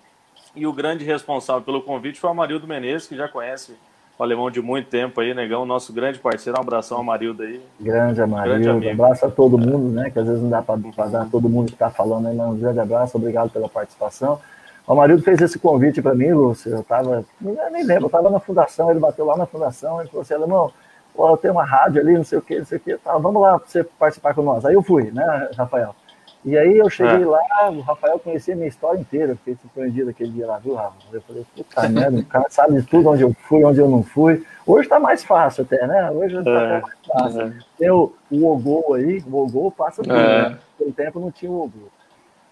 E 0.54 0.66
o 0.66 0.72
grande 0.72 1.04
responsável 1.04 1.62
pelo 1.62 1.80
convite 1.80 2.18
foi 2.18 2.28
o 2.28 2.32
Amarildo 2.32 2.66
Menezes, 2.66 3.06
que 3.06 3.16
já 3.16 3.28
conhece 3.28 3.76
o 4.18 4.22
alemão 4.22 4.50
de 4.50 4.60
muito 4.60 4.88
tempo 4.88 5.20
aí, 5.20 5.32
negão, 5.32 5.64
nosso 5.64 5.92
grande 5.92 6.18
parceiro. 6.18 6.58
Um 6.58 6.62
abração, 6.62 6.98
Amarildo 6.98 7.42
aí. 7.42 7.62
Grande 7.80 8.20
Amarildo, 8.20 8.62
grande 8.62 8.90
abraço 8.90 9.24
a 9.24 9.30
todo 9.30 9.56
mundo, 9.56 9.88
né? 9.90 10.10
Que 10.10 10.18
às 10.18 10.26
vezes 10.26 10.42
não 10.42 10.50
dá 10.50 10.60
para 10.60 11.06
dar 11.06 11.30
todo 11.30 11.48
mundo 11.48 11.68
que 11.68 11.74
está 11.74 11.88
falando 11.90 12.28
aí, 12.28 12.36
mas 12.36 12.48
um 12.48 12.58
grande 12.58 12.80
abraço, 12.80 13.16
obrigado 13.16 13.50
pela 13.50 13.68
participação. 13.68 14.40
O 14.86 14.92
Amarildo 14.92 15.22
fez 15.22 15.40
esse 15.40 15.58
convite 15.58 16.02
para 16.02 16.14
mim, 16.14 16.32
Lúcio. 16.32 16.72
Eu 16.72 16.80
estava, 16.80 17.24
nem 17.40 17.84
lembro, 17.84 18.04
eu 18.04 18.06
estava 18.06 18.28
na 18.28 18.40
fundação, 18.40 18.90
ele 18.90 18.98
bateu 19.00 19.24
lá 19.24 19.36
na 19.36 19.46
fundação, 19.46 20.00
ele 20.00 20.08
falou 20.08 20.22
assim, 20.22 20.34
alemão 20.34 20.72
Pô, 21.14 21.36
tem 21.36 21.50
uma 21.50 21.64
rádio 21.64 22.00
ali, 22.00 22.14
não 22.14 22.24
sei 22.24 22.38
o 22.38 22.42
que, 22.42 22.58
não 22.58 22.64
sei 22.64 22.78
o 22.78 22.80
que, 22.80 22.96
tá, 22.96 23.16
vamos 23.18 23.42
lá 23.42 23.58
para 23.58 23.68
você 23.68 23.84
participar 23.84 24.34
com 24.34 24.42
nós. 24.42 24.64
Aí 24.64 24.74
eu 24.74 24.82
fui, 24.82 25.10
né, 25.10 25.50
Rafael? 25.56 25.94
E 26.42 26.56
aí 26.56 26.78
eu 26.78 26.88
cheguei 26.88 27.22
é. 27.22 27.26
lá, 27.26 27.70
o 27.70 27.80
Rafael 27.80 28.18
conhecia 28.18 28.54
a 28.54 28.56
minha 28.56 28.68
história 28.68 28.98
inteira, 28.98 29.36
fiquei 29.36 29.56
surpreendido 29.56 30.08
aquele 30.08 30.30
dia 30.30 30.46
lá, 30.46 30.58
viu, 30.58 30.74
Rafa? 30.74 30.96
Eu 31.12 31.20
falei, 31.20 31.46
puta 31.54 31.88
merda, 31.88 32.18
o 32.18 32.24
cara 32.24 32.46
sabe 32.48 32.80
de 32.80 32.86
tudo, 32.86 33.10
onde 33.10 33.22
eu 33.22 33.34
fui, 33.42 33.62
onde 33.62 33.78
eu 33.78 33.88
não 33.88 34.02
fui. 34.02 34.42
Hoje 34.66 34.88
tá 34.88 34.98
mais 34.98 35.22
fácil 35.22 35.64
até, 35.64 35.86
né? 35.86 36.10
Hoje 36.10 36.42
tá 36.42 36.50
é. 36.50 36.80
mais 36.80 36.94
fácil. 37.06 37.42
É. 37.42 37.52
Tem 37.78 37.90
o, 37.90 38.12
o 38.30 38.46
Ogol 38.46 38.94
aí, 38.94 39.22
o 39.30 39.36
Ogol 39.36 39.70
passa 39.70 40.02
tudo, 40.02 40.14
é. 40.14 40.50
né? 40.50 40.58
Pelo 40.78 40.92
tempo 40.92 41.20
não 41.20 41.30
tinha 41.30 41.50
o 41.50 41.64
Ogol. 41.64 41.90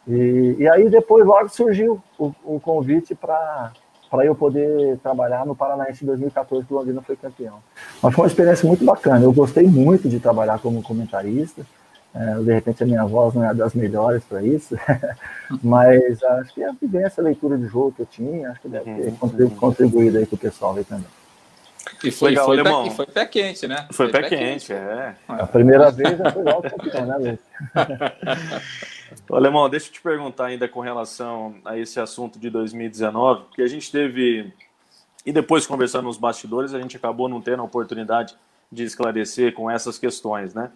E, 0.06 0.56
e 0.58 0.68
aí 0.68 0.88
depois 0.90 1.24
logo 1.24 1.48
surgiu 1.48 2.02
o, 2.18 2.32
o 2.44 2.60
convite 2.60 3.14
para 3.14 3.72
para 4.10 4.24
eu 4.24 4.34
poder 4.34 4.98
trabalhar 4.98 5.44
no 5.44 5.54
Paranaense 5.54 6.02
em 6.02 6.06
2014, 6.06 6.66
que 6.66 6.72
o 6.72 6.76
Londrina 6.76 7.02
foi 7.02 7.16
campeão. 7.16 7.58
Mas 8.02 8.14
foi 8.14 8.24
uma 8.24 8.28
experiência 8.28 8.66
muito 8.66 8.84
bacana. 8.84 9.24
Eu 9.24 9.32
gostei 9.32 9.66
muito 9.66 10.08
de 10.08 10.18
trabalhar 10.18 10.58
como 10.58 10.82
comentarista. 10.82 11.64
É, 12.14 12.34
de 12.36 12.52
repente 12.52 12.82
a 12.82 12.86
minha 12.86 13.04
voz 13.04 13.34
não 13.34 13.44
é 13.44 13.52
das 13.52 13.74
melhores 13.74 14.24
para 14.24 14.42
isso, 14.42 14.74
mas 15.62 16.22
acho 16.22 16.54
que 16.54 16.64
a 16.64 16.72
vivência, 16.72 17.20
a 17.20 17.24
leitura 17.24 17.58
de 17.58 17.66
jogo 17.66 17.92
que 17.92 18.02
eu 18.02 18.06
tinha, 18.06 18.50
acho 18.50 18.62
que 18.62 18.68
deve 18.68 18.84
ter 18.94 19.14
uhum. 19.20 19.50
contribuído 19.50 20.16
aí 20.16 20.26
com 20.26 20.34
o 20.34 20.38
pessoal 20.38 20.74
aí 20.74 20.84
também. 20.84 21.06
E 22.02 22.10
foi, 22.10 22.30
Legal, 22.30 22.46
foi, 22.46 22.62
pé, 22.62 22.86
e 22.86 22.90
foi 22.90 23.06
pé 23.06 23.26
quente, 23.26 23.66
né? 23.68 23.86
Foi, 23.92 24.10
foi 24.10 24.10
pé, 24.10 24.22
pé 24.22 24.28
quente, 24.30 24.68
quente, 24.68 24.72
é. 24.72 25.14
A 25.28 25.46
primeira 25.46 25.90
vez 25.90 26.16
já 26.16 26.32
foi 26.32 26.42
logo 26.42 26.62
campeão, 26.62 27.06
né, 27.06 27.16
Luiz? 27.18 27.38
Alemão, 29.36 29.68
deixa 29.68 29.88
eu 29.88 29.92
te 29.92 30.00
perguntar 30.00 30.46
ainda 30.46 30.66
com 30.66 30.80
relação 30.80 31.56
a 31.64 31.76
esse 31.76 32.00
assunto 32.00 32.38
de 32.38 32.48
2019, 32.48 33.44
porque 33.44 33.62
a 33.62 33.66
gente 33.66 33.90
teve, 33.92 34.52
e 35.24 35.32
depois 35.32 35.66
conversando 35.66 36.04
nos 36.04 36.16
bastidores, 36.16 36.72
a 36.72 36.80
gente 36.80 36.96
acabou 36.96 37.28
não 37.28 37.40
tendo 37.40 37.60
a 37.60 37.64
oportunidade 37.64 38.34
de 38.70 38.84
esclarecer 38.84 39.52
com 39.54 39.70
essas 39.70 39.98
questões, 39.98 40.54
né? 40.54 40.70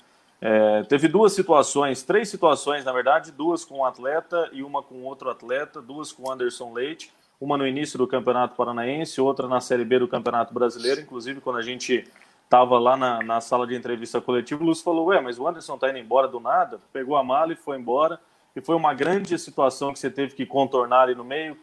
É, 0.45 0.83
teve 0.83 1.07
duas 1.07 1.33
situações, 1.33 2.03
três 2.03 2.29
situações, 2.29 2.85
na 2.85 2.93
verdade, 2.93 3.31
duas 3.31 3.65
com 3.65 3.79
um 3.79 3.85
atleta 3.85 4.51
e 4.53 4.65
uma 4.65 4.83
com 4.83 5.05
outro 5.05 5.31
atleta, 5.31 5.81
duas 5.81 6.11
com 6.11 6.31
Anderson 6.31 6.73
Leite, 6.73 7.13
uma 7.41 7.57
no 7.57 7.67
início 7.67 7.97
do 7.97 8.09
Campeonato 8.09 8.57
Paranaense, 8.57 9.21
outra 9.21 9.47
na 9.47 9.61
Série 9.61 9.85
B 9.85 10.01
do 10.01 10.09
Campeonato 10.09 10.53
Brasileiro, 10.53 11.01
inclusive 11.01 11.41
quando 11.41 11.59
a 11.59 11.63
gente 11.63 12.05
estava 12.45 12.79
lá 12.79 12.97
na, 12.97 13.23
na, 13.23 13.41
sala 13.41 13.67
de 13.67 13.75
entrevista 13.75 14.21
coletiva, 14.21 14.63
o 14.63 14.67
Lúcio 14.67 14.85
falou, 14.85 15.07
ué, 15.07 15.21
mas 15.21 15.39
o 15.39 15.47
Anderson 15.47 15.77
está 15.77 15.89
indo 15.89 15.99
embora 15.99 16.29
do 16.29 16.39
nada, 16.39 16.81
pegou 16.93 17.17
a 17.17 17.23
mala 17.25 17.53
e 17.53 17.57
foi 17.57 17.79
embora, 17.79 18.21
e 18.55 18.61
foi 18.61 18.77
uma 18.77 18.95
grande 18.95 19.39
situação 19.39 19.93
que 19.93 19.99
você 19.99 20.11
teve 20.11 20.35
que 20.35 20.45
contornar 20.45 21.03
ali 21.03 21.15
no 21.15 21.25
meio, 21.25 21.57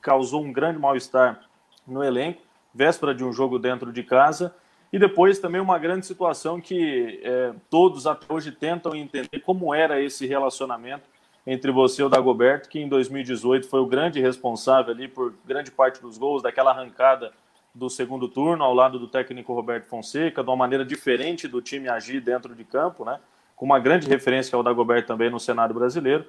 causou 0.00 0.42
um 0.42 0.52
grande 0.52 0.78
mal-estar 0.78 1.40
no 1.86 2.02
elenco, 2.02 2.42
véspera 2.74 3.14
de 3.14 3.24
um 3.24 3.32
jogo 3.32 3.58
dentro 3.58 3.92
de 3.92 4.02
casa, 4.02 4.54
e 4.92 4.98
depois 4.98 5.38
também 5.38 5.60
uma 5.60 5.78
grande 5.78 6.06
situação 6.06 6.60
que 6.60 7.20
é, 7.24 7.52
todos 7.68 8.06
até 8.06 8.32
hoje 8.32 8.52
tentam 8.52 8.94
entender 8.94 9.40
como 9.40 9.74
era 9.74 10.00
esse 10.00 10.26
relacionamento 10.26 11.02
entre 11.46 11.70
você 11.70 12.02
e 12.02 12.04
o 12.04 12.08
Dagoberto, 12.08 12.68
que 12.68 12.78
em 12.78 12.88
2018 12.88 13.68
foi 13.68 13.80
o 13.80 13.86
grande 13.86 14.20
responsável 14.20 14.94
ali 14.94 15.08
por 15.08 15.34
grande 15.44 15.70
parte 15.70 16.00
dos 16.00 16.16
gols, 16.16 16.42
daquela 16.42 16.70
arrancada 16.70 17.32
do 17.74 17.90
segundo 17.90 18.28
turno 18.28 18.62
ao 18.62 18.72
lado 18.72 18.98
do 18.98 19.08
técnico 19.08 19.52
Roberto 19.52 19.86
Fonseca, 19.86 20.42
de 20.42 20.48
uma 20.48 20.56
maneira 20.56 20.84
diferente 20.84 21.48
do 21.48 21.60
time 21.60 21.88
agir 21.88 22.20
dentro 22.20 22.54
de 22.54 22.64
campo, 22.64 23.04
né? 23.04 23.18
Com 23.56 23.64
uma 23.64 23.78
grande 23.78 24.08
referência 24.08 24.56
ao 24.56 24.62
Dagoberto 24.62 25.08
também 25.08 25.30
no 25.30 25.40
cenário 25.40 25.74
brasileiro. 25.74 26.26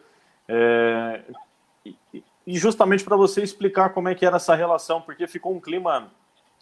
É, 0.48 1.22
e 2.46 2.58
justamente 2.58 3.04
para 3.04 3.16
você 3.16 3.42
explicar 3.42 3.90
como 3.90 4.08
é 4.08 4.16
que 4.16 4.26
era 4.26 4.38
essa 4.38 4.56
relação, 4.56 5.02
porque 5.02 5.28
ficou 5.28 5.54
um 5.54 5.60
clima 5.60 6.08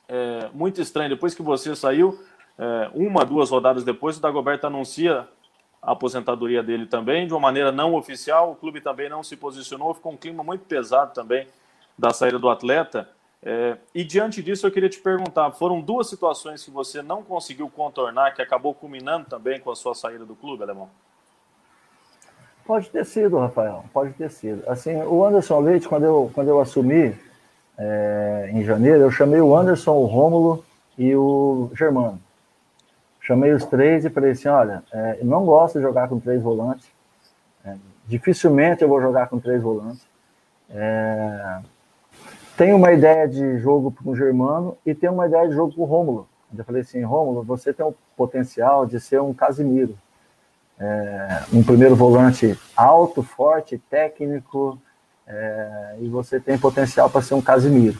é, 0.07 0.49
muito 0.53 0.81
estranho. 0.81 1.09
Depois 1.09 1.35
que 1.35 1.41
você 1.41 1.75
saiu, 1.75 2.23
é, 2.57 2.89
uma, 2.93 3.25
duas 3.25 3.49
rodadas 3.49 3.83
depois, 3.83 4.17
o 4.17 4.21
Dagoberto 4.21 4.67
anuncia 4.67 5.27
a 5.81 5.91
aposentadoria 5.91 6.63
dele 6.63 6.85
também, 6.85 7.27
de 7.27 7.33
uma 7.33 7.39
maneira 7.39 7.71
não 7.71 7.93
oficial. 7.93 8.51
O 8.51 8.55
clube 8.55 8.79
também 8.79 9.09
não 9.09 9.21
se 9.21 9.35
posicionou, 9.35 9.93
ficou 9.93 10.13
um 10.13 10.17
clima 10.17 10.43
muito 10.43 10.65
pesado 10.65 11.13
também 11.13 11.47
da 11.97 12.11
saída 12.11 12.39
do 12.39 12.49
atleta. 12.49 13.09
É, 13.45 13.77
e 13.93 14.03
diante 14.05 14.41
disso, 14.41 14.65
eu 14.65 14.71
queria 14.71 14.89
te 14.89 14.99
perguntar: 14.99 15.51
foram 15.51 15.81
duas 15.81 16.07
situações 16.07 16.63
que 16.63 16.71
você 16.71 17.01
não 17.01 17.21
conseguiu 17.21 17.69
contornar, 17.69 18.33
que 18.33 18.41
acabou 18.41 18.73
culminando 18.73 19.25
também 19.25 19.59
com 19.59 19.69
a 19.69 19.75
sua 19.75 19.93
saída 19.93 20.25
do 20.25 20.35
clube, 20.35 20.63
Alemão? 20.63 20.89
Pode 22.65 22.89
ter 22.89 23.05
sido, 23.05 23.37
Rafael, 23.37 23.83
pode 23.91 24.13
ter 24.13 24.31
sido. 24.31 24.63
Assim, 24.69 24.95
o 25.03 25.25
Anderson 25.25 25.59
Leite, 25.59 25.89
quando 25.89 26.03
eu, 26.03 26.31
quando 26.33 26.47
eu 26.47 26.61
assumi 26.61 27.13
é, 27.77 28.49
em 28.53 28.63
janeiro, 28.63 29.01
eu 29.01 29.11
chamei 29.11 29.41
o 29.41 29.53
Anderson, 29.53 29.91
o 29.91 30.05
Rômulo 30.05 30.63
e 30.97 31.13
o 31.13 31.69
Germano. 31.75 32.21
Chamei 33.19 33.51
os 33.51 33.65
três 33.65 34.05
e 34.05 34.09
falei 34.09 34.31
assim: 34.31 34.47
olha, 34.47 34.81
é, 34.93 35.17
eu 35.19 35.25
não 35.25 35.45
gosto 35.45 35.77
de 35.77 35.81
jogar 35.81 36.07
com 36.07 36.19
três 36.19 36.41
volantes. 36.41 36.87
É, 37.65 37.75
dificilmente 38.07 38.81
eu 38.81 38.87
vou 38.87 39.01
jogar 39.01 39.27
com 39.27 39.37
três 39.37 39.61
volantes. 39.61 40.05
É, 40.69 41.59
tem 42.57 42.73
uma 42.73 42.91
ideia 42.91 43.27
de 43.27 43.57
jogo 43.59 43.91
com 43.91 44.11
o 44.11 44.15
Germano 44.15 44.77
e 44.85 44.93
tem 44.93 45.09
uma 45.09 45.27
ideia 45.27 45.47
de 45.47 45.55
jogo 45.55 45.73
com 45.73 45.81
o 45.81 45.85
Rômulo. 45.85 46.27
Eu 46.55 46.63
falei 46.63 46.81
assim, 46.83 47.01
Rômulo, 47.03 47.43
você 47.43 47.73
tem 47.73 47.85
o 47.85 47.95
potencial 48.15 48.85
de 48.85 48.99
ser 48.99 49.21
um 49.21 49.33
Casimiro. 49.33 49.97
É, 50.79 51.43
um 51.53 51.63
primeiro 51.63 51.95
volante 51.95 52.57
alto, 52.75 53.23
forte, 53.23 53.77
técnico, 53.89 54.77
é, 55.25 55.97
e 56.01 56.07
você 56.07 56.39
tem 56.39 56.57
potencial 56.57 57.09
para 57.09 57.21
ser 57.21 57.33
um 57.33 57.41
Casimiro. 57.41 57.99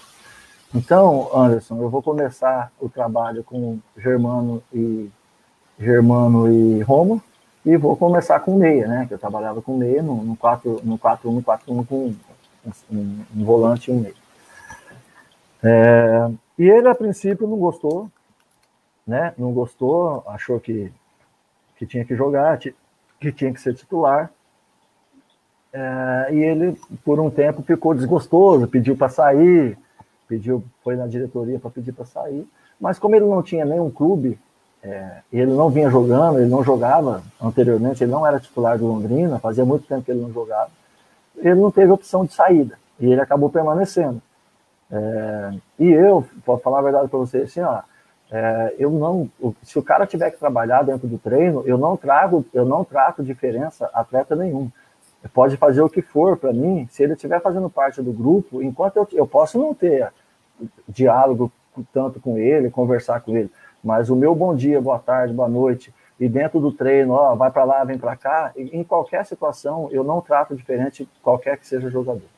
Então, 0.73 1.29
Anderson, 1.33 1.79
eu 1.81 1.89
vou 1.89 2.01
começar 2.01 2.71
o 2.79 2.89
trabalho 2.89 3.43
com 3.43 3.79
Germano 3.97 4.61
e 4.73 5.09
Germano 5.79 6.51
e 6.51 6.81
Romo 6.81 7.21
e 7.65 7.77
vou 7.77 7.95
começar 7.95 8.39
com 8.39 8.57
meia, 8.57 8.87
né? 8.87 9.05
Que 9.07 9.13
eu 9.13 9.19
trabalhava 9.19 9.61
com 9.61 9.77
meia 9.77 10.01
no, 10.01 10.23
no 10.23 10.35
4 10.35 10.81
no 10.83 10.97
4 10.97 11.29
1 11.29 11.41
4 11.41 11.73
1 11.73 11.83
com 11.83 11.95
um, 11.95 12.15
um, 12.91 13.19
um 13.35 13.45
volante 13.45 13.89
e 13.89 13.93
um 13.93 13.99
meia. 13.99 14.22
É, 15.63 16.29
e 16.59 16.69
ele, 16.69 16.87
a 16.87 16.95
princípio, 16.95 17.47
não 17.47 17.57
gostou, 17.57 18.09
né? 19.07 19.33
Não 19.37 19.51
gostou, 19.53 20.23
achou 20.27 20.59
que, 20.59 20.91
que 21.77 21.85
tinha 21.85 22.03
que 22.03 22.15
jogar, 22.15 22.57
que 22.57 23.31
tinha 23.31 23.53
que 23.53 23.61
ser 23.61 23.73
titular. 23.73 24.29
É, 25.71 26.27
e 26.31 26.37
ele, 26.43 26.77
por 27.03 27.19
um 27.19 27.29
tempo, 27.29 27.63
ficou 27.63 27.95
desgostoso, 27.95 28.67
pediu 28.67 28.95
para 28.95 29.09
sair, 29.09 29.77
pediu, 30.27 30.63
foi 30.83 30.95
na 30.95 31.07
diretoria 31.07 31.59
para 31.59 31.71
pedir 31.71 31.93
para 31.93 32.05
sair. 32.05 32.47
Mas 32.79 32.99
como 32.99 33.15
ele 33.15 33.25
não 33.25 33.41
tinha 33.41 33.65
nenhum 33.65 33.89
clube, 33.89 34.37
é, 34.83 35.21
ele 35.31 35.53
não 35.53 35.69
vinha 35.69 35.89
jogando, 35.89 36.39
ele 36.39 36.49
não 36.49 36.63
jogava 36.63 37.23
anteriormente, 37.41 38.03
ele 38.03 38.11
não 38.11 38.27
era 38.27 38.39
titular 38.39 38.77
do 38.77 38.85
Londrina, 38.85 39.39
fazia 39.39 39.63
muito 39.63 39.87
tempo 39.87 40.03
que 40.03 40.11
ele 40.11 40.21
não 40.21 40.33
jogava, 40.33 40.69
ele 41.37 41.55
não 41.55 41.71
teve 41.71 41.91
opção 41.91 42.25
de 42.25 42.33
saída 42.33 42.77
e 42.99 43.11
ele 43.11 43.21
acabou 43.21 43.49
permanecendo. 43.49 44.21
É, 44.93 45.53
e 45.79 45.91
eu, 45.91 46.23
posso 46.45 46.61
falar 46.61 46.79
a 46.79 46.83
verdade 46.83 47.07
para 47.07 47.17
você, 47.17 47.39
assim, 47.39 47.61
ó, 47.61 47.81
é, 48.31 48.75
eu 48.77 48.91
não, 48.91 49.27
se 49.63 49.79
o 49.79 49.83
cara 49.83 50.05
tiver 50.05 50.29
que 50.29 50.37
trabalhar 50.37 50.83
dentro 50.83 51.07
do 51.07 51.17
treino, 51.17 51.63
eu 51.65 51.79
não 51.79 51.97
trago, 51.97 52.45
eu 52.53 52.63
não 52.63 52.83
trato 52.83 53.23
diferença 53.23 53.89
atleta 53.91 54.35
nenhum. 54.35 54.69
Pode 55.33 55.57
fazer 55.57 55.81
o 55.81 55.89
que 55.89 56.01
for 56.01 56.37
para 56.37 56.53
mim, 56.53 56.87
se 56.91 57.01
ele 57.01 57.13
estiver 57.13 57.41
fazendo 57.41 57.71
parte 57.71 58.03
do 58.03 58.13
grupo, 58.13 58.61
enquanto 58.61 58.97
eu, 58.97 59.07
eu 59.13 59.27
posso 59.27 59.57
não 59.57 59.73
ter 59.73 60.11
diálogo 60.87 61.51
tanto 61.91 62.19
com 62.19 62.37
ele, 62.37 62.69
conversar 62.69 63.21
com 63.21 63.35
ele, 63.35 63.49
mas 63.83 64.11
o 64.11 64.15
meu 64.15 64.35
bom 64.35 64.55
dia, 64.55 64.79
boa 64.79 64.99
tarde, 64.99 65.33
boa 65.33 65.49
noite, 65.49 65.91
e 66.19 66.29
dentro 66.29 66.59
do 66.59 66.71
treino, 66.71 67.13
ó, 67.13 67.33
vai 67.35 67.49
para 67.49 67.63
lá, 67.63 67.83
vem 67.83 67.97
para 67.97 68.15
cá, 68.15 68.51
em 68.55 68.83
qualquer 68.83 69.25
situação, 69.25 69.89
eu 69.91 70.03
não 70.03 70.21
trato 70.21 70.55
diferente 70.55 71.09
qualquer 71.23 71.57
que 71.57 71.65
seja 71.65 71.89
jogador. 71.89 72.32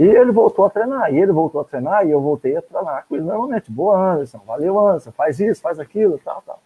E 0.00 0.02
ele 0.02 0.32
voltou 0.32 0.64
a 0.64 0.70
treinar, 0.70 1.12
e 1.12 1.20
ele 1.20 1.30
voltou 1.30 1.60
a 1.60 1.64
treinar, 1.64 2.06
e 2.06 2.10
eu 2.10 2.22
voltei 2.22 2.56
a 2.56 2.62
treinar 2.62 3.04
com 3.06 3.16
ele 3.16 3.24
normalmente. 3.24 3.70
Boa, 3.70 4.14
Anderson, 4.14 4.40
valeu, 4.46 4.80
Anderson, 4.80 5.12
faz 5.12 5.38
isso, 5.38 5.60
faz 5.60 5.78
aquilo, 5.78 6.18
tal, 6.24 6.42
tal. 6.46 6.58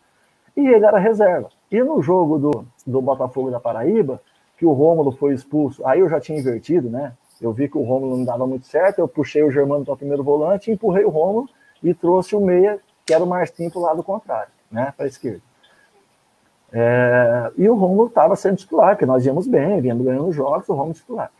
E 0.56 0.64
ele 0.64 0.86
era 0.86 0.98
reserva. 0.98 1.48
E 1.68 1.82
no 1.82 2.00
jogo 2.00 2.38
do, 2.38 2.64
do 2.86 3.02
Botafogo 3.02 3.50
da 3.50 3.58
Paraíba, 3.58 4.22
que 4.56 4.64
o 4.64 4.70
Rômulo 4.70 5.10
foi 5.10 5.34
expulso, 5.34 5.84
aí 5.84 5.98
eu 5.98 6.08
já 6.08 6.20
tinha 6.20 6.38
invertido, 6.38 6.88
né? 6.88 7.12
Eu 7.42 7.52
vi 7.52 7.68
que 7.68 7.76
o 7.76 7.82
Rômulo 7.82 8.16
não 8.16 8.24
dava 8.24 8.46
muito 8.46 8.68
certo, 8.68 9.00
eu 9.00 9.08
puxei 9.08 9.42
o 9.42 9.50
Germano 9.50 9.84
para 9.84 9.94
o 9.94 9.96
primeiro 9.96 10.22
volante, 10.22 10.70
empurrei 10.70 11.04
o 11.04 11.10
Rômulo 11.10 11.48
e 11.82 11.92
trouxe 11.92 12.36
o 12.36 12.40
meia, 12.40 12.78
que 13.04 13.12
era 13.12 13.24
o 13.24 13.26
Marcinho, 13.26 13.68
para 13.68 13.80
o 13.80 13.82
lado 13.82 14.04
contrário, 14.04 14.52
né? 14.70 14.94
Para 14.96 15.06
a 15.06 15.08
esquerda. 15.08 15.42
É, 16.72 17.50
e 17.56 17.68
o 17.68 17.74
Rômulo 17.74 18.06
estava 18.06 18.36
sendo 18.36 18.58
titular, 18.58 18.90
porque 18.90 19.06
nós 19.06 19.26
íamos 19.26 19.48
bem, 19.48 19.80
viemos 19.80 20.04
ganhando 20.04 20.30
jogos, 20.30 20.68
o 20.68 20.72
Rômulo 20.72 20.94
titular. 20.94 21.32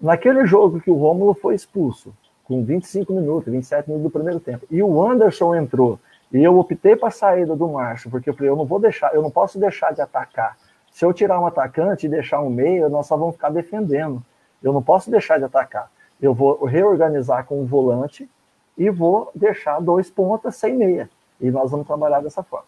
Naquele 0.00 0.46
jogo 0.46 0.80
que 0.80 0.90
o 0.90 0.94
Rômulo 0.94 1.34
foi 1.34 1.54
expulso, 1.54 2.14
com 2.44 2.64
25 2.64 3.12
minutos, 3.12 3.52
27 3.52 3.88
minutos 3.88 4.10
do 4.10 4.10
primeiro 4.10 4.40
tempo, 4.40 4.66
e 4.70 4.82
o 4.82 5.02
Anderson 5.02 5.54
entrou, 5.54 5.98
e 6.32 6.42
eu 6.42 6.58
optei 6.58 6.96
para 6.96 7.08
a 7.08 7.12
saída 7.12 7.54
do 7.54 7.68
Márcio, 7.68 8.10
porque 8.10 8.30
eu 8.30 8.34
falei, 8.34 8.50
eu 8.50 8.56
não 8.56 8.64
vou 8.64 8.78
deixar, 8.78 9.14
eu 9.14 9.20
não 9.20 9.30
posso 9.30 9.58
deixar 9.58 9.92
de 9.92 10.00
atacar. 10.00 10.56
Se 10.90 11.04
eu 11.04 11.12
tirar 11.12 11.40
um 11.40 11.46
atacante 11.46 12.06
e 12.06 12.08
deixar 12.08 12.40
um 12.40 12.50
meio, 12.50 12.88
nós 12.88 13.06
só 13.06 13.16
vamos 13.16 13.34
ficar 13.34 13.50
defendendo. 13.50 14.22
Eu 14.62 14.72
não 14.72 14.82
posso 14.82 15.10
deixar 15.10 15.38
de 15.38 15.44
atacar. 15.44 15.90
Eu 16.20 16.34
vou 16.34 16.64
reorganizar 16.64 17.44
com 17.46 17.60
um 17.60 17.64
volante 17.64 18.28
e 18.76 18.90
vou 18.90 19.30
deixar 19.34 19.80
dois 19.80 20.10
pontas 20.10 20.56
sem 20.56 20.76
meia. 20.76 21.08
E 21.40 21.50
nós 21.50 21.70
vamos 21.70 21.86
trabalhar 21.86 22.20
dessa 22.20 22.42
forma. 22.42 22.66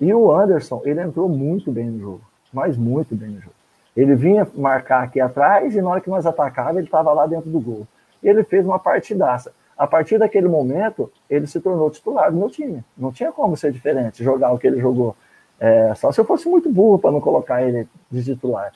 E 0.00 0.12
o 0.14 0.30
Anderson, 0.30 0.80
ele 0.84 1.00
entrou 1.00 1.28
muito 1.28 1.72
bem 1.72 1.86
no 1.86 1.98
jogo, 1.98 2.20
mas 2.52 2.76
muito 2.76 3.14
bem 3.14 3.30
no 3.30 3.40
jogo. 3.40 3.57
Ele 3.98 4.14
vinha 4.14 4.46
marcar 4.54 5.02
aqui 5.02 5.20
atrás 5.20 5.74
e 5.74 5.82
na 5.82 5.90
hora 5.90 6.00
que 6.00 6.08
nós 6.08 6.24
atacávamos, 6.24 6.76
ele 6.76 6.86
estava 6.86 7.12
lá 7.12 7.26
dentro 7.26 7.50
do 7.50 7.58
gol. 7.58 7.84
Ele 8.22 8.44
fez 8.44 8.64
uma 8.64 8.78
partidaça. 8.78 9.52
A 9.76 9.88
partir 9.88 10.18
daquele 10.18 10.46
momento, 10.46 11.10
ele 11.28 11.48
se 11.48 11.60
tornou 11.60 11.90
titular 11.90 12.30
do 12.30 12.38
meu 12.38 12.48
time. 12.48 12.84
Não 12.96 13.10
tinha 13.10 13.32
como 13.32 13.56
ser 13.56 13.72
diferente, 13.72 14.22
jogar 14.22 14.52
o 14.52 14.58
que 14.58 14.68
ele 14.68 14.78
jogou. 14.78 15.16
É, 15.58 15.92
só 15.96 16.12
se 16.12 16.20
eu 16.20 16.24
fosse 16.24 16.48
muito 16.48 16.70
burro 16.70 17.00
para 17.00 17.10
não 17.10 17.20
colocar 17.20 17.60
ele 17.60 17.88
de 18.08 18.22
titular. 18.22 18.72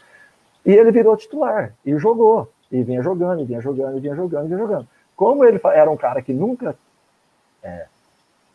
E 0.67 0.73
ele 0.73 0.91
virou 0.91 1.17
titular 1.17 1.73
e 1.87 1.97
jogou. 1.99 2.51
E 2.69 2.83
vinha 2.83 3.01
jogando, 3.01 3.43
e 3.43 3.45
vinha 3.45 3.61
jogando, 3.61 3.99
e 3.99 4.01
vinha 4.01 4.17
jogando, 4.17 4.47
e 4.47 4.49
vinha 4.49 4.59
jogando. 4.59 4.89
Como 5.15 5.45
ele 5.45 5.61
era 5.67 5.89
um 5.89 5.97
cara 5.97 6.21
que 6.21 6.33
nunca 6.33 6.75
é, 7.63 7.87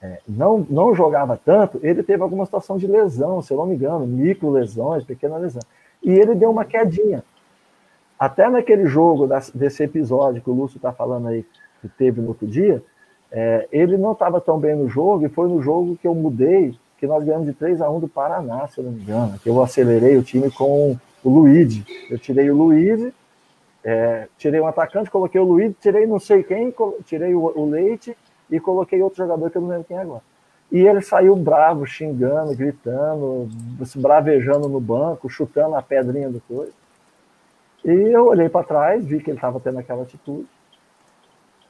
é, 0.01 0.19
não, 0.27 0.67
não 0.69 0.93
jogava 0.93 1.39
tanto, 1.45 1.79
ele 1.81 2.03
teve 2.03 2.21
alguma 2.21 2.43
situação 2.43 2.77
de 2.77 2.87
lesão, 2.87 3.41
se 3.41 3.53
eu 3.53 3.57
não 3.57 3.67
me 3.67 3.75
engano, 3.75 4.05
micro 4.05 4.51
lesões, 4.51 5.05
pequena 5.05 5.37
lesão 5.37 5.61
e 6.03 6.11
ele 6.11 6.35
deu 6.35 6.49
uma 6.51 6.65
quedinha. 6.65 7.23
Até 8.19 8.49
naquele 8.49 8.87
jogo, 8.87 9.27
desse 9.53 9.83
episódio 9.83 10.41
que 10.41 10.49
o 10.49 10.53
Lúcio 10.53 10.77
está 10.77 10.91
falando 10.91 11.27
aí, 11.27 11.45
que 11.81 11.87
teve 11.87 12.19
no 12.19 12.29
outro 12.29 12.47
dia, 12.47 12.83
é, 13.31 13.67
ele 13.71 13.97
não 13.97 14.13
estava 14.13 14.41
tão 14.41 14.59
bem 14.59 14.75
no 14.75 14.87
jogo, 14.87 15.25
e 15.25 15.29
foi 15.29 15.47
no 15.47 15.61
jogo 15.61 15.97
que 15.97 16.07
eu 16.07 16.15
mudei, 16.15 16.73
que 16.97 17.05
nós 17.05 17.23
ganhamos 17.23 17.45
de 17.45 17.53
3 17.53 17.81
a 17.81 17.89
1 17.89 17.99
do 17.99 18.07
Paraná, 18.07 18.67
se 18.67 18.79
eu 18.79 18.85
não 18.85 18.91
me 18.91 19.01
engano, 19.01 19.37
que 19.37 19.49
eu 19.49 19.61
acelerei 19.61 20.17
o 20.17 20.23
time 20.23 20.49
com 20.49 20.97
o 21.23 21.29
Luiz. 21.29 21.81
Eu 22.09 22.17
tirei 22.17 22.49
o 22.49 22.55
Luiz, 22.55 23.13
é, 23.83 24.27
tirei 24.37 24.59
um 24.59 24.67
atacante, 24.67 25.11
coloquei 25.11 25.39
o 25.39 25.43
Luiz, 25.43 25.73
tirei 25.79 26.07
não 26.07 26.19
sei 26.19 26.41
quem, 26.43 26.73
tirei 27.05 27.35
o, 27.35 27.41
o 27.41 27.69
Leite 27.69 28.17
e 28.49 28.59
coloquei 28.59 29.01
outro 29.01 29.17
jogador 29.17 29.51
que 29.51 29.57
eu 29.57 29.61
não 29.61 29.69
lembro 29.69 29.85
quem 29.85 29.97
é 29.97 30.01
agora. 30.01 30.23
E 30.71 30.79
ele 30.79 31.01
saiu 31.01 31.35
bravo, 31.35 31.85
xingando, 31.85 32.55
gritando, 32.55 33.49
se 33.85 33.97
bravejando 33.97 34.67
no 34.67 34.81
banco, 34.81 35.29
chutando 35.29 35.75
a 35.75 35.81
pedrinha 35.81 36.29
do 36.29 36.41
coisa. 36.41 36.73
E 37.85 37.91
eu 37.91 38.27
olhei 38.27 38.49
para 38.49 38.65
trás, 38.65 39.05
vi 39.05 39.21
que 39.21 39.29
ele 39.29 39.37
estava 39.37 39.59
tendo 39.61 39.79
aquela 39.79 40.03
atitude. 40.03 40.47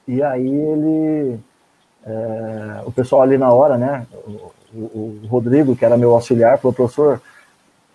E 0.07 0.23
aí 0.23 0.47
ele. 0.49 1.39
É, 2.03 2.81
o 2.85 2.91
pessoal 2.91 3.21
ali 3.21 3.37
na 3.37 3.51
hora, 3.51 3.77
né? 3.77 4.07
O, 4.25 4.51
o, 4.73 5.21
o, 5.23 5.27
Rodrigo, 5.27 5.75
que 5.75 5.85
era 5.85 5.97
meu 5.97 6.15
auxiliar, 6.15 6.57
falou: 6.57 6.73
professor, 6.73 7.21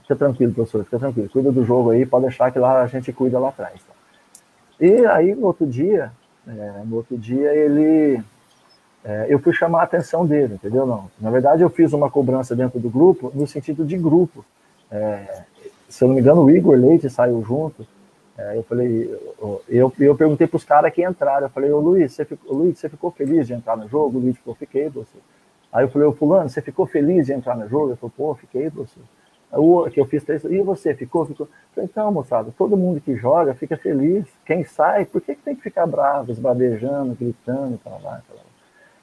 fica 0.03 0.15
tranquilo, 0.15 0.53
professor, 0.53 0.85
fica 0.85 0.99
tranquilo, 0.99 1.29
cuida 1.31 1.51
do 1.51 1.65
jogo 1.65 1.91
aí, 1.91 2.05
pode 2.05 2.27
deixar 2.27 2.53
que 2.53 2.59
lá 2.59 2.83
a 2.83 2.87
gente 2.87 3.13
cuida 3.13 3.39
lá 3.39 3.49
atrás. 3.49 3.81
E 4.79 5.07
aí, 5.07 5.35
no 5.35 5.47
outro 5.47 5.67
dia, 5.67 6.13
é, 6.47 6.83
no 6.85 6.97
outro 6.97 7.17
dia, 7.17 7.55
ele 7.55 8.23
é, 9.05 9.27
eu 9.29 9.39
fui 9.39 9.53
chamar 9.53 9.81
a 9.81 9.85
atenção 9.85 10.25
dele, 10.25 10.55
entendeu? 10.55 10.87
Não. 10.87 11.11
Na 11.21 11.31
verdade, 11.31 11.63
eu 11.63 11.71
fiz 11.71 11.93
uma 11.93 12.11
cobrança 12.11 12.55
dentro 12.55 12.79
do 12.79 12.89
grupo, 12.89 13.33
no 13.35 13.47
sentido 13.47 13.85
de 13.85 13.97
grupo. 13.97 14.45
É, 14.91 15.43
se 15.89 16.05
eu 16.05 16.09
não 16.09 16.15
me 16.15 16.21
engano, 16.21 16.45
o 16.45 16.51
Igor 16.51 16.77
Leite 16.77 17.11
saiu 17.11 17.43
junto. 17.43 17.87
É, 18.39 18.57
eu 18.57 18.63
falei, 18.63 19.11
eu, 19.69 19.93
eu 19.99 20.17
perguntei 20.17 20.47
para 20.47 20.57
os 20.57 20.65
caras 20.65 20.93
que 20.93 21.05
entraram. 21.05 21.47
Eu 21.47 21.51
falei, 21.51 21.73
ô 21.73 21.81
Luiz, 21.81 22.13
você 22.13 22.25
ficou, 22.25 22.57
Luiz, 22.57 22.79
você 22.79 22.89
ficou 22.89 23.11
feliz 23.11 23.47
de 23.47 23.55
entrar 23.55 23.77
no 23.77 23.89
jogo? 23.89 24.19
O 24.19 24.21
Luiz 24.23 24.37
ficou, 24.37 24.55
fiquei, 24.55 24.89
você. 24.89 25.19
Aí 25.73 25.85
eu 25.85 25.89
falei, 25.89 26.07
ô 26.07 26.13
Fulano, 26.13 26.49
você 26.49 26.63
ficou 26.63 26.87
feliz 26.87 27.27
de 27.27 27.33
entrar 27.33 27.57
no 27.57 27.69
jogo? 27.69 27.89
Ele 27.89 27.97
falou, 27.97 28.13
pô, 28.17 28.35
fiquei, 28.35 28.69
você. 28.69 29.01
O, 29.53 29.89
que 29.91 30.01
eu 30.01 30.07
fiz 30.07 30.25
três, 30.25 30.45
e 30.45 30.63
você 30.63 30.95
ficou? 30.95 31.27
Ficou? 31.27 31.47
Falei, 31.75 31.89
então, 31.91 32.11
moçada, 32.11 32.55
todo 32.57 32.77
mundo 32.77 33.01
que 33.01 33.17
joga 33.17 33.53
fica 33.53 33.77
feliz. 33.77 34.25
Quem 34.47 34.65
sai, 34.65 35.05
por 35.05 35.21
que, 35.21 35.35
que 35.35 35.43
tem 35.43 35.55
que 35.55 35.63
ficar 35.63 35.87
bravo, 35.87 36.31
esbravejando, 36.31 37.15
gritando, 37.15 37.77
para 37.79 37.93
lá, 37.93 38.23
para 38.27 38.37
lá? 38.37 38.52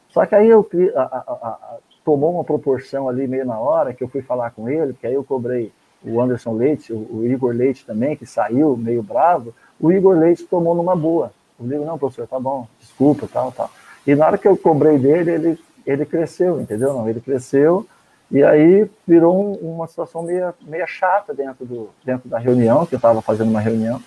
Só 0.09 0.25
que 0.25 0.35
aí 0.35 0.49
eu 0.49 0.67
a, 0.95 1.01
a, 1.01 1.19
a, 1.29 1.77
tomou 2.03 2.33
uma 2.33 2.43
proporção 2.43 3.07
ali 3.07 3.27
meio 3.27 3.45
na 3.45 3.59
hora 3.59 3.93
que 3.93 4.03
eu 4.03 4.07
fui 4.07 4.21
falar 4.21 4.51
com 4.51 4.67
ele, 4.67 4.93
que 4.93 5.05
aí 5.05 5.13
eu 5.13 5.23
cobrei 5.23 5.71
o 6.03 6.21
Anderson 6.21 6.53
Leite, 6.53 6.93
o, 6.93 6.97
o, 6.97 7.25
Igor 7.25 7.53
Leite 7.53 7.85
também, 7.85 8.15
que 8.15 8.25
saiu 8.25 8.75
meio 8.75 9.03
bravo, 9.03 9.53
o 9.79 9.91
Igor 9.91 10.17
Leite 10.17 10.43
tomou 10.43 10.73
numa 10.73 10.95
boa. 10.95 11.31
Eu 11.59 11.67
digo, 11.67 11.85
não, 11.85 11.97
professor, 11.97 12.27
tá 12.27 12.39
bom, 12.39 12.67
desculpa, 12.79 13.27
tal, 13.31 13.51
tal. 13.51 13.69
E 14.07 14.15
na 14.15 14.25
hora 14.25 14.37
que 14.37 14.47
eu 14.47 14.55
cobrei 14.55 14.97
dele, 14.97 15.31
ele, 15.31 15.59
ele 15.85 16.05
cresceu, 16.05 16.59
entendeu? 16.61 16.93
Não, 16.93 17.07
ele 17.07 17.19
cresceu 17.19 17.85
e 18.31 18.43
aí 18.43 18.89
virou 19.07 19.37
um, 19.37 19.75
uma 19.75 19.87
situação 19.87 20.23
meio, 20.23 20.53
meio 20.61 20.87
chata 20.87 21.33
dentro, 21.33 21.65
do, 21.65 21.89
dentro 22.03 22.29
da 22.29 22.37
reunião, 22.37 22.85
que 22.85 22.95
eu 22.95 22.97
estava 22.97 23.21
fazendo 23.21 23.49
uma 23.49 23.59
reunião, 23.59 24.01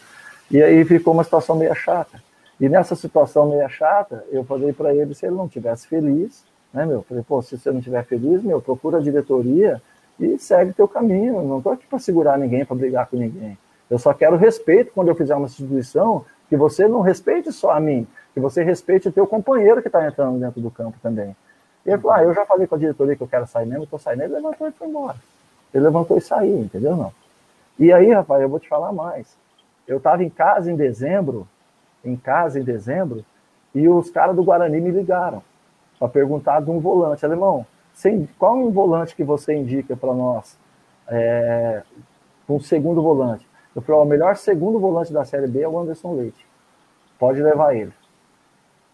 e 0.50 0.62
aí 0.62 0.84
ficou 0.84 1.12
uma 1.12 1.24
situação 1.24 1.56
meio 1.56 1.74
chata. 1.74 2.22
E 2.62 2.68
nessa 2.68 2.94
situação 2.94 3.48
meio 3.48 3.68
chata, 3.68 4.24
eu 4.30 4.44
falei 4.44 4.72
para 4.72 4.94
ele 4.94 5.16
se 5.16 5.26
ele 5.26 5.34
não 5.34 5.48
tivesse 5.48 5.88
feliz, 5.88 6.44
né, 6.72 6.86
meu? 6.86 7.02
Falei, 7.02 7.24
pô, 7.26 7.42
se 7.42 7.58
você 7.58 7.72
não 7.72 7.80
estiver 7.80 8.04
feliz, 8.04 8.40
meu, 8.40 8.62
procura 8.62 8.98
a 8.98 9.00
diretoria 9.00 9.82
e 10.20 10.38
segue 10.38 10.72
teu 10.72 10.86
caminho. 10.86 11.42
Não 11.42 11.58
estou 11.58 11.72
aqui 11.72 11.84
para 11.88 11.98
segurar 11.98 12.38
ninguém, 12.38 12.64
para 12.64 12.76
brigar 12.76 13.08
com 13.08 13.16
ninguém. 13.16 13.58
Eu 13.90 13.98
só 13.98 14.14
quero 14.14 14.36
respeito 14.36 14.92
quando 14.94 15.08
eu 15.08 15.16
fizer 15.16 15.34
uma 15.34 15.48
substituição, 15.48 16.24
que 16.48 16.56
você 16.56 16.86
não 16.86 17.00
respeite 17.00 17.50
só 17.50 17.72
a 17.72 17.80
mim, 17.80 18.06
que 18.32 18.38
você 18.38 18.62
respeite 18.62 19.08
o 19.08 19.12
teu 19.12 19.26
companheiro 19.26 19.82
que 19.82 19.88
está 19.88 20.06
entrando 20.06 20.38
dentro 20.38 20.60
do 20.60 20.70
campo 20.70 20.96
também. 21.02 21.34
E 21.84 21.90
ele 21.90 21.98
falou, 21.98 22.16
ah, 22.16 22.22
eu 22.22 22.32
já 22.32 22.46
falei 22.46 22.68
com 22.68 22.76
a 22.76 22.78
diretoria 22.78 23.16
que 23.16 23.22
eu 23.24 23.28
quero 23.28 23.48
sair 23.48 23.66
mesmo, 23.66 23.82
estou 23.82 23.98
saindo. 23.98 24.22
Ele 24.22 24.34
levantou 24.34 24.68
e 24.68 24.70
foi 24.70 24.86
embora. 24.86 25.16
Ele 25.74 25.82
levantou 25.82 26.16
e 26.16 26.20
saiu, 26.20 26.60
entendeu? 26.60 26.94
Não. 26.94 27.12
E 27.76 27.92
aí, 27.92 28.12
rapaz, 28.12 28.40
eu 28.40 28.48
vou 28.48 28.60
te 28.60 28.68
falar 28.68 28.92
mais. 28.92 29.36
Eu 29.84 29.96
estava 29.96 30.22
em 30.22 30.30
casa 30.30 30.70
em 30.70 30.76
dezembro, 30.76 31.48
em 32.04 32.16
casa 32.16 32.58
em 32.58 32.64
dezembro, 32.64 33.24
e 33.74 33.88
os 33.88 34.10
caras 34.10 34.36
do 34.36 34.44
Guarani 34.44 34.80
me 34.80 34.90
ligaram 34.90 35.42
para 35.98 36.08
perguntar 36.08 36.60
de 36.60 36.70
um 36.70 36.78
volante. 36.78 37.24
Alemão, 37.24 37.66
qual 38.38 38.56
é 38.56 38.64
um 38.64 38.70
volante 38.70 39.14
que 39.14 39.24
você 39.24 39.54
indica 39.54 39.96
para 39.96 40.12
nós? 40.12 40.58
É, 41.08 41.82
um 42.48 42.60
segundo 42.60 43.02
volante. 43.02 43.46
Eu 43.74 43.80
falei, 43.80 44.00
o 44.02 44.04
melhor 44.04 44.36
segundo 44.36 44.78
volante 44.78 45.12
da 45.12 45.24
Série 45.24 45.46
B 45.46 45.62
é 45.62 45.68
o 45.68 45.78
Anderson 45.78 46.14
Leite. 46.14 46.46
Pode 47.18 47.42
levar 47.42 47.74
ele. 47.74 47.92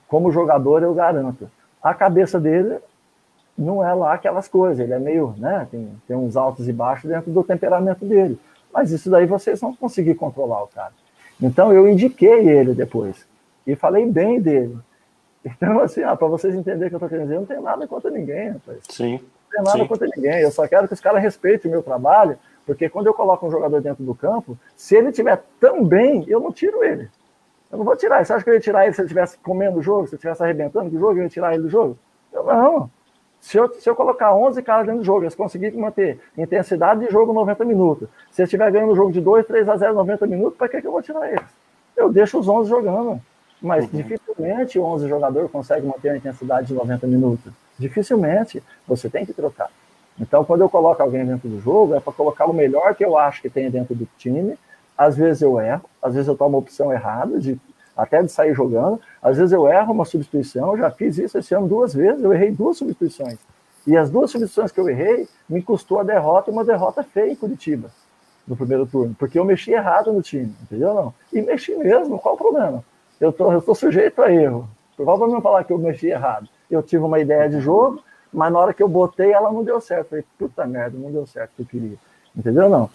Como 0.07 0.31
jogador, 0.31 0.83
eu 0.83 0.95
garanto. 0.95 1.51
a 1.83 1.95
cabeça 1.95 2.39
dele 2.39 2.79
não 3.57 3.85
é 3.85 3.93
lá 3.93 4.15
aquelas 4.15 4.47
coisas, 4.47 4.79
ele 4.79 4.93
é 4.93 4.99
meio, 5.01 5.35
né, 5.37 5.67
tem, 5.69 5.91
tem 6.07 6.17
uns 6.17 6.37
altos 6.37 6.69
e 6.69 6.73
baixos 6.73 7.11
dentro 7.11 7.33
do 7.33 7.43
temperamento 7.43 8.05
dele. 8.05 8.39
Mas 8.73 8.93
isso 8.93 9.11
daí 9.11 9.27
vocês 9.27 9.61
vão 9.61 9.75
conseguir 9.75 10.15
controlar 10.15 10.63
o 10.63 10.69
cara. 10.69 10.93
Então 11.40 11.73
eu 11.73 11.89
indiquei 11.89 12.48
ele 12.48 12.74
depois 12.74 13.27
e 13.66 13.77
falei 13.77 14.06
bem 14.06 14.40
dele. 14.40 14.77
Então, 15.44 15.81
assim, 15.81 16.02
para 16.02 16.27
vocês 16.27 16.55
entenderem 16.55 16.86
o 16.86 16.90
que 16.90 16.94
eu 16.94 16.98
estou 16.98 17.09
querendo 17.09 17.24
dizer, 17.24 17.36
eu 17.36 17.40
não 17.40 17.47
tenho 17.47 17.62
nada 17.62 17.86
contra 17.86 18.10
ninguém, 18.10 18.51
rapaz. 18.51 18.78
Sim. 18.89 19.12
Não 19.12 19.51
tenho 19.51 19.65
nada 19.65 19.78
Sim. 19.78 19.86
contra 19.86 20.09
ninguém. 20.15 20.40
Eu 20.40 20.51
só 20.51 20.66
quero 20.66 20.89
que 20.89 20.94
os 20.94 21.01
caras 21.01 21.23
respeitem 21.23 21.70
o 21.70 21.73
meu 21.73 21.82
trabalho, 21.82 22.39
porque 22.66 22.89
quando 22.89 23.06
eu 23.06 23.15
coloco 23.15 23.47
um 23.47 23.51
jogador 23.51 23.81
dentro 23.81 24.05
do 24.05 24.15
campo, 24.15 24.59
se 24.77 24.97
ele 24.97 25.09
estiver 25.09 25.43
tão 25.60 25.85
bem, 25.85 26.24
eu 26.28 26.40
não 26.40 26.52
tiro 26.52 26.85
ele. 26.85 27.09
Eu 27.70 27.78
não 27.78 27.85
vou 27.85 27.97
tirar. 27.97 28.24
Você 28.24 28.32
acha 28.32 28.44
que 28.44 28.51
eu 28.51 28.55
ia 28.55 28.60
tirar 28.60 28.85
ele 28.85 28.94
se 28.94 29.01
ele 29.01 29.06
estivesse 29.06 29.39
comendo 29.39 29.78
o 29.78 29.82
jogo, 29.82 30.06
se 30.06 30.15
ele 30.15 30.16
estivesse 30.16 30.43
arrebentando 30.43 30.94
o 30.94 30.98
jogo, 30.98 31.19
eu 31.19 31.23
ia 31.23 31.28
tirar 31.28 31.55
ele 31.55 31.62
do 31.62 31.70
jogo? 31.70 31.97
Eu 32.32 32.44
não. 32.44 32.90
Se 33.40 33.56
eu, 33.56 33.69
se 33.74 33.89
eu 33.89 33.94
colocar 33.94 34.35
11 34.35 34.62
caras 34.62 34.86
dentro 34.86 35.01
do 35.01 35.06
jogo, 35.06 35.23
eles 35.23 35.35
conseguirem 35.35 35.78
manter 35.78 36.20
intensidade 36.36 37.06
de 37.06 37.12
jogo 37.12 37.32
90 37.32 37.65
minutos, 37.65 38.09
se 38.31 38.43
eles 38.43 38.48
estiver 38.48 38.70
ganhando 38.70 38.93
o 38.93 38.97
jogo 38.97 39.12
de 39.12 39.20
2, 39.20 39.47
3 39.47 39.69
a 39.69 39.77
0 39.77 39.94
90 39.94 40.27
minutos, 40.27 40.59
para 40.59 40.69
que, 40.69 40.81
que 40.81 40.86
eu 40.86 40.93
vou 40.93 41.02
tirar 41.02 41.28
eles? 41.28 41.47
Eu 41.97 42.12
deixo 42.12 42.39
os 42.39 42.48
11 42.48 42.69
jogando. 42.69 43.20
Mas 43.60 43.85
uhum. 43.85 43.90
dificilmente 43.90 44.78
11 44.78 45.09
jogador 45.09 45.48
consegue 45.48 45.86
manter 45.86 46.10
a 46.10 46.16
intensidade 46.16 46.69
de 46.69 46.74
90 46.74 47.06
minutos. 47.06 47.52
Dificilmente. 47.78 48.62
Você 48.86 49.09
tem 49.09 49.27
que 49.27 49.32
trocar. 49.32 49.70
Então, 50.20 50.44
quando 50.44 50.62
eu 50.62 50.69
coloco 50.69 51.02
alguém 51.02 51.24
dentro 51.24 51.48
do 51.48 51.60
jogo, 51.60 51.94
é 51.94 52.01
para 52.01 52.12
colocar 52.12 52.47
o 52.47 52.52
melhor 52.52 52.94
que 52.94 53.05
eu 53.05 53.16
acho 53.16 53.40
que 53.43 53.51
tem 53.51 53.70
dentro 53.70 53.94
do 53.94 54.06
time. 54.16 54.59
Às 54.97 55.16
vezes 55.16 55.43
eu 55.43 55.60
erro, 55.60 55.85
às 56.02 56.15
vezes 56.15 56.27
eu 56.27 56.36
tomo 56.36 56.51
uma 56.51 56.59
opção 56.59 56.93
errada, 56.93 57.39
de, 57.39 57.59
até 57.99 58.23
de 58.23 58.31
sair 58.31 58.55
jogando. 58.55 59.01
Às 59.20 59.37
vezes 59.37 59.53
eu 59.53 59.66
erro 59.66 59.93
uma 59.93 60.05
substituição. 60.05 60.79
Já 60.79 60.89
fiz 60.89 61.19
isso 61.19 61.37
esse 61.37 61.53
ano 61.53 61.66
duas 61.66 61.93
vezes. 61.93 62.23
Eu 62.23 62.33
errei 62.33 62.53
duas 62.53 62.79
substituições. 62.79 63.39
E 63.85 63.97
as 63.97 64.09
duas 64.09 64.31
substituições 64.31 64.70
que 64.70 64.79
eu 64.79 64.89
errei 64.89 65.27
me 65.49 65.61
custou 65.61 65.99
a 65.99 66.05
derrota 66.05 66.51
uma 66.51 66.65
derrota 66.65 67.03
feia 67.03 67.33
em 67.33 67.35
Curitiba, 67.35 67.91
no 68.47 68.57
primeiro 68.57 68.87
turno, 68.87 69.16
porque 69.19 69.39
eu 69.39 69.45
mexi 69.45 69.73
errado 69.73 70.12
no 70.12 70.23
time, 70.23 70.55
entendeu? 70.62 70.95
Não. 70.95 71.15
E 71.33 71.41
mexi 71.41 71.75
mesmo, 71.75 72.19
qual 72.19 72.35
o 72.35 72.39
problema? 72.39 72.85
Eu 73.20 73.33
tô, 73.33 73.61
tô 73.62 73.75
sujeito 73.75 74.23
a 74.23 74.31
erro. 74.31 74.69
Provavelmente 74.97 75.43
falar 75.43 75.65
que 75.65 75.73
eu 75.73 75.79
mexi 75.79 76.09
errado. 76.09 76.49
Eu 76.70 76.83
tive 76.83 77.03
uma 77.03 77.19
ideia 77.19 77.49
de 77.49 77.61
jogo, 77.61 78.03
mas 78.33 78.53
na 78.53 78.59
hora 78.59 78.75
que 78.75 78.83
eu 78.83 78.89
botei, 78.89 79.33
ela 79.33 79.51
não 79.51 79.65
deu 79.65 79.81
certo. 79.81 80.11
Falei, 80.11 80.25
puta 80.39 80.66
merda, 80.66 80.99
não 80.99 81.11
deu 81.11 81.27
certo 81.27 81.51
o 81.51 81.55
que 81.57 81.62
eu 81.62 81.66
queria. 81.66 81.97
Entendeu? 82.37 82.69
Não. 82.69 82.91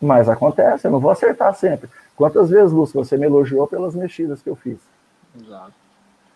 Mas 0.00 0.28
acontece, 0.28 0.86
eu 0.86 0.90
não 0.90 1.00
vou 1.00 1.10
acertar 1.10 1.54
sempre. 1.54 1.90
Quantas 2.18 2.50
vezes, 2.50 2.72
Lúcio, 2.72 3.02
você 3.02 3.16
me 3.16 3.26
elogiou 3.26 3.68
pelas 3.68 3.94
mexidas 3.94 4.42
que 4.42 4.50
eu 4.50 4.56
fiz? 4.56 4.80
Exato. 5.40 5.72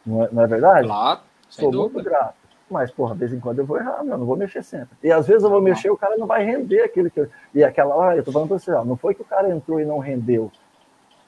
Não 0.07 0.23
é, 0.23 0.29
não 0.31 0.43
é 0.45 0.47
verdade? 0.47 0.87
Claro. 0.87 1.21
Sou 1.49 1.73
muito 1.73 2.01
grato. 2.05 2.37
Mas, 2.71 2.93
porra, 2.93 3.15
de 3.15 3.19
vez 3.19 3.33
em 3.33 3.41
quando 3.41 3.59
eu 3.59 3.67
vou 3.67 3.77
errar, 3.79 4.05
meu, 4.05 4.17
não 4.17 4.25
vou 4.25 4.37
mexer 4.37 4.63
sempre. 4.63 4.97
E 5.03 5.11
às 5.11 5.27
vezes 5.27 5.43
eu 5.43 5.51
vou 5.51 5.59
não. 5.59 5.65
mexer 5.65 5.91
o 5.91 5.97
cara 5.97 6.17
não 6.17 6.27
vai 6.29 6.45
render 6.45 6.83
aquilo 6.83 7.11
que 7.11 7.19
eu... 7.19 7.29
E 7.53 7.65
aquela 7.65 7.97
hora, 7.97 8.17
eu 8.17 8.23
tô 8.23 8.31
falando 8.31 8.47
pra 8.47 8.61
você, 8.61 8.71
ó, 8.71 8.85
não 8.85 8.97
foi 8.97 9.13
que 9.13 9.23
o 9.23 9.25
cara 9.25 9.51
entrou 9.51 9.81
e 9.81 9.85
não 9.85 9.99
rendeu. 9.99 10.53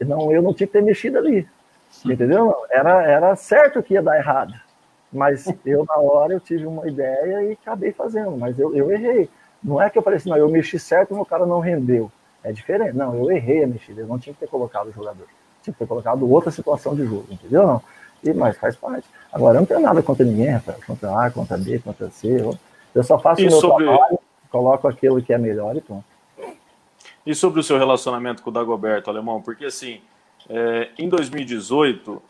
Não, 0.00 0.30
eu 0.30 0.40
não 0.40 0.54
tinha 0.54 0.68
que 0.68 0.72
ter 0.72 0.82
mexido 0.82 1.18
ali. 1.18 1.48
Entendeu? 2.04 2.54
Era, 2.70 3.02
era 3.02 3.34
certo 3.34 3.82
que 3.82 3.94
ia 3.94 4.02
dar 4.02 4.16
errado. 4.16 4.54
Mas 5.12 5.52
eu, 5.66 5.84
na 5.84 5.96
hora, 5.96 6.32
eu 6.32 6.38
tive 6.38 6.64
uma 6.64 6.86
ideia 6.86 7.42
e 7.42 7.52
acabei 7.54 7.90
fazendo. 7.90 8.36
Mas 8.36 8.56
eu, 8.56 8.72
eu 8.72 8.92
errei. 8.92 9.28
Não 9.60 9.82
é 9.82 9.90
que 9.90 9.98
eu 9.98 10.02
falei 10.02 10.18
assim, 10.18 10.30
não, 10.30 10.36
eu 10.36 10.48
mexi 10.48 10.78
certo 10.78 11.12
e 11.12 11.18
o 11.18 11.24
cara 11.24 11.44
não 11.44 11.58
rendeu. 11.58 12.08
É 12.44 12.52
diferente. 12.52 12.94
Não, 12.94 13.14
eu 13.14 13.30
errei 13.32 13.64
a 13.64 13.66
mexida. 13.66 14.02
Eu 14.02 14.06
não 14.06 14.18
tinha 14.18 14.34
que 14.34 14.40
ter 14.40 14.46
colocado 14.46 14.88
o 14.88 14.92
jogador. 14.92 15.26
Tinha 15.62 15.72
que 15.72 15.78
ter 15.78 15.86
colocado 15.86 16.30
outra 16.30 16.50
situação 16.50 16.94
de 16.94 17.04
jogo, 17.06 17.26
entendeu? 17.30 17.66
Não. 17.66 17.82
E, 18.22 18.32
mas 18.32 18.56
faz 18.58 18.76
parte. 18.76 19.08
Agora, 19.32 19.56
eu 19.56 19.60
não 19.60 19.66
tenho 19.66 19.80
nada 19.80 20.02
contra 20.02 20.24
ninguém, 20.24 20.50
Rafael. 20.50 20.78
Contra 20.86 21.26
A, 21.26 21.30
contra 21.30 21.56
B, 21.56 21.78
contra 21.78 22.10
C. 22.10 22.56
Eu 22.94 23.02
só 23.02 23.18
faço 23.18 23.40
e 23.40 23.46
o 23.46 23.50
meu 23.50 23.60
sobre... 23.60 23.86
trabalho, 23.86 24.18
coloco 24.50 24.86
aquilo 24.86 25.20
que 25.22 25.32
é 25.32 25.38
melhor 25.38 25.74
e 25.76 25.80
pronto. 25.80 26.04
E 27.26 27.34
sobre 27.34 27.58
o 27.60 27.62
seu 27.62 27.78
relacionamento 27.78 28.42
com 28.42 28.50
o 28.50 28.52
Dagoberto, 28.52 29.08
Alemão? 29.08 29.40
Porque, 29.40 29.64
assim, 29.64 30.00
é, 30.48 30.90
em 30.98 31.08
2018, 31.08 32.22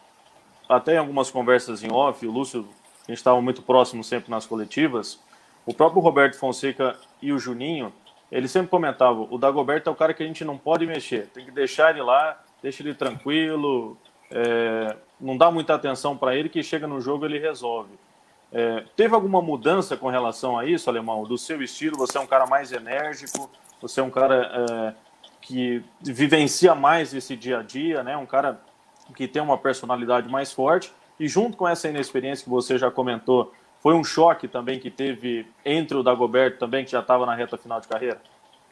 até 0.69 0.95
em 0.95 0.99
algumas 0.99 1.31
conversas 1.31 1.83
em 1.83 1.93
off, 1.93 2.25
o 2.25 2.31
Lúcio, 2.31 2.67
a 3.07 3.11
gente 3.11 3.19
estava 3.19 3.41
muito 3.43 3.61
próximo 3.63 4.05
sempre 4.05 4.31
nas 4.31 4.47
coletivas, 4.47 5.19
o 5.67 5.75
próprio 5.75 6.01
Roberto 6.01 6.37
Fonseca 6.37 6.97
e 7.21 7.33
o 7.33 7.39
Juninho, 7.39 7.93
eles 8.35 8.51
sempre 8.51 8.69
comentavam, 8.69 9.29
o 9.31 9.39
Dagoberto 9.39 9.89
é 9.89 9.93
o 9.93 9.97
cara 9.97 10.13
que 10.13 10.23
a 10.23 10.27
gente 10.27 10.45
não 10.45 10.59
pode 10.59 10.85
mexer, 10.85 11.29
tem 11.29 11.45
que 11.45 11.53
deixar 11.53 11.91
ele 11.91 12.03
lá, 12.03 12.43
deixa 12.61 12.83
ele 12.83 12.93
tranquilo, 12.93 13.97
é, 14.29 14.97
não 15.21 15.37
dá 15.37 15.53
muita 15.53 15.75
atenção 15.75 16.17
para 16.17 16.35
ele, 16.35 16.49
que 16.49 16.61
chega 16.61 16.85
no 16.87 17.01
jogo 17.01 17.25
ele 17.25 17.39
resolve. 17.39 17.93
É, 18.53 18.85
teve 18.97 19.15
alguma 19.15 19.41
mudança 19.41 19.97
com 19.97 20.09
relação 20.09 20.59
a 20.59 20.67
isso, 20.67 20.91
Alemão? 20.91 21.23
Do 21.23 21.39
seu 21.39 21.63
estilo, 21.63 21.97
você 21.97 22.19
é 22.19 22.21
um 22.21 22.27
cara 22.27 22.45
mais 22.45 22.73
enérgico, 22.73 23.49
você 23.81 24.01
é 24.01 24.03
um 24.03 24.11
cara 24.11 24.97
que 25.41 25.85
vivencia 26.01 26.75
mais 26.75 27.15
esse 27.15 27.37
dia 27.37 27.61
a 27.61 27.63
dia, 27.63 28.03
né? 28.03 28.17
Um 28.17 28.27
cara 28.27 28.61
que 29.15 29.29
tem 29.29 29.43
uma 29.43 29.59
personalidade 29.59 30.29
mais 30.29 30.53
forte 30.53 30.93
e 31.21 31.29
junto 31.29 31.57
com 31.57 31.69
essa 31.69 31.89
inexperiência 31.89 32.43
que 32.43 32.51
você 32.51 32.79
já 32.79 32.91
comentou, 32.91 33.53
foi 33.85 33.95
um 33.95 34.03
choque 34.03 34.49
também 34.49 34.79
que 34.81 34.91
teve 34.91 35.47
entre 35.63 35.95
o 35.95 36.03
Dagoberto 36.03 36.59
também 36.59 36.87
que 36.87 36.91
já 36.91 37.01
estava 37.01 37.27
na 37.27 37.35
reta 37.35 37.59
final 37.59 37.79
de 37.83 37.87
carreira. 37.87 38.17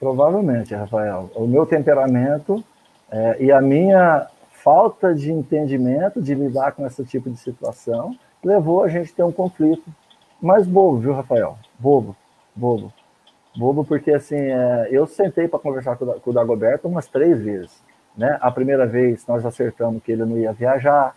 Provavelmente, 0.01 0.75
Rafael. 0.75 1.31
O 1.35 1.47
meu 1.47 1.67
temperamento 1.67 2.65
é, 3.11 3.37
e 3.39 3.53
a 3.53 3.61
minha 3.61 4.27
falta 4.53 5.15
de 5.15 5.31
entendimento 5.31 6.23
de 6.23 6.35
lidar 6.35 6.73
com 6.73 6.87
esse 6.87 7.05
tipo 7.05 7.29
de 7.29 7.37
situação 7.37 8.17
levou 8.43 8.85
a 8.85 8.89
gente 8.89 9.13
a 9.13 9.17
ter 9.17 9.23
um 9.23 9.31
conflito. 9.31 9.85
Mas 10.41 10.67
bobo, 10.67 10.97
viu, 10.97 11.13
Rafael? 11.13 11.59
Bobo, 11.79 12.17
bobo. 12.57 12.91
Bobo, 13.55 13.85
porque 13.85 14.13
assim, 14.13 14.35
é, 14.35 14.89
eu 14.91 15.07
sentei 15.07 15.47
para 15.47 15.59
conversar 15.59 15.97
com, 15.97 16.19
o 16.25 16.33
Dagoberto 16.33 16.89
umas 16.89 17.07
três 17.07 17.39
vezes. 17.39 17.85
Né? 18.17 18.39
A 18.41 18.51
primeira 18.51 18.87
vez 18.87 19.27
nós 19.27 19.45
acertamos 19.45 20.03
que 20.03 20.11
ele 20.11 20.25
não 20.25 20.39
ia 20.39 20.55
viajar, 20.55 21.15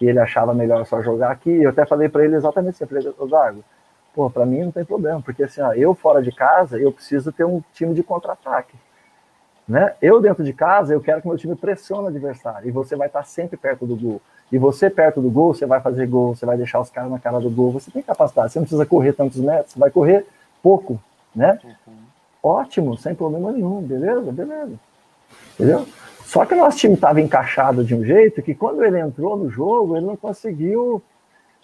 que 0.00 0.06
ele 0.06 0.18
achava 0.18 0.54
melhor 0.54 0.86
só 0.86 1.02
jogar 1.02 1.30
aqui. 1.30 1.50
Eu 1.50 1.68
até 1.68 1.84
falei 1.84 2.08
para 2.08 2.24
ele 2.24 2.34
exatamente 2.34 2.82
assim: 2.82 2.84
eu 2.84 2.88
falei, 2.88 3.14
ô 3.18 3.26
Dago, 3.26 3.62
pô, 4.14 4.30
para 4.30 4.46
mim 4.46 4.64
não 4.64 4.72
tem 4.72 4.82
problema, 4.82 5.20
porque 5.20 5.42
assim, 5.42 5.60
ó, 5.60 5.74
eu 5.74 5.94
fora 5.94 6.22
de 6.22 6.32
casa, 6.32 6.78
eu 6.80 6.90
preciso 6.90 7.30
ter 7.30 7.44
um 7.44 7.62
time 7.74 7.92
de 7.92 8.02
contra-ataque. 8.02 8.74
Né? 9.68 9.94
Eu 10.00 10.18
dentro 10.18 10.42
de 10.42 10.54
casa, 10.54 10.94
eu 10.94 11.02
quero 11.02 11.20
que 11.20 11.28
meu 11.28 11.36
time 11.36 11.54
pressione 11.54 12.04
o 12.04 12.08
adversário 12.08 12.66
e 12.66 12.72
você 12.72 12.96
vai 12.96 13.08
estar 13.08 13.22
sempre 13.24 13.58
perto 13.58 13.86
do 13.86 13.94
gol. 13.94 14.22
E 14.50 14.56
você 14.56 14.88
perto 14.88 15.20
do 15.20 15.30
gol, 15.30 15.52
você 15.52 15.66
vai 15.66 15.82
fazer 15.82 16.06
gol, 16.06 16.34
você 16.34 16.46
vai 16.46 16.56
deixar 16.56 16.80
os 16.80 16.90
caras 16.90 17.10
na 17.10 17.18
cara 17.18 17.38
do 17.38 17.50
gol. 17.50 17.70
Você 17.70 17.90
tem 17.90 18.02
capacidade, 18.02 18.52
você 18.52 18.58
não 18.58 18.64
precisa 18.64 18.86
correr 18.86 19.12
tantos 19.12 19.38
metros, 19.38 19.74
você 19.74 19.78
vai 19.78 19.90
correr 19.90 20.26
pouco, 20.62 20.98
né? 21.36 21.60
Uhum. 21.62 21.94
Ótimo, 22.42 22.96
sem 22.96 23.14
problema 23.14 23.52
nenhum, 23.52 23.82
beleza? 23.82 24.32
Beleza. 24.32 24.72
Entendeu? 25.54 25.86
Só 26.30 26.46
que 26.46 26.54
o 26.54 26.58
nosso 26.58 26.78
time 26.78 26.94
estava 26.94 27.20
encaixado 27.20 27.82
de 27.82 27.92
um 27.92 28.04
jeito 28.04 28.40
que 28.40 28.54
quando 28.54 28.84
ele 28.84 29.00
entrou 29.00 29.36
no 29.36 29.50
jogo, 29.50 29.96
ele 29.96 30.06
não 30.06 30.16
conseguiu 30.16 31.02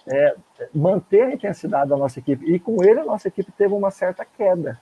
é, 0.08 0.34
manter 0.74 1.22
a 1.22 1.32
intensidade 1.32 1.88
da 1.88 1.96
nossa 1.96 2.18
equipe. 2.18 2.52
E 2.52 2.58
com 2.58 2.82
ele, 2.82 2.98
a 2.98 3.04
nossa 3.04 3.28
equipe 3.28 3.52
teve 3.52 3.72
uma 3.72 3.92
certa 3.92 4.24
queda 4.24 4.76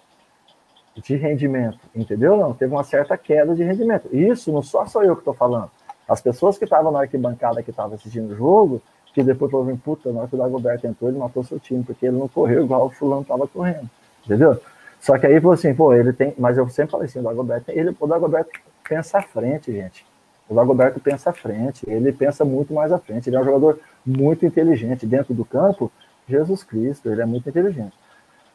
de 0.96 1.16
rendimento, 1.16 1.80
entendeu? 1.94 2.34
Não, 2.34 2.54
teve 2.54 2.72
uma 2.72 2.82
certa 2.82 3.18
queda 3.18 3.54
de 3.54 3.62
rendimento. 3.62 4.08
Isso 4.10 4.50
não 4.50 4.62
só 4.62 4.86
sou 4.86 5.04
eu 5.04 5.14
que 5.16 5.20
estou 5.20 5.34
falando. 5.34 5.70
As 6.08 6.22
pessoas 6.22 6.56
que 6.56 6.64
estavam 6.64 6.90
na 6.90 7.00
arquibancada, 7.00 7.62
que 7.62 7.68
estavam 7.68 7.94
assistindo 7.94 8.32
o 8.32 8.36
jogo, 8.36 8.80
que 9.12 9.22
depois 9.22 9.50
falaram, 9.50 9.76
puta, 9.76 10.10
na 10.10 10.20
hora 10.20 10.28
que 10.28 10.34
o 10.34 10.38
Dagoberto 10.38 10.86
entrou, 10.86 11.10
ele 11.10 11.18
matou 11.18 11.44
seu 11.44 11.60
time, 11.60 11.84
porque 11.84 12.06
ele 12.06 12.16
não 12.16 12.26
correu 12.26 12.64
igual 12.64 12.86
o 12.86 12.90
fulano 12.90 13.20
estava 13.20 13.46
correndo, 13.46 13.90
entendeu? 14.24 14.58
Só 15.04 15.18
que 15.18 15.26
aí 15.26 15.38
assim, 15.52 15.74
pô, 15.74 15.92
ele 15.92 16.14
tem. 16.14 16.32
Mas 16.38 16.56
eu 16.56 16.66
sempre 16.70 16.92
falei 16.92 17.04
assim, 17.04 17.18
o 17.18 17.22
Dagoberto, 17.22 17.70
ele, 17.70 17.94
o 18.00 18.06
Dagoberto 18.06 18.48
pensa 18.88 19.18
à 19.18 19.22
frente, 19.22 19.70
gente. 19.70 20.06
O 20.48 20.54
Dagoberto 20.54 20.98
pensa 20.98 21.28
à 21.28 21.32
frente, 21.34 21.84
ele 21.86 22.10
pensa 22.10 22.42
muito 22.42 22.72
mais 22.72 22.90
à 22.90 22.98
frente. 22.98 23.28
Ele 23.28 23.36
é 23.36 23.40
um 23.40 23.44
jogador 23.44 23.78
muito 24.04 24.46
inteligente. 24.46 25.06
Dentro 25.06 25.34
do 25.34 25.44
campo, 25.44 25.92
Jesus 26.26 26.64
Cristo, 26.64 27.10
ele 27.10 27.20
é 27.20 27.26
muito 27.26 27.46
inteligente. 27.46 27.92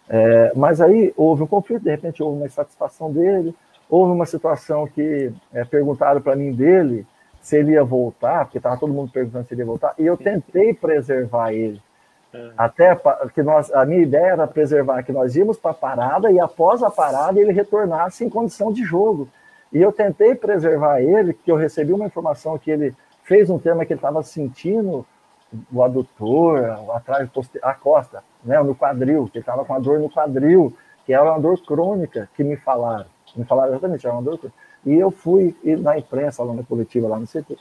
É, 0.09 0.51
mas 0.55 0.81
aí 0.81 1.13
houve 1.15 1.43
um 1.43 1.47
conflito, 1.47 1.83
de 1.83 1.91
repente 1.91 2.23
houve 2.23 2.37
uma 2.37 2.47
insatisfação 2.47 3.13
dele, 3.13 3.53
houve 3.87 4.11
uma 4.11 4.25
situação 4.25 4.87
que 4.87 5.31
é, 5.53 5.63
perguntaram 5.63 6.19
para 6.19 6.35
mim 6.35 6.51
dele 6.51 7.05
se 7.39 7.57
ele 7.57 7.73
ia 7.73 7.83
voltar, 7.83 8.45
porque 8.45 8.57
estava 8.57 8.75
todo 8.75 8.91
mundo 8.91 9.11
perguntando 9.11 9.45
se 9.45 9.53
ele 9.53 9.61
ia 9.61 9.67
voltar, 9.67 9.93
e 9.99 10.03
eu 10.03 10.17
tentei 10.17 10.73
preservar 10.73 11.53
ele. 11.53 11.79
É. 12.33 12.51
Até 12.57 12.95
que 13.33 13.41
nós, 13.41 13.71
a 13.73 13.85
minha 13.85 14.01
ideia 14.01 14.33
era 14.33 14.47
preservar 14.47 15.03
que 15.03 15.11
nós 15.11 15.35
íamos 15.35 15.57
para 15.57 15.71
a 15.71 15.73
parada 15.73 16.31
e 16.31 16.39
após 16.39 16.83
a 16.83 16.89
parada 16.91 17.39
ele 17.39 17.51
retornasse 17.51 18.23
em 18.23 18.29
condição 18.29 18.71
de 18.71 18.83
jogo. 18.83 19.27
E 19.71 19.81
eu 19.81 19.91
tentei 19.91 20.35
preservar 20.35 21.01
ele, 21.01 21.33
que 21.33 21.51
eu 21.51 21.55
recebi 21.55 21.93
uma 21.93 22.05
informação 22.05 22.57
que 22.57 22.71
ele 22.71 22.95
fez 23.23 23.49
um 23.49 23.59
tema 23.59 23.85
que 23.85 23.93
ele 23.93 23.99
estava 23.99 24.21
sentindo 24.23 25.05
o 25.71 25.83
adutor, 25.83 26.59
atrás 26.93 27.29
a 27.61 27.73
costa, 27.73 28.23
né, 28.43 28.61
no 28.61 28.75
quadril, 28.75 29.27
que 29.31 29.37
ele 29.37 29.43
estava 29.43 29.65
com 29.65 29.73
a 29.73 29.79
dor 29.79 29.99
no 29.99 30.09
quadril, 30.09 30.75
que 31.05 31.13
era 31.13 31.23
uma 31.23 31.39
dor 31.39 31.59
crônica, 31.63 32.29
que 32.35 32.43
me 32.43 32.55
falaram. 32.55 33.07
Me 33.35 33.45
falaram 33.45 33.71
exatamente, 33.71 34.05
era 34.05 34.15
uma 34.15 34.21
dor 34.21 34.37
crônica. 34.37 34.59
E 34.85 34.93
eu 34.93 35.11
fui 35.11 35.55
e 35.63 35.75
na 35.75 35.97
imprensa, 35.97 36.43
lá 36.43 36.53
na 36.53 36.63
coletiva, 36.63 37.07
lá 37.07 37.19
no 37.19 37.27
CT, 37.27 37.57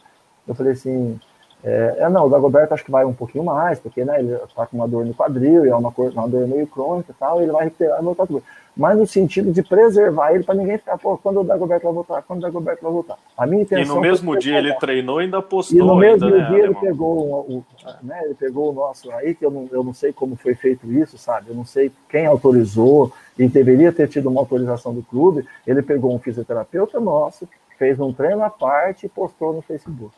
eu 0.47 0.55
falei 0.55 0.73
assim, 0.73 1.19
É, 1.63 1.97
é, 1.99 2.09
não, 2.09 2.27
o 2.27 2.31
Dagoberto 2.31 2.73
acho 2.73 2.85
que 2.85 2.91
vai 2.91 3.05
um 3.05 3.13
pouquinho 3.13 3.45
mais, 3.45 3.81
porque 3.81 4.05
né, 4.05 4.21
ele 4.21 4.33
está 4.35 4.65
com 4.67 4.77
uma 4.77 4.87
dor 4.87 5.05
no 5.05 5.13
quadril, 5.13 5.67
e 5.67 5.69
é 5.69 5.75
uma, 5.75 5.93
uma 5.97 6.29
dor 6.29 6.47
meio 6.47 6.67
crônica 6.69 7.11
e 7.11 7.15
tal, 7.15 7.43
ele 7.43 7.51
vai 7.51 7.65
recuperar 7.65 8.01
e 8.01 8.05
voltar 8.05 8.27
tudo. 8.27 8.43
Mas 8.77 8.97
no 8.97 9.05
sentido 9.05 9.51
de 9.51 9.61
preservar 9.61 10.33
ele 10.33 10.45
para 10.45 10.55
ninguém 10.55 10.79
ficar, 10.79 10.97
pô, 10.99 11.19
quando 11.19 11.41
o 11.41 11.45
Dagoberto 11.45 11.85
vai 11.85 11.93
voltar, 11.93 12.23
quando 12.23 12.39
o 12.39 12.43
Dagoberto 12.43 12.85
vai 12.85 12.93
voltar. 12.93 13.19
A 13.37 13.45
minha 13.45 13.63
intenção. 13.63 13.97
E 13.97 13.97
no 13.97 14.01
mesmo 14.01 14.39
dia 14.39 14.57
ele 14.57 14.73
treinou 14.75 15.21
e 15.21 15.25
ainda 15.25 15.43
postou. 15.43 15.77
E 15.77 15.81
no 15.81 15.97
mesmo 15.97 16.27
ainda, 16.27 16.39
né, 16.39 16.49
dia 16.49 16.65
ele 16.65 16.75
pegou, 16.77 17.41
o, 17.41 17.65
né, 18.05 18.21
ele 18.25 18.35
pegou 18.35 18.71
o 18.71 18.73
nosso 18.73 19.11
aí, 19.11 19.35
que 19.35 19.45
eu 19.45 19.51
não, 19.51 19.69
eu 19.73 19.83
não 19.83 19.93
sei 19.93 20.13
como 20.13 20.37
foi 20.37 20.55
feito 20.55 20.87
isso, 20.93 21.19
sabe? 21.19 21.49
Eu 21.49 21.57
não 21.57 21.65
sei 21.65 21.91
quem 22.09 22.27
autorizou, 22.27 23.13
e 23.37 23.49
deveria 23.49 23.93
ter 23.93 24.07
tido 24.09 24.29
uma 24.29 24.41
autorização 24.41 24.95
do 24.95 25.03
clube. 25.03 25.45
Ele 25.67 25.83
pegou 25.83 26.15
um 26.15 26.19
fisioterapeuta 26.21 27.01
nosso, 27.01 27.49
fez 27.77 27.99
um 27.99 28.13
treino 28.13 28.45
à 28.45 28.51
parte 28.51 29.07
e 29.07 29.09
postou 29.09 29.53
no 29.53 29.61
Facebook. 29.61 30.15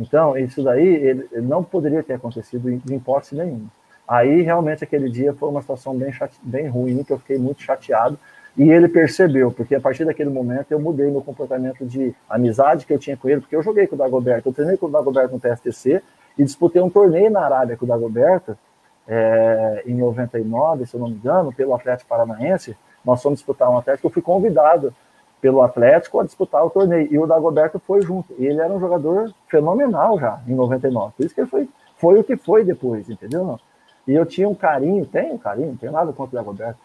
Então, 0.00 0.36
isso 0.36 0.62
daí 0.62 0.86
ele, 0.86 1.28
não 1.42 1.62
poderia 1.62 2.02
ter 2.02 2.14
acontecido 2.14 2.70
em, 2.70 2.82
em 2.90 2.96
hipótese 2.96 3.36
nenhuma. 3.36 3.68
Aí, 4.08 4.40
realmente, 4.40 4.82
aquele 4.82 5.10
dia 5.10 5.34
foi 5.34 5.48
uma 5.50 5.60
situação 5.60 5.94
bem, 5.94 6.10
chate, 6.10 6.36
bem 6.42 6.66
ruim, 6.66 7.04
que 7.04 7.12
eu 7.12 7.18
fiquei 7.18 7.38
muito 7.38 7.62
chateado. 7.62 8.18
E 8.56 8.68
ele 8.68 8.88
percebeu, 8.88 9.52
porque 9.52 9.74
a 9.74 9.80
partir 9.80 10.04
daquele 10.04 10.30
momento 10.30 10.72
eu 10.72 10.80
mudei 10.80 11.08
meu 11.08 11.22
comportamento 11.22 11.86
de 11.86 12.12
amizade 12.28 12.84
que 12.84 12.92
eu 12.92 12.98
tinha 12.98 13.16
com 13.16 13.28
ele, 13.28 13.40
porque 13.40 13.54
eu 13.54 13.62
joguei 13.62 13.86
com 13.86 13.94
o 13.94 13.98
Dagoberto, 13.98 14.48
eu 14.48 14.52
treinei 14.52 14.76
com 14.76 14.86
o 14.86 14.90
Dagoberto 14.90 15.32
no 15.32 15.38
PSTC 15.38 16.02
e 16.36 16.42
disputei 16.42 16.82
um 16.82 16.90
torneio 16.90 17.30
na 17.30 17.42
Arábia 17.42 17.76
com 17.76 17.84
o 17.84 17.88
Dagoberto 17.88 18.58
é, 19.06 19.84
em 19.86 19.94
99, 19.94 20.86
se 20.86 20.94
eu 20.94 21.00
não 21.00 21.08
me 21.08 21.14
engano, 21.14 21.52
pelo 21.52 21.74
Atlético 21.74 22.08
Paranaense. 22.08 22.76
Nós 23.04 23.22
fomos 23.22 23.38
disputar 23.38 23.70
um 23.70 23.78
Atlético, 23.78 24.08
eu 24.08 24.12
fui 24.12 24.22
convidado 24.22 24.92
pelo 25.40 25.62
Atlético 25.62 26.20
a 26.20 26.24
disputar 26.24 26.64
o 26.64 26.70
torneio. 26.70 27.08
E 27.10 27.18
o 27.18 27.26
Dagoberto 27.26 27.78
foi 27.78 28.02
junto. 28.02 28.34
E 28.38 28.46
ele 28.46 28.60
era 28.60 28.72
um 28.72 28.80
jogador 28.80 29.32
fenomenal 29.48 30.18
já, 30.18 30.40
em 30.46 30.54
99. 30.54 31.12
Por 31.16 31.26
isso 31.26 31.34
que 31.34 31.40
ele 31.40 31.48
foi, 31.48 31.68
foi 31.96 32.20
o 32.20 32.24
que 32.24 32.36
foi 32.36 32.64
depois, 32.64 33.08
entendeu? 33.08 33.58
E 34.06 34.12
eu 34.12 34.26
tinha 34.26 34.48
um 34.48 34.54
carinho, 34.54 35.06
tenho 35.06 35.34
um 35.34 35.38
carinho, 35.38 35.68
não 35.68 35.76
tenho 35.76 35.92
nada 35.92 36.12
contra 36.12 36.38
o 36.38 36.42
Dagoberto. 36.42 36.78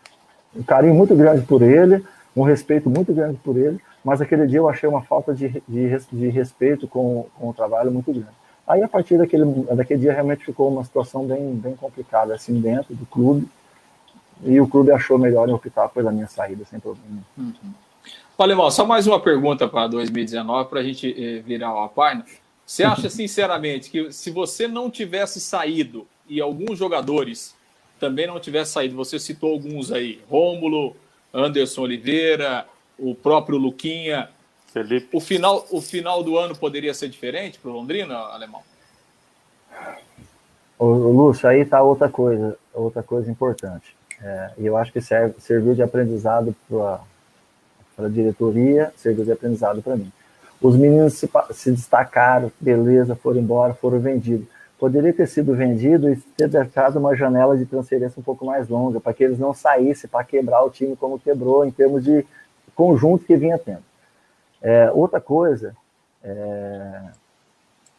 Um 0.56 0.64
carinho 0.64 0.94
muito 0.94 1.16
grande 1.16 1.46
por 1.46 1.62
ele, 1.62 2.04
um 2.36 2.44
respeito 2.44 2.90
muito 2.90 3.14
grande 3.14 3.38
por 3.38 3.58
ele, 3.58 3.80
mas 4.04 4.22
aquele 4.22 4.46
dia 4.48 4.60
eu 4.60 4.70
achei 4.70 4.88
uma 4.88 5.02
falta 5.02 5.34
de, 5.34 5.62
de, 5.68 5.98
de 6.12 6.30
respeito 6.30 6.88
com, 6.88 7.26
com 7.38 7.50
o 7.50 7.54
trabalho 7.54 7.92
muito 7.92 8.12
grande. 8.12 8.46
Aí, 8.68 8.82
a 8.82 8.88
partir 8.88 9.18
daquele, 9.18 9.46
daquele 9.76 10.00
dia, 10.00 10.14
realmente 10.14 10.44
ficou 10.44 10.70
uma 10.70 10.84
situação 10.84 11.26
bem, 11.26 11.54
bem 11.56 11.76
complicada, 11.76 12.34
assim, 12.34 12.60
dentro 12.60 12.96
do 12.96 13.06
clube, 13.06 13.48
e 14.44 14.60
o 14.60 14.68
clube 14.68 14.92
achou 14.92 15.18
melhor 15.18 15.48
em 15.48 15.54
optar 15.54 15.88
pela 15.90 16.12
minha 16.12 16.28
saída, 16.28 16.66
sem 16.66 16.80
problema. 16.80 17.20
Uhum. 17.38 17.54
Alemão, 18.38 18.70
só 18.70 18.86
mais 18.86 19.08
uma 19.08 19.20
pergunta 19.20 19.68
para 19.68 19.88
2019, 19.88 20.70
para 20.70 20.80
a 20.80 20.84
gente 20.84 21.16
eh, 21.18 21.40
virar 21.40 21.84
a 21.84 21.88
página. 21.88 22.26
Você 22.66 22.84
acha, 22.86 23.10
sinceramente, 23.10 23.90
que 23.90 24.12
se 24.12 24.30
você 24.30 24.68
não 24.68 24.90
tivesse 24.90 25.40
saído 25.40 26.08
e 26.28 26.42
alguns 26.42 26.78
jogadores 26.78 27.56
também 28.00 28.28
não 28.28 28.40
tivessem 28.40 28.74
saído, 28.74 28.96
você 28.96 29.18
citou 29.18 29.54
alguns 29.54 29.92
aí, 29.92 30.22
Rômulo, 30.30 30.96
Anderson 31.34 31.82
Oliveira, 31.84 32.66
o 33.00 33.16
próprio 33.16 33.58
Luquinha, 33.58 34.30
Felipe. 34.76 35.08
O 35.14 35.22
final, 35.22 35.66
o 35.72 35.82
final 35.82 36.22
do 36.22 36.38
ano 36.38 36.54
poderia 36.54 36.94
ser 36.94 37.08
diferente 37.08 37.58
para 37.58 37.72
o 37.72 37.74
Londrina, 37.74 38.14
Alemão? 38.14 38.62
O, 40.78 40.86
Lúcio, 40.86 41.48
aí 41.48 41.62
está 41.62 41.82
outra 41.82 42.10
coisa, 42.10 42.58
outra 42.74 43.02
coisa 43.02 43.32
importante. 43.32 43.96
É, 44.22 44.52
e 44.58 44.66
eu 44.66 44.76
acho 44.76 44.92
que 44.92 45.00
serve, 45.00 45.36
serviu 45.40 45.74
de 45.74 45.82
aprendizado 45.82 46.54
para 46.68 47.00
para 47.96 48.08
a 48.08 48.10
diretoria, 48.10 48.92
serviu 48.96 49.24
de 49.24 49.32
aprendizado 49.32 49.82
para 49.82 49.96
mim. 49.96 50.12
Os 50.62 50.76
meninos 50.76 51.14
se, 51.14 51.30
se, 51.52 51.72
destacaram, 51.72 52.52
beleza, 52.60 53.16
foram 53.16 53.40
embora, 53.40 53.74
foram 53.74 54.00
vendidos. 54.00 54.48
Poderia 54.80 55.14
ter 55.14 55.28
sido 55.28 55.54
vendido 55.54 56.10
e 56.12 56.18
ter 56.38 56.48
deixado 56.48 56.98
uma 56.98 57.16
janela 57.16 57.58
de 57.58 57.66
transferência 57.66 58.20
um 58.20 58.24
pouco 58.24 58.46
mais 58.46 58.68
longa, 58.68 59.00
para 59.00 59.14
que 59.14 59.24
eles 59.24 59.40
não 59.40 59.54
saíssem 59.54 60.10
para 60.10 60.24
quebrar 60.24 60.64
o 60.64 60.70
time 60.70 60.96
como 60.96 61.20
quebrou, 61.20 61.66
em 61.66 61.72
termos 61.72 62.04
de 62.04 62.26
conjunto 62.74 63.26
que 63.26 63.36
vinha 63.36 63.58
tendo. 63.58 63.84
É, 64.62 64.92
outra 64.92 65.22
coisa, 65.22 65.76
é, 66.24 67.02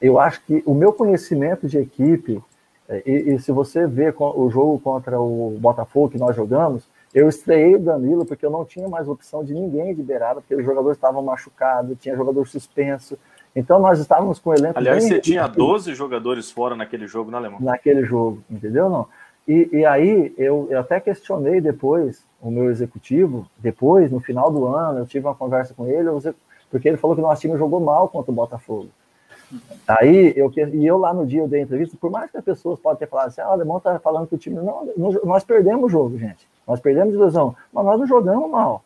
eu 0.01 0.19
acho 0.19 0.43
que 0.43 0.63
o 0.67 0.75
meu 0.75 0.93
conhecimento 0.93 1.67
de 1.67 1.79
equipe, 1.79 2.43
é, 2.89 3.03
e, 3.07 3.35
e, 3.35 3.39
se 3.39 3.53
você 3.53 3.87
ver 3.87 4.15
o 4.19 4.51
jogo 4.51 4.79
contra 4.79 5.21
o 5.21 5.57
Botafogo 5.59 6.11
que 6.11 6.19
nós 6.19 6.37
jogamos, 6.37 6.85
eu 7.17 7.31
estreiei 7.31 7.77
o 7.77 7.79
Danilo 7.79 8.27
porque 8.27 8.45
eu 8.45 8.51
não 8.51 8.63
tinha 8.63 8.87
mais 8.91 9.09
opção 9.09 9.43
de 9.43 9.55
ninguém 9.55 9.95
de 9.95 10.03
beirada, 10.03 10.43
porque 10.43 10.55
os 10.55 10.63
jogadores 10.63 10.99
estavam 10.99 11.23
machucados, 11.23 11.97
tinha 11.99 12.15
jogador 12.15 12.47
suspenso. 12.47 13.19
Então 13.55 13.79
nós 13.79 13.99
estávamos 13.99 14.39
com 14.39 14.51
o 14.51 14.55
elenco. 14.55 14.79
Aliás, 14.79 15.03
você 15.03 15.19
tinha 15.19 15.47
12 15.47 15.95
jogadores 15.95 16.51
fora 16.51 16.77
naquele 16.77 17.07
jogo, 17.07 17.31
não, 17.31 17.39
Alemão? 17.39 17.59
Naquele 17.59 18.05
jogo, 18.05 18.43
entendeu? 18.51 18.91
Não. 18.91 19.09
E, 19.49 19.67
e 19.73 19.87
aí 19.87 20.35
eu, 20.37 20.69
eu 20.69 20.79
até 20.79 21.01
questionei 21.01 21.59
depois 21.59 22.23
o 22.39 22.51
meu 22.51 22.71
executivo, 22.71 23.47
depois, 23.57 24.13
no 24.13 24.21
final 24.21 24.53
do 24.53 24.67
ano, 24.67 24.99
eu 24.99 25.07
tive 25.07 25.27
uma 25.27 25.35
conversa 25.35 25.73
com 25.73 25.87
ele, 25.87 26.11
porque 26.71 26.87
ele 26.87 26.99
falou 26.99 27.17
que 27.17 27.23
o 27.23 27.27
nosso 27.27 27.41
time 27.41 27.57
jogou 27.57 27.81
mal 27.81 28.11
contra 28.11 28.31
o 28.31 28.35
Botafogo. 28.35 28.91
Aí, 29.89 30.35
eu, 30.37 30.53
e 30.55 30.85
eu 30.85 30.99
lá 30.99 31.15
no 31.15 31.27
dia 31.27 31.41
eu 31.41 31.49
dei 31.49 31.63
entrevista, 31.63 31.97
por 31.99 32.11
mais 32.11 32.31
que 32.31 32.37
as 32.37 32.45
pessoas 32.45 32.79
podem 32.79 32.99
ter 32.99 33.09
falado 33.09 33.29
assim, 33.29 33.41
ah, 33.41 33.49
o 33.49 33.53
Alemão 33.53 33.81
tá 33.81 33.99
falando 34.01 34.27
que 34.27 34.35
o 34.35 34.39
time. 34.39 34.57
Não, 34.57 34.87
nós 35.25 35.45
perdemos 35.45 35.85
o 35.85 35.89
jogo, 35.89 36.19
gente. 36.19 36.47
Nós 36.67 36.81
perdemos 36.81 37.13
de 37.13 37.19
lesão, 37.19 37.55
mas 37.73 37.85
nós 37.85 37.99
não 38.01 38.07
jogamos 38.07 38.51
mal. 38.51 38.83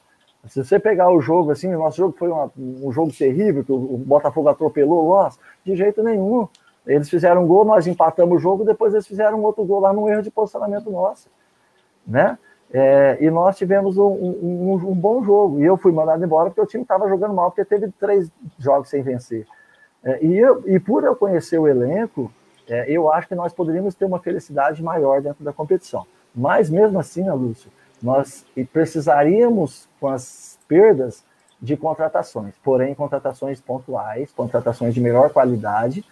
Se 0.48 0.65
você 0.65 0.78
pegar 0.78 1.11
o 1.11 1.20
jogo 1.20 1.51
assim, 1.51 1.74
o 1.74 1.78
nosso 1.78 1.98
jogo 1.98 2.15
foi 2.19 2.28
uma, 2.28 2.51
um 2.57 2.90
jogo 2.90 3.12
terrível, 3.12 3.62
que 3.62 3.73
o, 3.73 3.98
Botafogo 3.98 4.48
atropelou 4.48 5.09
nós, 5.09 5.39
de 5.65 5.77
jeito 5.77 6.02
nenhum. 6.02 6.48
Eles 6.86 7.11
fizeram 7.11 7.44
um 7.44 7.47
gol, 7.47 7.65
nós 7.65 7.86
empatamos 7.86 8.36
o 8.36 8.40
jogo, 8.40 8.65
depois 8.65 8.94
eles 8.94 9.07
fizeram 9.07 9.43
outro 9.43 9.65
gol 9.65 9.81
lá 9.81 9.93
no 9.93 10.09
erro 10.09 10.23
de 10.23 10.31
posicionamento 10.31 10.90
nosso. 10.90 11.28
Né? 12.07 12.39
É, 12.73 13.19
e 13.20 13.31
nós 13.31 13.57
tivemos 13.59 13.98
um, 13.98 14.07
um, 14.07 14.73
um, 14.73 14.94
bom 14.94 15.23
jogo. 15.23 15.61
E 15.61 15.65
eu 15.65 15.77
fui 15.77 15.93
mandado 15.93 16.24
embora 16.24 16.48
porque 16.48 16.61
o 16.61 16.66
time 16.66 16.82
estava 16.82 17.09
jogando 17.09 17.35
mal, 17.35 17.51
porque 17.51 17.65
teve 17.65 17.93
três 17.98 18.31
jogos 18.59 18.89
sem 18.89 19.02
vencer. 19.02 19.47
É, 20.02 20.24
e, 20.24 20.39
eu, 20.39 20.62
e 20.66 20.81
por 20.81 21.05
eu 21.05 21.15
conhecer 21.15 21.59
o 21.59 21.69
elenco, 21.69 22.32
é, 22.66 22.90
eu 22.90 23.12
acho 23.12 23.28
que 23.28 23.35
nós 23.35 23.52
poderíamos 23.52 23.94
ter 23.94 24.07
uma 24.07 24.20
felicidade 24.20 24.82
maior 24.82 25.20
dentro 25.20 25.44
da 25.44 25.52
competição. 25.52 26.07
Mas 26.35 26.70
mesmo 26.70 26.98
assim, 26.98 27.28
Lúcio, 27.31 27.70
nós 28.02 28.44
precisaríamos, 28.73 29.89
com 30.01 30.09
as 30.09 30.59
perdas, 30.66 31.24
de 31.61 31.77
contratações, 31.77 32.55
porém 32.65 32.94
contratações 32.94 33.61
pontuais, 33.61 34.32
contratações 34.32 34.94
de 34.94 35.01
melhor 35.01 35.31
qualidade, 35.31 36.05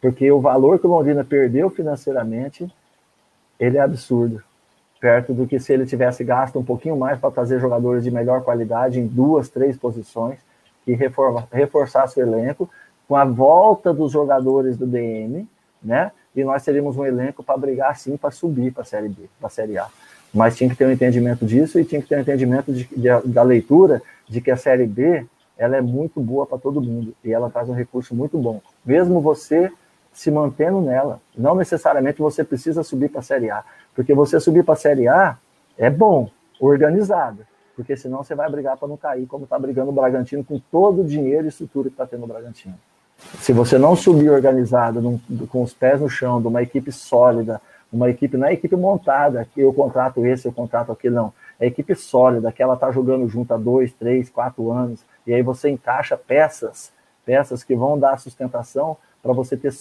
porque 0.00 0.30
o 0.30 0.40
valor 0.40 0.78
que 0.78 0.86
o 0.86 0.90
Londrina 0.90 1.22
perdeu 1.22 1.68
financeiramente, 1.68 2.72
ele 3.60 3.76
é 3.76 3.80
absurdo, 3.80 4.42
perto 4.98 5.34
do 5.34 5.46
que 5.46 5.60
se 5.60 5.72
ele 5.72 5.84
tivesse 5.84 6.24
gasto 6.24 6.58
um 6.58 6.64
pouquinho 6.64 6.96
mais 6.96 7.18
para 7.18 7.30
trazer 7.30 7.60
jogadores 7.60 8.02
de 8.02 8.10
melhor 8.10 8.42
qualidade 8.42 8.98
em 8.98 9.06
duas, 9.06 9.50
três 9.50 9.76
posições 9.76 10.38
e 10.86 10.94
reforma, 10.94 11.46
reforçar 11.52 12.08
o 12.16 12.20
elenco, 12.20 12.70
com 13.06 13.16
a 13.16 13.24
volta 13.24 13.92
dos 13.92 14.12
jogadores 14.12 14.78
do 14.78 14.86
DM, 14.86 15.46
né? 15.82 16.10
E 16.34 16.42
nós 16.42 16.64
teríamos 16.64 16.96
um 16.96 17.04
elenco 17.04 17.42
para 17.42 17.56
brigar 17.56 17.96
sim 17.96 18.16
para 18.16 18.30
subir 18.30 18.72
para 18.72 18.82
a 18.82 18.86
Série 18.86 19.08
B, 19.08 19.28
para 19.38 19.46
a 19.46 19.50
Série 19.50 19.78
A. 19.78 19.86
Mas 20.32 20.56
tinha 20.56 20.68
que 20.68 20.76
ter 20.76 20.86
um 20.86 20.90
entendimento 20.90 21.46
disso 21.46 21.78
e 21.78 21.84
tinha 21.84 22.02
que 22.02 22.08
ter 22.08 22.16
um 22.16 22.20
entendimento 22.20 22.72
de, 22.72 22.84
de, 22.84 23.08
da 23.26 23.42
leitura 23.42 24.02
de 24.28 24.40
que 24.40 24.50
a 24.50 24.56
Série 24.56 24.86
B 24.86 25.24
ela 25.56 25.76
é 25.76 25.80
muito 25.80 26.20
boa 26.20 26.46
para 26.46 26.58
todo 26.58 26.80
mundo 26.80 27.14
e 27.22 27.32
ela 27.32 27.48
traz 27.48 27.68
um 27.68 27.72
recurso 27.74 28.14
muito 28.14 28.36
bom. 28.36 28.60
Mesmo 28.84 29.20
você 29.20 29.70
se 30.12 30.30
mantendo 30.30 30.80
nela, 30.80 31.20
não 31.36 31.54
necessariamente 31.54 32.20
você 32.20 32.44
precisa 32.44 32.82
subir 32.82 33.10
para 33.10 33.20
a 33.20 33.22
Série 33.22 33.50
A, 33.50 33.64
porque 33.94 34.14
você 34.14 34.38
subir 34.40 34.64
para 34.64 34.74
a 34.74 34.76
Série 34.76 35.08
A 35.08 35.36
é 35.76 35.90
bom, 35.90 36.30
organizado, 36.60 37.44
porque 37.74 37.96
senão 37.96 38.22
você 38.22 38.34
vai 38.34 38.48
brigar 38.48 38.76
para 38.76 38.88
não 38.88 38.96
cair, 38.96 39.26
como 39.26 39.44
está 39.44 39.58
brigando 39.58 39.90
o 39.90 39.92
Bragantino 39.92 40.44
com 40.44 40.60
todo 40.70 41.02
o 41.02 41.04
dinheiro 41.04 41.46
e 41.46 41.48
estrutura 41.48 41.88
que 41.88 41.94
está 41.94 42.06
tendo 42.06 42.24
o 42.24 42.28
Bragantino. 42.28 42.74
Se 43.40 43.52
você 43.52 43.78
não 43.78 43.94
subir 43.94 44.30
organizado, 44.30 45.00
num, 45.00 45.18
com 45.48 45.62
os 45.62 45.74
pés 45.74 46.00
no 46.00 46.08
chão, 46.08 46.40
de 46.40 46.46
uma 46.46 46.62
equipe 46.62 46.90
sólida, 46.90 47.60
uma 47.92 48.10
equipe, 48.10 48.36
não 48.36 48.46
é 48.46 48.52
equipe 48.52 48.74
montada, 48.76 49.46
que 49.54 49.60
eu 49.60 49.72
contrato 49.72 50.26
esse, 50.26 50.46
eu 50.46 50.52
contrato 50.52 50.90
aquele, 50.90 51.14
não. 51.14 51.32
É 51.60 51.66
equipe 51.66 51.94
sólida, 51.94 52.50
que 52.50 52.62
ela 52.62 52.74
está 52.74 52.90
jogando 52.90 53.28
junto 53.28 53.54
há 53.54 53.56
dois, 53.56 53.92
três, 53.92 54.28
quatro 54.28 54.70
anos, 54.72 55.04
e 55.26 55.32
aí 55.32 55.42
você 55.42 55.70
encaixa 55.70 56.16
peças, 56.16 56.92
peças 57.24 57.62
que 57.62 57.74
vão 57.74 57.98
dar 57.98 58.18
sustentação 58.18 58.96
para 59.22 59.32
você 59.32 59.56
ter 59.56 59.72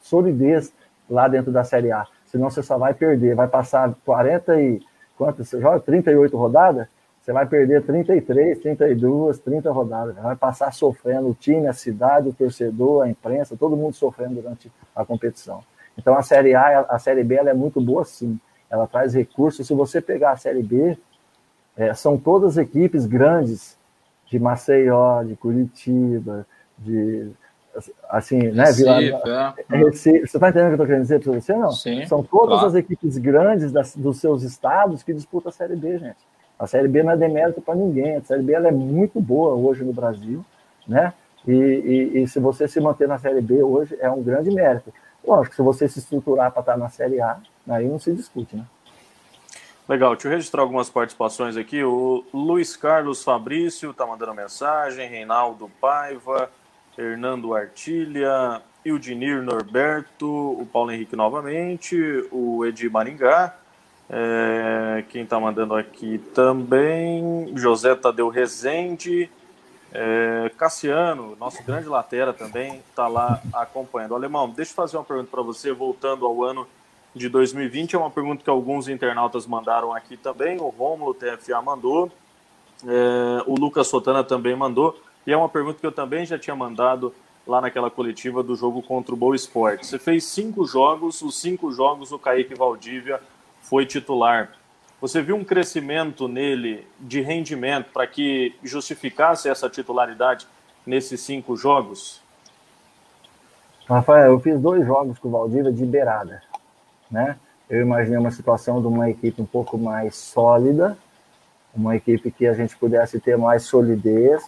solidez 0.00 0.72
lá 1.08 1.28
dentro 1.28 1.52
da 1.52 1.62
Série 1.62 1.92
A. 1.92 2.06
Senão 2.26 2.50
você 2.50 2.62
só 2.62 2.78
vai 2.78 2.94
perder, 2.94 3.34
vai 3.34 3.46
passar 3.46 3.94
40 4.04 4.60
e 4.60 4.80
quantas? 5.16 5.48
Você 5.48 5.60
joga 5.60 5.78
38 5.80 6.36
rodadas? 6.36 6.88
Você 7.22 7.32
vai 7.32 7.46
perder 7.46 7.82
33, 7.82 8.58
32, 8.58 9.38
30 9.38 9.70
rodadas. 9.70 10.16
Vai 10.16 10.34
passar 10.34 10.72
sofrendo 10.72 11.28
o 11.28 11.34
time, 11.34 11.68
a 11.68 11.72
cidade, 11.72 12.28
o 12.28 12.32
torcedor, 12.32 13.04
a 13.04 13.08
imprensa, 13.08 13.56
todo 13.56 13.76
mundo 13.76 13.94
sofrendo 13.94 14.34
durante 14.34 14.72
a 14.94 15.04
competição. 15.04 15.62
Então 15.96 16.18
a 16.18 16.22
Série 16.22 16.52
A, 16.54 16.80
a 16.80 16.98
Série 16.98 17.22
B, 17.22 17.36
ela 17.36 17.50
é 17.50 17.54
muito 17.54 17.80
boa 17.80 18.04
sim. 18.04 18.40
Ela 18.68 18.88
traz 18.88 19.14
recursos. 19.14 19.64
Se 19.64 19.72
você 19.72 20.00
pegar 20.00 20.32
a 20.32 20.36
Série 20.36 20.64
B, 20.64 20.98
é, 21.76 21.94
são 21.94 22.18
todas 22.18 22.58
equipes 22.58 23.06
grandes 23.06 23.78
de 24.26 24.40
Maceió, 24.40 25.22
de 25.22 25.36
Curitiba, 25.36 26.44
de 26.76 27.30
assim, 28.08 28.38
né? 28.50 28.64
Recife, 28.64 28.84
Vila, 28.84 29.54
é. 29.70 29.76
Recife, 29.76 30.26
você 30.26 30.36
está 30.36 30.48
entendendo 30.48 30.72
o 30.72 30.76
que 30.76 30.80
eu 30.80 30.84
estou 30.84 30.86
querendo 30.86 31.02
dizer 31.02 31.20
para 31.20 31.32
você? 31.32 31.54
Não? 31.54 31.70
Sim, 31.70 32.04
São 32.06 32.22
todas 32.24 32.58
claro. 32.58 32.66
as 32.66 32.74
equipes 32.74 33.16
grandes 33.16 33.70
das, 33.70 33.94
dos 33.94 34.18
seus 34.18 34.42
estados 34.42 35.04
que 35.04 35.14
disputam 35.14 35.50
a 35.50 35.52
Série 35.52 35.76
B, 35.76 35.98
gente. 35.98 36.31
A 36.62 36.66
Série 36.68 36.86
B 36.86 37.02
não 37.02 37.10
é 37.10 37.16
demérito 37.16 37.60
para 37.60 37.74
ninguém. 37.74 38.14
A 38.14 38.22
Série 38.22 38.40
B 38.40 38.52
ela 38.52 38.68
é 38.68 38.70
muito 38.70 39.20
boa 39.20 39.52
hoje 39.52 39.82
no 39.82 39.92
Brasil, 39.92 40.44
né? 40.86 41.12
E, 41.44 41.52
e, 41.52 42.22
e, 42.22 42.28
se 42.28 42.38
você 42.38 42.68
se 42.68 42.80
manter 42.80 43.08
na 43.08 43.18
Série 43.18 43.40
B 43.40 43.60
hoje 43.64 43.96
é 43.98 44.08
um 44.08 44.22
grande 44.22 44.48
mérito. 44.48 44.94
Lógico, 45.26 45.56
se 45.56 45.62
você 45.62 45.88
se 45.88 45.98
estruturar 45.98 46.52
para 46.52 46.60
estar 46.60 46.76
na 46.76 46.88
Série 46.88 47.20
A, 47.20 47.36
aí 47.68 47.88
não 47.88 47.98
se 47.98 48.12
discute, 48.12 48.54
né? 48.54 48.64
Legal, 49.88 50.12
deixa 50.12 50.28
eu 50.28 50.32
registrar 50.32 50.62
algumas 50.62 50.88
participações 50.88 51.56
aqui. 51.56 51.82
O 51.82 52.24
Luiz 52.32 52.76
Carlos 52.76 53.24
Fabrício 53.24 53.90
está 53.90 54.06
mandando 54.06 54.32
mensagem, 54.32 55.08
Reinaldo 55.08 55.68
Paiva, 55.80 56.48
Hernando 56.96 57.56
Artilha, 57.56 58.62
Ildinir 58.84 59.42
Norberto, 59.42 60.28
o 60.28 60.64
Paulo 60.72 60.92
Henrique 60.92 61.16
novamente, 61.16 61.96
o 62.30 62.64
Edi 62.64 62.88
Maringá, 62.88 63.52
é, 64.14 65.04
quem 65.08 65.22
está 65.22 65.40
mandando 65.40 65.74
aqui 65.74 66.18
também, 66.34 67.50
José 67.56 67.94
Tadeu 67.94 68.28
Rezende, 68.28 69.30
é, 69.90 70.50
Cassiano, 70.54 71.34
nosso 71.40 71.62
grande 71.64 71.88
latera 71.88 72.34
também, 72.34 72.82
está 72.90 73.08
lá 73.08 73.42
acompanhando. 73.54 74.14
Alemão, 74.14 74.50
deixa 74.50 74.72
eu 74.72 74.76
fazer 74.76 74.98
uma 74.98 75.04
pergunta 75.04 75.30
para 75.30 75.40
você, 75.40 75.72
voltando 75.72 76.26
ao 76.26 76.44
ano 76.44 76.66
de 77.16 77.26
2020. 77.30 77.96
É 77.96 77.98
uma 77.98 78.10
pergunta 78.10 78.44
que 78.44 78.50
alguns 78.50 78.86
internautas 78.86 79.46
mandaram 79.46 79.94
aqui 79.94 80.18
também. 80.18 80.58
O 80.60 80.68
Romulo 80.68 81.14
TFA 81.14 81.62
mandou, 81.62 82.12
é, 82.86 83.42
o 83.46 83.54
Lucas 83.58 83.86
Sotana 83.86 84.22
também 84.22 84.54
mandou. 84.54 85.00
E 85.26 85.32
é 85.32 85.36
uma 85.36 85.48
pergunta 85.48 85.80
que 85.80 85.86
eu 85.86 85.92
também 85.92 86.26
já 86.26 86.38
tinha 86.38 86.54
mandado 86.54 87.14
lá 87.46 87.62
naquela 87.62 87.90
coletiva 87.90 88.42
do 88.42 88.54
jogo 88.54 88.82
contra 88.82 89.14
o 89.14 89.16
Boa 89.16 89.34
Esporte. 89.34 89.86
Você 89.86 89.98
fez 89.98 90.24
cinco 90.24 90.66
jogos, 90.66 91.22
os 91.22 91.40
cinco 91.40 91.72
jogos 91.72 92.12
o 92.12 92.18
Kaique 92.18 92.54
Valdívia 92.54 93.20
foi 93.62 93.86
titular. 93.86 94.52
Você 95.00 95.22
viu 95.22 95.34
um 95.34 95.44
crescimento 95.44 96.28
nele 96.28 96.86
de 97.00 97.20
rendimento 97.20 97.90
para 97.92 98.06
que 98.06 98.54
justificasse 98.62 99.48
essa 99.48 99.68
titularidade 99.68 100.46
nesses 100.86 101.20
cinco 101.22 101.56
jogos? 101.56 102.20
Rafael, 103.88 104.32
eu 104.32 104.40
fiz 104.40 104.60
dois 104.60 104.86
jogos 104.86 105.18
com 105.18 105.28
o 105.28 105.30
Valdívia 105.32 105.72
de 105.72 105.84
beirada 105.84 106.42
né? 107.12 107.36
Eu 107.68 107.82
imaginei 107.82 108.18
uma 108.18 108.30
situação 108.30 108.80
de 108.80 108.86
uma 108.86 109.10
equipe 109.10 109.40
um 109.40 109.46
pouco 109.46 109.76
mais 109.76 110.16
sólida, 110.16 110.96
uma 111.74 111.94
equipe 111.94 112.30
que 112.30 112.46
a 112.46 112.54
gente 112.54 112.76
pudesse 112.76 113.20
ter 113.20 113.36
mais 113.36 113.64
solidez, 113.64 114.42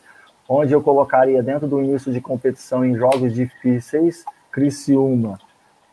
onde 0.49 0.73
eu 0.73 0.83
colocaria 0.83 1.43
dentro 1.43 1.69
do 1.69 1.83
início 1.83 2.13
de 2.13 2.21
competição 2.21 2.85
em 2.85 2.97
jogos 2.97 3.35
difíceis, 3.35 4.25
Criciúma, 4.51 5.39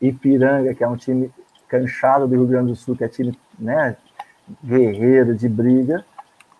Ipiranga, 0.01 0.73
que 0.73 0.83
é 0.83 0.87
um 0.87 0.95
time 0.95 1.31
canchado 1.71 2.27
do 2.27 2.35
Rio 2.35 2.45
Grande 2.45 2.71
do 2.71 2.75
Sul, 2.75 2.97
que 2.97 3.05
é 3.05 3.07
time 3.07 3.33
né, 3.57 3.95
guerreiro, 4.61 5.33
de 5.33 5.47
briga. 5.47 6.03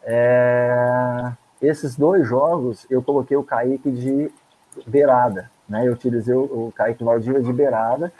É... 0.04 1.34
Esses 1.62 1.98
dois 1.98 2.26
jogos 2.26 2.88
eu 2.90 3.04
coloquei 3.04 3.36
o 3.36 3.44
Kaique 3.44 3.92
de 3.92 4.32
beirada, 4.88 5.52
né? 5.68 5.86
Eu 5.86 5.94
utilizei 5.94 6.34
o 6.34 6.72
Kaique 6.74 7.04
Valdívia 7.04 7.42
de 7.42 7.54
beirada, 7.54 8.12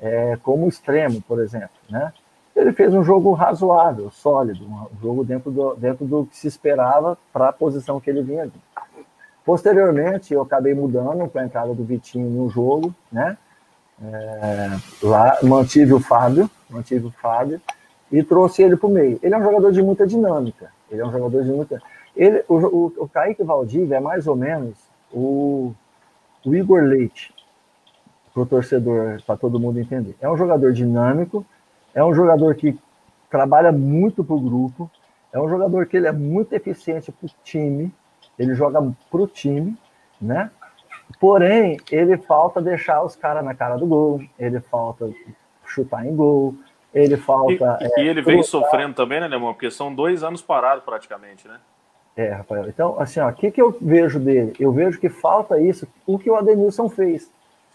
é, 0.00 0.36
como 0.42 0.66
extremo, 0.66 1.20
por 1.22 1.38
exemplo, 1.40 1.76
né? 1.88 2.12
Ele 2.56 2.72
fez 2.72 2.92
um 2.92 3.04
jogo 3.04 3.32
razoável, 3.34 4.10
sólido, 4.10 4.64
um 4.66 5.00
jogo 5.00 5.24
dentro 5.24 5.50
do, 5.50 5.76
dentro 5.76 6.04
do 6.04 6.26
que 6.26 6.36
se 6.36 6.48
esperava 6.48 7.16
para 7.32 7.50
a 7.50 7.52
posição 7.52 8.00
que 8.00 8.10
ele 8.10 8.22
vinha. 8.22 8.50
Posteriormente, 9.44 10.34
eu 10.34 10.42
acabei 10.42 10.74
mudando 10.74 11.28
com 11.28 11.38
a 11.38 11.44
entrada 11.44 11.72
do 11.72 11.84
Vitinho 11.84 12.28
no 12.28 12.48
jogo, 12.48 12.92
né? 13.12 13.36
É, 14.02 14.78
lá 15.02 15.38
mantive 15.42 15.92
o 15.92 16.00
Fábio, 16.00 16.50
mantive 16.70 17.06
o 17.06 17.10
Fábio 17.10 17.60
e 18.10 18.22
trouxe 18.22 18.62
ele 18.62 18.76
para 18.76 18.86
o 18.86 18.92
meio. 18.92 19.18
Ele 19.22 19.34
é 19.34 19.38
um 19.38 19.42
jogador 19.42 19.72
de 19.72 19.82
muita 19.82 20.06
dinâmica. 20.06 20.70
Ele 20.90 21.00
é 21.00 21.06
um 21.06 21.12
jogador 21.12 21.42
de 21.42 21.50
muita. 21.50 21.82
Ele, 22.16 22.44
o, 22.48 22.54
o, 22.54 22.86
o 22.98 23.08
Kaique 23.08 23.42
é 23.42 24.00
mais 24.00 24.26
ou 24.26 24.36
menos 24.36 24.76
o, 25.12 25.72
o 26.44 26.54
Igor 26.54 26.82
Leite 26.82 27.34
para 28.32 28.42
o 28.42 28.46
torcedor, 28.46 29.22
para 29.26 29.36
todo 29.36 29.58
mundo 29.58 29.80
entender. 29.80 30.16
É 30.20 30.30
um 30.30 30.36
jogador 30.36 30.72
dinâmico, 30.72 31.44
é 31.94 32.04
um 32.04 32.14
jogador 32.14 32.54
que 32.54 32.78
trabalha 33.30 33.72
muito 33.72 34.24
para 34.24 34.34
o 34.36 34.40
grupo, 34.40 34.90
é 35.32 35.40
um 35.40 35.48
jogador 35.48 35.86
que 35.86 35.96
ele 35.96 36.06
é 36.06 36.12
muito 36.12 36.52
eficiente 36.52 37.12
para 37.12 37.26
o 37.26 37.30
time, 37.42 37.92
ele 38.38 38.54
joga 38.54 38.80
para 39.10 39.20
o 39.20 39.26
time, 39.26 39.76
né? 40.20 40.50
Porém, 41.20 41.78
ele 41.90 42.16
falta 42.16 42.60
deixar 42.60 43.02
os 43.02 43.16
caras 43.16 43.44
na 43.44 43.54
cara 43.54 43.76
do 43.76 43.86
gol, 43.86 44.20
ele 44.38 44.60
falta 44.60 45.10
chutar 45.64 46.06
em 46.06 46.14
gol, 46.14 46.54
ele 46.92 47.16
falta. 47.16 47.78
E, 47.80 48.00
é, 48.00 48.04
e 48.04 48.08
ele 48.08 48.22
vem 48.22 48.42
sofrendo 48.42 48.94
também, 48.94 49.20
né, 49.20 49.28
Lemão? 49.28 49.52
Porque 49.52 49.70
são 49.70 49.94
dois 49.94 50.22
anos 50.22 50.42
parados 50.42 50.84
praticamente, 50.84 51.46
né? 51.46 51.58
É, 52.16 52.32
Rafael. 52.32 52.68
Então, 52.68 52.96
assim, 52.98 53.20
o 53.20 53.32
que, 53.32 53.50
que 53.50 53.62
eu 53.62 53.76
vejo 53.80 54.18
dele? 54.18 54.52
Eu 54.58 54.72
vejo 54.72 54.98
que 54.98 55.08
falta 55.08 55.60
isso, 55.60 55.86
o 56.04 56.18
que 56.18 56.28
o 56.28 56.34
Adenilson 56.34 56.88
fez. 56.88 57.30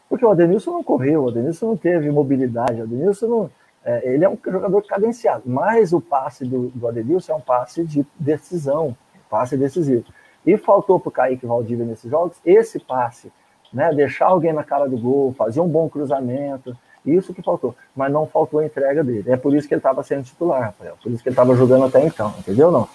Porque 0.10 0.26
o 0.26 0.32
Adenilson 0.32 0.72
não 0.72 0.84
correu, 0.84 1.24
o 1.24 1.30
Adenilson 1.30 1.68
não 1.68 1.78
teve 1.78 2.12
mobilidade, 2.12 2.82
o 2.82 2.84
Adenilson 2.84 3.28
não. 3.28 3.50
É, 3.86 4.14
ele 4.14 4.24
é 4.24 4.30
um 4.30 4.38
jogador 4.46 4.82
cadenciado, 4.84 5.44
mas 5.46 5.92
o 5.92 6.00
passe 6.00 6.46
do, 6.46 6.70
do 6.70 6.88
Adenilson 6.88 7.34
é 7.34 7.36
um 7.36 7.42
passe 7.42 7.84
de 7.84 8.06
decisão, 8.18 8.96
passe 9.30 9.58
decisivo. 9.58 10.06
E 10.46 10.58
faltou 10.58 11.00
para 11.00 11.10
o 11.10 11.12
Kaique 11.12 11.46
Valdívia 11.46 11.86
nesses 11.86 12.10
jogos 12.10 12.38
esse 12.46 12.80
passe, 12.80 13.32
né? 13.72 13.94
Deixar 13.94 14.28
alguém 14.28 14.54
na 14.54 14.64
cara 14.64 14.88
do 14.88 14.98
gol, 14.98 15.34
fazer 15.34 15.62
um 15.62 15.68
bom 15.68 15.90
cruzamento, 15.90 16.76
isso 17.06 17.34
que 17.34 17.42
faltou. 17.42 17.76
Mas 17.96 18.12
não 18.12 18.26
faltou 18.26 18.60
a 18.60 18.66
entrega 18.66 19.04
dele. 19.04 19.32
É 19.32 19.38
por 19.38 19.56
isso 19.56 19.68
que 19.68 19.74
ele 19.74 19.80
estava 19.80 20.04
sendo 20.04 20.24
titular, 20.24 20.62
Rafael. 20.62 20.96
Por 21.02 21.12
isso 21.12 21.22
que 21.22 21.30
ele 21.30 21.34
estava 21.34 21.56
jogando 21.56 21.86
até 21.86 22.06
então, 22.06 22.34
entendeu? 22.40 22.72
Não. 22.72 22.88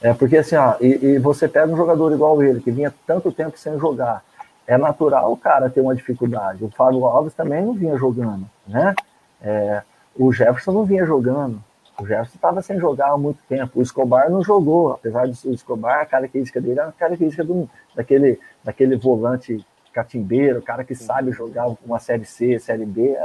É 0.00 0.12
porque 0.12 0.38
assim, 0.38 0.56
ó, 0.56 0.74
e, 0.80 1.14
e 1.14 1.18
você 1.18 1.48
pega 1.48 1.72
um 1.72 1.76
jogador 1.76 2.12
igual 2.12 2.42
ele, 2.42 2.60
que 2.60 2.70
vinha 2.70 2.92
tanto 3.06 3.32
tempo 3.32 3.58
sem 3.58 3.78
jogar, 3.78 4.22
é 4.66 4.76
natural 4.76 5.32
o 5.32 5.36
cara 5.36 5.70
ter 5.70 5.80
uma 5.80 5.94
dificuldade. 5.94 6.64
O 6.64 6.70
Fábio 6.70 7.04
Alves 7.06 7.34
também 7.34 7.64
não 7.64 7.74
vinha 7.74 7.96
jogando, 7.96 8.44
né? 8.66 8.94
É, 9.42 9.82
o 10.16 10.32
Jefferson 10.32 10.72
não 10.72 10.84
vinha 10.84 11.04
jogando. 11.04 11.62
O 11.98 12.06
Jefferson 12.06 12.34
estava 12.34 12.62
sem 12.62 12.78
jogar 12.78 13.10
há 13.10 13.18
muito 13.18 13.38
tempo. 13.48 13.78
O 13.78 13.82
Escobar 13.82 14.30
não 14.30 14.42
jogou, 14.42 14.92
apesar 14.92 15.26
de 15.26 15.48
o 15.48 15.52
Escobar, 15.52 16.00
a 16.00 16.06
característica 16.06 16.60
dele 16.60 16.80
é 16.80 16.82
a 16.82 16.92
característica 16.92 17.44
do, 17.44 17.68
daquele, 17.94 18.38
daquele 18.62 18.96
volante 18.96 19.64
catimbeiro, 19.92 20.60
cara 20.60 20.82
que 20.82 20.94
sabe 20.94 21.30
jogar 21.30 21.72
uma 21.86 22.00
série 22.00 22.24
C, 22.24 22.58
série 22.58 22.84
B. 22.84 23.16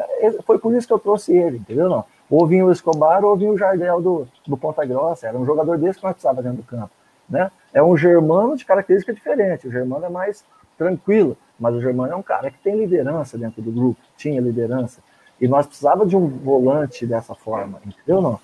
Foi 0.46 0.60
por 0.60 0.74
isso 0.76 0.86
que 0.86 0.94
eu 0.94 1.00
trouxe 1.00 1.36
ele, 1.36 1.58
entendeu? 1.58 1.90
Não? 1.90 2.06
Ou 2.30 2.46
vinha 2.46 2.64
o 2.64 2.72
Escobar 2.72 3.26
ou 3.26 3.36
vinha 3.36 3.52
o 3.52 3.58
Jardel 3.58 4.00
do, 4.02 4.28
do 4.46 4.56
Ponta 4.56 4.86
Grossa. 4.86 5.28
Era 5.28 5.38
um 5.38 5.46
jogador 5.46 5.80
desse 5.80 5.98
que 5.98 6.06
nós 6.06 6.14
precisava 6.14 6.44
dentro 6.44 6.58
do 6.58 6.64
campo. 6.64 6.92
Né? 7.28 7.50
É 7.74 7.82
um 7.82 7.98
germano 7.98 8.56
de 8.56 8.66
característica 8.66 9.12
diferente. 9.12 9.68
O 9.68 9.72
germano 9.72 10.06
é 10.06 10.10
mais 10.10 10.46
tranquilo. 10.78 11.36
Mas 11.60 11.76
o 11.76 11.82
Germano 11.82 12.14
é 12.14 12.16
um 12.16 12.24
cara 12.24 12.50
que 12.50 12.58
tem 12.60 12.76
liderança 12.76 13.38
dentro 13.38 13.62
do 13.62 13.72
grupo, 13.72 14.00
tinha 14.16 14.40
liderança. 14.40 15.02
E 15.42 15.48
nós 15.48 15.68
precisávamos 15.68 16.10
de 16.10 16.16
um 16.16 16.28
volante 16.28 17.06
dessa 17.06 17.36
forma, 17.36 17.82
entendeu? 17.86 18.22
Não? 18.22 18.40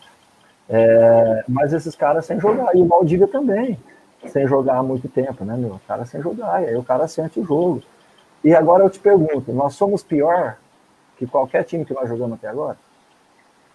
É, 0.69 1.43
mas 1.47 1.73
esses 1.73 1.95
caras 1.95 2.25
sem 2.25 2.39
jogar. 2.39 2.75
E 2.75 2.81
o 2.81 2.87
Valdívia 2.87 3.27
também, 3.27 3.77
sem 4.27 4.47
jogar 4.47 4.77
há 4.77 4.83
muito 4.83 5.07
tempo, 5.07 5.45
né, 5.45 5.55
meu? 5.55 5.75
O 5.75 5.81
cara 5.87 6.05
sem 6.05 6.21
jogar, 6.21 6.63
e 6.63 6.67
aí 6.67 6.75
o 6.75 6.83
cara 6.83 7.07
sente 7.07 7.39
o 7.39 7.45
jogo. 7.45 7.81
E 8.43 8.53
agora 8.53 8.83
eu 8.83 8.89
te 8.89 8.99
pergunto, 8.99 9.51
nós 9.51 9.75
somos 9.75 10.03
pior 10.03 10.57
que 11.17 11.25
qualquer 11.25 11.63
time 11.63 11.85
que 11.85 11.93
nós 11.93 12.07
jogamos 12.09 12.33
até 12.37 12.47
agora? 12.47 12.77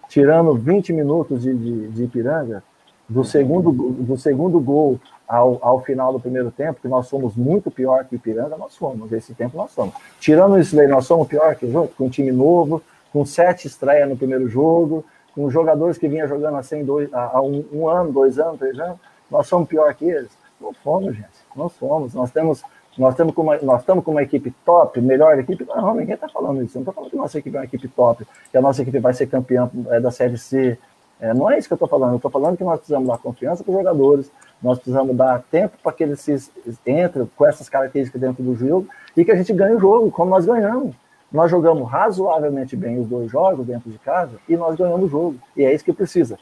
Tirando 0.09 0.55
20 0.55 0.93
minutos 0.93 1.43
de, 1.43 1.55
de, 1.55 1.89
de 1.89 2.05
Ipiranga, 2.05 2.63
do 3.09 3.25
segundo, 3.25 3.73
do 3.73 4.17
segundo 4.17 4.61
gol 4.61 5.01
ao, 5.27 5.59
ao 5.61 5.81
final 5.83 6.13
do 6.13 6.21
primeiro 6.21 6.51
tempo, 6.51 6.81
que 6.81 6.89
nós 6.89 7.07
somos 7.07 7.35
muito 7.37 7.71
pior 7.71 8.05
que 8.05 8.17
Ipiranga, 8.17 8.57
nós 8.57 8.73
somos. 8.73 9.13
Esse 9.13 9.35
tempo 9.35 9.57
nós 9.57 9.71
somos. 9.73 9.95
Tirando 10.21 10.59
isso 10.59 10.77
daí, 10.77 10.87
nós 10.87 11.07
somos 11.07 11.27
pior 11.27 11.55
que 11.55 11.67
o 11.67 11.73
jogo, 11.73 11.93
com 11.97 12.07
um 12.07 12.11
time 12.11 12.31
novo, 12.31 12.83
com 13.13 13.25
sete 13.25 13.67
estreias 13.67 14.09
no 14.09 14.17
primeiro 14.17 14.49
jogo, 14.49 15.05
com 15.41 15.51
jogadores 15.51 15.97
que 15.97 16.07
vinham 16.07 16.29
jogando 16.29 16.61
dois, 16.85 17.09
há 17.15 17.41
um, 17.41 17.65
um, 17.73 17.89
ano, 17.89 18.13
dois 18.13 18.39
anos, 18.39 18.59
três 18.59 18.79
anos, 18.79 18.99
nós 19.31 19.47
somos 19.47 19.67
pior 19.67 19.95
que 19.95 20.05
eles. 20.05 20.31
Não 20.61 20.75
fomos, 20.75 21.17
gente. 21.17 21.29
Não 21.57 21.69
somos. 21.71 22.13
Nós 22.13 22.31
temos. 22.31 22.63
Nós, 22.99 23.15
temos 23.15 23.33
com 23.33 23.43
uma, 23.43 23.57
nós 23.59 23.81
estamos 23.81 24.05
com 24.05 24.11
uma 24.11 24.23
equipe 24.23 24.53
top, 24.67 25.01
melhor 25.01 25.39
equipe. 25.39 25.65
Não, 25.65 25.95
ninguém 25.95 26.15
está 26.15 26.29
falando 26.29 26.63
isso. 26.63 26.77
Eu 26.77 26.81
não 26.81 26.83
estou 26.83 26.93
falando 26.93 27.11
que 27.11 27.17
nossa 27.17 27.39
equipe 27.39 27.57
é 27.57 27.61
uma 27.61 27.65
equipe 27.65 27.89
top, 27.89 28.27
que 28.51 28.59
a 28.59 28.61
nossa 28.61 28.83
equipe 28.83 28.99
vai 28.99 29.15
ser 29.15 29.29
campeã 29.29 29.71
é, 29.89 29.99
da 29.99 30.11
Série 30.11 30.37
C. 30.37 30.77
É, 31.19 31.33
não 31.33 31.51
é 31.51 31.57
isso 31.57 31.69
que 31.69 31.73
eu 31.73 31.77
estou 31.77 31.89
falando. 31.89 32.11
Eu 32.11 32.17
estou 32.17 32.31
falando 32.31 32.59
que 32.59 32.65
nós 32.65 32.79
precisamos 32.79 33.09
dar 33.09 33.17
confiança 33.17 33.65
para 33.65 33.71
os 33.71 33.79
jogadores, 33.79 34.31
nós 34.63 34.77
precisamos 34.77 35.17
dar 35.17 35.43
tempo 35.51 35.79
para 35.83 35.93
que 35.93 36.03
eles 36.03 36.21
se, 36.21 36.51
entrem 36.87 37.31
com 37.35 37.47
essas 37.47 37.69
características 37.71 38.21
dentro 38.21 38.43
do 38.43 38.55
jogo 38.55 38.89
e 39.17 39.25
que 39.25 39.31
a 39.31 39.37
gente 39.37 39.53
ganhe 39.55 39.77
o 39.77 39.81
jogo, 39.81 40.11
como 40.11 40.29
nós 40.29 40.45
ganhamos. 40.45 40.95
Nós 41.33 41.51
jogamos 41.51 41.89
razoavelmente 41.89 42.75
bem 42.75 42.99
os 42.99 43.07
dois 43.07 43.31
jogos 43.31 43.67
dentro 43.67 43.91
de 43.91 43.99
casa 43.99 44.33
e 44.49 44.57
nós 44.57 44.77
ganhamos 44.77 45.05
o 45.05 45.09
jogo. 45.09 45.37
E 45.57 45.65
é 45.65 45.73
isso 45.73 45.85
que 45.85 45.93
precisa. 45.93 46.39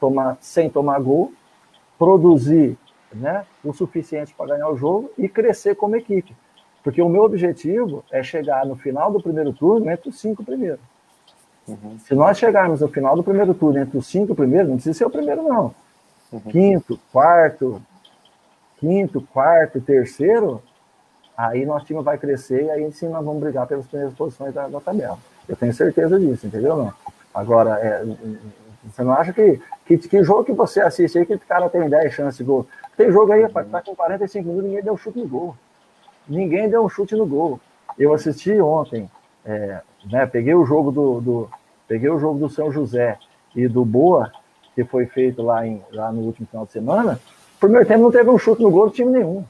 Tomar 0.00 0.38
sem 0.40 0.70
tomar 0.70 0.98
gol, 1.00 1.32
produzir 1.98 2.76
né, 3.12 3.44
o 3.62 3.72
suficiente 3.72 4.34
para 4.34 4.54
ganhar 4.54 4.68
o 4.68 4.76
jogo 4.76 5.10
e 5.18 5.28
crescer 5.28 5.74
como 5.74 5.96
equipe. 5.96 6.34
Porque 6.82 7.00
o 7.00 7.08
meu 7.08 7.22
objetivo 7.22 8.02
é 8.10 8.22
chegar 8.22 8.66
no 8.66 8.74
final 8.74 9.12
do 9.12 9.22
primeiro 9.22 9.52
turno 9.52 9.90
entre 9.90 10.08
os 10.08 10.18
cinco 10.18 10.42
primeiros. 10.42 10.80
Uhum. 11.68 11.96
Se 11.98 12.14
nós 12.14 12.38
chegarmos 12.38 12.80
no 12.80 12.88
final 12.88 13.14
do 13.14 13.22
primeiro 13.22 13.54
turno 13.54 13.78
entre 13.78 13.96
os 13.96 14.06
cinco 14.06 14.34
primeiros, 14.34 14.68
não 14.68 14.76
precisa 14.76 14.98
ser 14.98 15.04
o 15.04 15.10
primeiro, 15.10 15.42
não. 15.42 15.74
Uhum. 16.32 16.40
Quinto, 16.40 16.98
quarto, 17.12 17.80
quinto, 18.78 19.20
quarto, 19.20 19.80
terceiro, 19.80 20.60
aí 21.36 21.64
nosso 21.64 21.86
time 21.86 22.02
vai 22.02 22.18
crescer 22.18 22.64
e 22.64 22.70
aí 22.70 22.92
sim 22.92 23.08
nós 23.08 23.24
vamos 23.24 23.40
brigar 23.40 23.66
pelas 23.66 23.86
primeiras 23.86 24.14
posições 24.14 24.52
da, 24.52 24.68
da 24.68 24.80
tabela. 24.80 25.18
Eu 25.48 25.56
tenho 25.56 25.72
certeza 25.72 26.18
disso, 26.18 26.46
entendeu? 26.46 26.76
Não? 26.76 26.92
Agora, 27.34 27.78
é, 27.80 28.04
você 28.84 29.02
não 29.02 29.12
acha 29.12 29.32
que, 29.32 29.60
que, 29.86 29.96
que 29.96 30.22
jogo 30.22 30.44
que 30.44 30.52
você 30.52 30.80
assiste 30.80 31.18
aí 31.18 31.26
que 31.26 31.34
o 31.34 31.40
cara 31.40 31.68
tem 31.68 31.88
10 31.88 32.12
chances 32.12 32.38
de 32.38 32.44
gol? 32.44 32.66
Tem 32.96 33.10
jogo 33.10 33.32
aí, 33.32 33.42
rapaz, 33.42 33.68
tá 33.70 33.80
com 33.80 33.94
45 33.94 34.46
minutos 34.46 34.68
ninguém 34.68 34.84
deu 34.84 34.92
um 34.92 34.96
chute 34.96 35.18
no 35.18 35.28
gol. 35.28 35.56
Ninguém 36.28 36.68
deu 36.68 36.84
um 36.84 36.88
chute 36.88 37.14
no 37.14 37.26
gol. 37.26 37.60
Eu 37.98 38.12
assisti 38.12 38.60
ontem, 38.60 39.10
é, 39.44 39.80
né, 40.10 40.26
peguei 40.26 40.54
o 40.54 40.64
jogo 40.64 40.90
do, 40.90 41.20
do, 41.20 41.50
peguei 41.88 42.10
o 42.10 42.18
jogo 42.18 42.38
do 42.38 42.48
São 42.48 42.70
José 42.70 43.18
e 43.54 43.66
do 43.68 43.84
Boa, 43.84 44.32
que 44.74 44.84
foi 44.84 45.06
feito 45.06 45.42
lá, 45.42 45.66
em, 45.66 45.82
lá 45.92 46.10
no 46.12 46.22
último 46.22 46.46
final 46.46 46.66
de 46.66 46.72
semana. 46.72 47.20
Primeiro 47.60 47.86
tempo 47.86 48.02
não 48.02 48.10
teve 48.10 48.28
um 48.28 48.38
chute 48.38 48.62
no 48.62 48.70
gol 48.70 48.88
do 48.88 48.94
time 48.94 49.10
nenhum. 49.10 49.44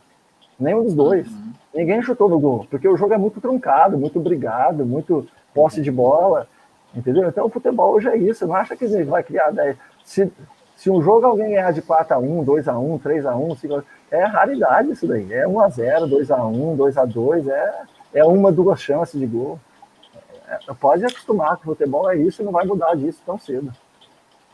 Nenhum 0.59 0.85
dos 0.85 0.95
dois. 0.95 1.27
Ninguém 1.75 2.03
chutou 2.03 2.29
no 2.29 2.39
gol, 2.39 2.67
porque 2.71 2.87
o 2.87 2.97
jogo 2.97 3.15
é 3.15 3.19
muito 3.19 3.41
truncado, 3.41 3.97
muito 3.97 4.21
brigado, 4.21 4.85
muito 4.85 5.27
posse 5.55 5.81
de 5.81 5.91
bola. 5.91 6.47
Entendeu? 6.95 7.29
Então 7.29 7.47
o 7.47 7.51
futebol 7.51 7.95
hoje 7.95 8.09
é 8.09 8.17
isso. 8.17 8.47
Não 8.47 8.55
acha 8.55 8.77
que 8.77 8.87
gente 8.87 9.09
vai 9.09 9.23
criar 9.23 9.51
10. 9.51 9.77
Se, 10.05 10.31
se 10.77 10.91
um 10.91 11.01
jogo 11.01 11.27
alguém 11.27 11.51
ganhar 11.51 11.73
de 11.73 11.81
4x1, 11.81 12.45
2x1, 12.45 13.01
3x1, 13.01 13.61
5x1, 13.61 13.85
é 14.11 14.25
raridade 14.25 14.91
isso 14.91 15.07
daí. 15.07 15.33
É 15.33 15.47
1x0, 15.47 16.09
2x1, 16.09 16.77
2x2, 16.77 17.49
é, 17.49 17.83
é 18.15 18.25
uma, 18.25 18.53
duas 18.53 18.81
chances 18.81 19.19
de 19.19 19.27
gol. 19.27 19.59
É, 20.47 20.75
pode 20.75 21.05
acostumar 21.05 21.57
que 21.57 21.63
o 21.63 21.73
futebol 21.73 22.11
é 22.11 22.17
isso 22.17 22.43
e 22.43 22.45
não 22.45 22.53
vai 22.53 22.67
mudar 22.67 22.95
disso 22.95 23.23
tão 23.25 23.39
cedo. 23.39 23.73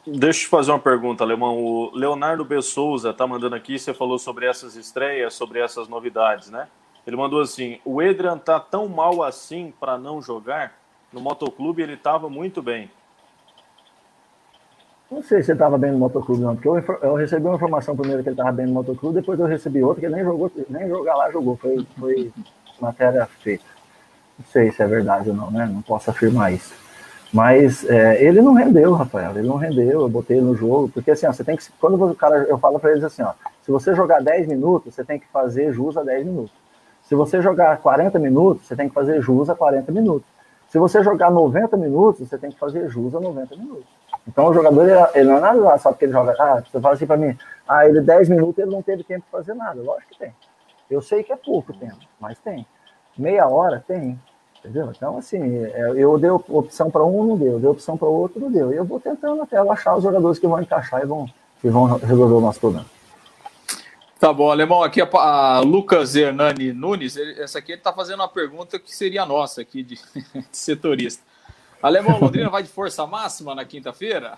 Deixa 0.07 0.40
eu 0.40 0.45
te 0.45 0.49
fazer 0.49 0.70
uma 0.70 0.78
pergunta, 0.78 1.24
Alemão. 1.24 1.59
O 1.59 1.90
Leonardo 1.95 2.45
B. 2.45 2.62
Souza 2.62 3.12
tá 3.12 3.27
mandando 3.27 3.57
aqui, 3.57 3.78
você 3.78 3.93
falou 3.93 4.19
sobre 4.19 4.47
essas 4.47 4.77
estreias, 4.77 5.35
sobre 5.35 5.61
essas 5.61 5.89
novidades, 5.89 6.51
né? 6.51 6.69
Ele 7.09 7.17
mandou 7.17 7.41
assim: 7.41 7.81
o 7.87 8.03
Edran 8.03 8.37
tá 8.37 8.61
tão 8.61 8.87
mal 8.87 9.23
assim 9.23 9.73
para 9.81 9.97
não 9.97 10.21
jogar? 10.21 10.75
No 11.11 11.23
motoclube 11.23 11.81
ele 11.81 11.95
estava 11.95 12.29
muito 12.29 12.61
bem. 12.63 12.91
Não 15.11 15.23
sei 15.23 15.43
se 15.43 15.51
ele 15.51 15.57
estava 15.57 15.79
bem 15.79 15.91
no 15.91 15.99
motoclube, 15.99 16.43
não, 16.43 16.55
porque 16.55 16.69
eu, 16.69 16.99
eu, 17.01 17.15
recebi 17.15 17.47
uma 17.47 17.55
informação 17.55 17.97
primeiro 17.97 18.23
que 18.23 18.29
ele 18.29 18.35
estava 18.35 18.53
bem 18.53 18.67
no 18.67 18.75
motoclube, 18.75 19.15
depois 19.15 19.41
eu 19.41 19.47
recebi 19.47 19.83
outra 19.83 20.01
que 20.01 20.07
ele 20.07 20.17
nem 20.17 20.25
jogou, 20.25 20.53
nem 20.69 20.87
jogar 20.87 21.15
lá 21.17 21.31
jogou, 21.31 21.57
foi, 21.57 21.87
foi 21.99 22.31
matéria 22.79 23.25
feita. 23.25 23.65
Não 24.39 24.45
sei 24.45 24.71
se 24.71 24.83
é 24.83 24.87
verdade 24.87 25.31
ou 25.31 25.35
não, 25.35 25.51
né? 25.51 25.65
Não 25.65 25.81
posso 25.81 26.11
afirmar 26.11 26.53
isso. 26.53 26.75
Mas 27.33 27.89
é, 27.89 28.23
ele 28.23 28.43
não 28.43 28.53
rendeu, 28.53 28.93
Rafael, 28.93 29.31
ele 29.31 29.49
não 29.49 29.57
rendeu, 29.57 30.03
eu 30.03 30.09
botei 30.11 30.37
ele 30.37 30.45
no 30.45 30.55
jogo, 30.55 30.91
porque 30.91 31.13
assim, 31.13 31.27
ó, 31.27 31.33
você 31.33 31.43
tem 31.43 31.57
que. 31.57 31.65
Quando 31.81 32.05
o 32.05 32.15
cara, 32.15 32.43
eu 32.43 32.59
falo 32.59 32.79
para 32.79 32.91
eles 32.91 33.03
assim, 33.03 33.23
ó, 33.23 33.33
se 33.63 33.71
você 33.71 33.95
jogar 33.95 34.21
10 34.21 34.47
minutos, 34.47 34.95
você 34.95 35.03
tem 35.03 35.19
que 35.19 35.27
fazer 35.29 35.73
jus 35.73 35.97
a 35.97 36.03
10 36.03 36.27
minutos. 36.27 36.58
Se 37.09 37.15
você 37.15 37.41
jogar 37.41 37.79
40 37.79 38.19
minutos, 38.19 38.67
você 38.67 38.77
tem 38.77 38.87
que 38.87 38.95
fazer 38.95 39.23
jus 39.23 39.49
a 39.49 39.55
40 39.55 39.91
minutos. 39.91 40.29
Se 40.69 40.79
você 40.79 41.03
jogar 41.03 41.31
90 41.31 41.75
minutos, 41.79 42.29
você 42.29 42.37
tem 42.37 42.51
que 42.51 42.59
fazer 42.59 42.87
jus 42.91 43.15
a 43.15 43.21
90 43.21 43.57
minutos. 43.57 43.87
Então 44.27 44.47
o 44.47 44.53
jogador, 44.53 44.87
ele, 44.87 44.93
ele 45.15 45.41
não 45.41 45.61
lá 45.61 45.79
só 45.79 45.91
porque 45.91 46.05
ele 46.05 46.13
joga. 46.13 46.35
Ah, 46.39 46.63
você 46.63 46.79
fala 46.79 46.95
assim 46.95 47.07
para 47.07 47.17
mim, 47.17 47.35
ah, 47.67 47.89
ele 47.89 48.03
10 48.03 48.29
minutos 48.29 48.59
ele 48.59 48.71
não 48.71 48.83
teve 48.83 49.03
tempo 49.03 49.25
de 49.25 49.31
fazer 49.31 49.55
nada. 49.55 49.81
Lógico 49.81 50.13
que 50.13 50.19
tem. 50.19 50.35
Eu 50.91 51.01
sei 51.01 51.23
que 51.23 51.33
é 51.33 51.37
pouco 51.37 51.73
tempo, 51.73 51.97
mas 52.21 52.39
tem. 52.41 52.67
Meia 53.17 53.49
hora 53.49 53.83
tem. 53.89 54.21
Entendeu? 54.59 54.93
Então, 54.95 55.17
assim, 55.17 55.65
é, 55.65 55.93
eu 55.97 56.19
dei 56.19 56.29
opção 56.29 56.91
para 56.91 57.05
um, 57.05 57.25
não 57.25 57.39
deu, 57.39 57.53
eu 57.53 57.59
dei 57.59 57.71
opção 57.71 57.97
para 57.97 58.09
outro, 58.09 58.39
não 58.39 58.53
deu. 58.53 58.71
E 58.71 58.77
eu 58.77 58.85
vou 58.85 59.01
tentando 59.01 59.41
até 59.41 59.57
achar 59.57 59.97
os 59.97 60.03
jogadores 60.03 60.39
que 60.39 60.47
vão 60.47 60.61
encaixar 60.61 61.01
e 61.03 61.07
vão, 61.07 61.27
que 61.63 61.71
vão 61.71 61.87
resolver 61.87 62.35
o 62.35 62.41
nosso 62.41 62.61
problema. 62.61 62.98
Tá 64.19 64.32
bom, 64.32 64.51
Alemão, 64.51 64.82
aqui 64.82 65.01
a, 65.01 65.09
a 65.12 65.61
Lucas 65.61 66.16
Hernani 66.16 66.73
Nunes, 66.73 67.16
ele, 67.16 67.40
essa 67.40 67.61
aqui 67.61 67.70
ele 67.70 67.81
está 67.81 67.93
fazendo 67.93 68.19
uma 68.19 68.28
pergunta 68.28 68.77
que 68.77 68.95
seria 68.95 69.24
nossa 69.24 69.61
aqui 69.61 69.82
de, 69.85 69.95
de 70.35 70.47
setorista. 70.51 71.23
Alemão, 71.81 72.19
Londrina 72.19 72.51
vai 72.51 72.65
de 72.65 72.69
força 72.69 73.07
máxima 73.07 73.55
na 73.55 73.65
quinta-feira? 73.65 74.36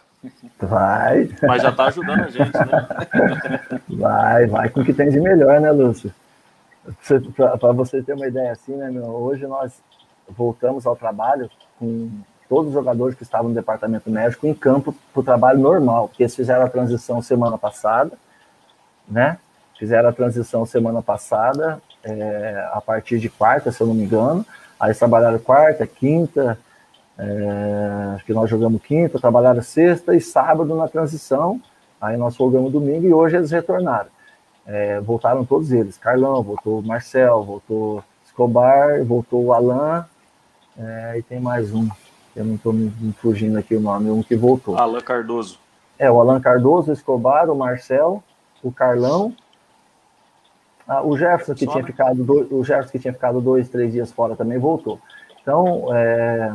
Vai. 0.58 1.30
Mas 1.42 1.62
já 1.62 1.70
está 1.70 1.86
ajudando 1.86 2.24
a 2.24 2.28
gente, 2.28 2.52
né? 2.52 3.80
Vai, 3.88 4.46
vai 4.46 4.68
com 4.68 4.80
o 4.80 4.84
que 4.84 4.92
tem 4.92 5.08
de 5.08 5.18
melhor, 5.18 5.58
né, 5.58 5.70
Lúcio? 5.70 6.12
Para 7.34 7.72
você 7.72 8.02
ter 8.02 8.12
uma 8.12 8.26
ideia 8.26 8.52
assim, 8.52 8.76
né, 8.76 8.90
meu, 8.90 9.04
hoje 9.04 9.46
nós 9.46 9.72
voltamos 10.28 10.86
ao 10.86 10.94
trabalho 10.94 11.50
com 11.78 12.10
todos 12.48 12.68
os 12.68 12.74
jogadores 12.74 13.14
que 13.14 13.22
estavam 13.22 13.48
no 13.48 13.54
departamento 13.54 14.10
médico 14.10 14.46
em 14.46 14.52
campo 14.52 14.94
para 15.12 15.20
o 15.20 15.24
trabalho 15.24 15.58
normal, 15.58 16.08
porque 16.08 16.24
eles 16.24 16.36
fizeram 16.36 16.64
a 16.64 16.68
transição 16.68 17.22
semana 17.22 17.56
passada, 17.56 18.12
né? 19.08 19.38
Fizeram 19.80 20.10
a 20.10 20.12
transição 20.12 20.66
semana 20.66 21.00
passada, 21.00 21.80
é, 22.04 22.68
a 22.70 22.82
partir 22.82 23.18
de 23.18 23.30
quarta, 23.30 23.72
se 23.72 23.80
eu 23.80 23.86
não 23.86 23.94
me 23.94 24.04
engano. 24.04 24.44
Aí 24.78 24.94
trabalharam 24.94 25.38
quarta, 25.38 25.86
quinta, 25.86 26.58
é, 27.18 28.14
acho 28.14 28.26
que 28.26 28.34
nós 28.34 28.50
jogamos 28.50 28.82
quinta, 28.82 29.18
trabalharam 29.18 29.62
sexta 29.62 30.14
e 30.14 30.20
sábado 30.20 30.74
na 30.74 30.86
transição. 30.86 31.58
Aí 31.98 32.14
nós 32.18 32.36
folgamos 32.36 32.70
domingo 32.70 33.06
e 33.06 33.14
hoje 33.14 33.36
eles 33.36 33.50
retornaram. 33.50 34.10
É, 34.66 35.00
voltaram 35.00 35.46
todos 35.46 35.72
eles. 35.72 35.96
Carlão, 35.96 36.42
voltou 36.42 36.82
Marcel, 36.82 37.42
voltou 37.42 38.04
Escobar, 38.26 39.02
voltou 39.02 39.46
o 39.46 39.52
Alan, 39.54 40.04
é, 40.78 41.14
e 41.16 41.22
tem 41.22 41.40
mais 41.40 41.72
um, 41.72 41.88
eu 42.36 42.44
não 42.44 42.56
estou 42.56 42.74
me, 42.74 42.92
me, 43.00 43.14
fugindo 43.14 43.58
aqui 43.58 43.74
o 43.74 43.80
nome, 43.80 44.10
um 44.10 44.22
que 44.22 44.36
voltou. 44.36 44.76
Alan 44.76 45.00
Cardoso. 45.00 45.58
É, 45.98 46.10
o 46.10 46.20
Alan 46.20 46.38
Cardoso, 46.38 46.90
o 46.90 46.92
Escobar, 46.92 47.48
o 47.48 47.56
Marcel, 47.56 48.22
o 48.62 48.70
Carlão, 48.70 49.34
ah, 50.90 51.02
o 51.02 51.16
Jefferson 51.16 51.54
que 51.54 51.68
tinha 51.68 51.84
ficado 51.84 52.24
dois, 52.24 52.50
o 52.50 52.64
Jefferson 52.64 52.90
que 52.90 52.98
tinha 52.98 53.12
ficado 53.12 53.40
dois, 53.40 53.68
três 53.68 53.92
dias 53.92 54.10
fora 54.10 54.34
também 54.34 54.58
voltou. 54.58 54.98
Então, 55.40 55.86
é, 55.94 56.52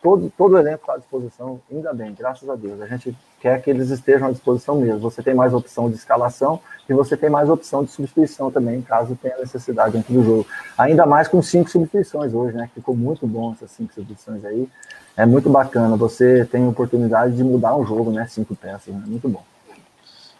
todo, 0.00 0.32
todo 0.38 0.54
o 0.54 0.58
elenco 0.58 0.82
está 0.82 0.94
à 0.94 0.96
disposição, 0.96 1.60
ainda 1.68 1.92
bem, 1.92 2.14
graças 2.16 2.48
a 2.48 2.54
Deus. 2.54 2.80
A 2.80 2.86
gente 2.86 3.18
quer 3.40 3.60
que 3.60 3.68
eles 3.68 3.90
estejam 3.90 4.28
à 4.28 4.30
disposição 4.30 4.76
mesmo. 4.76 5.00
Você 5.00 5.24
tem 5.24 5.34
mais 5.34 5.52
opção 5.52 5.90
de 5.90 5.96
escalação 5.96 6.60
e 6.88 6.94
você 6.94 7.16
tem 7.16 7.28
mais 7.28 7.50
opção 7.50 7.82
de 7.82 7.90
substituição 7.90 8.48
também, 8.48 8.80
caso 8.80 9.18
tenha 9.20 9.36
necessidade 9.36 9.94
dentro 9.94 10.14
do 10.14 10.22
jogo. 10.22 10.46
Ainda 10.78 11.04
mais 11.04 11.26
com 11.26 11.42
cinco 11.42 11.68
substituições 11.68 12.32
hoje, 12.32 12.56
né? 12.56 12.70
Ficou 12.72 12.94
muito 12.94 13.26
bom 13.26 13.54
essas 13.54 13.72
cinco 13.72 13.92
substituições 13.92 14.44
aí. 14.44 14.68
É 15.16 15.26
muito 15.26 15.50
bacana. 15.50 15.96
Você 15.96 16.44
tem 16.44 16.64
a 16.64 16.68
oportunidade 16.68 17.34
de 17.34 17.42
mudar 17.42 17.74
o 17.74 17.84
jogo, 17.84 18.12
né? 18.12 18.24
Cinco 18.28 18.54
peças, 18.54 18.94
né? 18.94 19.02
Muito 19.04 19.28
bom. 19.28 19.42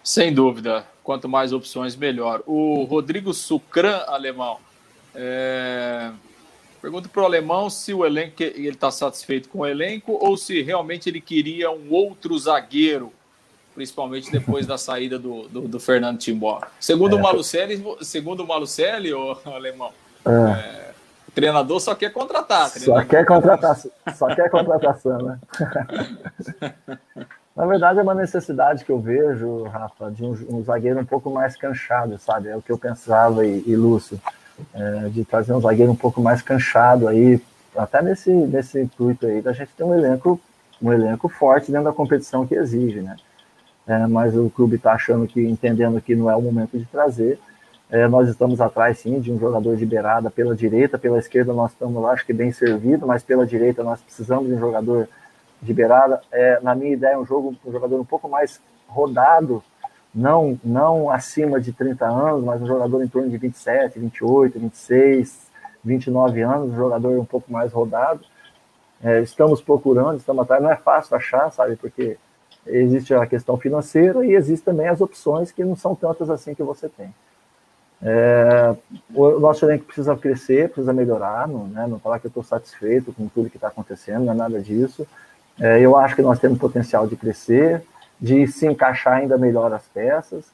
Sem 0.02 0.32
dúvida. 0.32 0.86
Quanto 1.02 1.28
mais 1.28 1.52
opções, 1.52 1.96
melhor. 1.96 2.42
O 2.46 2.84
Rodrigo 2.84 3.32
Sucran, 3.34 4.02
alemão. 4.06 4.58
É 5.14 6.10
Pergunta 6.82 7.08
para 7.08 7.22
o 7.22 7.24
alemão 7.24 7.70
se 7.70 7.94
o 7.94 8.04
elenco 8.04 8.42
ele 8.42 8.70
está 8.70 8.90
satisfeito 8.90 9.48
com 9.48 9.60
o 9.60 9.66
elenco 9.66 10.18
ou 10.20 10.36
se 10.36 10.62
realmente 10.62 11.08
ele 11.08 11.20
queria 11.20 11.70
um 11.70 11.92
outro 11.92 12.36
zagueiro, 12.36 13.12
principalmente 13.72 14.32
depois 14.32 14.66
da 14.66 14.76
saída 14.76 15.16
do, 15.16 15.46
do, 15.46 15.60
do 15.68 15.78
Fernando 15.78 16.18
Timbó. 16.18 16.60
Segundo 16.80 17.14
é. 17.14 17.20
o 17.20 17.22
Malucelli, 17.22 17.80
segundo 18.00 18.42
o 18.42 18.48
Malucelli, 18.48 19.14
o 19.14 19.38
alemão, 19.46 19.92
é. 20.26 20.30
É, 20.30 20.90
o 21.28 21.30
treinador 21.30 21.78
só 21.78 21.94
quer 21.94 22.12
contratar. 22.12 22.68
Só 22.70 23.00
quer 23.04 23.24
contratação, 23.24 23.90
só 24.16 24.34
quer 24.34 24.50
contratação, 24.50 25.18
né? 25.18 25.38
Na 27.54 27.66
verdade, 27.66 27.98
é 27.98 28.02
uma 28.02 28.14
necessidade 28.14 28.84
que 28.84 28.90
eu 28.90 28.98
vejo, 28.98 29.64
Rafa, 29.64 30.10
de 30.10 30.24
um, 30.24 30.32
um 30.48 30.64
zagueiro 30.64 30.98
um 31.00 31.04
pouco 31.04 31.30
mais 31.30 31.54
canchado, 31.54 32.18
sabe? 32.18 32.48
É 32.48 32.56
o 32.56 32.62
que 32.62 32.72
eu 32.72 32.78
pensava 32.78 33.46
e, 33.46 33.62
e 33.66 33.76
Lúcio 33.76 34.18
é, 34.74 35.08
de 35.10 35.24
trazer 35.24 35.52
um 35.52 35.60
zagueiro 35.60 35.92
um 35.92 35.96
pouco 35.96 36.20
mais 36.20 36.40
canchado 36.40 37.08
aí, 37.08 37.40
até 37.76 38.02
nesse, 38.02 38.30
nesse 38.30 38.80
intuito 38.80 39.26
aí, 39.26 39.42
da 39.42 39.52
gente 39.52 39.70
ter 39.76 39.84
um 39.84 39.94
elenco, 39.94 40.40
um 40.80 40.92
elenco 40.92 41.28
forte 41.28 41.70
dentro 41.70 41.84
da 41.84 41.92
competição 41.92 42.46
que 42.46 42.54
exige, 42.54 43.00
né? 43.00 43.16
É, 43.86 44.06
mas 44.06 44.36
o 44.36 44.48
clube 44.48 44.76
está 44.76 44.92
achando 44.92 45.26
que, 45.26 45.40
entendendo 45.40 46.00
que 46.00 46.14
não 46.14 46.30
é 46.30 46.36
o 46.36 46.40
momento 46.40 46.78
de 46.78 46.86
trazer. 46.86 47.38
É, 47.90 48.08
nós 48.08 48.28
estamos 48.28 48.60
atrás, 48.60 48.98
sim, 49.00 49.20
de 49.20 49.30
um 49.30 49.38
jogador 49.38 49.76
de 49.76 49.84
beirada 49.84 50.30
pela 50.30 50.54
direita, 50.54 50.98
pela 50.98 51.18
esquerda 51.18 51.52
nós 51.52 51.72
estamos, 51.72 52.02
acho 52.06 52.24
que, 52.24 52.32
bem 52.32 52.50
servido, 52.50 53.06
mas 53.06 53.22
pela 53.22 53.44
direita 53.44 53.82
nós 53.82 54.00
precisamos 54.00 54.46
de 54.46 54.54
um 54.54 54.58
jogador 54.58 55.08
de 55.62 55.72
beirada. 55.72 56.20
É, 56.30 56.60
na 56.60 56.74
minha 56.74 56.92
ideia, 56.92 57.18
um 57.18 57.24
jogo, 57.24 57.54
um 57.64 57.72
jogador 57.72 58.00
um 58.00 58.04
pouco 58.04 58.28
mais 58.28 58.60
rodado 58.88 59.62
não, 60.14 60.60
não 60.62 61.10
acima 61.10 61.60
de 61.60 61.72
30 61.72 62.04
anos, 62.04 62.44
mas 62.44 62.60
um 62.60 62.66
jogador 62.66 63.02
em 63.02 63.08
torno 63.08 63.30
de 63.30 63.38
27, 63.38 63.98
28, 63.98 64.58
26, 64.58 65.50
29 65.82 66.42
anos, 66.42 66.70
um 66.70 66.76
jogador 66.76 67.18
um 67.18 67.24
pouco 67.24 67.50
mais 67.50 67.72
rodado. 67.72 68.20
É, 69.02 69.20
estamos 69.20 69.62
procurando, 69.62 70.18
estamos 70.18 70.42
atrás, 70.42 70.62
não 70.62 70.70
é 70.70 70.76
fácil 70.76 71.16
achar, 71.16 71.50
sabe, 71.50 71.76
porque 71.76 72.16
existe 72.66 73.12
a 73.14 73.26
questão 73.26 73.56
financeira 73.56 74.24
e 74.24 74.34
existe 74.34 74.64
também 74.64 74.86
as 74.86 75.00
opções 75.00 75.50
que 75.50 75.64
não 75.64 75.74
são 75.74 75.94
tantas 75.94 76.30
assim 76.30 76.54
que 76.54 76.62
você 76.62 76.88
tem. 76.88 77.12
É, 78.04 78.76
o 79.14 79.38
nosso 79.38 79.64
elenco 79.64 79.84
precisa 79.84 80.16
crescer, 80.16 80.68
precisa 80.68 80.92
melhorar, 80.92 81.48
não, 81.48 81.66
né, 81.68 81.86
não 81.86 81.98
falar 81.98 82.18
que 82.18 82.26
eu 82.26 82.30
estou 82.30 82.42
satisfeito 82.42 83.12
com 83.12 83.28
tudo 83.28 83.48
que 83.48 83.56
está 83.56 83.68
acontecendo, 83.68 84.24
não 84.24 84.32
é 84.32 84.36
nada 84.36 84.60
disso. 84.60 85.06
É, 85.60 85.80
eu 85.80 85.96
acho 85.96 86.16
que 86.16 86.22
nós 86.22 86.38
temos 86.38 86.58
potencial 86.58 87.06
de 87.06 87.16
crescer, 87.16 87.82
de 88.20 88.46
se 88.46 88.66
encaixar 88.66 89.18
ainda 89.18 89.36
melhor 89.36 89.72
as 89.72 89.82
peças, 89.84 90.44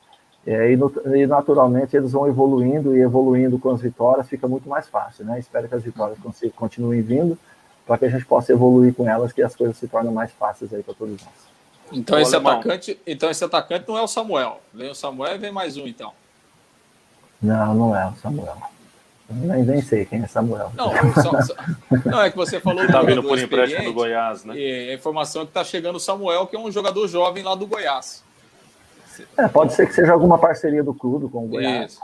é, 0.47 0.73
e, 0.73 0.77
no, 0.77 0.93
e, 1.15 1.27
naturalmente 1.27 1.97
eles 1.97 2.12
vão 2.12 2.27
evoluindo 2.27 2.97
e 2.97 3.01
evoluindo 3.01 3.59
com 3.59 3.70
as 3.70 3.81
vitórias 3.81 4.29
fica 4.29 4.49
muito 4.49 4.69
mais 4.69 4.89
fácil, 4.89 5.25
né? 5.25 5.39
Espero 5.39 5.69
que 5.69 5.75
as 5.75 5.83
vitórias 5.83 6.19
continuem 6.57 7.03
vindo 7.03 7.39
para 7.87 7.99
que 7.99 8.05
a 8.07 8.09
gente 8.09 8.25
possa 8.25 8.53
evoluir 8.53 8.95
com 8.95 9.09
elas, 9.09 9.33
que 9.33 9.43
as 9.43 9.55
coisas 9.55 9.77
se 9.77 9.89
tornem 9.89 10.12
mais 10.12 10.31
fáceis 10.33 10.73
aí 10.73 10.83
para 10.83 10.95
todos 10.95 11.23
nós. 11.23 11.49
Então 11.93 12.19
esse 12.19 12.37
atacante, 12.37 13.01
então 13.07 13.31
esse 13.31 13.45
atacante 13.45 13.89
não 13.89 13.99
é 13.99 14.03
o 14.03 14.09
Samuel. 14.09 14.61
Vem 14.73 14.91
o 14.91 14.95
Samuel 14.95 15.35
e 15.35 15.39
vem 15.39 15.53
mais 15.53 15.77
um 15.77 15.87
então. 15.87 16.12
Não, 17.41 17.75
não 17.75 17.97
é 17.97 18.07
o 18.07 18.15
Samuel. 18.16 18.57
Eu 19.29 19.37
nem, 19.37 19.63
nem 19.63 19.83
sei 19.83 20.07
quem 20.07 20.23
é 20.23 20.27
Samuel. 20.27 20.73
Não, 20.75 20.91
só, 21.15 21.43
só, 21.43 21.55
não 22.07 22.23
é 22.23 22.31
que 22.31 22.37
você 22.37 22.59
falou 22.59 22.87
do 22.87 22.93
tá 22.93 23.03
vindo 23.03 23.23
por 23.23 23.39
empréstimo 23.39 23.85
do 23.85 23.93
Goiás, 23.93 24.45
né? 24.45 24.57
E 24.57 24.91
a 24.91 24.95
informação 24.95 25.43
é 25.43 25.45
que 25.45 25.51
está 25.51 25.63
chegando 25.63 25.97
o 25.97 26.01
Samuel, 26.01 26.47
que 26.47 26.57
é 26.57 26.59
um 26.59 26.71
jogador 26.71 27.07
jovem 27.09 27.43
lá 27.43 27.55
do 27.55 27.67
Goiás. 27.67 28.25
É, 29.37 29.49
pode 29.49 29.75
ser 29.75 29.87
que 29.87 29.95
seja 29.95 30.13
alguma 30.13 30.39
parceria 30.39 30.83
do 30.83 30.95
clube 30.95 31.29
com 31.29 31.45
o 31.45 31.49
Goiás. 31.49 31.99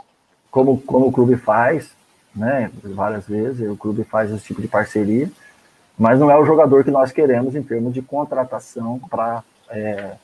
Como, 0.51 0.79
como 0.81 1.07
o 1.07 1.11
clube 1.11 1.35
faz, 1.35 1.91
né? 2.35 2.69
Várias 2.83 3.27
vezes, 3.27 3.69
o 3.69 3.75
clube 3.75 4.03
faz 4.03 4.31
esse 4.31 4.45
tipo 4.45 4.61
de 4.61 4.67
parceria, 4.67 5.29
mas 5.97 6.19
não 6.19 6.29
é 6.29 6.37
o 6.37 6.45
jogador 6.45 6.83
que 6.83 6.91
nós 6.91 7.11
queremos 7.11 7.55
em 7.55 7.63
termos 7.63 7.93
de 7.93 8.01
contratação 8.01 8.99
para 9.09 9.43
é, 9.69 10.15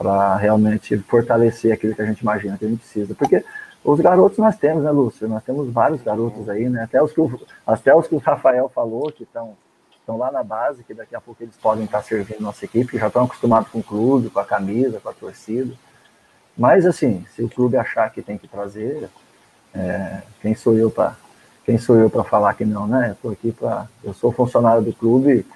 para 0.00 0.34
realmente 0.36 0.96
fortalecer 0.96 1.72
aquilo 1.72 1.94
que 1.94 2.00
a 2.00 2.06
gente 2.06 2.20
imagina 2.20 2.56
que 2.56 2.64
a 2.64 2.68
gente 2.68 2.78
precisa. 2.78 3.14
Porque 3.14 3.44
os 3.84 4.00
garotos 4.00 4.38
nós 4.38 4.56
temos, 4.56 4.84
né, 4.84 4.90
Lúcio? 4.90 5.28
Nós 5.28 5.42
temos 5.42 5.72
vários 5.72 6.02
garotos 6.02 6.48
aí, 6.48 6.68
né? 6.68 6.84
Até 6.84 7.02
os 7.02 7.12
que 7.12 7.20
o, 7.20 7.40
até 7.66 7.94
os 7.94 8.06
que 8.06 8.14
o 8.14 8.18
Rafael 8.18 8.68
falou, 8.68 9.10
que 9.10 9.22
estão 9.22 9.56
estão 10.00 10.16
lá 10.16 10.32
na 10.32 10.42
base, 10.42 10.82
que 10.82 10.92
daqui 10.92 11.14
a 11.14 11.20
pouco 11.20 11.42
eles 11.42 11.54
podem 11.56 11.84
estar 11.84 12.02
servindo 12.02 12.40
nossa 12.40 12.64
equipe, 12.64 12.90
que 12.90 12.98
já 12.98 13.06
estão 13.06 13.24
acostumados 13.24 13.70
com 13.70 13.78
o 13.78 13.82
clube, 13.82 14.30
com 14.30 14.40
a 14.40 14.44
camisa, 14.44 14.98
com 14.98 15.08
a 15.08 15.12
torcida. 15.12 15.72
Mas, 16.58 16.84
assim, 16.84 17.24
se 17.34 17.42
o 17.42 17.48
clube 17.48 17.76
achar 17.76 18.10
que 18.10 18.20
tem 18.20 18.36
que 18.36 18.48
trazer, 18.48 19.08
é, 19.72 20.22
quem 20.42 20.54
sou 20.54 20.76
eu 20.76 20.90
para 20.90 21.14
quem 21.64 21.78
sou 21.78 21.96
eu 21.96 22.10
para 22.10 22.24
falar 22.24 22.54
que 22.54 22.64
não, 22.64 22.86
né? 22.86 23.16
Eu 23.22 23.30
aqui 23.30 23.52
para, 23.52 23.86
eu 24.02 24.12
sou 24.12 24.32
funcionário 24.32 24.82
do 24.82 24.92
clube 24.92 25.46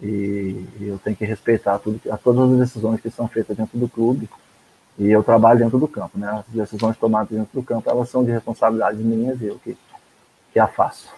e, 0.00 0.64
e, 0.80 0.86
eu 0.88 0.98
tenho 0.98 1.14
que 1.14 1.24
respeitar 1.24 1.78
tudo, 1.78 2.00
a 2.10 2.16
todas 2.16 2.50
as 2.50 2.58
decisões 2.58 3.00
que 3.00 3.10
são 3.10 3.28
feitas 3.28 3.56
dentro 3.56 3.78
do 3.78 3.88
clube. 3.88 4.30
E 4.98 5.10
eu 5.10 5.22
trabalho 5.22 5.58
dentro 5.58 5.78
do 5.78 5.88
campo, 5.88 6.18
né? 6.18 6.28
As 6.30 6.54
decisões 6.54 6.96
tomadas 6.96 7.30
dentro 7.30 7.60
do 7.60 7.62
campo, 7.62 7.88
elas 7.88 8.08
são 8.08 8.24
de 8.24 8.30
responsabilidade 8.30 8.98
minhas 8.98 9.40
e 9.40 9.46
eu 9.46 9.58
que, 9.58 9.76
que 10.52 10.58
a 10.58 10.66
faço. 10.66 11.08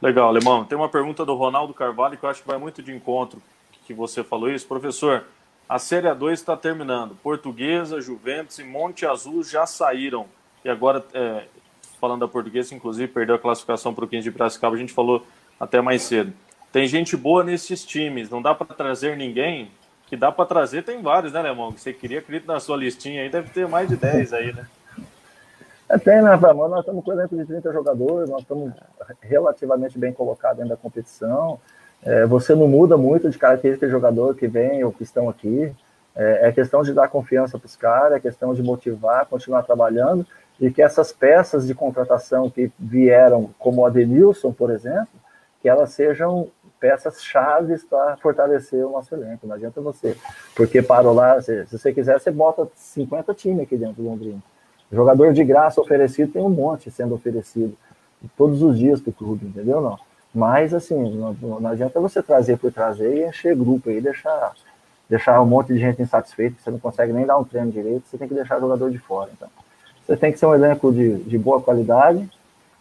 Legal, 0.00 0.28
Alemão. 0.28 0.64
Tem 0.64 0.76
uma 0.76 0.88
pergunta 0.88 1.24
do 1.24 1.34
Ronaldo 1.34 1.72
Carvalho 1.72 2.18
que 2.18 2.24
eu 2.24 2.28
acho 2.28 2.42
que 2.42 2.48
vai 2.48 2.58
muito 2.58 2.82
de 2.82 2.94
encontro 2.94 3.40
que 3.86 3.94
você 3.94 4.22
falou 4.24 4.50
isso. 4.50 4.66
Professor, 4.66 5.24
a 5.68 5.78
Série 5.78 6.08
A2 6.08 6.32
está 6.32 6.56
terminando. 6.56 7.14
Portuguesa, 7.22 8.00
Juventus 8.00 8.58
e 8.58 8.64
Monte 8.64 9.06
Azul 9.06 9.42
já 9.42 9.66
saíram. 9.66 10.26
E 10.64 10.68
agora, 10.68 11.04
é, 11.12 11.44
falando 12.00 12.20
da 12.20 12.28
Portuguesa, 12.28 12.74
inclusive 12.74 13.12
perdeu 13.12 13.34
a 13.34 13.38
classificação 13.38 13.94
para 13.94 14.04
o 14.04 14.08
15 14.08 14.24
de 14.24 14.30
Piracicaba, 14.30 14.74
a 14.74 14.78
gente 14.78 14.92
falou 14.92 15.24
até 15.58 15.80
mais 15.80 16.02
cedo. 16.02 16.32
Tem 16.72 16.86
gente 16.86 17.16
boa 17.16 17.44
nesses 17.44 17.84
times, 17.84 18.30
não 18.30 18.40
dá 18.40 18.54
para 18.54 18.66
trazer 18.66 19.16
ninguém? 19.16 19.70
Que 20.12 20.16
dá 20.18 20.30
para 20.30 20.44
trazer, 20.44 20.84
tem 20.84 21.00
vários, 21.00 21.32
né, 21.32 21.40
Lemão? 21.40 21.72
Que 21.72 21.80
você 21.80 21.90
queria, 21.90 22.18
acredito, 22.18 22.46
na 22.46 22.60
sua 22.60 22.76
listinha 22.76 23.22
aí, 23.22 23.30
deve 23.30 23.48
ter 23.48 23.66
mais 23.66 23.88
de 23.88 23.96
10 23.96 24.34
aí, 24.34 24.52
né? 24.52 24.66
É, 25.88 25.96
tem, 25.96 26.20
né, 26.20 26.34
Ramon? 26.34 26.68
Nós 26.68 26.80
estamos 26.80 27.02
com 27.02 27.14
exemplo 27.14 27.38
de 27.38 27.46
30 27.46 27.72
jogadores, 27.72 28.28
nós 28.28 28.42
estamos 28.42 28.74
relativamente 29.22 29.98
bem 29.98 30.12
colocados 30.12 30.58
dentro 30.58 30.68
da 30.68 30.76
competição. 30.76 31.58
É, 32.02 32.26
você 32.26 32.54
não 32.54 32.68
muda 32.68 32.94
muito 32.98 33.30
de 33.30 33.38
característica 33.38 33.86
de 33.86 33.92
jogador 33.92 34.34
que 34.34 34.46
vem 34.46 34.84
ou 34.84 34.92
que 34.92 35.02
estão 35.02 35.30
aqui. 35.30 35.72
É, 36.14 36.48
é 36.48 36.52
questão 36.52 36.82
de 36.82 36.92
dar 36.92 37.08
confiança 37.08 37.58
para 37.58 37.64
os 37.64 37.74
caras, 37.74 38.12
é 38.18 38.20
questão 38.20 38.52
de 38.52 38.62
motivar, 38.62 39.24
continuar 39.24 39.62
trabalhando 39.62 40.26
e 40.60 40.70
que 40.70 40.82
essas 40.82 41.10
peças 41.10 41.66
de 41.66 41.74
contratação 41.74 42.50
que 42.50 42.70
vieram, 42.78 43.48
como 43.58 43.80
o 43.80 43.86
Adenilson, 43.86 44.52
por 44.52 44.70
exemplo, 44.70 45.08
que 45.62 45.70
elas 45.70 45.88
sejam 45.92 46.50
peças 46.82 47.22
chaves 47.22 47.84
para 47.84 48.16
fortalecer 48.16 48.84
o 48.84 48.90
nosso 48.90 49.14
elenco. 49.14 49.46
Não 49.46 49.54
adianta 49.54 49.80
você, 49.80 50.16
porque 50.56 50.82
parou 50.82 51.14
lá, 51.14 51.40
se, 51.40 51.64
se, 51.66 51.78
você 51.78 51.92
quiser, 51.92 52.20
você 52.20 52.32
bota 52.32 52.68
50 52.74 53.32
times 53.34 53.60
aqui 53.60 53.76
dentro 53.76 54.02
do 54.02 54.08
Londrina. 54.08 54.42
Jogador 54.90 55.32
de 55.32 55.44
graça 55.44 55.80
oferecido 55.80 56.32
tem 56.32 56.42
um 56.42 56.50
monte 56.50 56.90
sendo 56.90 57.14
oferecido 57.14 57.78
todos 58.36 58.64
os 58.64 58.76
dias 58.76 59.00
para 59.00 59.10
o 59.10 59.14
clube, 59.14 59.46
entendeu? 59.46 59.80
Não. 59.80 59.96
Mas, 60.34 60.74
assim, 60.74 60.96
não, 61.16 61.60
não, 61.60 61.70
adianta 61.70 62.00
você 62.00 62.20
trazer 62.20 62.58
por 62.58 62.72
trazer 62.72 63.16
e 63.16 63.28
encher 63.28 63.54
grupo 63.54 63.88
aí, 63.88 64.00
deixar, 64.00 64.52
deixar 65.08 65.40
um 65.40 65.46
monte 65.46 65.72
de 65.72 65.78
gente 65.78 66.02
insatisfeita, 66.02 66.56
você 66.58 66.70
não 66.70 66.80
consegue 66.80 67.12
nem 67.12 67.24
dar 67.24 67.38
um 67.38 67.44
treino 67.44 67.70
direito, 67.70 68.08
você 68.08 68.18
tem 68.18 68.26
que 68.26 68.34
deixar 68.34 68.58
o 68.58 68.60
jogador 68.60 68.90
de 68.90 68.98
fora. 68.98 69.30
Então, 69.32 69.48
você 70.04 70.16
tem 70.16 70.32
que 70.32 70.38
ser 70.38 70.46
um 70.46 70.54
elenco 70.54 70.92
de, 70.92 71.18
de 71.22 71.38
boa 71.38 71.62
qualidade 71.62 72.28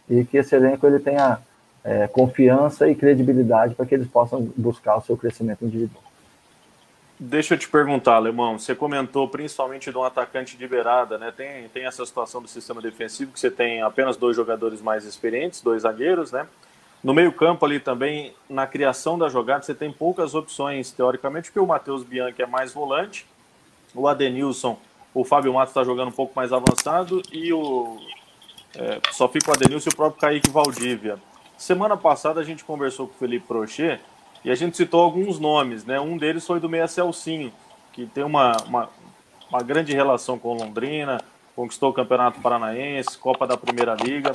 e 0.10 0.26
que 0.26 0.38
esse 0.38 0.56
elenco 0.56 0.88
ele 0.88 0.98
tenha 0.98 1.40
é, 1.84 2.08
confiança 2.08 2.90
e 2.90 2.96
credibilidade 2.96 3.76
para 3.76 3.86
que 3.86 3.96
eles 3.96 4.08
possam 4.08 4.52
buscar 4.56 4.98
o 4.98 5.02
seu 5.02 5.18
crescimento 5.18 5.66
individual. 5.66 6.04
Deixa 7.24 7.54
eu 7.54 7.58
te 7.60 7.70
perguntar, 7.70 8.16
Alemão, 8.16 8.58
você 8.58 8.74
comentou 8.74 9.28
principalmente 9.28 9.92
de 9.92 9.98
um 9.98 10.04
atacante 10.04 10.58
de 10.58 10.68
beirada, 10.68 11.20
né? 11.20 11.32
Tem, 11.36 11.70
tem 11.70 11.86
essa 11.86 12.04
situação 12.04 12.42
do 12.42 12.48
sistema 12.48 12.82
defensivo 12.82 13.32
que 13.32 13.40
você 13.40 13.52
tem 13.52 13.84
apenas 13.84 14.18
dois 14.18 14.36
jogadores 14.36 14.82
mais 14.82 15.06
experientes, 15.06 15.62
dois 15.62 15.84
zagueiros, 15.84 16.32
né? 16.32 16.48
No 17.04 17.14
meio-campo 17.14 17.64
ali 17.64 17.80
também, 17.80 18.34
na 18.50 18.66
criação 18.66 19.20
da 19.20 19.30
jogada, 19.30 19.64
você 19.64 19.76
tem 19.76 19.92
poucas 19.92 20.34
opções, 20.34 20.92
teoricamente, 20.92 21.50
porque 21.50 21.60
o 21.60 21.68
Matheus 21.68 22.04
Bianchi 22.04 22.42
é 22.42 22.48
mais 22.48 22.74
volante, 22.74 23.28
o 23.94 24.08
Adenilson, 24.08 24.80
o 25.14 25.24
Fábio 25.24 25.54
Matos 25.54 25.72
está 25.72 25.84
jogando 25.84 26.08
um 26.08 26.14
pouco 26.14 26.34
mais 26.36 26.52
avançado 26.52 27.22
e 27.32 27.54
o. 27.54 28.00
É, 28.76 29.00
só 29.12 29.28
fica 29.28 29.52
o 29.52 29.54
Adenilson 29.54 29.90
e 29.90 29.94
o 29.94 29.96
próprio 29.96 30.22
Kaique 30.22 30.50
Valdívia. 30.50 31.20
Semana 31.62 31.96
passada 31.96 32.42
a 32.42 32.44
gente 32.44 32.66
conversou 32.66 33.08
com 33.08 33.14
o 33.14 33.18
Felipe 33.18 33.46
Prochet 33.46 34.02
e 34.44 34.50
a 34.50 34.56
gente 34.56 34.76
citou 34.76 35.00
alguns 35.00 35.38
nomes, 35.38 35.86
né? 35.86 36.00
Um 36.00 36.18
deles 36.18 36.44
foi 36.44 36.60
do 36.60 36.68
Meia 36.68 36.88
Celcinho, 36.88 37.54
que 37.94 38.08
tem 38.08 38.24
uma, 38.24 38.58
uma, 38.66 38.90
uma 39.48 39.62
grande 39.62 39.94
relação 39.94 40.40
com 40.40 40.56
Londrina, 40.56 41.22
conquistou 41.56 41.92
o 41.92 41.94
Campeonato 41.94 42.42
Paranaense, 42.42 43.16
Copa 43.16 43.46
da 43.46 43.56
Primeira 43.56 43.94
Liga. 43.94 44.34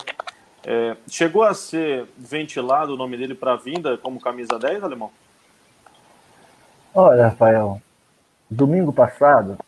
É, 0.65 0.97
chegou 1.09 1.43
a 1.43 1.53
ser 1.53 2.07
ventilado 2.17 2.95
o 2.95 2.97
nome 2.97 3.17
dele 3.17 3.35
para 3.35 3.55
a 3.55 3.57
vinda 3.57 3.99
como 3.99 4.21
camisa 4.21 4.57
10, 4.57 4.85
Alemão? 4.85 5.11
Olha, 6.95 7.25
Rafael, 7.25 7.83
domingo 8.49 8.93
passado, 8.93 9.59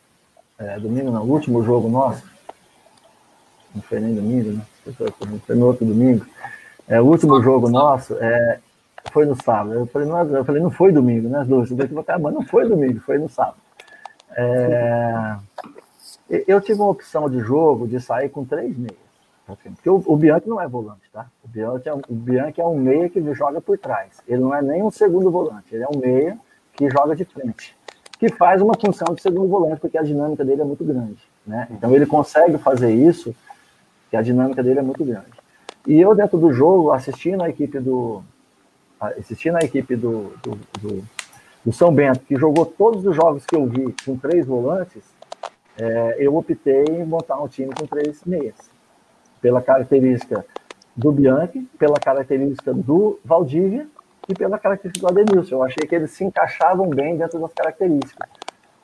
é, 0.61 0.79
domingo 0.79 1.11
não, 1.11 1.25
último 1.25 1.65
jogo 1.65 1.89
nosso, 1.89 2.23
não 3.75 3.83
foi 3.83 3.99
nem 3.99 4.15
domingo, 4.15 4.53
né? 4.53 4.63
Foi 5.45 5.57
no 5.57 5.67
outro 5.67 5.85
domingo. 5.85 6.25
É, 6.89 7.01
o 7.01 7.05
último 7.05 7.41
jogo 7.43 7.69
nosso 7.69 8.15
é, 8.15 8.61
foi 9.13 9.27
no 9.27 9.41
sábado. 9.41 9.75
Eu 9.75 9.87
falei, 9.87 10.09
não, 10.09 10.37
eu 10.37 10.45
falei, 10.45 10.63
não 10.63 10.71
foi 10.71 10.91
domingo, 10.91 11.29
né? 11.29 11.45
Dois, 11.45 11.71
mas 11.71 12.35
não 12.35 12.43
foi 12.43 12.67
domingo, 12.67 12.99
foi 13.01 13.19
no 13.19 13.29
sábado. 13.29 13.59
É, 14.37 15.37
eu 16.47 16.61
tive 16.61 16.81
uma 16.81 16.91
opção 16.91 17.29
de 17.29 17.41
jogo 17.41 17.87
de 17.87 18.01
sair 18.01 18.29
com 18.29 18.45
três 18.45 18.77
meias. 18.77 19.09
Assim, 19.49 19.73
porque 19.73 19.89
o, 19.89 20.03
o 20.07 20.17
Bianchi 20.17 20.49
não 20.49 20.61
é 20.61 20.69
volante, 20.69 21.03
tá? 21.13 21.27
O 21.43 21.49
Bianchi, 21.49 21.89
é, 21.89 21.95
o 21.95 22.03
Bianchi 22.11 22.61
é 22.61 22.67
um 22.67 22.79
meia 22.79 23.09
que 23.09 23.21
joga 23.35 23.61
por 23.61 23.79
trás. 23.79 24.21
Ele 24.27 24.41
não 24.41 24.55
é 24.55 24.61
nem 24.61 24.83
um 24.83 24.91
segundo 24.91 25.31
volante, 25.31 25.75
ele 25.75 25.85
é 25.85 25.89
um 25.89 25.99
meia 25.99 26.39
que 26.75 26.89
joga 26.91 27.17
de 27.17 27.25
frente. 27.25 27.77
Que 28.19 28.29
faz 28.29 28.61
uma 28.61 28.75
função 28.75 29.15
de 29.15 29.23
segundo 29.23 29.49
volante, 29.49 29.81
porque 29.81 29.97
a 29.97 30.03
dinâmica 30.03 30.45
dele 30.45 30.61
é 30.61 30.65
muito 30.65 30.85
grande. 30.85 31.19
Né? 31.47 31.67
Então 31.71 31.95
ele 31.95 32.05
consegue 32.05 32.59
fazer 32.59 32.93
isso, 32.93 33.35
que 34.11 34.17
a 34.17 34.23
dinâmica 34.23 34.63
dele 34.63 34.81
é 34.81 34.83
muito 34.83 35.05
grande. 35.05 35.39
E 35.89 35.99
eu, 35.99 36.15
dentro 36.15 36.37
do 36.37 36.53
jogo, 36.53 36.93
assistindo 36.93 37.43
a 37.43 37.49
equipe 37.49 37.81
do. 37.81 38.23
Assistindo 39.01 39.57
a 39.57 39.61
equipe 39.61 39.97
do, 39.97 40.35
do, 40.43 40.59
do, 40.81 41.05
do 41.65 41.73
São 41.73 41.91
Bento, 41.91 42.21
que 42.21 42.37
jogou 42.37 42.67
todos 42.67 43.07
os 43.07 43.17
jogos 43.17 43.47
que 43.47 43.57
eu 43.57 43.65
vi 43.65 43.95
com 44.05 44.19
três 44.19 44.45
volantes, 44.45 45.03
é, 45.79 46.17
eu 46.19 46.37
optei 46.37 46.85
em 46.91 47.07
montar 47.07 47.41
um 47.41 47.49
time 47.49 47.73
com 47.73 47.87
três 47.87 48.23
meias 48.25 48.55
pela 49.41 49.63
característica 49.63 50.45
do 50.95 51.11
Bianchi, 51.11 51.67
pela 51.79 51.97
característica 51.99 52.75
do 52.75 53.19
Valdívia 53.25 53.87
e 54.29 54.35
pela 54.35 54.59
característica 54.59 55.11
do 55.11 55.21
Adenilson. 55.21 55.55
Eu 55.55 55.63
achei 55.63 55.87
que 55.87 55.95
eles 55.95 56.11
se 56.11 56.23
encaixavam 56.23 56.91
bem 56.91 57.17
dentro 57.17 57.39
das 57.39 57.53
características. 57.55 58.29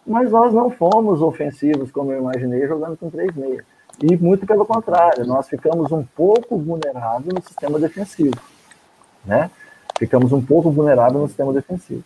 Mas 0.06 0.30
nós 0.30 0.54
não 0.54 0.70
fomos 0.70 1.20
ofensivos, 1.20 1.90
como 1.90 2.12
eu 2.12 2.20
imaginei, 2.20 2.66
jogando 2.66 2.96
com 2.96 3.10
três 3.10 3.34
meias. 3.34 3.73
E 4.02 4.16
muito 4.16 4.46
pelo 4.46 4.66
contrário, 4.66 5.24
nós 5.26 5.48
ficamos 5.48 5.92
um 5.92 6.04
pouco 6.04 6.58
vulneráveis 6.58 7.32
no 7.32 7.42
sistema 7.42 7.78
defensivo. 7.78 8.36
Né? 9.24 9.50
Ficamos 9.98 10.32
um 10.32 10.44
pouco 10.44 10.70
vulneráveis 10.70 11.20
no 11.20 11.28
sistema 11.28 11.52
defensivo. 11.52 12.02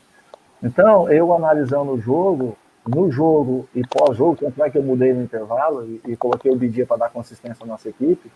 Então, 0.62 1.10
eu 1.10 1.32
analisando 1.32 1.92
o 1.92 2.00
jogo, 2.00 2.56
no 2.86 3.10
jogo 3.10 3.68
e 3.74 3.82
pós-jogo, 3.86 4.36
tanto 4.36 4.62
é 4.62 4.70
que 4.70 4.78
eu 4.78 4.82
mudei 4.82 5.12
no 5.12 5.22
intervalo 5.22 5.84
e, 5.84 6.12
e 6.12 6.16
coloquei 6.16 6.50
o 6.50 6.56
Bidia 6.56 6.86
para 6.86 6.96
dar 6.98 7.10
consistência 7.10 7.64
à 7.64 7.66
nossa 7.66 7.88
equipe, 7.88 8.30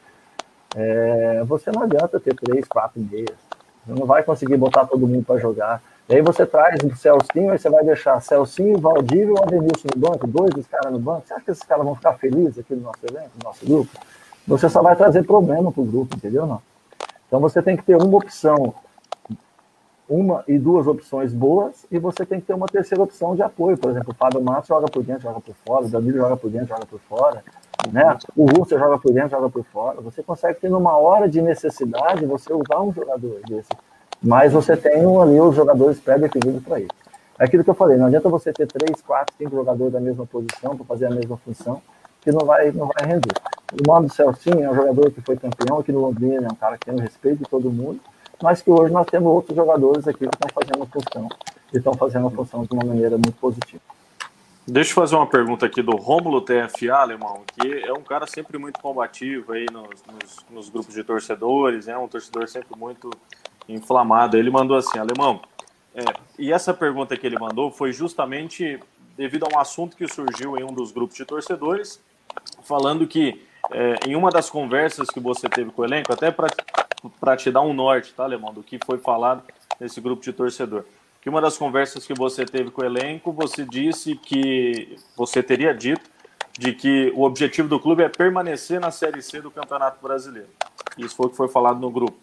é, 0.74 1.42
você 1.44 1.70
não 1.70 1.82
adianta 1.82 2.20
ter 2.20 2.34
três, 2.34 2.66
quatro 2.66 3.00
meias. 3.00 3.36
Você 3.84 3.98
não 3.98 4.06
vai 4.06 4.22
conseguir 4.22 4.56
botar 4.56 4.86
todo 4.86 5.06
mundo 5.06 5.24
para 5.24 5.40
jogar. 5.40 5.82
E 6.08 6.16
aí 6.16 6.22
você 6.22 6.44
traz 6.44 6.80
o 6.82 6.96
Celcinho, 6.96 7.52
aí 7.52 7.58
você 7.58 7.70
vai 7.70 7.84
deixar 7.84 8.20
Celcinho, 8.20 8.78
Valdívio 8.78 9.36
e 9.36 9.38
o 9.38 9.42
Adenilson 9.42 9.88
no 9.94 10.00
banco, 10.00 10.26
dois 10.26 10.50
dos 10.50 10.66
caras 10.66 10.92
no 10.92 10.98
banco. 10.98 11.26
Você 11.26 11.34
acha 11.34 11.44
que 11.44 11.50
esses 11.52 11.62
caras 11.62 11.84
vão 11.84 11.94
ficar 11.94 12.14
felizes 12.14 12.58
aqui 12.58 12.74
no 12.74 12.82
nosso 12.82 12.98
elenco, 13.08 13.30
no 13.38 13.44
nosso 13.44 13.64
grupo? 13.64 13.90
Você 14.46 14.68
só 14.68 14.82
vai 14.82 14.96
trazer 14.96 15.24
problema 15.24 15.70
para 15.70 15.80
o 15.80 15.86
grupo, 15.86 16.16
entendeu? 16.16 16.44
Não? 16.46 16.60
Então 17.26 17.40
você 17.40 17.62
tem 17.62 17.76
que 17.76 17.84
ter 17.84 17.96
uma 17.96 18.18
opção, 18.18 18.74
uma 20.08 20.44
e 20.46 20.58
duas 20.58 20.86
opções 20.86 21.32
boas, 21.32 21.86
e 21.90 21.98
você 21.98 22.26
tem 22.26 22.40
que 22.40 22.46
ter 22.46 22.54
uma 22.54 22.66
terceira 22.66 23.02
opção 23.02 23.34
de 23.34 23.42
apoio. 23.42 23.78
Por 23.78 23.90
exemplo, 23.90 24.12
o 24.12 24.14
Fábio 24.14 24.42
Matos 24.42 24.68
joga 24.68 24.86
por 24.88 25.02
dentro, 25.02 25.22
joga 25.22 25.40
por 25.40 25.54
fora, 25.64 25.86
o 25.86 25.88
Danilo 25.88 26.18
joga 26.18 26.36
por 26.36 26.50
dentro, 26.50 26.68
joga 26.68 26.84
por 26.84 27.00
fora. 27.00 27.44
Né? 27.90 28.18
O 28.36 28.44
Russo 28.46 28.76
joga 28.76 28.98
por 28.98 29.12
dentro, 29.12 29.30
joga 29.30 29.48
por 29.48 29.64
fora. 29.64 30.00
Você 30.02 30.22
consegue 30.22 30.60
ter 30.60 30.68
numa 30.68 30.96
hora 30.98 31.28
de 31.28 31.40
necessidade, 31.40 32.26
você 32.26 32.52
usar 32.52 32.82
um 32.82 32.92
jogador 32.92 33.40
desse. 33.48 33.70
Mas 34.22 34.52
você 34.52 34.76
tem 34.76 35.00
ali 35.00 35.40
os 35.40 35.56
jogadores 35.56 35.98
pré-definidos 35.98 36.62
para 36.62 36.80
isso. 36.80 36.90
É 37.38 37.44
aquilo 37.44 37.64
que 37.64 37.70
eu 37.70 37.74
falei, 37.74 37.96
não 37.96 38.06
adianta 38.06 38.28
você 38.28 38.52
ter 38.52 38.66
três, 38.66 39.02
quatro, 39.02 39.34
cinco 39.36 39.56
jogadores 39.56 39.92
da 39.92 40.00
mesma 40.00 40.24
posição 40.26 40.76
para 40.76 40.84
fazer 40.86 41.06
a 41.06 41.10
mesma 41.10 41.36
função, 41.38 41.82
que 42.20 42.30
não 42.30 42.46
vai, 42.46 42.70
não 42.70 42.86
vai 42.86 43.06
render. 43.06 43.34
O 43.72 43.90
modo 43.90 44.12
Celcinho 44.12 44.62
é 44.62 44.70
um 44.70 44.74
jogador 44.74 45.10
que 45.10 45.20
foi 45.22 45.36
campeão 45.36 45.78
aqui 45.78 45.90
no 45.90 46.00
Londrina, 46.00 46.46
é 46.46 46.52
um 46.52 46.54
cara 46.54 46.78
que 46.78 46.86
tem 46.86 46.94
o 46.94 47.00
respeito 47.00 47.38
de 47.38 47.50
todo 47.50 47.70
mundo, 47.70 47.98
mas 48.40 48.62
que 48.62 48.70
hoje 48.70 48.92
nós 48.92 49.06
temos 49.06 49.32
outros 49.32 49.56
jogadores 49.56 50.06
aqui 50.06 50.20
que 50.20 50.24
estão 50.26 50.48
fazendo 50.54 50.82
a 50.82 50.86
função, 50.86 51.28
e 51.72 51.78
estão 51.78 51.94
fazendo 51.94 52.26
a 52.26 52.30
função 52.30 52.64
de 52.64 52.72
uma 52.72 52.84
maneira 52.84 53.16
muito 53.16 53.34
positiva. 53.40 53.82
Deixa 54.66 54.92
eu 54.92 54.94
fazer 54.94 55.16
uma 55.16 55.26
pergunta 55.26 55.66
aqui 55.66 55.82
do 55.82 55.96
Rômulo 55.96 56.40
TFA, 56.40 56.94
Alemão, 56.94 57.42
que 57.52 57.82
é 57.82 57.92
um 57.92 58.02
cara 58.02 58.28
sempre 58.28 58.58
muito 58.58 58.78
combativo 58.78 59.52
aí 59.52 59.66
nos, 59.72 60.04
nos, 60.06 60.46
nos, 60.48 60.68
grupos 60.68 60.94
de 60.94 61.02
torcedores, 61.02 61.88
é 61.88 61.98
um 61.98 62.06
torcedor 62.06 62.46
sempre 62.46 62.78
muito 62.78 63.10
inflamado. 63.68 64.36
Ele 64.36 64.50
mandou 64.50 64.76
assim, 64.76 64.98
Alemão, 64.98 65.40
é, 65.94 66.04
e 66.38 66.52
essa 66.52 66.72
pergunta 66.72 67.16
que 67.16 67.26
ele 67.26 67.38
mandou 67.38 67.70
foi 67.70 67.92
justamente 67.92 68.78
devido 69.16 69.44
a 69.44 69.56
um 69.56 69.58
assunto 69.58 69.96
que 69.96 70.08
surgiu 70.08 70.56
em 70.56 70.64
um 70.64 70.72
dos 70.72 70.90
grupos 70.90 71.16
de 71.16 71.24
torcedores, 71.24 72.00
falando 72.62 73.06
que 73.06 73.44
é, 73.70 73.94
em 74.06 74.16
uma 74.16 74.30
das 74.30 74.48
conversas 74.48 75.08
que 75.08 75.20
você 75.20 75.48
teve 75.48 75.70
com 75.70 75.82
o 75.82 75.84
elenco, 75.84 76.12
até 76.12 76.30
para 76.30 77.36
te 77.36 77.50
dar 77.50 77.60
um 77.60 77.72
norte, 77.72 78.12
tá, 78.14 78.24
Alemão, 78.24 78.52
do 78.52 78.62
que 78.62 78.78
foi 78.84 78.98
falado 78.98 79.42
nesse 79.78 80.00
grupo 80.00 80.22
de 80.22 80.32
torcedor 80.32 80.84
que 81.22 81.28
uma 81.28 81.40
das 81.40 81.56
conversas 81.56 82.04
que 82.04 82.12
você 82.12 82.44
teve 82.44 82.72
com 82.72 82.82
o 82.82 82.84
elenco, 82.84 83.30
você 83.30 83.64
disse 83.64 84.16
que 84.16 84.98
você 85.16 85.40
teria 85.40 85.72
dito 85.72 86.10
de 86.58 86.72
que 86.72 87.12
o 87.14 87.22
objetivo 87.22 87.68
do 87.68 87.78
clube 87.78 88.02
é 88.02 88.08
permanecer 88.08 88.80
na 88.80 88.90
Série 88.90 89.22
C 89.22 89.40
do 89.40 89.48
Campeonato 89.48 90.02
Brasileiro. 90.02 90.48
Isso 90.98 91.14
foi 91.14 91.26
o 91.26 91.30
que 91.30 91.36
foi 91.36 91.46
falado 91.46 91.78
no 91.78 91.90
grupo. 91.90 92.18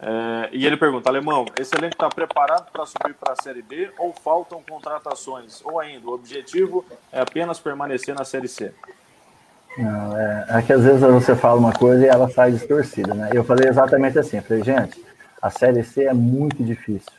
É, 0.00 0.48
e 0.52 0.64
ele 0.64 0.76
pergunta, 0.76 1.08
Alemão, 1.08 1.44
esse 1.58 1.74
elenco 1.74 1.94
está 1.94 2.08
preparado 2.08 2.70
para 2.70 2.86
subir 2.86 3.14
para 3.14 3.32
a 3.32 3.42
Série 3.42 3.62
B 3.62 3.90
ou 3.98 4.12
faltam 4.12 4.62
contratações? 4.68 5.60
Ou 5.64 5.80
ainda, 5.80 6.06
o 6.06 6.12
objetivo 6.12 6.84
é 7.12 7.20
apenas 7.20 7.58
permanecer 7.58 8.14
na 8.14 8.24
Série 8.24 8.48
C? 8.48 8.72
Não, 9.76 10.16
é, 10.16 10.46
é 10.50 10.62
que 10.62 10.72
às 10.72 10.82
vezes 10.82 11.00
você 11.00 11.34
fala 11.34 11.58
uma 11.58 11.72
coisa 11.72 12.04
e 12.04 12.08
ela 12.08 12.28
sai 12.28 12.52
distorcida, 12.52 13.12
né? 13.14 13.30
Eu 13.32 13.44
falei 13.44 13.68
exatamente 13.68 14.18
assim, 14.18 14.40
falei, 14.40 14.62
gente, 14.62 15.04
a 15.42 15.50
Série 15.50 15.82
C 15.82 16.04
é 16.04 16.14
muito 16.14 16.62
difícil. 16.62 17.12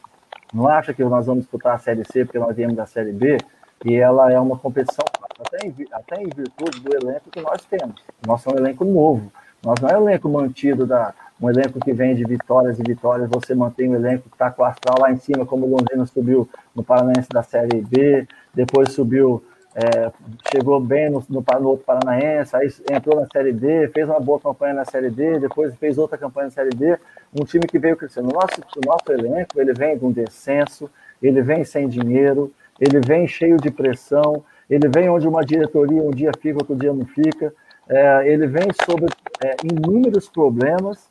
Não 0.53 0.67
acha 0.67 0.93
que 0.93 1.03
nós 1.03 1.25
vamos 1.25 1.43
disputar 1.43 1.75
a 1.75 1.79
Série 1.79 2.03
C 2.05 2.25
porque 2.25 2.39
nós 2.39 2.55
viemos 2.55 2.75
da 2.75 2.85
Série 2.85 3.11
B 3.11 3.37
e 3.85 3.95
ela 3.95 4.31
é 4.31 4.39
uma 4.39 4.57
competição 4.57 5.05
até 5.39 5.67
em, 5.67 5.75
até 5.91 6.21
em 6.21 6.29
virtude 6.29 6.79
do 6.79 6.95
elenco 6.95 7.29
que 7.29 7.41
nós 7.41 7.63
temos. 7.65 8.01
Nós 8.25 8.41
somos 8.41 8.59
um 8.59 8.63
elenco 8.63 8.83
novo. 8.83 9.31
Nós 9.63 9.79
não 9.81 9.89
é 9.89 9.97
um 9.97 10.09
elenco 10.09 10.27
mantido 10.27 10.85
da 10.85 11.13
um 11.41 11.49
elenco 11.49 11.79
que 11.79 11.93
vem 11.93 12.15
de 12.15 12.23
vitórias 12.23 12.79
e 12.79 12.83
vitórias. 12.83 13.29
Você 13.29 13.55
mantém 13.55 13.89
o 13.89 13.95
elenco 13.95 14.29
que 14.29 14.35
está 14.35 14.51
com 14.51 14.61
o 14.61 14.65
astral 14.65 14.97
lá 14.99 15.11
em 15.11 15.17
cima, 15.17 15.45
como 15.45 15.65
o 15.65 15.69
Londrina 15.69 16.05
subiu 16.05 16.49
no 16.75 16.83
Paranaense 16.83 17.29
da 17.29 17.43
Série 17.43 17.81
B, 17.81 18.27
depois 18.53 18.93
subiu 18.93 19.43
é, 19.75 20.11
chegou 20.51 20.79
bem 20.79 21.09
no, 21.09 21.23
no, 21.29 21.43
no, 21.59 21.69
outro 21.69 21.85
Paranaense, 21.85 22.55
aí 22.55 22.69
entrou 22.91 23.19
na 23.19 23.27
Série 23.31 23.53
D, 23.53 23.87
fez 23.89 24.09
uma 24.09 24.19
boa 24.19 24.39
campanha 24.39 24.73
na 24.73 24.85
Série 24.85 25.09
D, 25.09 25.39
depois 25.39 25.75
fez 25.75 25.97
outra 25.97 26.17
campanha 26.17 26.45
na 26.45 26.51
Série 26.51 26.71
D, 26.71 26.97
um 27.39 27.45
time 27.45 27.67
que 27.67 27.77
veio 27.77 27.95
crescendo. 27.95 28.29
O 28.29 28.33
nosso, 28.33 28.61
o 28.75 28.85
nosso 28.85 29.11
elenco, 29.11 29.59
ele 29.61 29.73
vem 29.73 29.97
um 30.01 30.11
descenso, 30.11 30.89
ele 31.21 31.41
vem 31.41 31.63
sem 31.63 31.87
dinheiro, 31.87 32.51
ele 32.79 32.99
vem 32.99 33.27
cheio 33.27 33.57
de 33.57 33.69
pressão, 33.69 34.43
ele 34.69 34.87
vem 34.87 35.09
onde 35.09 35.27
uma 35.27 35.45
diretoria 35.45 36.01
um 36.01 36.11
dia 36.11 36.31
fica, 36.39 36.59
outro 36.59 36.75
dia 36.75 36.93
não 36.93 37.05
fica, 37.05 37.53
é, 37.87 38.31
ele 38.31 38.47
vem 38.47 38.67
sobre 38.85 39.07
é, 39.43 39.55
inúmeros 39.63 40.29
problemas, 40.29 41.07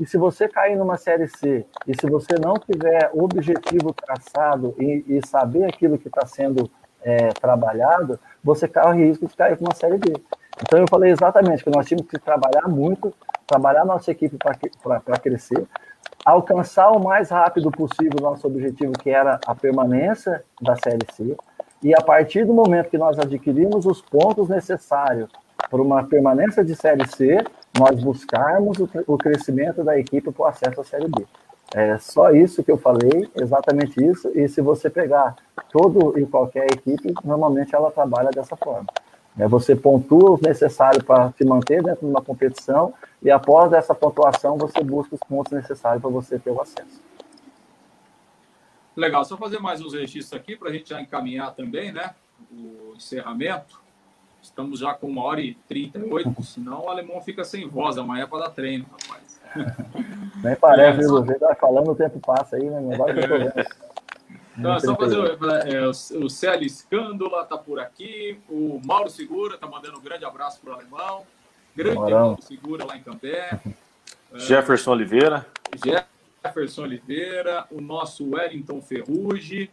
e 0.00 0.06
se 0.06 0.16
você 0.16 0.48
cair 0.48 0.76
numa 0.76 0.96
Série 0.96 1.28
C, 1.28 1.66
e 1.86 1.94
se 2.00 2.08
você 2.08 2.34
não 2.40 2.54
tiver 2.54 3.10
objetivo 3.12 3.92
traçado 3.92 4.74
e, 4.78 5.04
e 5.06 5.26
saber 5.26 5.64
aquilo 5.64 5.98
que 5.98 6.08
está 6.08 6.26
sendo 6.26 6.70
é, 7.02 7.28
trabalhado, 7.28 8.18
você 8.42 8.66
corre 8.66 9.04
risco 9.04 9.26
de 9.26 9.36
cair 9.36 9.56
com 9.56 9.64
uma 9.64 9.74
série 9.74 9.98
B. 9.98 10.12
Então 10.62 10.78
eu 10.78 10.86
falei 10.88 11.10
exatamente 11.10 11.64
que 11.64 11.70
nós 11.70 11.86
tínhamos 11.86 12.08
que 12.08 12.18
trabalhar 12.18 12.68
muito, 12.68 13.12
trabalhar 13.46 13.84
nossa 13.84 14.10
equipe 14.10 14.36
para 14.38 15.18
crescer, 15.18 15.66
alcançar 16.24 16.90
o 16.90 17.02
mais 17.02 17.30
rápido 17.30 17.70
possível 17.70 18.20
nosso 18.20 18.46
objetivo, 18.46 18.92
que 18.92 19.10
era 19.10 19.40
a 19.46 19.54
permanência 19.54 20.44
da 20.60 20.76
Série 20.76 21.06
C, 21.12 21.36
e 21.82 21.92
a 21.94 22.00
partir 22.00 22.44
do 22.44 22.54
momento 22.54 22.90
que 22.90 22.98
nós 22.98 23.18
adquirimos 23.18 23.86
os 23.86 24.00
pontos 24.00 24.48
necessários 24.48 25.30
para 25.68 25.82
uma 25.82 26.04
permanência 26.04 26.64
de 26.64 26.76
Série 26.76 27.06
C, 27.08 27.44
nós 27.78 28.02
buscarmos 28.02 28.78
o, 29.06 29.18
crescimento 29.18 29.82
da 29.82 29.98
equipe 29.98 30.30
para 30.30 30.42
o 30.42 30.46
acesso 30.46 30.80
à 30.80 30.84
Série 30.84 31.08
B. 31.08 31.26
É 31.74 31.96
só 31.98 32.30
isso 32.30 32.62
que 32.62 32.70
eu 32.70 32.76
falei, 32.76 33.30
exatamente 33.34 34.02
isso. 34.04 34.30
E 34.34 34.46
se 34.48 34.60
você 34.60 34.90
pegar 34.90 35.36
todo 35.70 36.18
e 36.18 36.26
qualquer 36.26 36.66
equipe, 36.66 37.14
normalmente 37.24 37.74
ela 37.74 37.90
trabalha 37.90 38.30
dessa 38.30 38.56
forma. 38.56 38.86
É, 39.38 39.48
você 39.48 39.74
pontua 39.74 40.32
o 40.32 40.40
necessário 40.42 41.02
para 41.02 41.32
se 41.32 41.44
manter 41.44 41.82
dentro 41.82 42.06
de 42.06 42.12
uma 42.12 42.20
competição 42.20 42.92
e 43.22 43.30
após 43.30 43.72
essa 43.72 43.94
pontuação 43.94 44.58
você 44.58 44.82
busca 44.82 45.14
os 45.14 45.20
pontos 45.26 45.52
necessários 45.52 46.02
para 46.02 46.10
você 46.10 46.38
ter 46.38 46.50
o 46.50 46.60
acesso. 46.60 47.00
Legal, 48.94 49.24
só 49.24 49.38
fazer 49.38 49.58
mais 49.58 49.80
uns 49.80 49.94
registros 49.94 50.38
aqui 50.38 50.54
para 50.54 50.68
a 50.68 50.72
gente 50.72 50.90
já 50.90 51.00
encaminhar 51.00 51.54
também, 51.54 51.90
né? 51.90 52.14
O 52.52 52.92
encerramento. 52.94 53.81
Estamos 54.52 54.80
já 54.80 54.92
com 54.92 55.06
uma 55.06 55.24
hora 55.24 55.40
e 55.40 55.54
trinta 55.66 55.98
e 55.98 56.02
oito, 56.02 56.40
senão 56.44 56.84
o 56.84 56.90
alemão 56.90 57.20
fica 57.22 57.42
sem 57.42 57.66
voz 57.66 57.96
amanhã 57.96 58.28
para 58.28 58.44
dar 58.44 58.50
treino, 58.50 58.84
rapaz. 58.84 59.40
Nem 60.44 60.54
parece, 60.56 61.00
é, 61.00 61.02
só... 61.04 61.22
Você 61.22 61.38
vai 61.38 61.54
falando, 61.54 61.90
o 61.90 61.94
tempo 61.94 62.20
passa 62.20 62.56
aí, 62.56 62.68
né? 62.68 62.80
Não 62.80 62.96
vai 62.96 63.14
que 63.14 63.20
eu 63.20 63.28
tô 63.28 63.38
vendo. 63.38 63.52
Então, 64.54 64.78
só 64.80 64.94
fazer 64.94 65.16
é, 65.66 65.86
o 65.86 66.28
Célio 66.28 66.66
Escândola 66.66 67.42
tá 67.46 67.56
por 67.56 67.80
aqui, 67.80 68.38
o 68.50 68.78
Mauro 68.84 69.08
Segura 69.08 69.56
tá 69.56 69.66
mandando 69.66 69.98
um 69.98 70.02
grande 70.02 70.26
abraço 70.26 70.60
pro 70.60 70.74
alemão, 70.74 71.22
grande 71.74 71.96
Mauro 71.96 72.36
Segura 72.42 72.84
lá 72.84 72.94
em 72.94 73.02
Campé. 73.02 73.58
Jefferson 74.34 74.90
é, 74.90 74.94
Oliveira. 74.94 75.46
Jefferson 76.44 76.82
Oliveira, 76.82 77.64
o 77.70 77.80
nosso 77.80 78.28
Wellington 78.28 78.82
Ferrugi, 78.82 79.70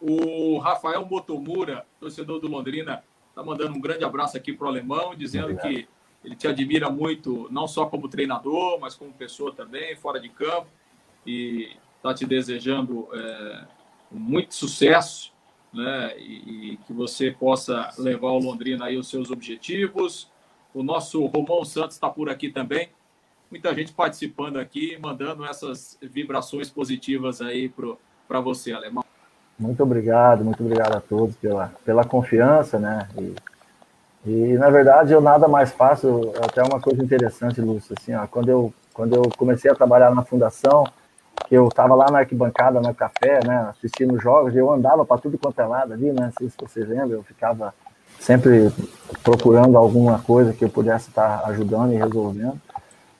o 0.00 0.56
Rafael 0.56 1.04
Motomura, 1.04 1.84
torcedor 2.00 2.40
do 2.40 2.48
Londrina, 2.48 3.04
tá 3.34 3.42
mandando 3.42 3.76
um 3.76 3.80
grande 3.80 4.04
abraço 4.04 4.36
aqui 4.36 4.52
pro 4.52 4.68
alemão, 4.68 5.14
dizendo 5.14 5.50
Obrigado. 5.50 5.68
que 5.68 5.88
ele 6.24 6.36
te 6.36 6.48
admira 6.48 6.88
muito, 6.88 7.48
não 7.50 7.66
só 7.66 7.86
como 7.86 8.08
treinador, 8.08 8.78
mas 8.80 8.94
como 8.94 9.12
pessoa 9.12 9.52
também, 9.52 9.94
fora 9.96 10.18
de 10.18 10.28
campo. 10.30 10.68
E 11.26 11.76
está 11.96 12.14
te 12.14 12.24
desejando 12.24 13.08
é, 13.12 13.64
muito 14.10 14.54
sucesso, 14.54 15.32
né? 15.72 16.18
E, 16.18 16.72
e, 16.72 16.76
que 16.78 16.92
você 16.92 17.30
possa 17.30 17.90
levar 17.98 18.28
o 18.28 18.38
Londrina 18.38 18.86
aí 18.86 18.96
os 18.96 19.08
seus 19.08 19.30
objetivos. 19.30 20.30
O 20.72 20.82
nosso 20.82 21.24
Romão 21.26 21.64
Santos 21.64 21.96
está 21.96 22.08
por 22.08 22.30
aqui 22.30 22.50
também. 22.50 22.88
Muita 23.50 23.74
gente 23.74 23.92
participando 23.92 24.56
aqui, 24.56 24.98
mandando 24.98 25.44
essas 25.44 25.98
vibrações 26.02 26.70
positivas 26.70 27.40
aí 27.40 27.72
para 28.26 28.40
você, 28.40 28.72
Alemão. 28.72 29.03
Muito 29.58 29.82
obrigado, 29.82 30.44
muito 30.44 30.62
obrigado 30.62 30.96
a 30.96 31.00
todos 31.00 31.36
pela, 31.36 31.72
pela 31.84 32.04
confiança, 32.04 32.78
né? 32.78 33.08
E 33.18 33.34
e, 34.26 34.56
na 34.56 34.70
verdade, 34.70 35.12
eu 35.12 35.20
nada 35.20 35.46
mais 35.46 35.70
faço, 35.72 36.32
até 36.42 36.62
uma 36.62 36.80
coisa 36.80 37.02
interessante, 37.02 37.60
Lúcio, 37.60 37.94
assim, 37.98 38.14
ó, 38.14 38.26
quando, 38.26 38.48
eu, 38.48 38.72
quando 38.94 39.14
eu 39.14 39.22
comecei 39.36 39.70
a 39.70 39.74
trabalhar 39.74 40.14
na 40.14 40.22
fundação, 40.22 40.84
que 41.46 41.54
eu 41.54 41.68
estava 41.68 41.94
lá 41.94 42.06
na 42.10 42.20
arquibancada, 42.20 42.80
no 42.80 42.94
café, 42.94 43.40
né, 43.46 43.68
assistindo 43.68 44.18
jogos, 44.18 44.56
eu 44.56 44.72
andava 44.72 45.04
para 45.04 45.20
tudo 45.20 45.36
quanto 45.36 45.60
é 45.60 45.66
lado 45.66 45.92
ali, 45.92 46.10
né, 46.10 46.32
se 46.38 46.50
vocês 46.58 46.88
lembram, 46.88 47.18
eu 47.18 47.22
ficava 47.22 47.74
sempre 48.18 48.72
procurando 49.22 49.76
alguma 49.76 50.18
coisa 50.20 50.54
que 50.54 50.64
eu 50.64 50.70
pudesse 50.70 51.10
estar 51.10 51.42
ajudando 51.46 51.92
e 51.92 51.96
resolvendo. 51.96 52.58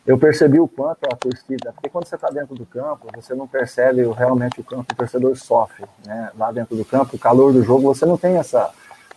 Eu 0.06 0.18
percebi 0.18 0.60
o 0.60 0.68
quanto 0.68 1.06
a 1.10 1.16
torcida, 1.16 1.72
porque 1.72 1.88
quando 1.88 2.06
você 2.06 2.14
está 2.14 2.28
dentro 2.28 2.54
do 2.54 2.66
campo, 2.66 3.08
você 3.14 3.34
não 3.34 3.46
percebe 3.48 4.02
realmente 4.12 4.60
o 4.60 4.64
campo, 4.64 4.92
o 4.92 4.96
torcedor 4.96 5.34
sofre, 5.36 5.86
né, 6.06 6.30
lá 6.36 6.52
dentro 6.52 6.76
do 6.76 6.84
campo, 6.84 7.16
o 7.16 7.18
calor 7.18 7.52
do 7.52 7.62
jogo, 7.62 7.94
você 7.94 8.04
não 8.04 8.18
tem 8.18 8.36
essa 8.36 8.70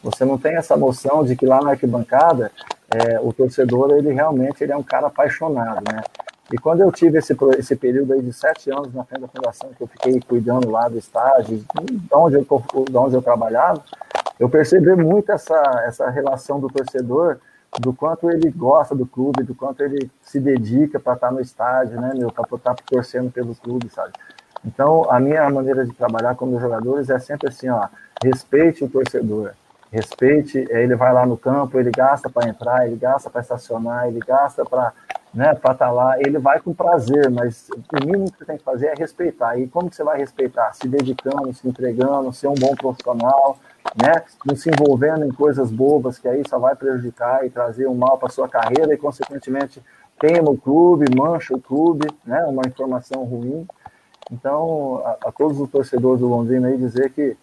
Você 0.03 0.23
não 0.23 0.37
tem 0.37 0.55
essa 0.55 0.77
noção 0.77 1.23
de 1.23 1.35
que 1.35 1.45
lá 1.45 1.59
na 1.59 1.71
arquibancada 1.71 2.51
é, 2.89 3.19
o 3.19 3.33
torcedor 3.33 3.91
ele 3.97 4.13
realmente 4.13 4.63
ele 4.63 4.71
é 4.71 4.77
um 4.77 4.83
cara 4.83 5.07
apaixonado, 5.07 5.83
né? 5.91 6.03
E 6.53 6.57
quando 6.57 6.81
eu 6.81 6.91
tive 6.91 7.17
esse, 7.17 7.35
esse 7.57 7.75
período 7.75 8.13
aí 8.13 8.21
de 8.21 8.31
sete 8.31 8.71
anos 8.71 8.93
na 8.93 9.03
frente 9.03 9.21
da 9.21 9.27
fundação, 9.27 9.69
que 9.75 9.83
eu 9.83 9.87
fiquei 9.87 10.21
cuidando 10.21 10.69
lá 10.69 10.87
do 10.87 10.97
estágio, 10.97 11.57
de 11.57 11.99
onde 12.13 12.35
eu, 12.37 12.45
de 12.89 12.97
onde 12.97 13.15
eu 13.15 13.21
trabalhava, 13.21 13.83
eu 14.39 14.47
percebi 14.47 14.95
muito 14.95 15.31
essa, 15.31 15.59
essa 15.85 16.09
relação 16.09 16.59
do 16.59 16.69
torcedor, 16.69 17.39
do 17.79 17.93
quanto 17.93 18.29
ele 18.29 18.49
gosta 18.51 18.95
do 18.95 19.05
clube, 19.05 19.43
do 19.43 19.53
quanto 19.53 19.81
ele 19.81 20.09
se 20.21 20.39
dedica 20.39 20.99
para 20.99 21.13
estar 21.13 21.31
no 21.31 21.39
estádio, 21.39 21.99
né, 21.99 22.11
meu, 22.15 22.31
para 22.31 22.43
estar 22.55 22.75
torcendo 22.85 23.31
pelo 23.31 23.55
clube, 23.55 23.89
sabe? 23.89 24.13
Então, 24.65 25.09
a 25.09 25.19
minha 25.19 25.47
maneira 25.49 25.85
de 25.85 25.93
trabalhar 25.93 26.35
com 26.35 26.45
meus 26.45 26.61
jogadores 26.61 27.09
é 27.09 27.19
sempre 27.19 27.49
assim, 27.49 27.69
ó, 27.69 27.87
respeite 28.23 28.83
o 28.83 28.89
torcedor, 28.89 29.51
respeite, 29.91 30.65
ele 30.69 30.95
vai 30.95 31.13
lá 31.13 31.25
no 31.25 31.37
campo, 31.37 31.79
ele 31.79 31.91
gasta 31.91 32.29
para 32.29 32.49
entrar, 32.49 32.87
ele 32.87 32.95
gasta 32.95 33.29
para 33.29 33.41
estacionar, 33.41 34.07
ele 34.07 34.19
gasta 34.19 34.65
para 34.65 34.91
né, 35.37 35.53
para 35.53 35.71
estar 35.71 35.85
tá 35.85 35.91
lá, 35.91 36.19
ele 36.19 36.39
vai 36.39 36.59
com 36.59 36.73
prazer, 36.73 37.29
mas 37.29 37.69
o 37.69 38.03
mínimo 38.03 38.31
que 38.31 38.39
você 38.39 38.45
tem 38.45 38.57
que 38.57 38.63
fazer 38.63 38.87
é 38.87 38.95
respeitar. 38.97 39.55
E 39.55 39.67
como 39.67 39.87
que 39.87 39.95
você 39.95 40.03
vai 40.03 40.17
respeitar? 40.17 40.73
Se 40.73 40.87
dedicando, 40.87 41.53
se 41.53 41.67
entregando, 41.67 42.33
ser 42.33 42.47
um 42.47 42.55
bom 42.55 42.73
profissional, 42.75 43.55
né, 43.95 44.23
não 44.43 44.55
se 44.55 44.71
envolvendo 44.71 45.23
em 45.23 45.31
coisas 45.31 45.69
bobas 45.69 46.17
que 46.17 46.27
aí 46.27 46.41
só 46.49 46.57
vai 46.57 46.75
prejudicar 46.75 47.45
e 47.45 47.51
trazer 47.51 47.87
um 47.87 47.93
mal 47.93 48.17
para 48.17 48.29
sua 48.29 48.49
carreira 48.49 48.91
e 48.91 48.97
consequentemente 48.97 49.79
queima 50.19 50.49
o 50.49 50.57
clube, 50.57 51.05
mancha 51.15 51.55
o 51.55 51.61
clube, 51.61 52.07
né, 52.25 52.43
uma 52.45 52.63
informação 52.65 53.23
ruim. 53.23 53.67
Então, 54.31 55.03
a, 55.05 55.27
a 55.27 55.31
todos 55.31 55.59
os 55.59 55.69
torcedores 55.69 56.19
do 56.19 56.27
Londrina 56.27 56.67
aí 56.67 56.77
dizer 56.77 57.11
que 57.11 57.37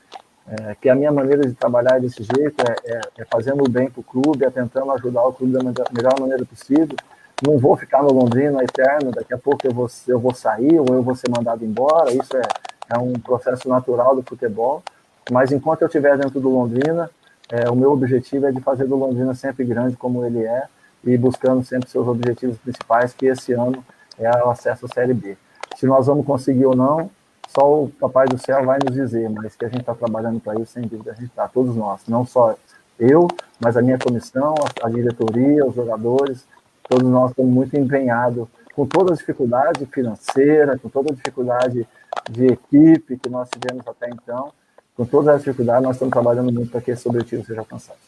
é, 0.46 0.74
que 0.74 0.90
a 0.90 0.96
minha 0.96 1.12
maneira 1.12 1.46
de 1.46 1.54
trabalhar 1.54 2.00
desse 2.00 2.22
jeito 2.24 2.60
é, 2.68 2.92
é, 2.92 3.00
é 3.18 3.24
fazendo 3.24 3.64
o 3.64 3.70
bem 3.70 3.88
para 3.88 4.00
o 4.00 4.04
clube, 4.04 4.44
é 4.44 4.50
tentando 4.50 4.90
ajudar 4.92 5.22
o 5.22 5.32
clube 5.32 5.52
da 5.52 5.62
melhor 5.62 6.20
maneira 6.20 6.44
possível. 6.44 6.96
Não 7.44 7.58
vou 7.58 7.76
ficar 7.76 8.02
no 8.02 8.12
Londrina 8.12 8.62
eterno, 8.62 9.10
daqui 9.10 9.34
a 9.34 9.38
pouco 9.38 9.66
eu 9.66 9.72
vou, 9.72 9.88
eu 10.08 10.18
vou 10.18 10.34
sair 10.34 10.78
ou 10.78 10.86
eu 10.94 11.02
vou 11.02 11.14
ser 11.14 11.28
mandado 11.30 11.64
embora. 11.64 12.12
Isso 12.12 12.36
é, 12.36 12.42
é 12.90 12.98
um 12.98 13.12
processo 13.14 13.68
natural 13.68 14.16
do 14.16 14.22
futebol. 14.22 14.82
Mas 15.30 15.52
enquanto 15.52 15.82
eu 15.82 15.86
estiver 15.86 16.16
dentro 16.16 16.40
do 16.40 16.48
Londrina, 16.48 17.10
é, 17.50 17.68
o 17.70 17.76
meu 17.76 17.92
objetivo 17.92 18.46
é 18.46 18.52
de 18.52 18.60
fazer 18.60 18.86
do 18.86 18.96
Londrina 18.96 19.34
sempre 19.34 19.64
grande 19.64 19.96
como 19.96 20.24
ele 20.24 20.44
é 20.44 20.64
e 21.04 21.16
buscando 21.16 21.62
sempre 21.64 21.90
seus 21.90 22.06
objetivos 22.08 22.56
principais, 22.58 23.12
que 23.12 23.26
esse 23.26 23.52
ano 23.52 23.84
é 24.18 24.30
o 24.42 24.50
acesso 24.50 24.86
à 24.86 24.88
Série 24.88 25.14
B. 25.14 25.36
Se 25.76 25.86
nós 25.86 26.06
vamos 26.06 26.24
conseguir 26.24 26.66
ou 26.66 26.74
não, 26.74 27.10
só 27.48 27.84
o 27.84 27.88
Papai 27.88 28.26
do 28.26 28.38
Céu 28.38 28.64
vai 28.64 28.78
nos 28.84 28.94
dizer, 28.94 29.28
mas 29.28 29.54
que 29.54 29.64
a 29.64 29.68
gente 29.68 29.80
está 29.80 29.94
trabalhando 29.94 30.40
para 30.40 30.54
isso, 30.54 30.72
sem 30.72 30.82
dúvida, 30.82 31.12
a 31.12 31.14
gente 31.14 31.26
está, 31.26 31.46
todos 31.46 31.76
nós, 31.76 32.00
não 32.08 32.24
só 32.26 32.56
eu, 32.98 33.28
mas 33.60 33.76
a 33.76 33.82
minha 33.82 33.98
comissão, 33.98 34.54
a, 34.82 34.88
diretoria, 34.88 35.66
os 35.66 35.74
jogadores, 35.74 36.46
todos 36.88 37.08
nós 37.08 37.30
estamos 37.30 37.52
muito 37.52 37.76
empenhados, 37.76 38.46
com 38.74 38.86
toda 38.86 39.12
a 39.12 39.16
dificuldade 39.16 39.86
financeira, 39.86 40.78
com 40.78 40.88
toda 40.88 41.12
a 41.12 41.14
dificuldade 41.14 41.86
de 42.30 42.46
equipe 42.46 43.18
que 43.18 43.28
nós 43.28 43.48
tivemos 43.50 43.86
até 43.86 44.08
então, 44.10 44.52
com 44.96 45.04
todas 45.04 45.28
as 45.28 45.42
dificuldades, 45.42 45.82
nós 45.82 45.96
estamos 45.96 46.12
trabalhando 46.12 46.52
muito 46.52 46.70
para 46.70 46.80
que 46.80 46.90
esse 46.90 47.06
objetivo 47.08 47.44
seja 47.44 47.60
alcançado. 47.60 47.98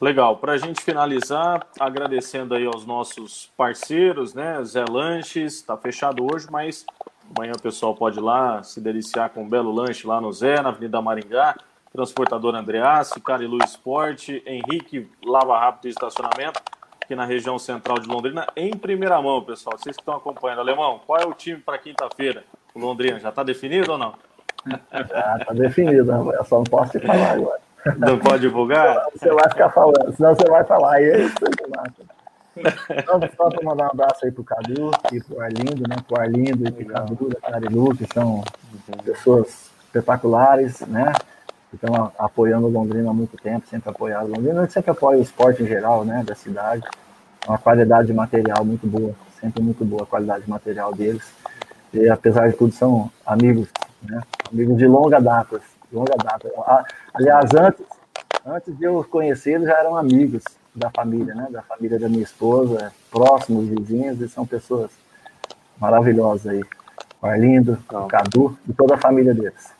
Legal. 0.00 0.36
Para 0.36 0.52
a 0.52 0.58
gente 0.58 0.82
finalizar, 0.82 1.66
agradecendo 1.78 2.54
aí 2.54 2.66
aos 2.66 2.84
nossos 2.84 3.50
parceiros, 3.56 4.34
né? 4.34 4.62
Zé 4.64 4.84
Lanches, 4.88 5.54
está 5.54 5.76
fechado 5.76 6.26
hoje, 6.30 6.46
mas 6.50 6.84
Amanhã 7.36 7.52
o 7.56 7.60
pessoal 7.60 7.94
pode 7.94 8.18
ir 8.18 8.22
lá 8.22 8.62
se 8.62 8.80
deliciar 8.80 9.30
com 9.30 9.42
um 9.42 9.48
belo 9.48 9.72
lanche 9.72 10.06
lá 10.06 10.20
no 10.20 10.32
Zé, 10.32 10.60
na 10.60 10.68
Avenida 10.68 11.00
Maringá. 11.00 11.56
Transportador 11.92 12.56
Andreassi, 12.56 13.20
Carilu 13.20 13.58
Esporte, 13.64 14.42
Henrique 14.44 15.08
Lava 15.24 15.56
Rápido 15.56 15.86
e 15.86 15.90
Estacionamento, 15.90 16.60
aqui 17.04 17.14
na 17.14 17.26
região 17.26 17.58
central 17.58 17.98
de 17.98 18.08
Londrina, 18.08 18.46
em 18.56 18.74
primeira 18.76 19.20
mão, 19.20 19.42
pessoal. 19.42 19.76
Vocês 19.78 19.94
que 19.94 20.02
estão 20.02 20.16
acompanhando. 20.16 20.60
Alemão, 20.60 21.00
qual 21.06 21.20
é 21.20 21.26
o 21.26 21.34
time 21.34 21.58
para 21.60 21.78
quinta-feira? 21.78 22.44
O 22.74 22.78
Londrina, 22.80 23.20
já 23.20 23.28
está 23.28 23.42
definido 23.42 23.92
ou 23.92 23.98
não? 23.98 24.14
Já 24.90 25.36
está 25.38 25.52
definido, 25.52 26.10
eu 26.32 26.44
só 26.44 26.56
não 26.56 26.64
posso 26.64 26.98
te 26.98 27.06
falar 27.06 27.32
agora. 27.32 27.60
Não 27.98 28.18
pode 28.18 28.40
divulgar? 28.40 29.06
Você 29.14 29.30
vai 29.30 29.48
ficar 29.50 29.70
falando, 29.70 30.16
senão 30.16 30.34
você 30.34 30.48
vai 30.48 30.64
falar. 30.64 31.02
E 31.02 31.04
é 31.04 31.20
isso 31.20 31.36
que 31.36 31.68
massa. 31.68 32.14
Então, 32.90 33.20
só 33.36 33.50
para 33.50 33.62
mandar 33.62 33.84
um 33.84 33.90
abraço 33.90 34.24
aí 34.24 34.32
pro 34.32 34.42
Cadu 34.42 34.90
e 35.12 35.20
pro 35.20 35.40
Arlindo, 35.42 35.86
né? 35.86 35.96
Pro 36.08 36.18
Arlindo 36.18 36.66
e 36.66 36.72
pro 36.72 36.86
Cadu 36.86 37.28
da 37.28 37.40
Carilu, 37.40 37.94
que 37.94 38.06
são 38.14 38.42
pessoas 39.04 39.70
espetaculares, 39.84 40.80
né? 40.80 41.12
Que 41.74 41.86
estão 41.86 42.12
apoiando 42.18 42.66
o 42.66 42.70
Londrina 42.70 43.10
há 43.10 43.12
muito 43.12 43.36
tempo, 43.36 43.66
sempre 43.68 43.90
apoiado 43.90 44.26
o 44.26 44.36
Londrina. 44.36 44.68
Sempre 44.68 44.92
apoia 44.92 45.18
o 45.18 45.22
esporte 45.22 45.62
em 45.62 45.66
geral, 45.66 46.04
né? 46.04 46.22
Da 46.24 46.34
cidade. 46.34 46.86
Uma 47.46 47.58
qualidade 47.58 48.06
de 48.06 48.12
material 48.12 48.64
muito 48.64 48.86
boa, 48.86 49.12
sempre 49.40 49.62
muito 49.62 49.84
boa 49.84 50.04
a 50.04 50.06
qualidade 50.06 50.44
de 50.44 50.50
material 50.50 50.94
deles. 50.94 51.24
E 51.92 52.08
apesar 52.08 52.48
de 52.48 52.56
tudo, 52.56 52.72
são 52.72 53.10
amigos, 53.26 53.68
né? 54.02 54.22
Amigos 54.52 54.78
de 54.78 54.86
longa 54.86 55.20
data, 55.20 55.60
longa 55.92 56.14
data. 56.16 56.48
Aliás, 57.12 57.50
antes, 57.54 57.84
antes 58.46 58.78
de 58.78 58.84
eu 58.84 59.04
conhecer, 59.04 59.52
eles 59.52 59.66
já 59.66 59.78
eram 59.78 59.96
amigos 59.96 60.42
da 60.74 60.90
família, 60.90 61.34
né? 61.34 61.48
Da 61.50 61.62
família 61.62 61.98
da 61.98 62.08
minha 62.08 62.22
esposa, 62.22 62.92
próximos 63.10 63.68
vizinhos, 63.68 64.20
e 64.20 64.28
são 64.28 64.46
pessoas 64.46 64.90
maravilhosas 65.78 66.46
aí. 66.46 66.62
O 67.20 67.26
Arlindo, 67.26 67.78
o 67.90 68.06
Cadu 68.06 68.56
e 68.68 68.72
toda 68.72 68.94
a 68.94 68.98
família 68.98 69.34
deles. 69.34 69.72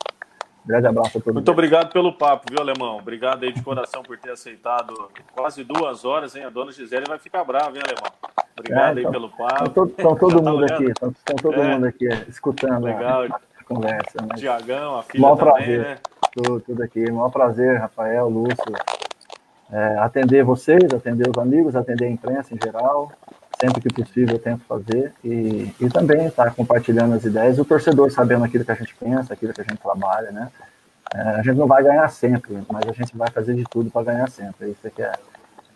Grande 0.65 0.87
abraço 0.87 1.17
a 1.17 1.21
todos. 1.21 1.33
Muito 1.33 1.51
obrigado 1.51 1.91
pelo 1.91 2.13
papo, 2.13 2.47
viu, 2.49 2.59
Alemão? 2.59 2.97
Obrigado 2.97 3.43
aí 3.43 3.53
de 3.53 3.61
coração 3.61 4.03
por 4.03 4.17
ter 4.17 4.31
aceitado 4.31 5.09
quase 5.33 5.63
duas 5.63 6.03
horas, 6.03 6.35
hein? 6.35 6.43
A 6.43 6.49
dona 6.49 6.71
Gisele 6.71 7.05
vai 7.07 7.19
ficar 7.19 7.43
brava, 7.43 7.75
hein, 7.75 7.83
Alemão? 7.85 8.11
Obrigado 8.57 8.97
é, 8.97 9.01
então, 9.01 9.11
aí 9.11 9.11
pelo 9.11 9.29
papo. 9.29 9.65
Estão 9.65 9.87
todo, 9.87 10.17
todo 10.17 10.43
tá 10.43 10.51
mundo 10.51 10.63
aqui, 10.65 10.83
estão 10.85 11.35
todo 11.41 11.61
é. 11.61 11.73
mundo 11.73 11.85
aqui 11.85 12.07
escutando 12.27 12.85
Legal. 12.85 13.23
a, 13.23 13.39
conversa. 13.65 14.21
Né? 14.21 14.35
Tiagão, 14.37 14.97
a 14.97 15.03
filha 15.03 15.21
Maior 15.21 15.37
também, 15.37 15.53
prazer. 15.53 15.79
né? 15.79 15.97
Tudo, 16.31 16.59
tudo 16.61 16.83
aqui. 16.83 17.11
Maior 17.11 17.29
prazer, 17.29 17.79
Rafael, 17.79 18.29
Lúcio, 18.29 18.73
é, 19.71 19.97
atender 19.99 20.43
vocês, 20.43 20.93
atender 20.93 21.29
os 21.29 21.37
amigos, 21.37 21.75
atender 21.75 22.05
a 22.05 22.09
imprensa 22.09 22.53
em 22.53 22.59
geral, 22.63 23.11
sempre 23.65 23.81
que 23.81 24.03
possível 24.03 24.35
eu 24.35 24.39
tento 24.39 24.63
fazer, 24.65 25.13
e, 25.23 25.73
e 25.79 25.89
também 25.89 26.27
estar 26.27 26.45
tá 26.45 26.51
compartilhando 26.51 27.15
as 27.15 27.23
ideias, 27.23 27.59
o 27.59 27.65
torcedor 27.65 28.11
sabendo 28.11 28.45
aquilo 28.45 28.63
que 28.63 28.71
a 28.71 28.75
gente 28.75 28.95
pensa, 28.95 29.33
aquilo 29.33 29.53
que 29.53 29.61
a 29.61 29.63
gente 29.63 29.77
trabalha, 29.77 30.31
né? 30.31 30.51
É, 31.13 31.21
a 31.21 31.43
gente 31.43 31.55
não 31.55 31.67
vai 31.67 31.83
ganhar 31.83 32.07
sempre, 32.09 32.63
mas 32.71 32.87
a 32.87 32.91
gente 32.91 33.15
vai 33.15 33.29
fazer 33.29 33.55
de 33.55 33.63
tudo 33.63 33.89
para 33.89 34.03
ganhar 34.13 34.29
sempre, 34.29 34.71
isso 34.71 34.87
aqui 34.87 35.01
é, 35.01 35.13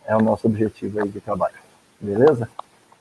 é 0.07 0.15
o 0.15 0.21
nosso 0.21 0.47
objetivo 0.47 1.01
aí 1.01 1.09
de 1.09 1.19
trabalho, 1.19 1.55
beleza? 1.99 2.49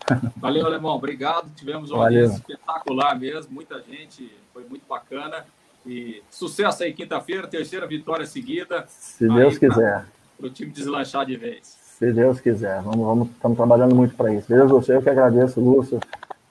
Valeu, 0.36 0.66
Alemão, 0.66 0.94
obrigado, 0.94 1.50
tivemos 1.54 1.90
uma 1.90 2.04
audiência 2.04 2.36
espetacular 2.36 3.18
mesmo, 3.18 3.52
muita 3.52 3.80
gente, 3.82 4.32
foi 4.52 4.64
muito 4.64 4.86
bacana, 4.88 5.44
e 5.86 6.22
sucesso 6.30 6.82
aí 6.82 6.92
quinta-feira, 6.92 7.46
terceira 7.46 7.86
vitória 7.86 8.26
seguida. 8.26 8.84
Se 8.88 9.26
Deus 9.26 9.56
quiser. 9.56 10.02
Pra 10.02 10.06
para 10.38 10.46
o 10.46 10.50
time 10.50 10.70
deslanchar 10.70 11.26
de 11.26 11.36
vez. 11.36 11.77
Se 11.98 12.12
Deus 12.12 12.40
quiser, 12.40 12.80
vamos, 12.80 13.04
vamos, 13.04 13.28
estamos 13.30 13.56
trabalhando 13.56 13.92
muito 13.92 14.14
para 14.14 14.32
isso. 14.32 14.48
Beleza, 14.48 14.68
você, 14.68 14.94
eu 14.94 15.02
que 15.02 15.10
agradeço, 15.10 15.60
Lúcio, 15.60 15.98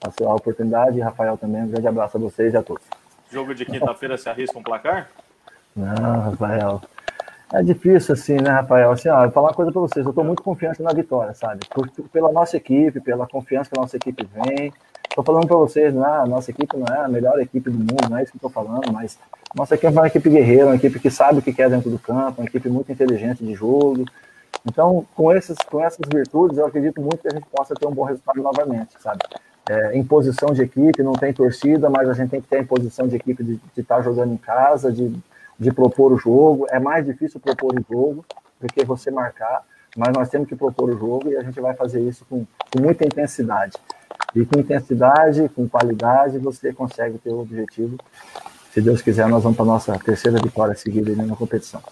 a 0.06 0.10
sua 0.10 0.34
oportunidade 0.34 0.98
e 0.98 1.00
Rafael 1.00 1.38
também. 1.38 1.62
Um 1.62 1.68
grande 1.68 1.88
abraço 1.88 2.18
a 2.18 2.20
vocês 2.20 2.52
e 2.52 2.56
a 2.58 2.62
todos. 2.62 2.84
Jogo 3.32 3.54
de 3.54 3.64
quinta-feira 3.64 4.18
se 4.18 4.28
arrisca 4.28 4.58
um 4.58 4.62
placar? 4.62 5.08
Não, 5.74 6.20
Rafael. 6.20 6.82
É 7.50 7.62
difícil 7.62 8.12
assim, 8.12 8.36
né, 8.36 8.50
Rafael? 8.50 8.90
Assim, 8.90 9.08
ó, 9.08 9.20
eu 9.20 9.22
vou 9.22 9.30
falar 9.30 9.48
uma 9.48 9.54
coisa 9.54 9.72
para 9.72 9.80
vocês. 9.80 10.04
Eu 10.04 10.10
estou 10.10 10.22
muito 10.22 10.42
confiante 10.42 10.82
na 10.82 10.92
vitória, 10.92 11.32
sabe? 11.32 11.60
Por, 11.70 11.88
pela 12.12 12.30
nossa 12.30 12.58
equipe, 12.58 13.00
pela 13.00 13.26
confiança 13.26 13.70
que 13.70 13.78
a 13.78 13.80
nossa 13.80 13.96
equipe 13.96 14.28
vem. 14.30 14.70
Estou 15.08 15.24
falando 15.24 15.46
para 15.46 15.56
vocês, 15.56 15.94
né? 15.94 16.06
A 16.06 16.26
nossa 16.26 16.50
equipe 16.50 16.76
não 16.76 16.94
é 16.94 17.06
a 17.06 17.08
melhor 17.08 17.40
equipe 17.40 17.70
do 17.70 17.78
mundo, 17.78 18.10
não 18.10 18.18
é 18.18 18.22
isso 18.22 18.32
que 18.32 18.36
estou 18.36 18.50
falando, 18.50 18.92
mas 18.92 19.18
nossa 19.56 19.76
equipe 19.76 19.86
é 19.86 19.98
uma 19.98 20.06
equipe 20.06 20.28
guerreira, 20.28 20.66
uma 20.66 20.76
equipe 20.76 21.00
que 21.00 21.10
sabe 21.10 21.38
o 21.38 21.42
que 21.42 21.54
quer 21.54 21.70
dentro 21.70 21.88
do 21.88 21.98
campo, 21.98 22.42
uma 22.42 22.46
equipe 22.46 22.68
muito 22.68 22.92
inteligente 22.92 23.42
de 23.42 23.54
jogo. 23.54 24.04
Então, 24.66 25.06
com, 25.14 25.32
esses, 25.32 25.56
com 25.70 25.82
essas 25.82 26.06
virtudes, 26.12 26.58
eu 26.58 26.66
acredito 26.66 27.00
muito 27.00 27.18
que 27.18 27.28
a 27.28 27.32
gente 27.32 27.46
possa 27.46 27.74
ter 27.74 27.86
um 27.86 27.92
bom 27.92 28.04
resultado 28.04 28.40
novamente, 28.42 28.94
sabe? 29.00 29.20
É, 29.68 29.96
em 29.96 30.02
posição 30.02 30.52
de 30.52 30.62
equipe, 30.62 31.02
não 31.02 31.12
tem 31.12 31.32
torcida, 31.32 31.90
mas 31.90 32.08
a 32.08 32.14
gente 32.14 32.30
tem 32.30 32.40
que 32.40 32.48
ter 32.48 32.60
em 32.60 32.64
posição 32.64 33.06
de 33.06 33.16
equipe 33.16 33.42
de 33.42 33.60
estar 33.76 33.96
tá 33.96 34.02
jogando 34.02 34.32
em 34.32 34.36
casa, 34.36 34.90
de, 34.90 35.12
de 35.58 35.72
propor 35.72 36.12
o 36.12 36.16
jogo. 36.16 36.66
É 36.70 36.78
mais 36.78 37.04
difícil 37.04 37.38
propor 37.38 37.74
o 37.74 37.84
jogo 37.92 38.24
do 38.60 38.66
que 38.66 38.84
você 38.84 39.10
marcar, 39.10 39.64
mas 39.96 40.12
nós 40.12 40.28
temos 40.28 40.48
que 40.48 40.56
propor 40.56 40.90
o 40.90 40.98
jogo 40.98 41.28
e 41.28 41.36
a 41.36 41.42
gente 41.42 41.60
vai 41.60 41.74
fazer 41.74 42.00
isso 42.00 42.24
com, 42.28 42.46
com 42.72 42.80
muita 42.80 43.04
intensidade. 43.04 43.76
E 44.34 44.44
com 44.44 44.58
intensidade, 44.58 45.48
com 45.50 45.68
qualidade, 45.68 46.38
você 46.38 46.72
consegue 46.72 47.18
ter 47.18 47.30
o 47.30 47.40
objetivo 47.40 47.96
se 48.78 48.82
Deus 48.82 49.02
quiser, 49.02 49.26
nós 49.28 49.42
vamos 49.42 49.56
para 49.56 49.64
a 49.64 49.68
nossa 49.68 49.98
terceira 49.98 50.38
vitória 50.40 50.72
seguida 50.72 51.12
na 51.16 51.34
competição. 51.34 51.82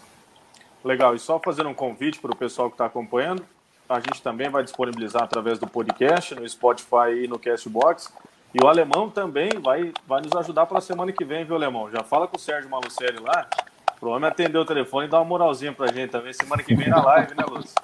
Legal, 0.86 1.16
e 1.16 1.18
só 1.18 1.40
fazer 1.40 1.66
um 1.66 1.74
convite 1.74 2.20
para 2.20 2.30
o 2.30 2.36
pessoal 2.36 2.68
que 2.68 2.74
está 2.74 2.86
acompanhando, 2.86 3.44
a 3.88 3.98
gente 3.98 4.22
também 4.22 4.48
vai 4.48 4.62
disponibilizar 4.62 5.24
através 5.24 5.58
do 5.58 5.66
podcast, 5.66 6.34
no 6.34 6.48
Spotify 6.48 7.24
e 7.24 7.28
no 7.28 7.38
Castbox. 7.40 8.12
E 8.54 8.62
o 8.64 8.68
Alemão 8.68 9.10
também 9.10 9.50
vai, 9.60 9.92
vai 10.06 10.22
nos 10.22 10.32
ajudar 10.32 10.64
para 10.66 10.78
a 10.78 10.80
semana 10.80 11.10
que 11.10 11.24
vem, 11.24 11.44
viu, 11.44 11.56
Alemão? 11.56 11.90
Já 11.90 12.04
fala 12.04 12.28
com 12.28 12.36
o 12.36 12.40
Sérgio 12.40 12.70
Malucelli 12.70 13.18
lá, 13.18 13.48
Pro 13.98 14.10
homem 14.10 14.28
atender 14.28 14.58
o 14.58 14.64
telefone 14.64 15.06
e 15.06 15.10
dar 15.10 15.18
uma 15.18 15.24
moralzinha 15.24 15.72
pra 15.72 15.90
gente 15.90 16.10
também. 16.10 16.32
Semana 16.32 16.62
que 16.62 16.74
vem 16.74 16.88
na 16.88 17.02
live, 17.02 17.34
né, 17.34 17.44
Lúcio? 17.48 17.74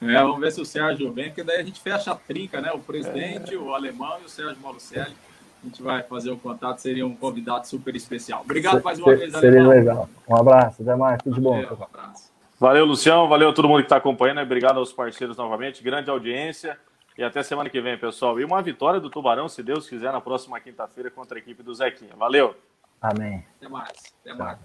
É, 0.00 0.14
vamos 0.14 0.40
ver 0.40 0.50
se 0.50 0.60
o 0.60 0.64
Sérgio 0.64 1.12
vem, 1.12 1.26
porque 1.26 1.42
daí 1.42 1.60
a 1.60 1.62
gente 1.62 1.78
fecha 1.80 2.10
a 2.12 2.14
trinca, 2.14 2.60
né? 2.60 2.72
O 2.72 2.78
presidente, 2.78 3.54
é. 3.54 3.58
o 3.58 3.74
alemão 3.74 4.18
e 4.22 4.24
o 4.24 4.28
Sérgio 4.28 4.56
Malucelli. 4.62 5.14
A 5.62 5.66
gente 5.66 5.82
vai 5.82 6.02
fazer 6.04 6.30
o 6.30 6.36
contato, 6.36 6.78
seria 6.78 7.06
um 7.06 7.14
convidado 7.14 7.66
super 7.66 7.94
especial. 7.96 8.42
Obrigado 8.42 8.82
mais 8.82 8.98
uma 8.98 9.14
vez, 9.16 9.32
Seria 9.32 9.60
alemão. 9.60 9.70
legal. 9.70 10.08
Um 10.28 10.36
abraço, 10.36 10.82
até 10.82 10.94
mais, 10.94 11.20
tudo 11.22 11.34
de 11.34 11.40
bom. 11.40 11.58
Um 11.60 11.84
abraço. 11.84 12.32
Valeu, 12.60 12.84
Lucião. 12.84 13.28
Valeu 13.28 13.50
a 13.50 13.52
todo 13.52 13.68
mundo 13.68 13.78
que 13.80 13.86
está 13.86 13.96
acompanhando. 13.96 14.40
Obrigado 14.40 14.78
aos 14.78 14.92
parceiros 14.92 15.36
novamente. 15.36 15.82
Grande 15.82 16.10
audiência. 16.10 16.78
E 17.16 17.22
até 17.22 17.42
semana 17.42 17.68
que 17.68 17.80
vem, 17.80 17.98
pessoal. 17.98 18.38
E 18.40 18.44
uma 18.44 18.62
vitória 18.62 19.00
do 19.00 19.10
Tubarão, 19.10 19.48
se 19.48 19.62
Deus 19.62 19.88
quiser, 19.88 20.12
na 20.12 20.20
próxima 20.20 20.60
quinta-feira 20.60 21.10
contra 21.10 21.38
a 21.38 21.40
equipe 21.40 21.62
do 21.62 21.74
Zequinha. 21.74 22.14
Valeu. 22.16 22.54
Amém. 23.00 23.44
Até 23.56 23.68
mais. 23.68 23.92
Até 24.24 24.34
mais. 24.34 24.58